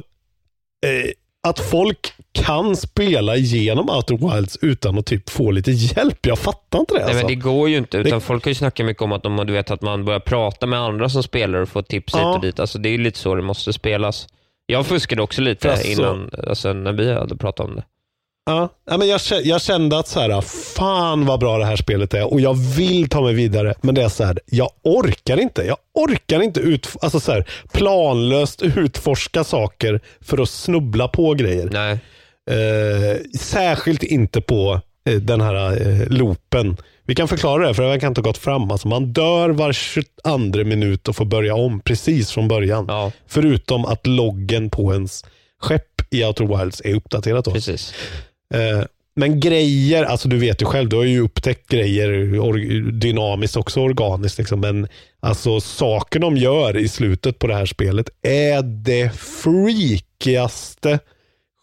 eh, 0.85 1.11
att 1.49 1.59
folk 1.59 2.13
kan 2.31 2.75
spela 2.75 3.35
igenom 3.35 3.89
Outer 3.89 4.33
Wilds 4.35 4.57
utan 4.61 4.97
att 4.97 5.05
typ 5.05 5.29
få 5.29 5.51
lite 5.51 5.71
hjälp, 5.71 6.25
jag 6.25 6.39
fattar 6.39 6.79
inte 6.79 6.93
det. 6.93 6.99
Nej, 6.99 7.03
Alltså. 7.09 7.17
men 7.17 7.27
det 7.27 7.35
går 7.35 7.69
ju 7.69 7.77
inte. 7.77 7.97
Utan 7.97 8.11
Det- 8.11 8.25
Folk 8.25 8.43
har 8.45 8.49
ju 8.49 8.55
snackat 8.55 8.85
mycket 8.85 9.03
om 9.03 9.11
att 9.11 9.23
de, 9.23 9.37
du 9.47 9.53
vet, 9.53 9.71
att 9.71 9.81
man 9.81 10.05
börjar 10.05 10.19
prata 10.19 10.65
med 10.65 10.79
andra 10.79 11.09
som 11.09 11.23
spelar 11.23 11.59
och 11.59 11.69
få 11.69 11.81
tips 11.81 12.13
Ja. 12.13 12.27
hit 12.29 12.35
och 12.35 12.41
dit. 12.41 12.59
Alltså, 12.59 12.77
det 12.79 12.89
är 12.89 12.91
ju 12.91 12.97
lite 12.97 13.19
så 13.19 13.35
det 13.35 13.41
måste 13.41 13.73
spelas. 13.73 14.27
Jag 14.65 14.85
fuskade 14.85 15.21
också 15.21 15.41
lite 15.41 15.71
Alltså- 15.71 15.87
innan, 15.87 16.29
alltså, 16.47 16.73
när 16.73 16.93
vi 16.93 17.13
hade 17.13 17.35
pratat 17.37 17.65
om 17.69 17.75
det. 17.75 17.83
Ja, 18.47 18.69
men 18.85 19.07
jag, 19.07 19.21
jag 19.43 19.61
kände 19.61 19.99
att 19.99 20.07
så 20.07 20.19
här, 20.19 20.41
fan 20.75 21.25
vad 21.25 21.39
bra 21.39 21.57
det 21.57 21.65
här 21.65 21.75
spelet 21.75 22.13
är 22.13 22.33
och 22.33 22.41
jag 22.41 22.53
vill 22.53 23.09
ta 23.09 23.21
mig 23.21 23.33
vidare. 23.33 23.75
Men 23.81 23.95
det 23.95 24.03
är 24.03 24.09
så 24.09 24.23
här, 24.23 24.39
jag 24.45 24.69
orkar 24.83 25.39
inte. 25.39 25.63
Jag 25.63 25.77
orkar 25.93 26.41
inte 26.41 26.59
ut, 26.59 26.87
alltså 27.01 27.19
så 27.19 27.31
här, 27.31 27.49
planlöst 27.71 28.61
utforska 28.61 29.43
saker 29.43 29.99
för 30.21 30.41
att 30.41 30.49
snubbla 30.49 31.07
på 31.07 31.33
grejer. 31.33 31.69
Nej. 31.71 31.99
Eh, 32.49 33.17
särskilt 33.39 34.03
inte 34.03 34.41
på 34.41 34.81
eh, 35.09 35.15
den 35.15 35.41
här 35.41 35.87
eh, 35.87 36.07
loopen. 36.07 36.77
Vi 37.05 37.15
kan 37.15 37.27
förklara 37.27 37.67
det, 37.67 37.73
för 37.73 37.83
jag 37.83 38.01
kan 38.01 38.07
inte 38.07 38.21
ha 38.21 38.29
gått 38.29 38.37
fram. 38.37 38.71
Alltså, 38.71 38.87
man 38.87 39.13
dör 39.13 39.49
var 39.49 39.73
22 39.73 40.63
minut 40.63 41.07
och 41.07 41.15
får 41.15 41.25
börja 41.25 41.55
om 41.55 41.79
precis 41.79 42.31
från 42.31 42.47
början. 42.47 42.85
Ja, 42.87 43.11
Förutom 43.27 43.85
att 43.85 44.07
loggen 44.07 44.69
på 44.69 44.93
ens 44.93 45.25
skepp 45.61 46.13
i 46.13 46.25
Outer 46.25 46.57
Wilds 46.57 46.81
är 46.85 46.95
uppdaterat. 46.95 47.45
Då. 47.45 47.51
precis. 47.51 47.93
Eh, 48.53 48.83
Men 49.15 49.39
grejer, 49.39 50.03
alltså 50.03 50.29
du 50.29 50.37
vet 50.37 50.61
ju 50.61 50.65
själv, 50.65 50.89
du 50.89 50.95
har 50.95 51.03
ju 51.03 51.19
upptäckt 51.21 51.67
grejer 51.69 52.09
or- 52.39 52.91
dynamiskt 52.91 53.57
också 53.57 53.79
organiskt. 53.81 54.37
Liksom. 54.37 54.59
Men 54.59 54.87
alltså 55.19 55.59
saker 55.61 56.19
de 56.19 56.37
gör 56.37 56.77
i 56.77 56.87
slutet 56.87 57.39
på 57.39 57.47
det 57.47 57.55
här 57.55 57.65
spelet 57.65 58.09
är 58.21 58.61
det 58.61 59.09
freakigaste, 59.87 60.99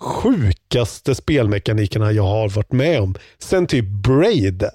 sjukaste 0.01 1.14
spelmekanikerna 1.14 2.12
jag 2.12 2.22
har 2.22 2.49
varit 2.49 2.72
med 2.72 3.01
om. 3.01 3.14
Sen 3.39 3.66
typ 3.66 3.85
Braid 3.85 4.62
eh, 4.62 4.70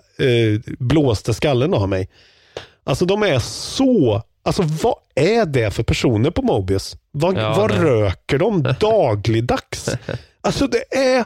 blåste 0.80 1.34
skallen 1.34 1.74
av 1.74 1.90
mig. 1.90 2.10
Alltså 2.84 3.06
de 3.06 3.24
är 3.24 3.40
så, 3.40 4.24
alltså 4.44 4.62
vad 4.64 4.96
är 5.16 5.46
det 5.46 5.72
för 5.72 5.84
personer 5.84 6.32
på 6.32 6.42
Mobius? 6.42 6.98
Vad, 7.12 7.38
Ja, 7.38 7.54
vad 7.58 7.72
röker 7.72 8.38
de 8.38 8.64
dagligdags? 8.80 9.90
Alltså 10.42 10.68
det 10.68 10.98
är... 10.98 11.26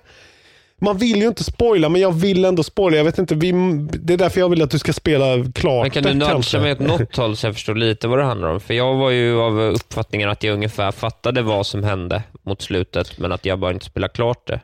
Man 0.84 0.98
vill 0.98 1.22
ju 1.22 1.28
inte 1.28 1.44
spoila, 1.44 1.90
men 1.90 2.02
jag 2.02 2.12
vill 2.12 2.46
ändå 2.46 2.64
spoila. 2.64 2.98
Jag 2.98 3.04
vet 3.04 3.18
inte, 3.18 3.36
vi, 3.36 3.52
det 3.92 4.14
är 4.14 4.18
därför 4.18 4.40
jag 4.40 4.50
vill 4.50 4.62
att 4.62 4.72
du 4.72 4.80
ska 4.80 4.94
spela 4.94 5.52
klart 5.56 5.84
Men 5.84 5.92
kan 5.92 6.04
du 6.04 6.14
nudga 6.14 6.60
mig 6.60 6.72
åt 6.72 6.80
något 6.80 7.16
håll 7.16 7.38
så 7.38 7.48
jag 7.48 7.54
förstår 7.54 7.76
lite 7.76 8.08
vad 8.08 8.20
det 8.20 8.26
handlar 8.26 8.48
om? 8.48 8.60
För 8.60 8.74
jag 8.74 8.96
var 8.96 9.10
ju 9.10 9.40
av 9.40 9.60
uppfattningen 9.60 10.30
att 10.30 10.44
jag 10.44 10.54
ungefär 10.54 10.92
fattade 10.92 11.42
vad 11.42 11.68
som 11.68 11.84
hände 11.84 12.24
mot 12.46 12.62
slutet, 12.62 13.20
men 13.20 13.32
att 13.32 13.46
jag 13.46 13.60
bara 13.60 13.72
inte 13.72 13.86
spelade 13.86 14.14
klart 14.14 14.48
det. 14.48 14.60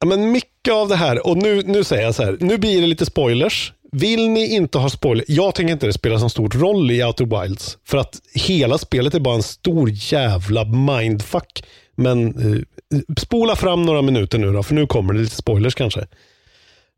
Ja, 0.00 0.06
men 0.06 0.32
mycket 0.32 0.74
av 0.74 0.88
det 0.88 0.96
här, 0.96 1.26
och 1.26 1.36
nu, 1.36 1.62
nu 1.62 1.84
säger 1.84 2.02
jag 2.02 2.14
så 2.14 2.22
här, 2.22 2.36
nu 2.40 2.58
blir 2.58 2.80
det 2.80 2.86
lite 2.86 3.06
spoilers. 3.06 3.72
Vill 3.92 4.28
ni 4.28 4.54
inte 4.54 4.78
ha 4.78 4.90
spoiler, 4.90 5.24
jag 5.28 5.54
tänker 5.54 5.72
inte 5.72 5.86
det 5.86 5.92
spelar 5.92 6.18
så 6.18 6.28
stor 6.28 6.48
roll 6.48 6.90
i 6.90 7.04
Outer 7.04 7.42
Wilds. 7.42 7.78
För 7.86 7.98
att 7.98 8.20
hela 8.34 8.78
spelet 8.78 9.14
är 9.14 9.20
bara 9.20 9.34
en 9.34 9.42
stor 9.42 9.90
jävla 9.92 10.64
mindfuck. 10.64 11.62
Men 12.00 12.26
eh, 12.94 12.98
spola 13.18 13.56
fram 13.56 13.82
några 13.82 14.02
minuter 14.02 14.38
nu 14.38 14.52
då, 14.52 14.62
för 14.62 14.74
nu 14.74 14.86
kommer 14.86 15.12
det 15.14 15.20
lite 15.20 15.36
spoilers 15.36 15.74
kanske. 15.74 16.00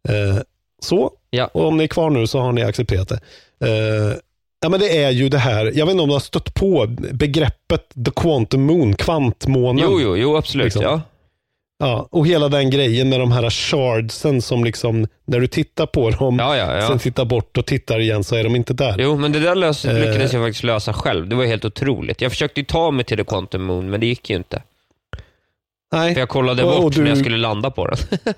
Eh, 0.08 0.36
så, 0.82 1.10
Ja. 1.30 1.50
och 1.54 1.66
om 1.66 1.76
ni 1.76 1.84
är 1.84 1.88
kvar 1.88 2.10
nu 2.10 2.26
så 2.26 2.38
har 2.40 2.52
ni 2.52 2.62
accepterat 2.62 3.08
det. 3.08 3.20
Eh, 3.68 4.16
ja, 4.62 4.68
men 4.68 4.80
det 4.80 5.02
är 5.04 5.10
ju 5.10 5.28
det 5.28 5.38
här, 5.38 5.64
jag 5.74 5.86
vet 5.86 5.90
inte 5.90 6.02
om 6.02 6.08
du 6.08 6.14
har 6.14 6.20
stött 6.20 6.54
på 6.54 6.86
begreppet 7.12 7.88
the 8.04 8.10
quantum 8.16 8.62
moon, 8.62 8.94
kvantmånen. 8.94 9.84
Jo, 9.90 10.00
jo, 10.00 10.16
jo 10.16 10.36
absolut. 10.36 10.64
Liksom. 10.64 10.82
Ja. 10.82 11.00
Ja, 11.78 12.08
och 12.10 12.26
hela 12.26 12.48
den 12.48 12.70
grejen 12.70 13.08
med 13.08 13.20
de 13.20 13.32
här 13.32 13.50
shardsen 13.50 14.42
som 14.42 14.64
liksom, 14.64 15.06
när 15.24 15.40
du 15.40 15.46
tittar 15.46 15.86
på 15.86 16.10
dem, 16.10 16.38
Ja, 16.38 16.56
ja, 16.56 16.76
ja. 16.76 16.88
sen 16.88 16.98
tittar 16.98 17.24
bort 17.24 17.58
och 17.58 17.66
tittar 17.66 17.98
igen 17.98 18.24
så 18.24 18.36
är 18.36 18.44
de 18.44 18.56
inte 18.56 18.74
där. 18.74 18.96
Jo, 18.98 19.16
men 19.16 19.32
det 19.32 19.40
där 19.40 19.54
lös, 19.54 19.84
Eh. 19.84 19.94
lyckades 19.94 20.32
jag 20.32 20.42
faktiskt 20.44 20.64
lösa 20.64 20.92
själv. 20.92 21.28
Det 21.28 21.36
var 21.36 21.44
helt 21.44 21.64
otroligt. 21.64 22.20
Jag 22.20 22.30
försökte 22.32 22.60
ju 22.60 22.64
ta 22.66 22.90
mig 22.90 23.04
till 23.04 23.16
The 23.18 23.24
Quantum 23.24 23.62
Moon, 23.62 23.90
men 23.90 24.00
det 24.00 24.06
gick 24.06 24.30
ju 24.30 24.36
inte. 24.36 24.62
Nej, 25.92 26.14
För 26.14 26.20
jag 26.20 26.28
kollade 26.28 26.64
Och- 26.64 26.70
bort 26.76 26.84
och 26.84 26.90
du- 26.90 27.02
när 27.02 27.08
jag 27.08 27.18
skulle 27.18 27.36
landa 27.36 27.70
på 27.70 27.86
den. 27.86 27.98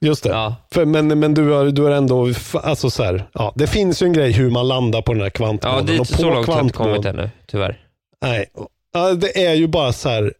just 0.00 0.22
det. 0.22 0.28
ja. 0.30 0.54
För, 0.72 0.84
men 0.84 1.18
men 1.20 1.34
du, 1.34 1.54
är, 1.54 1.64
du 1.64 1.86
är 1.86 1.90
ändå, 1.90 2.32
alltså 2.54 2.90
så 2.90 3.02
här, 3.04 3.28
ja, 3.32 3.52
det 3.56 3.66
finns 3.66 4.02
ju 4.02 4.06
en 4.06 4.12
grej 4.12 4.32
hur 4.32 4.50
man 4.50 4.68
landar 4.68 5.02
på 5.02 5.12
den 5.12 5.20
här 5.20 5.26
ja, 5.26 5.30
kvantmånen. 5.30 5.86
dit 5.86 6.00
och 6.00 6.06
så 6.06 6.30
långt 6.30 6.46
har 6.46 6.54
jag 6.56 6.64
inte 6.64 6.74
kommit 6.76 7.04
ännu, 7.04 7.30
tyvärr. 7.46 7.80
Nej, 8.22 8.46
ja, 8.94 9.12
det 9.14 9.44
är 9.46 9.54
ju 9.54 9.66
bara 9.66 9.92
så 9.92 10.08
här, 10.08 10.32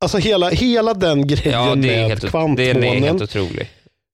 alltså 0.00 0.18
hela, 0.18 0.48
hela 0.48 0.94
den 0.94 1.26
grejen 1.26 1.52
Ja, 1.52 1.74
det 1.74 1.94
är 1.94 2.00
med 2.00 2.08
helt, 2.08 2.20
kvantmånen. 2.30 2.56
den 2.74 2.84
är 2.84 3.00
helt 3.00 3.22
otrolig. 3.22 3.70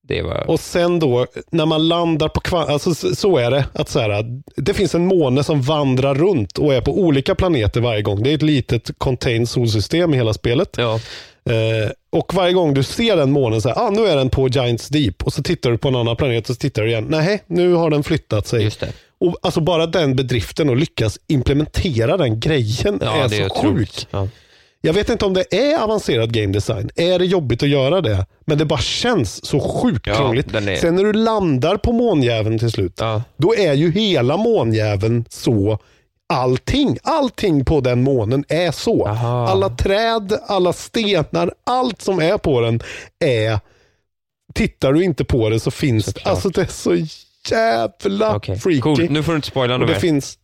Det 0.09 0.23
var... 0.23 0.51
Och 0.51 0.61
sen 0.61 0.99
då, 1.01 1.27
när 1.51 1.67
man 1.67 1.89
landar 1.89 2.29
på 2.29 2.41
kvant, 2.41 2.69
alltså 2.71 2.95
så- 2.95 3.15
så 3.17 3.37
är 3.39 3.51
det. 3.51 3.65
att 3.73 3.89
så 3.89 4.01
här, 4.01 4.25
Det 4.57 4.75
finns 4.75 4.95
en 4.95 5.07
måne 5.07 5.45
som 5.45 5.63
vandrar 5.63 6.15
runt 6.15 6.59
och 6.59 6.75
är 6.75 6.81
på 6.81 6.99
olika 7.01 7.35
planeter 7.35 7.81
varje 7.81 8.03
gång. 8.03 8.23
Det 8.23 8.31
är 8.31 8.35
ett 8.35 8.43
litet 8.43 8.91
contained 8.99 9.49
solsystem 9.49 10.15
i 10.15 10.17
hela 10.17 10.35
spelet. 10.35 10.75
Ja. 10.77 11.01
Eh, 11.51 11.91
och 12.13 12.35
varje 12.35 12.53
gång 12.53 12.75
du 12.75 12.83
ser 12.83 13.17
den 13.17 13.33
månen, 13.33 13.63
så 13.63 13.69
här, 13.69 13.77
ah, 13.87 13.91
nu 13.91 14.07
är 14.07 14.17
den 14.17 14.31
på 14.31 14.49
Giants 14.49 14.89
Deep. 14.89 15.23
Och 15.27 15.33
så 15.33 15.43
tittar 15.43 15.71
du 15.71 15.79
på 15.79 15.89
en 15.89 15.97
annan 15.97 16.17
planet 16.17 16.51
och 16.51 16.55
så 16.57 16.61
tittar 16.61 16.83
du 16.83 16.89
igen. 16.89 17.07
Nej, 17.11 17.43
nu 17.47 17.73
har 17.73 17.91
den 17.91 18.03
flyttat 18.03 18.47
sig. 18.47 18.63
Just 18.63 18.81
det. 18.81 18.93
Och, 19.21 19.37
alltså 19.43 19.61
bara 19.61 19.87
den 19.87 20.17
bedriften 20.17 20.69
och 20.69 20.77
lyckas 20.77 21.19
implementera 21.29 22.17
den 22.17 22.41
grejen 22.41 22.99
Ja, 23.03 23.25
är 23.25 23.29
så 23.29 23.35
är 23.35 23.49
sjuk. 23.49 24.07
Ja. 24.11 24.29
Jag 24.85 24.93
vet 24.93 25.09
inte 25.09 25.25
om 25.25 25.35
det 25.35 25.55
är 25.55 25.79
avancerad 25.83 26.33
game 26.33 26.53
design. 26.53 26.91
Är 26.97 27.19
det 27.19 27.25
jobbigt 27.25 27.63
att 27.63 27.69
göra 27.69 28.01
det? 28.01 28.27
Men 28.47 28.59
det 28.59 28.65
bara 28.65 28.79
känns 28.81 29.45
så 29.47 29.61
sjukt 29.61 30.07
Ja, 30.07 30.15
krångligt. 30.15 30.55
är- 30.55 30.77
Sen 30.77 30.95
när 30.97 31.05
du 31.05 31.13
landar 31.13 31.77
på 31.77 31.93
månjäveln 31.93 32.59
till 32.59 32.71
slut, 32.71 32.93
Ja. 33.01 33.23
då 33.37 33.55
är 33.55 33.73
ju 33.73 33.93
hela 33.93 34.37
månjäveln 34.37 35.25
så 35.29 35.79
allting. 36.33 36.99
Allting 37.03 37.65
på 37.65 37.81
den 37.81 38.03
månen 38.03 38.45
är 38.49 38.71
så. 38.71 39.07
Aha. 39.07 39.49
Alla 39.49 39.69
träd, 39.69 40.39
alla 40.47 40.73
stenar, 40.73 41.55
allt 41.65 42.03
som 42.03 42.21
är 42.21 42.39
på 42.39 42.61
den 42.61 42.83
är... 43.25 43.61
Tittar 44.55 44.93
du 44.93 45.05
inte 45.05 45.25
på 45.25 45.49
det 45.49 45.61
så 45.61 45.71
finns 45.71 46.07
det. 46.07 46.21
Alltså 46.25 46.49
det 46.49 46.61
är 46.61 46.67
så 46.67 47.07
jävla 47.51 48.37
Okej, 48.37 48.59
freaky. 48.59 48.81
Cool. 48.81 49.11
Nu 49.11 49.23
får 49.23 49.33
du 49.33 49.37
inte 49.37 49.49
spoila 49.49 49.77
något 49.77 49.89
mer. 49.89 49.95
finns... 49.95 50.39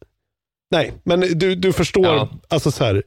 Nej, 0.70 0.92
men 1.02 1.20
du, 1.20 1.54
du 1.54 1.72
förstår. 1.72 2.06
Ja. 2.06 2.28
Alltså 2.48 2.70
så 2.70 2.84
här. 2.84 3.02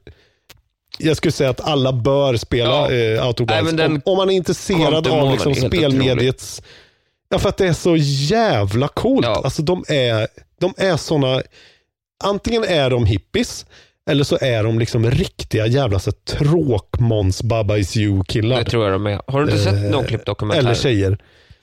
Jag 0.97 1.17
skulle 1.17 1.31
säga 1.31 1.49
att 1.49 1.61
alla 1.61 1.93
bör 1.93 2.37
spela 2.37 2.91
Ja. 2.91 2.91
eh, 2.91 3.33
den 3.33 3.91
om, 3.91 4.01
om 4.05 4.17
man 4.17 4.29
är 4.29 4.33
intresserad 4.33 5.07
av 5.07 5.31
liksom, 5.31 5.55
spelmediets... 5.55 6.61
Ja, 7.29 7.39
för 7.39 7.49
att 7.49 7.57
det 7.57 7.67
är 7.67 7.73
så 7.73 7.95
jävla 7.97 8.87
coolt. 8.87 9.25
Ja. 9.25 9.41
Alltså 9.43 9.61
de 9.61 9.85
är, 9.87 10.27
de 10.59 10.73
är 10.77 10.97
såna... 10.97 11.41
Antingen 12.23 12.63
är 12.63 12.89
de 12.89 13.05
hippies, 13.05 13.65
eller 14.09 14.23
så 14.23 14.37
är 14.41 14.63
de 14.63 14.79
liksom 14.79 15.11
riktiga 15.11 15.67
jävla 15.67 15.99
tråkmåns 15.99 17.43
Baba 17.43 17.77
Is 17.77 17.97
You-killar. 17.97 18.57
Det 18.63 18.65
tror 18.69 18.83
jag 18.83 18.93
de 18.93 19.07
är. 19.07 19.21
Har 19.27 19.39
du 19.39 19.45
inte 19.51 19.63
sett 19.63 19.73
Eh, 19.73 19.79
någon 19.91 20.05
klippt 20.05 20.25
dokumentär? 20.25 20.59
Eller 20.59 20.73
tjejer. 20.75 21.17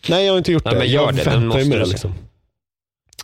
Nej, 0.08 0.24
jag 0.26 0.32
har 0.32 0.38
inte 0.38 0.52
gjort 0.52 0.64
Nej, 0.64 0.74
det. 0.74 0.78
men 0.80 0.88
gör 0.88 1.02
jag 1.02 1.14
det. 1.14 1.24
Väntar 1.24 1.58
ju 1.58 1.64
med 1.64 1.78
det. 1.78 1.86
Liksom. 1.86 2.14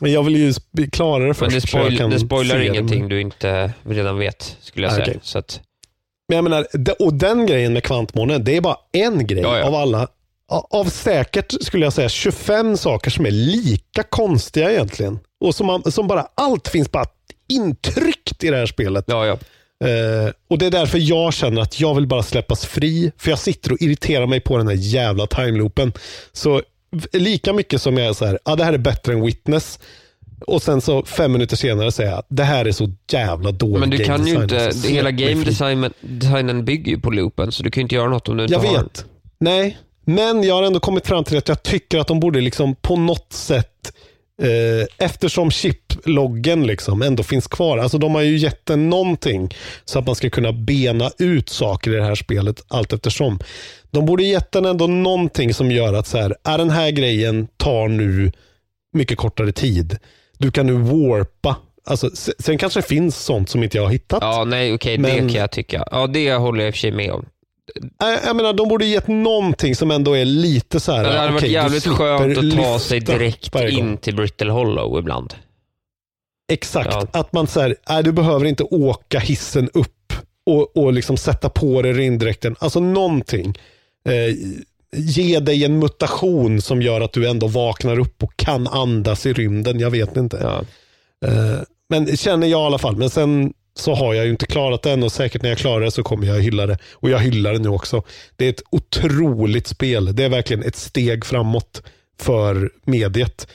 Men 0.01 0.13
jag 0.13 0.23
vill 0.23 0.37
ju 0.37 0.53
klara 0.93 1.19
det 1.19 1.25
Men 1.25 1.35
först. 1.35 1.55
det, 1.55 1.61
så 1.61 1.79
jag 1.79 1.93
spoil, 1.97 2.11
det 2.11 2.19
spoilar 2.19 2.61
ingenting 2.61 3.09
du 3.09 3.21
inte 3.21 3.73
redan 3.85 4.19
vet, 4.19 4.57
skulle 4.61 4.87
jag 4.87 4.93
Ah, 4.93 4.97
säga. 4.97 5.07
okej. 5.09 5.19
Så 5.23 5.39
att, 5.39 5.61
Men 6.29 6.37
jag 6.37 6.43
menar, 6.45 6.67
och 6.99 7.15
den 7.15 7.47
grejen 7.47 7.73
med 7.73 7.83
kvantmånen, 7.83 8.45
det 8.45 8.57
är 8.57 8.61
bara 8.61 8.77
en 8.93 9.27
grej 9.27 9.43
Ja, 9.43 9.59
ja. 9.59 9.65
av 9.65 9.75
alla. 9.75 10.09
Av 10.49 10.85
säkert, 10.85 11.55
skulle 11.65 11.87
jag 11.87 11.93
säga, 11.93 12.09
25 12.09 12.77
saker 12.77 13.11
som 13.11 13.27
är 13.27 13.31
lika 13.31 14.03
konstiga 14.03 14.71
egentligen. 14.73 15.19
Och 15.41 15.55
som, 15.55 15.67
man, 15.67 15.93
som 15.93 16.07
bara, 16.07 16.27
allt 16.35 16.69
finns 16.69 16.91
bara 16.93 17.05
intryckt 17.55 18.45
i 18.45 18.51
det 18.51 18.57
här 18.57 18.67
spelet. 18.67 19.05
ja, 19.09 19.27
ja. 19.27 19.39
Eh, 19.85 20.33
och 20.51 20.59
det 20.59 20.67
är 20.67 20.71
därför 20.71 20.99
jag 20.99 21.35
känner 21.35 21.63
att 21.63 21.81
jag 21.81 21.95
vill 21.95 22.07
bara 22.07 22.23
släppas 22.23 22.67
fri. 22.67 23.13
För 23.19 23.31
jag 23.31 23.39
sitter 23.39 23.73
och 23.73 23.83
irriterar 23.83 24.27
mig 24.27 24.41
på 24.41 24.59
den 24.59 24.69
här 24.69 24.75
jävla 24.75 25.27
timeloopen. 25.27 25.93
Så 26.33 26.63
lika 27.13 27.53
mycket 27.53 27.83
som 27.83 27.97
jag 27.97 28.07
är 28.07 28.13
så 28.13 28.27
här, 28.27 28.39
ah, 28.45 28.57
det 28.57 28.65
här 28.65 28.73
är 28.73 28.79
bättre 28.79 29.13
än 29.13 29.23
Witness. 29.23 29.79
Och 30.47 30.63
sen 30.63 30.81
så 30.81 31.05
fem 31.05 31.33
minuter 31.33 31.57
senare 31.57 31.93
säger 31.93 32.11
jag, 32.11 32.23
det 32.29 32.43
här 32.43 32.65
är 32.65 32.73
så 32.73 32.91
jävla 33.13 33.53
dålig 33.53 33.81
Men 33.81 33.91
du 33.91 33.99
kan 33.99 34.27
ju 34.27 34.35
inte, 34.35 34.73
hela 34.89 35.11
game 35.11 35.45
design, 35.45 35.91
designen 36.01 36.65
bygger 36.65 36.93
ju 36.93 37.01
på 37.01 37.11
loopen, 37.11 37.53
så 37.53 37.63
du 37.63 37.71
kan 37.71 37.81
ju 37.81 37.83
inte 37.83 37.95
göra 37.95 38.09
något 38.09 38.29
om 38.29 38.37
du 38.37 38.43
inte 38.43 38.55
Jag 38.55 38.61
har 38.61 38.83
vet. 38.83 39.05
Nej, 39.39 39.79
men 40.05 40.43
jag 40.43 40.55
har 40.55 40.63
ändå 40.63 40.81
kommit 40.81 41.07
fram 41.07 41.25
till 41.25 41.39
att 41.39 41.49
jag 41.49 41.63
tycker 41.63 41.99
att 41.99 42.07
de 42.07 42.21
borde 42.21 42.41
liksom 42.41 42.75
på 42.75 42.97
något 42.97 43.33
sätt 43.33 43.93
eh, 44.43 44.87
eftersom 45.07 45.51
chiploggen 45.51 46.67
liksom 46.67 47.03
ändå 47.03 47.23
finns 47.23 47.47
kvar. 47.47 47.79
Alltså 47.79 47.99
de 47.99 48.15
har 48.15 48.23
ju 48.23 48.37
gett 48.39 48.67
den 48.67 48.91
någonting 48.91 49.55
så 49.85 49.99
att 49.99 50.07
man 50.07 50.15
ska 50.15 50.31
kunna 50.31 50.53
bena 50.53 51.11
ut 51.19 51.49
saker 51.49 51.91
i 51.93 51.95
det 51.97 52.05
här 52.05 52.15
spelet 52.15 52.65
allt 52.69 52.93
eftersom. 52.93 53.39
De 53.91 54.07
borde 54.07 54.25
gett 54.25 54.53
den 54.53 54.65
ändå 54.65 54.87
någonting 54.87 55.55
som 55.55 55.71
gör 55.71 55.95
att 55.95 56.07
så 56.07 56.19
här, 56.19 56.37
är 56.45 56.59
den 56.59 56.71
här 56.71 56.91
grejen 56.91 57.49
tar 57.57 57.89
nu 57.89 58.33
mycket 58.93 59.19
kortare 59.19 59.53
tid. 59.53 59.99
Du 60.39 60.51
kan 60.51 60.67
nu 60.67 60.73
warpa. 60.73 61.57
Alltså, 61.87 62.11
se- 62.17 62.33
sen 62.39 62.59
kanske 62.59 62.81
det 62.81 62.87
finns 62.87 63.17
sånt 63.17 63.49
som 63.49 63.63
inte 63.63 63.77
jag 63.77 63.85
har 63.85 63.91
hittat. 63.91 64.19
Ja, 64.23 64.45
nej 64.45 64.75
okej, 64.75 64.99
Men- 64.99 65.11
det 65.27 65.33
kan 65.33 65.41
jag 65.41 65.51
tycka. 65.51 65.85
Ja, 65.91 66.07
det 66.07 66.33
håller 66.35 66.61
jag 66.61 66.69
i 66.69 66.71
och 66.71 66.75
för 66.75 66.79
sig 66.81 66.93
med 66.93 67.11
om. 67.13 67.27
Jag, 67.99 68.19
jag 68.25 68.37
menar, 68.37 68.53
de 68.53 68.69
borde 68.69 68.85
gett 68.87 69.09
någonting 69.09 69.77
som 69.77 69.91
ändå 69.91 70.13
är 70.17 70.25
lite 70.25 70.81
så 70.81 70.93
här. 70.93 71.03
Det 71.05 71.19
hade 71.19 71.33
varit 71.33 71.37
okej, 71.43 71.49
du 71.49 71.55
jävligt 71.55 71.87
skönt 71.87 72.39
att 72.39 72.57
ta 72.65 72.79
sig 72.79 73.01
direkt 73.01 73.55
in 73.55 73.97
till 73.97 74.17
Brittle 74.17 74.53
Hollow 74.53 74.99
ibland. 74.99 75.35
Exakt, 76.53 76.89
Ja. 76.93 77.07
att 77.21 77.33
man 77.33 77.47
säger, 77.47 77.77
nej 77.89 78.03
du 78.03 78.13
behöver 78.13 78.45
inte 78.47 78.65
åka 78.65 79.19
hissen 79.19 79.71
upp 79.75 80.13
och, 80.47 80.77
och 80.77 80.93
liksom 80.93 81.17
sätta 81.17 81.49
på 81.49 81.83
dig 81.83 81.93
rindräkten. 81.93 82.57
Alltså 82.59 82.81
någonting. 82.81 83.59
Eh, 84.09 84.37
ge 84.97 85.41
dig 85.41 85.65
en 85.65 85.79
mutation 85.79 86.61
som 86.63 86.83
gör 86.83 87.01
att 87.01 87.13
du 87.13 87.29
ändå 87.29 87.47
vaknar 87.47 87.99
upp 87.99 88.23
och 88.23 88.37
kan 88.37 88.69
andas 88.69 89.27
i 89.27 89.33
rymden. 89.33 89.81
Jag 89.81 89.91
vet 89.91 90.17
inte. 90.17 90.39
Ja. 90.43 90.65
Eh, 91.29 91.59
men 91.89 92.17
känner 92.17 92.47
jag 92.47 92.61
i 92.61 92.65
alla 92.65 92.79
fall. 92.79 92.97
Men 92.97 93.11
sen 93.11 93.53
så 93.77 93.95
har 93.95 94.15
jag 94.15 94.25
ju 94.25 94.31
inte 94.31 94.47
klarat 94.47 94.83
det 94.83 94.91
än 94.91 95.03
och 95.03 95.13
säkert 95.13 95.43
när 95.43 95.49
jag 95.49 95.59
klarar 95.59 95.85
det 95.85 95.91
så 95.91 96.03
kommer 96.03 96.27
jag 96.27 96.41
hylla 96.43 96.67
det. 96.67 96.79
Och 96.93 97.11
jag 97.11 97.19
hyllar 97.19 97.53
det 97.53 97.59
nu 97.59 97.69
också. 97.69 98.03
Det 98.37 98.47
är 98.47 98.51
ett 98.51 98.63
otroligt 98.71 99.67
spel. 99.67 100.17
Det 100.17 100.25
är 100.25 100.29
verkligen 100.29 100.63
ett 100.63 100.77
steg 100.77 101.25
framåt 101.25 101.83
för 102.21 102.71
mediet. 102.87 103.49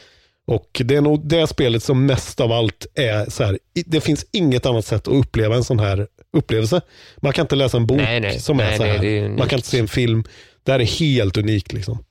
Och 0.47 0.81
det 0.85 0.95
är 0.95 1.01
nog 1.01 1.27
det 1.27 1.47
spelet 1.47 1.83
som 1.83 2.05
mest 2.05 2.39
av 2.39 2.51
allt 2.51 2.87
är 2.95 3.29
så 3.29 3.43
här. 3.43 3.59
Det 3.85 4.01
finns 4.01 4.25
inget 4.31 4.65
annat 4.65 4.85
sätt 4.85 5.07
att 5.07 5.13
uppleva 5.13 5.55
en 5.55 5.63
sån 5.63 5.79
här 5.79 6.07
upplevelse. 6.37 6.81
Man 7.17 7.33
kan 7.33 7.43
inte 7.43 7.55
läsa 7.55 7.77
en 7.77 7.85
bok 7.87 7.97
Nej, 7.97 8.19
nej. 8.19 8.39
som 8.39 8.59
är 8.59 8.63
Nej, 8.67 8.77
så 8.77 8.83
nej, 8.83 8.97
här. 8.97 9.05
är 9.05 9.29
Man 9.29 9.47
kan 9.47 9.59
inte 9.59 9.69
se 9.69 9.79
en 9.79 9.87
film. 9.87 10.23
Det 10.63 10.71
här 10.71 10.79
är 10.79 10.99
helt 10.99 11.37
unikt. 11.37 11.73
liksom. 11.73 12.03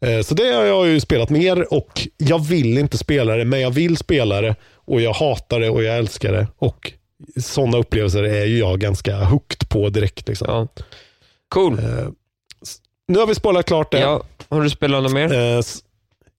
Eh, 0.00 0.20
Så 0.22 0.34
det 0.34 0.52
har 0.52 0.64
jag 0.64 0.86
ju 0.88 1.00
spelat 1.00 1.30
mer 1.30 1.72
och 1.74 2.08
jag 2.16 2.46
vill 2.46 2.78
inte 2.78 2.98
spela 2.98 3.36
det, 3.36 3.44
men 3.44 3.60
jag 3.60 3.70
vill 3.70 3.96
spela 3.96 4.40
det 4.40 4.56
och 4.74 5.00
jag 5.00 5.12
hatar 5.12 5.60
det 5.60 5.70
och 5.70 5.82
jag 5.82 5.98
älskar 5.98 6.32
det. 6.32 6.46
Och 6.58 6.92
sådana 7.40 7.76
upplevelser 7.78 8.22
är 8.22 8.44
ju 8.44 8.58
jag 8.58 8.80
ganska 8.80 9.16
hooked 9.24 9.68
på 9.68 9.88
direkt. 9.88 10.28
Liksom. 10.28 10.46
Ja. 10.50 10.68
Cool. 11.48 11.78
Eh, 11.78 11.84
Nu 13.08 13.18
har 13.18 13.26
vi 13.26 13.34
spelat 13.34 13.66
klart 13.66 13.92
det. 13.92 13.98
Ja, 14.00 14.22
har 14.48 14.62
du 14.62 14.70
spelat 14.70 15.02
något 15.02 15.12
mer? 15.12 15.32
Eh, 15.32 15.60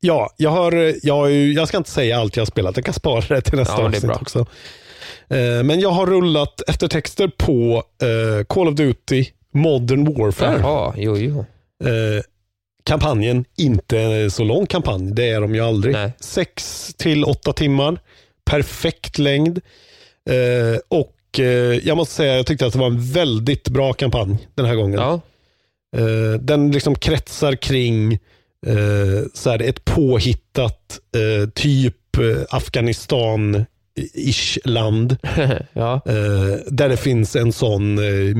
Ja, 0.02 0.30
jag, 0.38 0.50
har, 0.50 0.94
jag, 1.04 1.14
har 1.16 1.28
ju, 1.28 1.54
jag 1.54 1.68
ska 1.68 1.78
inte 1.78 1.90
säga 1.90 2.18
allt 2.20 2.36
jag 2.36 2.42
har 2.42 2.46
spelat. 2.46 2.78
Jag 2.78 2.86
kan 2.86 2.94
spara 2.94 3.24
det 3.30 3.42
till 3.42 3.58
nästa 3.58 3.82
Ja, 3.82 3.88
avsnitt 3.88 4.12
också. 4.12 4.40
Eh, 5.30 5.64
Men 5.64 5.80
jag 5.80 5.90
har 5.90 6.06
rullat 6.08 6.62
eftertexter 6.70 7.32
på 7.38 7.84
eh, 8.02 8.44
Call 8.46 8.68
of 8.68 8.76
Duty 8.76 9.26
Modern 9.54 10.14
Warfare. 10.18 10.60
Jaha, 10.62 10.94
jo, 10.98 11.18
jo. 11.18 11.40
Eh, 11.84 12.24
kampanjen, 12.84 13.46
inte 13.58 14.30
så 14.32 14.44
lång 14.44 14.66
kampanj, 14.66 15.12
det 15.12 15.30
är 15.30 15.42
de 15.42 15.56
ju 15.56 15.62
aldrig. 15.62 15.94
Nej. 15.94 16.12
Sex 16.20 16.88
till 16.98 17.24
åtta 17.24 17.54
timmar, 17.54 18.00
perfekt 18.46 19.18
längd. 19.18 19.62
Eh, 20.30 20.80
och 20.88 21.40
eh, 21.40 21.88
jag 21.88 21.98
måste 21.98 22.16
säga, 22.16 22.36
jag 22.36 22.46
tyckte 22.46 22.66
att 22.66 22.74
det 22.74 22.80
var 22.80 22.88
en 22.88 23.12
väldigt 23.12 23.70
bra 23.70 23.94
kampanj 23.94 24.48
den 24.56 24.66
här 24.66 24.76
gången. 24.76 25.00
Ja. 25.00 25.22
Eh, 25.98 26.34
den 26.42 26.72
liksom 26.72 26.96
kretsar 26.96 27.56
kring 27.56 28.20
så 29.34 29.50
här, 29.50 29.62
ett 29.62 29.86
påhittat 29.86 31.00
typ 31.54 32.18
eh, 32.18 32.42
Afghanistan-ish 32.50 34.58
land. 34.66 35.18
ja. 35.74 36.02
Där 36.68 36.90
det 36.90 36.98
finns 36.98 37.36
en 37.36 37.54
sån 37.54 37.96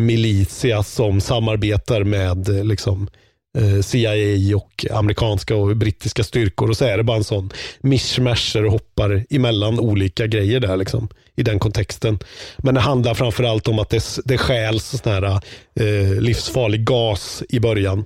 militia 0.06 0.84
som 0.84 1.22
samarbetar 1.22 2.04
med 2.04 2.66
liksom, 2.66 3.10
Eh, 3.58 3.82
CIA 3.82 4.58
och 4.58 4.86
amerikanska 4.92 5.56
och 5.56 5.78
brittiska 5.78 6.24
styrkor 6.24 6.70
och 6.70 6.78
så 6.78 6.86
är 6.86 6.98
det 6.98 7.04
bara 7.04 7.18
en 7.18 7.24
sån 7.24 7.50
mishmasher 7.80 8.66
och 8.66 8.72
hoppar 8.72 9.26
emellan 9.30 9.80
olika 9.80 10.28
grejer 10.28 10.60
där 10.60 10.78
liksom, 10.78 11.10
i 11.36 11.44
den 11.44 11.60
kontexten. 11.60 12.20
Men 12.58 12.74
det 12.76 12.82
handlar 12.82 13.14
framförallt 13.14 13.68
om 13.68 13.80
att 13.80 13.90
det, 13.90 14.04
det 14.26 14.38
stjäls 14.38 15.02
sån 15.04 15.14
här 15.14 15.42
eh, 15.76 16.22
livsfarlig 16.22 16.86
gas 16.86 17.44
i 17.50 17.60
början 17.60 18.06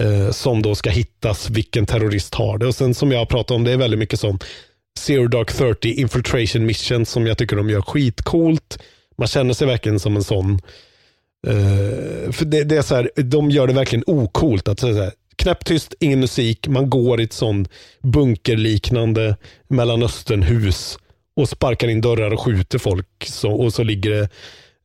eh, 0.00 0.30
som 0.30 0.62
då 0.62 0.74
ska 0.74 0.90
hittas 0.90 1.50
vilken 1.50 1.86
terrorist 1.86 2.34
har 2.34 2.58
det. 2.58 2.66
Och 2.66 2.74
sen 2.74 2.94
som 2.94 3.12
jag 3.12 3.18
har 3.18 3.26
pratat 3.26 3.50
om, 3.50 3.64
det 3.64 3.72
är 3.72 3.76
väldigt 3.76 4.00
mycket 4.00 4.20
sån 4.20 4.38
Zero 4.98 5.28
Dark 5.28 5.52
30 5.52 5.92
Infiltration 5.92 6.66
Mission 6.66 7.06
som 7.06 7.26
jag 7.26 7.38
tycker 7.38 7.56
de 7.56 7.70
gör 7.70 7.82
skitcoolt. 7.82 8.78
Man 9.18 9.28
känner 9.28 9.54
sig 9.54 9.66
verkligen 9.66 10.00
som 10.00 10.16
en 10.16 10.24
sån 10.24 10.60
Eh, 11.46 12.32
för 12.32 12.44
det, 12.44 12.64
det, 12.64 12.76
är 12.76 12.82
så 12.82 12.94
här, 12.94 13.10
de 13.16 13.50
gör 13.50 13.66
det 13.66 13.72
verkligen 13.72 14.04
ocoolt. 14.06 14.68
Att 14.68 14.80
så 14.80 14.92
här, 14.92 15.12
knäpptyst, 15.36 15.94
ingen 16.00 16.20
musik, 16.20 16.68
man 16.68 16.90
går 16.90 17.20
i 17.20 17.24
ett 17.24 17.32
sånt 17.32 17.68
bunkerliknande 18.02 19.36
Mellanösternhus 19.68 20.98
och 21.36 21.48
sparkar 21.48 21.88
in 21.88 22.00
dörrar 22.00 22.30
och 22.32 22.40
skjuter 22.40 22.78
folk. 22.78 23.06
Så, 23.26 23.50
och 23.52 23.74
så 23.74 23.82
ligger 23.82 24.10
det 24.10 24.28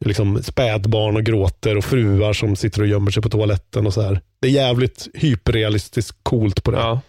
liksom 0.05 0.43
spädbarn 0.43 1.16
och 1.16 1.24
gråter 1.24 1.78
och 1.78 1.86
fruar 1.86 2.34
som 2.34 2.55
sitter 2.55 2.82
och 2.82 2.88
gömmer 2.88 3.12
sig 3.12 3.24
på 3.24 3.30
toaletten. 3.30 3.88
och 3.88 3.93
så 3.93 4.01
här. 4.01 4.22
Det 4.41 4.47
är 4.47 4.51
jävligt 4.51 5.08
hyperrealistiskt 5.14 6.18
coolt 6.24 6.64
på 6.64 6.72
det 6.72 6.78
Ja. 6.78 7.01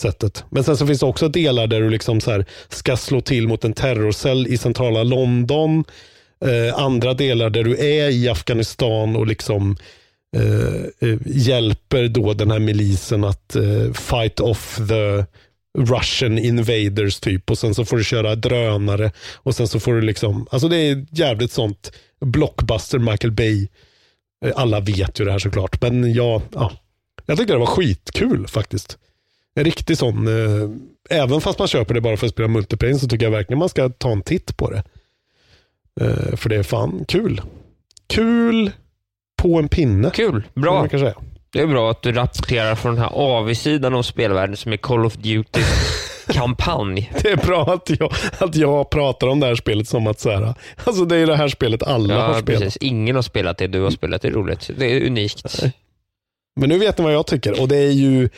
sättet. 0.00 0.44
Men 0.50 0.64
sen 0.64 0.76
så 0.76 0.86
finns 0.86 1.00
det 1.00 1.06
också 1.06 1.28
delar 1.28 1.66
där 1.66 1.80
du 1.80 1.90
liksom 1.90 2.20
så 2.20 2.30
här 2.30 2.44
ska 2.68 2.96
slå 2.96 3.20
till 3.20 3.48
mot 3.48 3.64
en 3.64 3.72
terrorcell 3.72 4.46
i 4.46 4.58
centrala 4.58 5.02
London. 5.02 5.84
Eh, 6.40 6.78
andra 6.78 7.14
delar 7.14 7.50
där 7.50 7.64
du 7.64 7.78
är 7.78 8.10
i 8.10 8.28
Afghanistan 8.28 9.16
och 9.16 9.26
liksom 9.26 9.76
eh, 10.36 11.08
eh, 11.10 11.18
hjälper 11.26 12.08
då 12.08 12.34
den 12.34 12.50
här 12.50 12.58
milisen 12.58 13.24
att 13.24 13.56
eh, 13.56 13.92
fight 13.92 14.40
off 14.40 14.76
the 14.88 15.24
Russian 15.78 16.38
invaders 16.38 17.20
typ 17.20 17.50
och 17.50 17.58
sen 17.58 17.74
så 17.74 17.84
får 17.84 17.96
du 17.96 18.04
köra 18.04 18.34
drönare 18.34 19.12
och 19.34 19.54
sen 19.54 19.68
så 19.68 19.80
får 19.80 19.94
du 19.94 20.00
liksom, 20.00 20.46
alltså 20.50 20.68
det 20.68 20.76
är 20.76 21.06
jävligt 21.10 21.52
sånt 21.52 21.92
blockbuster 22.20 22.98
Michael 22.98 23.32
Bay. 23.32 23.68
Eh, 24.44 24.52
alla 24.56 24.80
vet 24.80 25.20
ju 25.20 25.24
det 25.24 25.32
här 25.32 25.38
såklart, 25.38 25.82
men 25.82 26.14
jag, 26.14 26.42
ja, 26.54 26.72
jag 27.26 27.38
tyckte 27.38 27.52
det 27.52 27.58
var 27.58 27.66
skitkul 27.66 28.46
faktiskt. 28.46 28.98
En 29.54 29.64
riktig 29.64 29.98
sån, 29.98 30.28
eh, 30.28 30.70
även 31.20 31.40
fast 31.40 31.58
man 31.58 31.68
köper 31.68 31.94
det 31.94 32.00
bara 32.00 32.16
för 32.16 32.26
att 32.26 32.32
spela 32.32 32.48
multiplayer 32.48 32.94
så 32.94 33.08
tycker 33.08 33.26
jag 33.26 33.30
verkligen 33.30 33.58
man 33.58 33.68
ska 33.68 33.88
ta 33.88 34.12
en 34.12 34.22
titt 34.22 34.56
på 34.56 34.70
det. 34.70 34.82
Eh, 36.00 36.36
för 36.36 36.48
det 36.48 36.56
är 36.56 36.62
fan 36.62 37.04
kul. 37.08 37.40
Kul 38.08 38.70
på 39.42 39.58
en 39.58 39.68
pinne. 39.68 40.10
Kul, 40.14 40.42
bra. 40.54 40.74
Man 40.78 40.88
kan 40.88 41.00
säga. 41.00 41.14
Det 41.52 41.60
är 41.60 41.66
bra 41.66 41.90
att 41.90 42.02
du 42.02 42.12
rapporterar 42.12 42.74
från 42.74 42.94
den 42.94 43.02
här 43.04 43.10
avsidan 43.12 43.94
av 43.94 44.02
spelvärlden 44.02 44.56
som 44.56 44.72
är 44.72 44.76
Call 44.76 45.06
of 45.06 45.14
Duty 45.14 45.60
kampanj. 46.28 47.12
Det 47.22 47.30
är 47.30 47.36
bra 47.36 47.62
att 47.74 47.90
jag, 48.00 48.12
att 48.38 48.56
jag 48.56 48.90
pratar 48.90 49.26
om 49.26 49.40
det 49.40 49.46
här 49.46 49.54
spelet 49.54 49.88
som 49.88 50.06
att 50.06 50.20
så 50.20 50.30
här, 50.30 50.54
alltså 50.84 51.04
det 51.04 51.16
är 51.16 51.26
det 51.26 51.36
här 51.36 51.48
spelet 51.48 51.82
alla 51.82 52.14
har 52.14 52.34
Ja, 52.34 52.40
spelat. 52.40 52.60
precis. 52.62 52.76
Ingen 52.76 53.14
har 53.14 53.22
spelat 53.22 53.58
det 53.58 53.66
du 53.66 53.80
har 53.80 53.90
spelat. 53.90 54.22
Det 54.22 54.28
är 54.28 54.32
roligt. 54.32 54.70
Det 54.78 54.86
är 54.86 55.06
unikt. 55.06 55.62
Men 56.60 56.68
nu 56.68 56.78
vet 56.78 56.98
ni 56.98 57.04
vad 57.04 57.12
jag 57.14 57.26
tycker 57.26 57.60
och 57.60 57.68
det 57.68 57.76
är 57.76 57.90
ju 57.92 58.28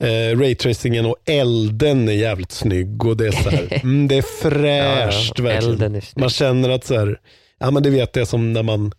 eh, 0.00 0.38
raytracingen 0.38 1.06
och 1.06 1.16
elden 1.24 2.08
är 2.08 2.12
jävligt 2.12 2.52
snygg 2.52 3.04
och 3.06 3.16
det 3.16 3.26
är 3.26 3.32
så 3.32 3.50
här, 3.50 3.68
mm, 3.82 4.08
det 4.08 4.14
är 4.16 4.22
fräscht 4.22 5.38
Ja, 5.38 5.44
ja. 5.44 5.60
verkligen. 5.60 6.02
Man 6.16 6.30
känner 6.30 6.68
att 6.70 6.84
så 6.84 6.98
här, 6.98 7.20
ja 7.58 7.70
men 7.70 7.82
det 7.82 7.90
vet 7.90 8.16
jag 8.16 8.28
som 8.28 8.52
när 8.52 8.62
man 8.62 8.92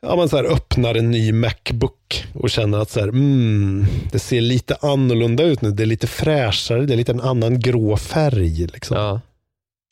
Ja, 0.00 0.16
man 0.16 0.28
så 0.28 0.36
här 0.36 0.44
öppnar 0.44 0.94
en 0.94 1.10
ny 1.10 1.32
Macbook 1.32 2.24
och 2.34 2.50
känner 2.50 2.78
att 2.78 2.90
så 2.90 3.00
här, 3.00 3.08
mm, 3.08 3.86
det 4.12 4.18
ser 4.18 4.40
lite 4.40 4.76
annorlunda 4.80 5.42
ut 5.44 5.62
nu. 5.62 5.70
Det 5.70 5.82
är 5.82 5.86
lite 5.86 6.06
fräschare, 6.06 6.86
det 6.86 6.94
är 6.94 6.96
lite 6.96 7.12
en 7.12 7.20
annan 7.20 7.60
grå 7.60 7.96
färg. 7.96 8.66
Liksom. 8.66 8.96
Ja, 8.96 9.20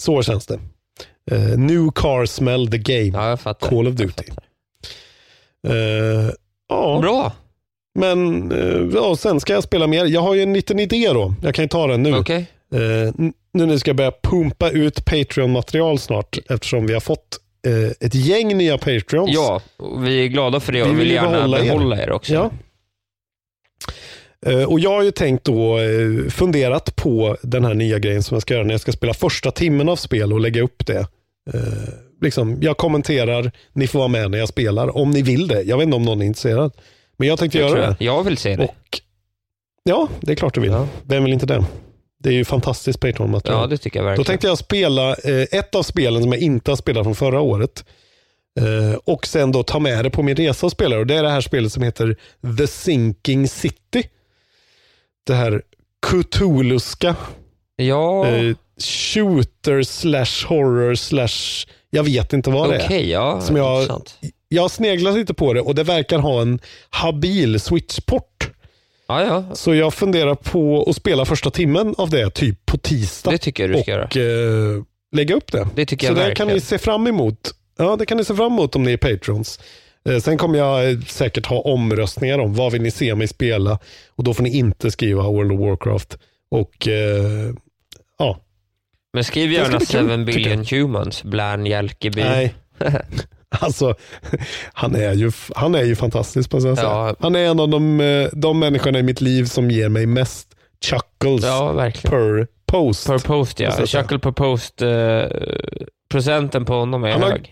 Så 0.02 0.22
känns 0.22 0.46
det. 0.46 0.58
Eh, 1.30 1.58
new 1.58 1.90
car 1.94 2.26
smell 2.26 2.70
the 2.70 2.78
game. 2.78 3.36
Call 3.60 3.88
of 3.88 3.94
Duty. 3.94 4.24
Eh, 5.68 6.30
ja, 6.68 6.98
Bra. 7.02 7.32
Men 7.94 8.52
eh, 8.52 8.88
ja, 8.94 9.16
sen 9.16 9.40
ska 9.40 9.52
jag 9.52 9.62
spela 9.64 9.86
mer. 9.86 10.04
Jag 10.04 10.20
har 10.20 10.34
ju 10.34 10.42
en 10.42 10.52
liten 10.52 10.78
idé 10.80 11.08
då. 11.12 11.34
Jag 11.42 11.54
kan 11.54 11.64
ju 11.64 11.68
ta 11.68 11.86
den 11.86 12.02
nu. 12.02 12.14
Okej. 12.14 12.46
Eh, 12.74 12.80
n- 13.18 13.32
nu 13.52 13.66
när 13.66 13.72
jag 13.72 13.80
ska 13.80 13.94
börja 13.94 14.12
pumpa 14.22 14.70
ut 14.70 15.04
Patreon-material 15.04 15.98
snart 15.98 16.38
eftersom 16.50 16.86
vi 16.86 16.92
har 16.92 17.00
fått 17.00 17.38
eh, 17.66 18.06
ett 18.06 18.14
gäng 18.14 18.56
nya 18.56 18.78
Patreons. 18.78 19.30
Ja, 19.34 19.60
och 19.76 20.06
vi 20.06 20.24
är 20.24 20.28
glada 20.28 20.60
för 20.60 20.72
det 20.72 20.82
och 20.82 20.88
Vi 20.88 20.92
vill, 20.92 20.98
vill 21.00 21.10
gärna 21.10 21.30
behålla 21.32 21.58
behålla, 21.60 21.96
er. 21.96 22.02
er. 22.02 22.10
också. 22.12 22.34
Ja. 22.34 22.50
Eh, 24.46 24.62
Och 24.64 24.80
jag 24.80 24.90
har 24.90 25.02
ju 25.02 25.10
tänkt 25.10 25.44
då, 25.44 25.78
eh, 25.78 26.28
funderat 26.30 26.96
på 26.96 27.36
den 27.42 27.64
här 27.64 27.74
nya 27.74 27.98
grejen 27.98 28.22
som 28.22 28.34
jag 28.34 28.42
ska 28.42 28.54
göra 28.54 28.64
när 28.64 28.74
jag 28.74 28.80
ska 28.80 28.92
spela 28.92 29.14
första 29.14 29.50
timmen 29.50 29.88
av 29.88 29.96
spel 29.96 30.32
och 30.32 30.40
lägga 30.40 30.62
upp 30.62 30.86
det. 30.86 30.98
Eh, 31.54 31.60
liksom, 32.22 32.58
jag 32.62 32.76
kommenterar, 32.76 33.50
ni 33.72 33.86
får 33.86 33.98
vara 33.98 34.08
med 34.08 34.30
när 34.30 34.38
jag 34.38 34.48
spelar, 34.48 34.96
om 34.96 35.10
ni 35.10 35.22
vill 35.22 35.48
det. 35.48 35.62
Jag 35.62 35.76
vet 35.78 35.84
inte 35.84 35.96
om 35.96 36.02
någon 36.02 36.22
är 36.22 36.26
intresserad. 36.26 36.72
Men 37.16 37.28
jag 37.28 37.38
tänkte 37.38 37.58
Jag, 37.58 37.70
göra 37.70 37.86
det. 37.90 37.96
jag 38.04 38.22
vill 38.24 38.36
se 38.38 38.56
det. 38.56 38.64
Och, 38.64 39.00
ja, 39.84 40.08
det 40.20 40.32
är 40.32 40.36
klart 40.36 40.54
du 40.54 40.60
vill. 40.60 40.70
Ja. 40.70 40.88
Vem 41.02 41.24
vill 41.24 41.32
inte 41.32 41.46
det? 41.46 41.64
Det 42.18 42.28
är 42.28 42.32
ju 42.32 42.44
fantastiskt 42.44 43.00
Patreon-material. 43.00 43.60
Ja, 43.60 43.66
det 43.66 43.78
tycker 43.78 43.98
jag 43.98 44.04
Då 44.04 44.08
verkligen. 44.08 44.26
tänkte 44.26 44.46
jag 44.46 44.58
spela 44.58 45.10
eh, 45.14 45.46
ett 45.58 45.74
av 45.74 45.82
spelen 45.82 46.22
som 46.22 46.32
jag 46.32 46.40
inte 46.40 46.70
har 46.70 46.76
spelat 46.76 47.04
från 47.04 47.14
förra 47.14 47.40
året. 47.40 47.84
Eh, 48.60 48.98
och 49.04 49.26
sen 49.26 49.52
då 49.52 49.62
ta 49.62 49.78
med 49.78 50.04
det 50.04 50.10
på 50.10 50.22
min 50.22 50.36
resa 50.36 50.66
och 50.66 50.72
spela. 50.72 50.98
Och 50.98 51.06
det 51.06 51.14
är 51.14 51.22
det 51.22 51.30
här 51.30 51.40
spelet 51.40 51.72
som 51.72 51.82
heter 51.82 52.16
The 52.58 52.66
Sinking 52.66 53.48
City. 53.48 54.08
Det 55.26 55.34
här 55.34 55.62
Cthulhuska 56.06 57.16
Ja, 57.76 58.26
eh, 58.26 58.56
shooter 58.80 59.82
slash 59.82 60.46
horror 60.48 60.94
slash 60.94 61.66
jag 61.94 62.04
vet 62.04 62.32
inte 62.32 62.50
vad 62.50 62.70
det 62.70 62.84
okej. 62.84 63.04
är. 63.12 63.12
ja, 63.12 63.40
Som 63.40 63.56
jag- 63.56 63.74
intressant. 63.82 64.14
Jag 64.48 64.62
har 64.62 64.68
sneglat 64.68 65.14
lite 65.14 65.34
på 65.34 65.52
det 65.52 65.60
och 65.60 65.74
det 65.74 65.82
verkar 65.82 66.18
ha 66.18 66.40
en 66.42 66.58
habil 66.90 67.60
switchport. 67.60 68.50
Ja, 69.08 69.24
ja. 69.24 69.44
Så 69.54 69.74
jag 69.74 69.94
funderar 69.94 70.34
på 70.34 70.84
att 70.88 70.96
spela 70.96 71.24
första 71.24 71.50
timmen 71.50 71.94
av 71.98 72.10
det 72.10 72.30
typ 72.30 72.66
på 72.66 72.78
tisdag. 72.78 73.30
Det 73.30 73.38
tycker 73.38 73.62
jag 73.68 73.76
du 73.78 73.82
ska 73.82 73.90
göra. 73.90 74.04
och 74.04 74.16
eh, 74.16 74.82
lägga 75.16 75.34
upp 75.34 75.52
det. 75.52 75.68
Det 75.74 75.86
tycker 75.86 76.06
Så 76.14 76.20
jag 76.20 76.28
det 76.30 76.34
kan 76.34 76.48
ni 76.48 76.60
se 76.60 76.78
fram 76.78 77.06
emot. 77.06 77.50
Ja, 77.78 77.96
det 77.96 78.06
kan 78.06 78.16
ni 78.18 78.24
se 78.24 78.34
fram 78.34 78.52
emot 78.52 78.76
om 78.76 78.82
ni 78.82 78.92
är 78.92 78.96
patrons. 78.96 79.60
Eh, 80.08 80.18
sen 80.18 80.38
kommer 80.38 80.58
jag 80.58 80.90
eh, 80.90 80.98
säkert 81.00 81.46
ha 81.46 81.60
omröstningar 81.60 82.38
om 82.38 82.54
vad 82.54 82.72
vill 82.72 82.82
ni 82.82 82.90
se 82.90 83.14
mig 83.14 83.28
spela. 83.28 83.78
Och 84.16 84.24
då 84.24 84.34
får 84.34 84.42
ni 84.42 84.56
inte 84.56 84.90
skriva 84.90 85.22
World 85.22 85.52
of 85.52 85.60
Warcraft. 85.60 86.18
Och 86.50 86.88
eh, 86.88 87.52
Men 89.14 89.24
skriv 89.24 89.52
gärna 89.52 89.78
bli 89.78 89.86
kul, 89.86 90.08
7 90.08 90.08
tycker 90.08 90.24
billion 90.24 90.64
humans, 90.70 91.22
Bland 91.24 91.68
Jalkeby. 91.68 92.22
nej. 92.24 92.54
alltså, 93.60 93.94
han 94.72 94.94
är 94.94 95.12
ju, 95.12 95.32
han 95.54 95.74
är 95.74 95.82
ju 95.84 95.96
fantastisk 95.96 96.50
jag 96.68 96.78
säga. 96.78 96.90
Ja. 96.90 97.16
Han 97.20 97.34
är 97.34 97.46
en 97.46 97.60
av 97.60 97.68
de, 97.68 98.00
eh, 98.00 98.28
de 98.32 98.58
människorna 98.58 98.98
i 98.98 99.02
mitt 99.02 99.20
liv 99.20 99.44
som 99.44 99.70
ger 99.70 99.88
mig 99.88 100.06
mest 100.06 100.48
chuckles 100.84 101.44
Ja, 101.44 101.90
per 102.04 102.46
post. 102.66 103.06
Per 103.06 103.18
post 103.18 103.60
ja. 103.60 103.86
Chuckle 103.86 104.18
per 104.18 104.30
post. 104.32 104.82
Eh, 104.82 105.22
procenten 106.10 106.64
på 106.64 106.74
honom 106.74 107.04
är 107.04 107.10
Han 107.12 107.22
har- 107.22 107.30
hög. 107.30 107.50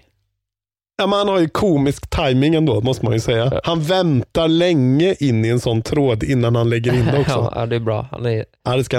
Ja, 0.98 1.06
men 1.06 1.18
han 1.18 1.28
har 1.28 1.38
ju 1.40 1.48
komisk 1.48 2.10
timing 2.10 2.54
ändå, 2.54 2.80
måste 2.80 3.04
man 3.04 3.14
ju 3.14 3.20
säga. 3.20 3.60
Han 3.64 3.82
väntar 3.82 4.48
länge 4.48 5.14
in 5.20 5.44
i 5.44 5.48
en 5.48 5.60
sån 5.60 5.82
tråd 5.82 6.22
innan 6.22 6.56
han 6.56 6.70
lägger 6.70 6.92
in 6.94 7.04
det 7.06 7.18
också. 7.20 7.30
Ja, 7.32 7.52
ja, 7.54 7.66
det 7.66 7.76
är 7.76 7.80
bra. 7.80 8.06
Han 8.10 8.26
är 8.26 8.44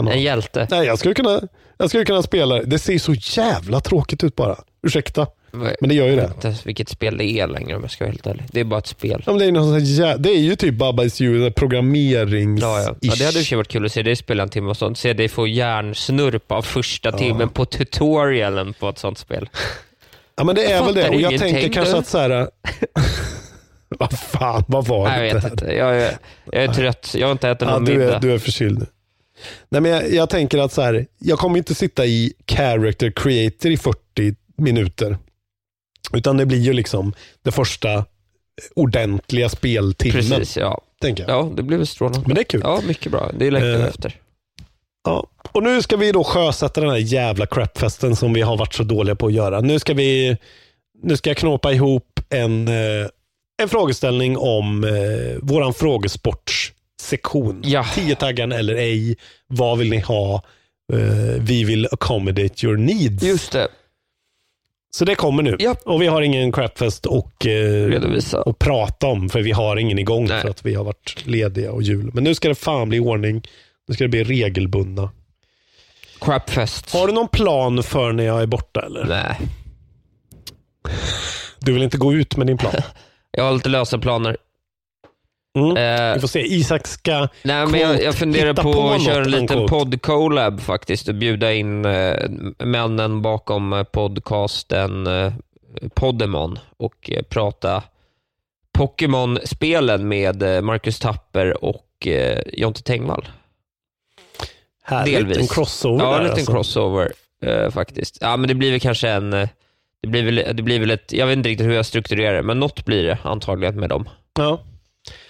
Ja, 0.08 0.14
en 0.14 0.22
hjälte. 0.22 0.68
Nej, 0.72 0.86
jag 0.86 1.00
skulle 1.00 1.14
kunna, 1.14 1.42
jag 1.78 1.90
skulle 1.90 2.06
kunna 2.06 2.22
spela 2.24 2.56
det. 2.56 2.64
Det 2.66 2.80
ser 2.80 2.98
så 3.00 3.14
jävla 3.14 3.80
tråkigt 3.80 4.24
ut 4.24 4.36
bara. 4.36 4.56
Ursäkta, 4.88 5.28
men 5.52 5.90
det 5.90 5.96
gör 5.96 6.06
ju 6.06 6.10
Jag 6.12 6.18
det. 6.24 6.28
vet 6.28 6.46
inte 6.46 6.56
vilket 6.66 6.90
spel 6.90 7.18
det 7.18 7.26
är 7.26 7.48
längre 7.48 7.76
om 7.76 7.82
jag 7.82 7.92
ska 7.92 8.04
vara 8.04 8.12
helt 8.12 8.28
ärlig. 8.28 8.44
Det 8.52 8.60
är 8.60 8.64
bara 8.64 8.80
ett 8.80 8.88
spel. 8.88 9.24
Ja, 9.26 9.32
men 9.32 9.40
det, 9.40 9.46
är 9.46 9.52
någon 9.52 9.64
sån 9.64 9.74
här, 9.74 9.80
jä- 9.80 10.18
det 10.18 10.30
är 10.30 10.40
ju 10.40 10.56
typ 10.56 10.74
Baba 10.76 11.04
Is 11.04 11.22
You, 11.22 11.52
programmerings 11.52 12.62
Ja, 12.62 12.82
ja. 12.82 12.96
ja, 13.02 13.14
det 13.18 13.26
hade 13.26 13.38
i 13.40 13.42
och 13.42 13.44
för 13.44 13.50
sig 13.50 13.56
varit 13.56 13.68
kul 13.68 13.86
att 13.86 13.92
se 13.92 14.04
dig 14.04 14.16
spela 14.16 14.44
en 14.44 14.50
timme 14.50 14.70
och 14.70 14.78
sånt. 14.78 14.98
Se 14.98 15.14
dig 15.14 15.28
få 15.30 15.48
hjärnsnurp 15.48 16.52
av 16.52 16.62
första 16.62 17.12
timmen 17.12 17.50
på 17.50 17.66
tutorialen 17.66 18.74
på 18.74 18.90
ett 18.90 18.98
sånt 18.98 19.18
spel. 19.18 19.50
Ja, 20.36 20.44
men 20.44 20.56
det 20.56 20.66
är 20.66 20.72
Jag 20.76 20.86
väl 20.86 20.96
det. 20.96 21.02
fattar 21.02 21.16
Och 21.16 21.22
jag 21.22 21.32
ingenting, 21.32 21.54
tänker 21.54 21.74
kanske 21.74 21.94
du. 21.94 22.00
att 22.00 22.08
så 22.08 22.18
här. 22.18 22.48
Vad 24.00 24.20
fan, 24.20 24.64
vad 24.68 24.88
var 24.88 25.08
Nej, 25.08 25.20
det 25.20 25.28
jag 25.28 25.34
vet 25.34 25.44
där? 25.44 25.50
inte. 25.52 25.66
Jag 25.66 26.02
är, 26.02 26.18
jag 26.52 26.64
är 26.64 26.68
trött. 26.74 27.16
Jag 27.18 27.28
har 27.28 27.32
inte 27.32 27.50
ätit 27.50 27.62
Ja, 27.68 27.74
någon 27.74 27.86
du, 27.86 27.98
middag. 27.98 28.16
är, 28.16 28.20
du 28.20 28.34
är 28.34 28.38
förkyld. 28.38 28.88
Nej, 29.70 29.82
men 29.82 29.92
jag, 29.92 30.14
jag 30.14 30.30
tänker 30.30 30.58
att 30.58 30.72
så 30.74 30.82
här, 30.82 31.06
jag 31.20 31.40
kommer 31.40 31.58
inte 31.58 31.76
sitta 31.76 32.06
i 32.06 32.34
character 32.48 33.12
creator 33.12 33.72
i 33.72 33.78
40 33.78 34.36
minuter. 34.58 35.18
Utan 36.14 36.38
det 36.38 36.46
blir 36.46 36.60
ju 36.60 36.74
liksom 36.74 37.14
det 37.42 37.52
första 37.52 38.06
ordentliga 38.76 39.50
speltimmen. 39.50 40.22
Precis, 40.30 40.58
ja. 40.58 40.82
Tänker 41.02 41.24
jag. 41.28 41.32
Ja, 41.32 41.52
det 41.56 41.64
blir 41.64 41.78
väl 41.78 41.88
strålande. 41.88 42.28
Men 42.28 42.36
det 42.36 42.42
är 42.42 42.46
kul. 42.46 42.62
Ja, 42.64 42.82
mycket 42.88 43.12
bra. 43.12 43.32
Det 43.40 43.52
längtar 43.52 43.68
jag 43.68 43.82
Eh, 43.82 43.88
efter. 43.88 44.16
Ja. 45.04 45.28
Och 45.52 45.64
nu 45.64 45.82
ska 45.82 45.98
vi 45.98 46.12
då 46.12 46.24
sjösätta 46.24 46.82
den 46.82 46.90
här 46.90 46.98
jävla 46.98 47.46
crapfesten 47.46 48.16
som 48.16 48.34
vi 48.34 48.42
har 48.42 48.58
varit 48.58 48.74
så 48.74 48.84
dåliga 48.84 49.16
på 49.16 49.28
att 49.28 49.34
göra. 49.34 49.62
Nu 49.62 49.80
ska 49.80 49.94
vi 49.94 50.38
nu 51.04 51.18
ska 51.18 51.30
jag 51.30 51.38
knåpa 51.38 51.74
ihop 51.74 52.20
en, 52.30 52.68
eh, 52.68 53.08
en 53.62 53.70
frågeställning 53.70 54.38
om 54.38 54.84
eh, 54.84 55.40
våran 55.42 55.74
frågesportssektion. 57.04 57.62
Ja. 57.66 57.86
Tio-taggarn 57.96 58.52
eller 58.52 58.76
ej. 58.76 59.16
Vad 59.48 59.78
vill 59.78 59.90
ni 59.90 60.00
ha? 60.00 60.44
Eh, 60.94 61.42
vi 61.42 61.64
vill 61.64 61.88
accommodate 61.92 62.66
your 62.66 62.78
needs. 62.78 63.24
Just 63.24 63.52
det. 63.52 63.68
Så 64.96 65.06
det 65.06 65.16
kommer 65.16 65.44
nu. 65.44 65.56
Ja. 65.60 65.76
Och 65.86 66.02
vi 66.02 66.08
har 66.08 66.22
ingen 66.22 66.52
crapfest 66.52 67.06
och, 67.06 67.46
eh, 67.46 68.40
och 68.46 68.60
prata 68.60 69.08
om, 69.08 69.30
för 69.30 69.42
vi 69.42 69.52
har 69.52 69.78
ingen 69.78 70.00
igång 70.00 70.26
Nej. 70.26 70.42
för 70.42 70.50
att 70.50 70.66
vi 70.66 70.76
har 70.76 70.84
varit 70.84 71.24
lediga 71.26 71.72
och 71.72 71.84
jul. 71.84 72.12
Men 72.14 72.24
nu 72.24 72.36
ska 72.36 72.50
det 72.50 72.56
fan 72.56 72.90
bli 72.90 73.00
ordning. 73.00 73.42
Nu 73.88 73.94
ska 73.94 74.04
det 74.04 74.10
bli 74.10 74.24
regelbundna. 74.24 75.12
Crapfest. 76.22 76.94
Har 76.94 77.08
du 77.08 77.14
någon 77.14 77.28
plan 77.28 77.84
för 77.84 78.12
när 78.12 78.24
jag 78.24 78.42
är 78.42 78.46
borta 78.46 78.82
eller? 78.82 79.06
Nej. 79.06 79.40
Du 81.60 81.74
vill 81.74 81.84
inte 81.84 81.98
gå 81.98 82.14
ut 82.14 82.38
med 82.38 82.48
din 82.48 82.58
plan? 82.58 82.74
Jag 83.38 83.44
har 83.44 83.54
lite 83.54 83.70
lösa 83.70 83.98
planer. 83.98 84.38
Mm. 85.56 85.78
Eh, 85.78 86.14
Vi 86.14 86.20
får 86.20 86.28
se. 86.28 86.40
Isak 86.42 86.88
ska... 86.88 87.28
Nej, 87.44 87.68
men 87.68 87.80
jag, 87.80 88.04
jag 88.04 88.16
funderar 88.16 88.54
på, 88.54 88.74
på 88.74 88.90
att 88.90 89.06
köra 89.06 89.24
en 89.24 89.32
liten 89.32 89.68
podd-collab 89.68 90.60
faktiskt 90.62 91.08
och 91.08 91.16
bjuda 91.16 91.54
in 91.54 91.86
eh, 91.86 92.30
männen 92.60 93.22
bakom 93.22 93.74
eh, 93.74 93.84
podcasten 93.84 95.08
eh, 95.08 95.34
Podemon 95.94 96.60
och 96.78 97.12
eh, 97.12 97.24
prata 97.24 97.84
Pokémon-spelen 98.78 100.08
med 100.08 100.44
eh, 100.44 100.62
Marcus 100.62 101.00
Tapper 101.00 101.64
och 101.66 102.08
eh, 102.08 102.42
Jonte 102.54 102.84
Tengvall. 102.84 103.28
Härligt. 104.84 105.16
Delvis. 105.16 105.38
En 105.38 105.48
crossover 105.48 106.04
Ja, 106.04 106.18
en 106.18 106.24
liten 106.24 106.38
alltså. 106.38 106.52
crossover 106.52 107.12
eh, 107.46 107.70
faktiskt. 107.72 108.18
Ja, 108.22 108.38
men 108.38 108.48
det 108.48 108.56
blir 108.56 108.72
väl 108.72 108.80
kanske 108.80 109.10
en... 109.10 109.32
Det 110.02 110.08
blir, 110.08 110.24
väl, 110.24 110.56
det 110.56 110.64
blir 110.64 110.80
väl 110.80 110.92
ett... 110.92 111.14
Jag 111.14 111.28
vet 111.28 111.38
inte 111.38 111.50
riktigt 111.50 111.68
hur 111.68 111.74
jag 111.74 111.86
strukturerar 111.86 112.34
det, 112.36 112.44
men 112.44 112.60
något 112.60 112.86
blir 112.86 113.04
det 113.04 113.18
antagligen 113.24 113.80
med 113.80 113.90
dem. 113.90 114.10
Ja. 114.40 114.60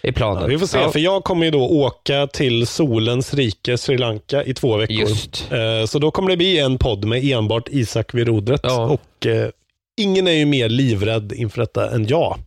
Är 0.02 0.12
planen. 0.12 0.42
Ja, 0.42 0.48
vi 0.48 0.58
får 0.60 0.68
se, 0.68 0.78
Ja, 0.80 0.92
för 0.92 1.00
jag 1.00 1.24
kommer 1.24 1.46
ju 1.46 1.52
då 1.52 1.62
åka 1.70 2.28
till 2.28 2.68
solens 2.68 3.34
rike 3.34 3.78
Sri 3.78 3.98
Lanka 3.98 4.44
i 4.44 4.54
två 4.54 4.78
veckor. 4.78 4.96
Just. 4.96 5.52
Eh, 5.52 5.86
Så 5.86 6.00
då 6.00 6.12
kommer 6.12 6.30
det 6.30 6.38
bli 6.38 6.60
en 6.60 6.78
podd 6.78 7.06
med 7.06 7.24
enbart 7.24 7.70
Isak 7.72 8.14
vid 8.14 8.28
rodret. 8.28 8.62
Ja. 8.64 8.86
Och 8.90 9.26
eh, 9.26 9.50
ingen 9.98 10.28
är 10.28 10.32
ju 10.32 10.46
mer 10.46 10.70
livrädd 10.70 11.34
inför 11.34 11.62
detta 11.62 11.92
än 11.92 12.08
jag. 12.08 12.38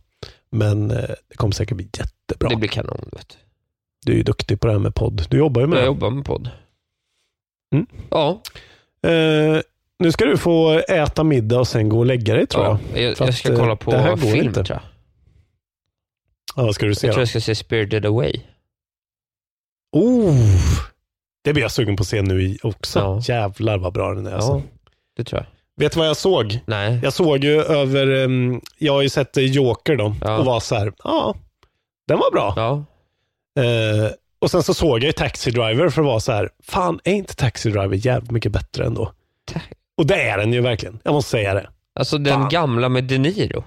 Men 0.51 0.91
eh, 0.91 0.97
det 1.29 1.35
kommer 1.35 1.53
säkert 1.53 1.77
bli 1.77 1.89
jättebra. 1.97 2.49
Det 2.49 2.55
blir 2.55 2.69
kanon. 2.69 3.09
Vet 3.11 3.29
du. 3.29 3.35
Du 4.05 4.11
är 4.11 4.17
ju 4.17 4.23
duktig 4.23 4.59
på 4.59 4.67
det 4.67 4.73
här 4.73 4.79
med 4.79 4.95
podd. 4.95 5.25
Du 5.29 5.37
jobbar 5.37 5.61
ju 5.61 5.67
med 5.67 5.77
Jag 5.77 5.83
det. 5.83 5.87
jobbar 5.87 6.09
med 6.09 6.25
podd. 6.25 6.49
Mm. 7.73 7.85
Ja, 8.11 8.41
Eh, 9.07 9.61
nu 9.99 10.11
ska 10.11 10.25
du 10.25 10.37
få 10.37 10.79
äta 10.89 11.23
middag 11.23 11.59
och 11.59 11.67
sen 11.67 11.89
gå 11.89 11.99
och 11.99 12.05
lägga 12.05 12.33
dig 12.35 12.47
tror 12.47 12.63
ja. 12.65 12.79
jag. 12.93 13.03
Jag, 13.03 13.15
jag 13.27 13.33
ska 13.33 13.55
kolla 13.55 13.75
på 13.75 14.17
film 14.17 14.47
inte. 14.47 14.63
tror 14.63 14.79
jag. 14.83 14.96
Ja, 16.57 16.63
vad 16.63 16.75
ska 16.75 16.85
du 16.85 16.95
se 16.95 17.07
Jag 17.07 17.13
tror 17.13 17.19
då? 17.19 17.21
jag 17.21 17.29
ska 17.29 17.41
se 17.41 17.55
Spirited 17.55 18.05
Away. 18.05 18.33
Oh, 19.91 20.35
det 21.43 21.53
blir 21.53 21.61
jag 21.63 21.71
sugen 21.71 21.95
på 21.95 22.01
att 22.01 22.07
se 22.07 22.21
nu 22.21 22.57
också. 22.63 22.99
Ja. 22.99 23.21
Jävlar 23.23 23.77
vad 23.77 23.93
bra 23.93 24.13
den 24.13 24.27
är. 24.27 24.31
Alltså. 24.33 24.51
Ja, 24.51 24.61
det 25.17 25.23
tror 25.23 25.41
jag. 25.41 25.47
Vet 25.83 25.91
du 25.93 25.99
vad 25.99 26.07
jag 26.07 26.17
såg? 26.17 26.59
Nej. 26.67 26.99
Jag 27.03 27.13
såg 27.13 27.43
ju 27.43 27.61
över, 27.61 28.07
um, 28.11 28.61
jag 28.77 28.93
har 28.93 29.01
ju 29.01 29.09
sett 29.09 29.37
eh, 29.37 29.43
Joker 29.43 29.95
då 29.95 30.15
Ja. 30.21 30.37
och 30.37 30.45
var 30.45 30.59
så 30.59 30.75
här, 30.75 30.93
ja, 31.03 31.35
den 32.07 32.17
var 32.19 32.31
bra. 32.31 32.53
Ja. 32.55 32.83
Eh, 33.63 34.11
och 34.39 34.51
sen 34.51 34.63
så 34.63 34.73
såg 34.73 34.97
jag 34.99 35.03
ju 35.03 35.11
Taxi 35.11 35.51
Driver 35.51 35.89
för 35.89 36.01
att 36.01 36.05
vara 36.07 36.19
så 36.19 36.31
här, 36.31 36.49
fan 36.63 36.99
är 37.03 37.13
inte 37.13 37.35
Taxi 37.35 37.69
Driver 37.69 38.05
jävligt 38.07 38.31
mycket 38.31 38.51
bättre 38.51 38.85
ändå? 38.85 39.11
Ta- 39.45 39.59
Och 39.97 40.05
det 40.07 40.21
är 40.21 40.37
den 40.37 40.53
ju 40.53 40.61
verkligen, 40.61 40.99
jag 41.03 41.13
måste 41.13 41.31
säga 41.31 41.53
det. 41.53 41.69
Alltså 41.99 42.17
den 42.17 42.33
Fan. 42.33 42.49
gamla 42.49 42.89
med 42.89 43.03
De 43.03 43.17
Niro. 43.17 43.63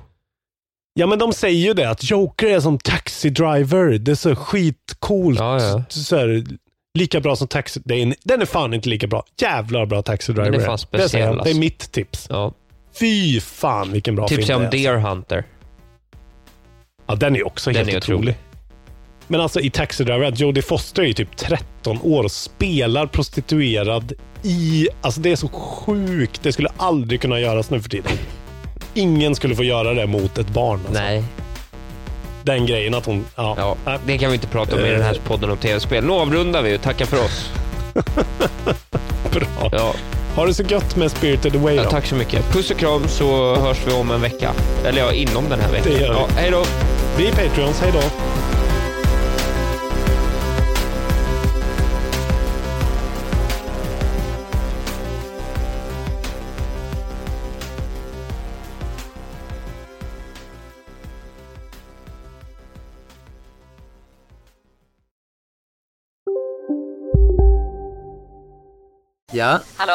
Ja 1.01 1.07
men 1.07 1.19
de 1.19 1.33
säger 1.33 1.67
ju 1.67 1.75
det, 1.75 1.91
att 1.91 2.11
Joker 2.11 2.47
är 2.47 2.61
som 2.61 2.79
Taxi 2.79 3.31
Driver, 3.31 3.99
det 3.99 4.11
är 4.11 4.15
så 4.15 4.35
skitcoolt. 4.37 5.39
Ja, 5.39 5.63
ja. 5.63 5.83
Så 5.89 6.17
här, 6.17 6.45
lika 6.99 7.21
bra 7.21 7.37
som 7.37 7.49
Taxi, 7.49 7.81
det 7.85 7.95
är, 7.95 8.03
en- 8.03 8.15
den 8.25 8.43
är 8.43 8.47
fan 8.47 8.75
inte 8.75 8.89
lika 8.89 9.07
bra. 9.07 9.25
Jävlar 9.41 9.87
bra 9.87 10.03
Taxi 10.03 10.33
Driver 10.33 10.51
Den 10.51 10.61
är 10.61 10.65
fan 10.65 10.73
det, 10.73 10.79
speciell, 10.79 11.21
det 11.21 11.35
är 11.35 11.39
alltså. 11.39 11.57
mitt 11.57 11.93
tips. 11.93 12.27
Ja. 12.31 12.53
Fy 13.01 13.41
fan 13.41 13.93
vilken 13.93 14.17
bra 14.17 14.29
Tipsa 14.29 14.47
film 14.47 14.57
om 14.65 14.69
det 14.71 14.79
är. 14.87 14.93
Deer 14.93 14.99
Hunter. 15.01 15.45
Ja, 17.07 17.15
den 17.15 17.37
är 17.37 17.47
också 17.47 17.71
Den 17.71 17.77
helt 17.77 17.91
är 17.91 17.97
otrolig. 17.99 18.19
otrolig. 18.19 18.37
Men 19.27 19.41
alltså 19.41 19.61
i 19.61 19.71
Taxi 19.71 20.05
Driver, 20.05 20.31
Jodie 20.33 20.63
Foster 20.63 21.03
är 21.03 21.07
ju 21.07 21.13
typ 21.13 21.37
13 21.37 21.99
år 22.03 22.25
och 22.25 22.33
spelar 22.33 23.07
prostituerad 23.07 24.13
i... 24.43 24.89
Alltså 25.01 25.21
det 25.21 25.33
är 25.33 25.37
så 25.37 25.49
sjukt. 25.49 26.43
Det 26.43 26.53
skulle 26.53 26.69
aldrig 26.77 27.21
kunna 27.21 27.41
göras 27.41 27.71
nu 27.71 27.81
för 27.83 27.89
tiden. 27.91 28.13
Ingen 28.95 29.35
skulle 29.35 29.55
få 29.57 29.65
göra 29.65 29.95
det 29.95 30.07
mot 30.07 30.39
ett 30.39 30.49
barn. 30.49 30.81
Alltså. 30.87 31.03
Nej. 31.03 31.25
Den 32.43 32.67
grejen 32.67 32.95
att 32.95 33.07
hon... 33.07 33.25
Ja. 33.37 33.77
Ja, 33.85 33.99
det 34.07 34.19
kan 34.19 34.31
vi 34.31 34.35
inte 34.35 34.47
prata 34.47 34.77
om 34.77 34.85
i 34.85 34.91
den 34.91 35.03
här 35.03 35.19
podden 35.25 35.51
om 35.51 35.57
tv-spel. 35.57 36.05
Nu 36.05 36.13
avrundar 36.13 36.63
vi 36.63 36.77
och 36.77 36.83
tackar 36.83 37.07
för 37.07 37.25
oss. 37.25 37.51
Bra. 39.33 39.69
Ja, 39.73 39.95
Ha 40.37 40.47
det 40.47 40.55
så 40.55 40.63
gött 40.63 40.97
med 40.97 41.11
Spirited 41.11 41.57
Away 41.57 41.75
ja, 41.77 41.83
då. 41.83 41.91
tack 41.91 42.07
så 42.07 42.15
mycket. 42.15 42.53
Puss 42.53 42.71
och 42.71 42.77
kram 42.79 43.09
så 43.09 43.55
hörs 43.57 43.79
vi 43.87 43.93
om 43.93 44.11
en 44.11 44.21
vecka. 44.21 44.53
Eller 44.85 44.99
ja, 44.99 45.13
inom 45.13 45.49
den 45.49 45.61
här 45.61 45.71
veckan. 45.73 45.93
Det 45.93 46.01
gör 46.01 46.13
vi. 46.13 46.19
Ja, 46.19 46.27
hej 46.37 46.51
då. 46.51 46.65
Vi 47.19 47.27
är 47.27 47.33
Patreons, 47.33 47.81
hej 47.81 47.91
då. 47.93 48.01
Ja, 69.33 69.61
Hallå? 69.77 69.93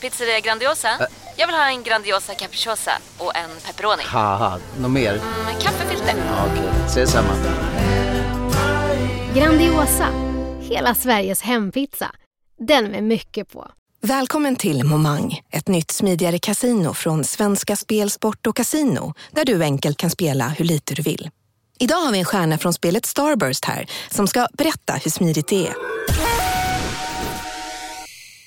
Pizzeria 0.00 0.40
Grandiosa? 0.40 0.88
Jag 1.36 1.46
vill 1.46 1.56
ha 1.56 1.68
en 1.68 1.82
Grandiosa 1.82 2.34
capriciosa 2.34 2.90
och 3.18 3.36
en 3.36 3.50
pepperoni. 3.66 4.02
haha, 4.06 4.58
något 4.78 4.90
mer? 4.90 5.12
Med 5.44 5.60
kaffefilter. 5.62 6.14
Ja, 6.28 6.46
Okej, 6.52 6.70
ses 6.86 7.10
samma. 7.12 7.34
Grandiosa, 9.34 10.08
hela 10.60 10.94
Sveriges 10.94 11.42
hempizza. 11.42 12.10
Den 12.68 12.84
med 12.90 13.02
mycket 13.04 13.52
på. 13.52 13.66
Välkommen 14.02 14.56
till 14.56 14.84
Momang, 14.84 15.40
ett 15.50 15.68
nytt 15.68 15.90
smidigare 15.90 16.38
kasino 16.38 16.94
från 16.94 17.24
Svenska 17.24 17.76
Spel, 17.76 18.10
Sport 18.10 18.46
och 18.46 18.56
Casino 18.56 19.14
där 19.30 19.44
du 19.44 19.62
enkelt 19.62 19.96
kan 19.98 20.10
spela 20.10 20.48
hur 20.48 20.64
lite 20.64 20.94
du 20.94 21.02
vill. 21.02 21.30
Idag 21.78 21.96
har 21.96 22.12
vi 22.12 22.18
en 22.18 22.24
stjärna 22.24 22.58
från 22.58 22.72
spelet 22.74 23.06
Starburst 23.06 23.64
här 23.64 23.86
som 24.10 24.26
ska 24.26 24.48
berätta 24.52 24.92
hur 24.92 25.10
smidigt 25.10 25.48
det 25.48 25.66
är. 25.66 25.74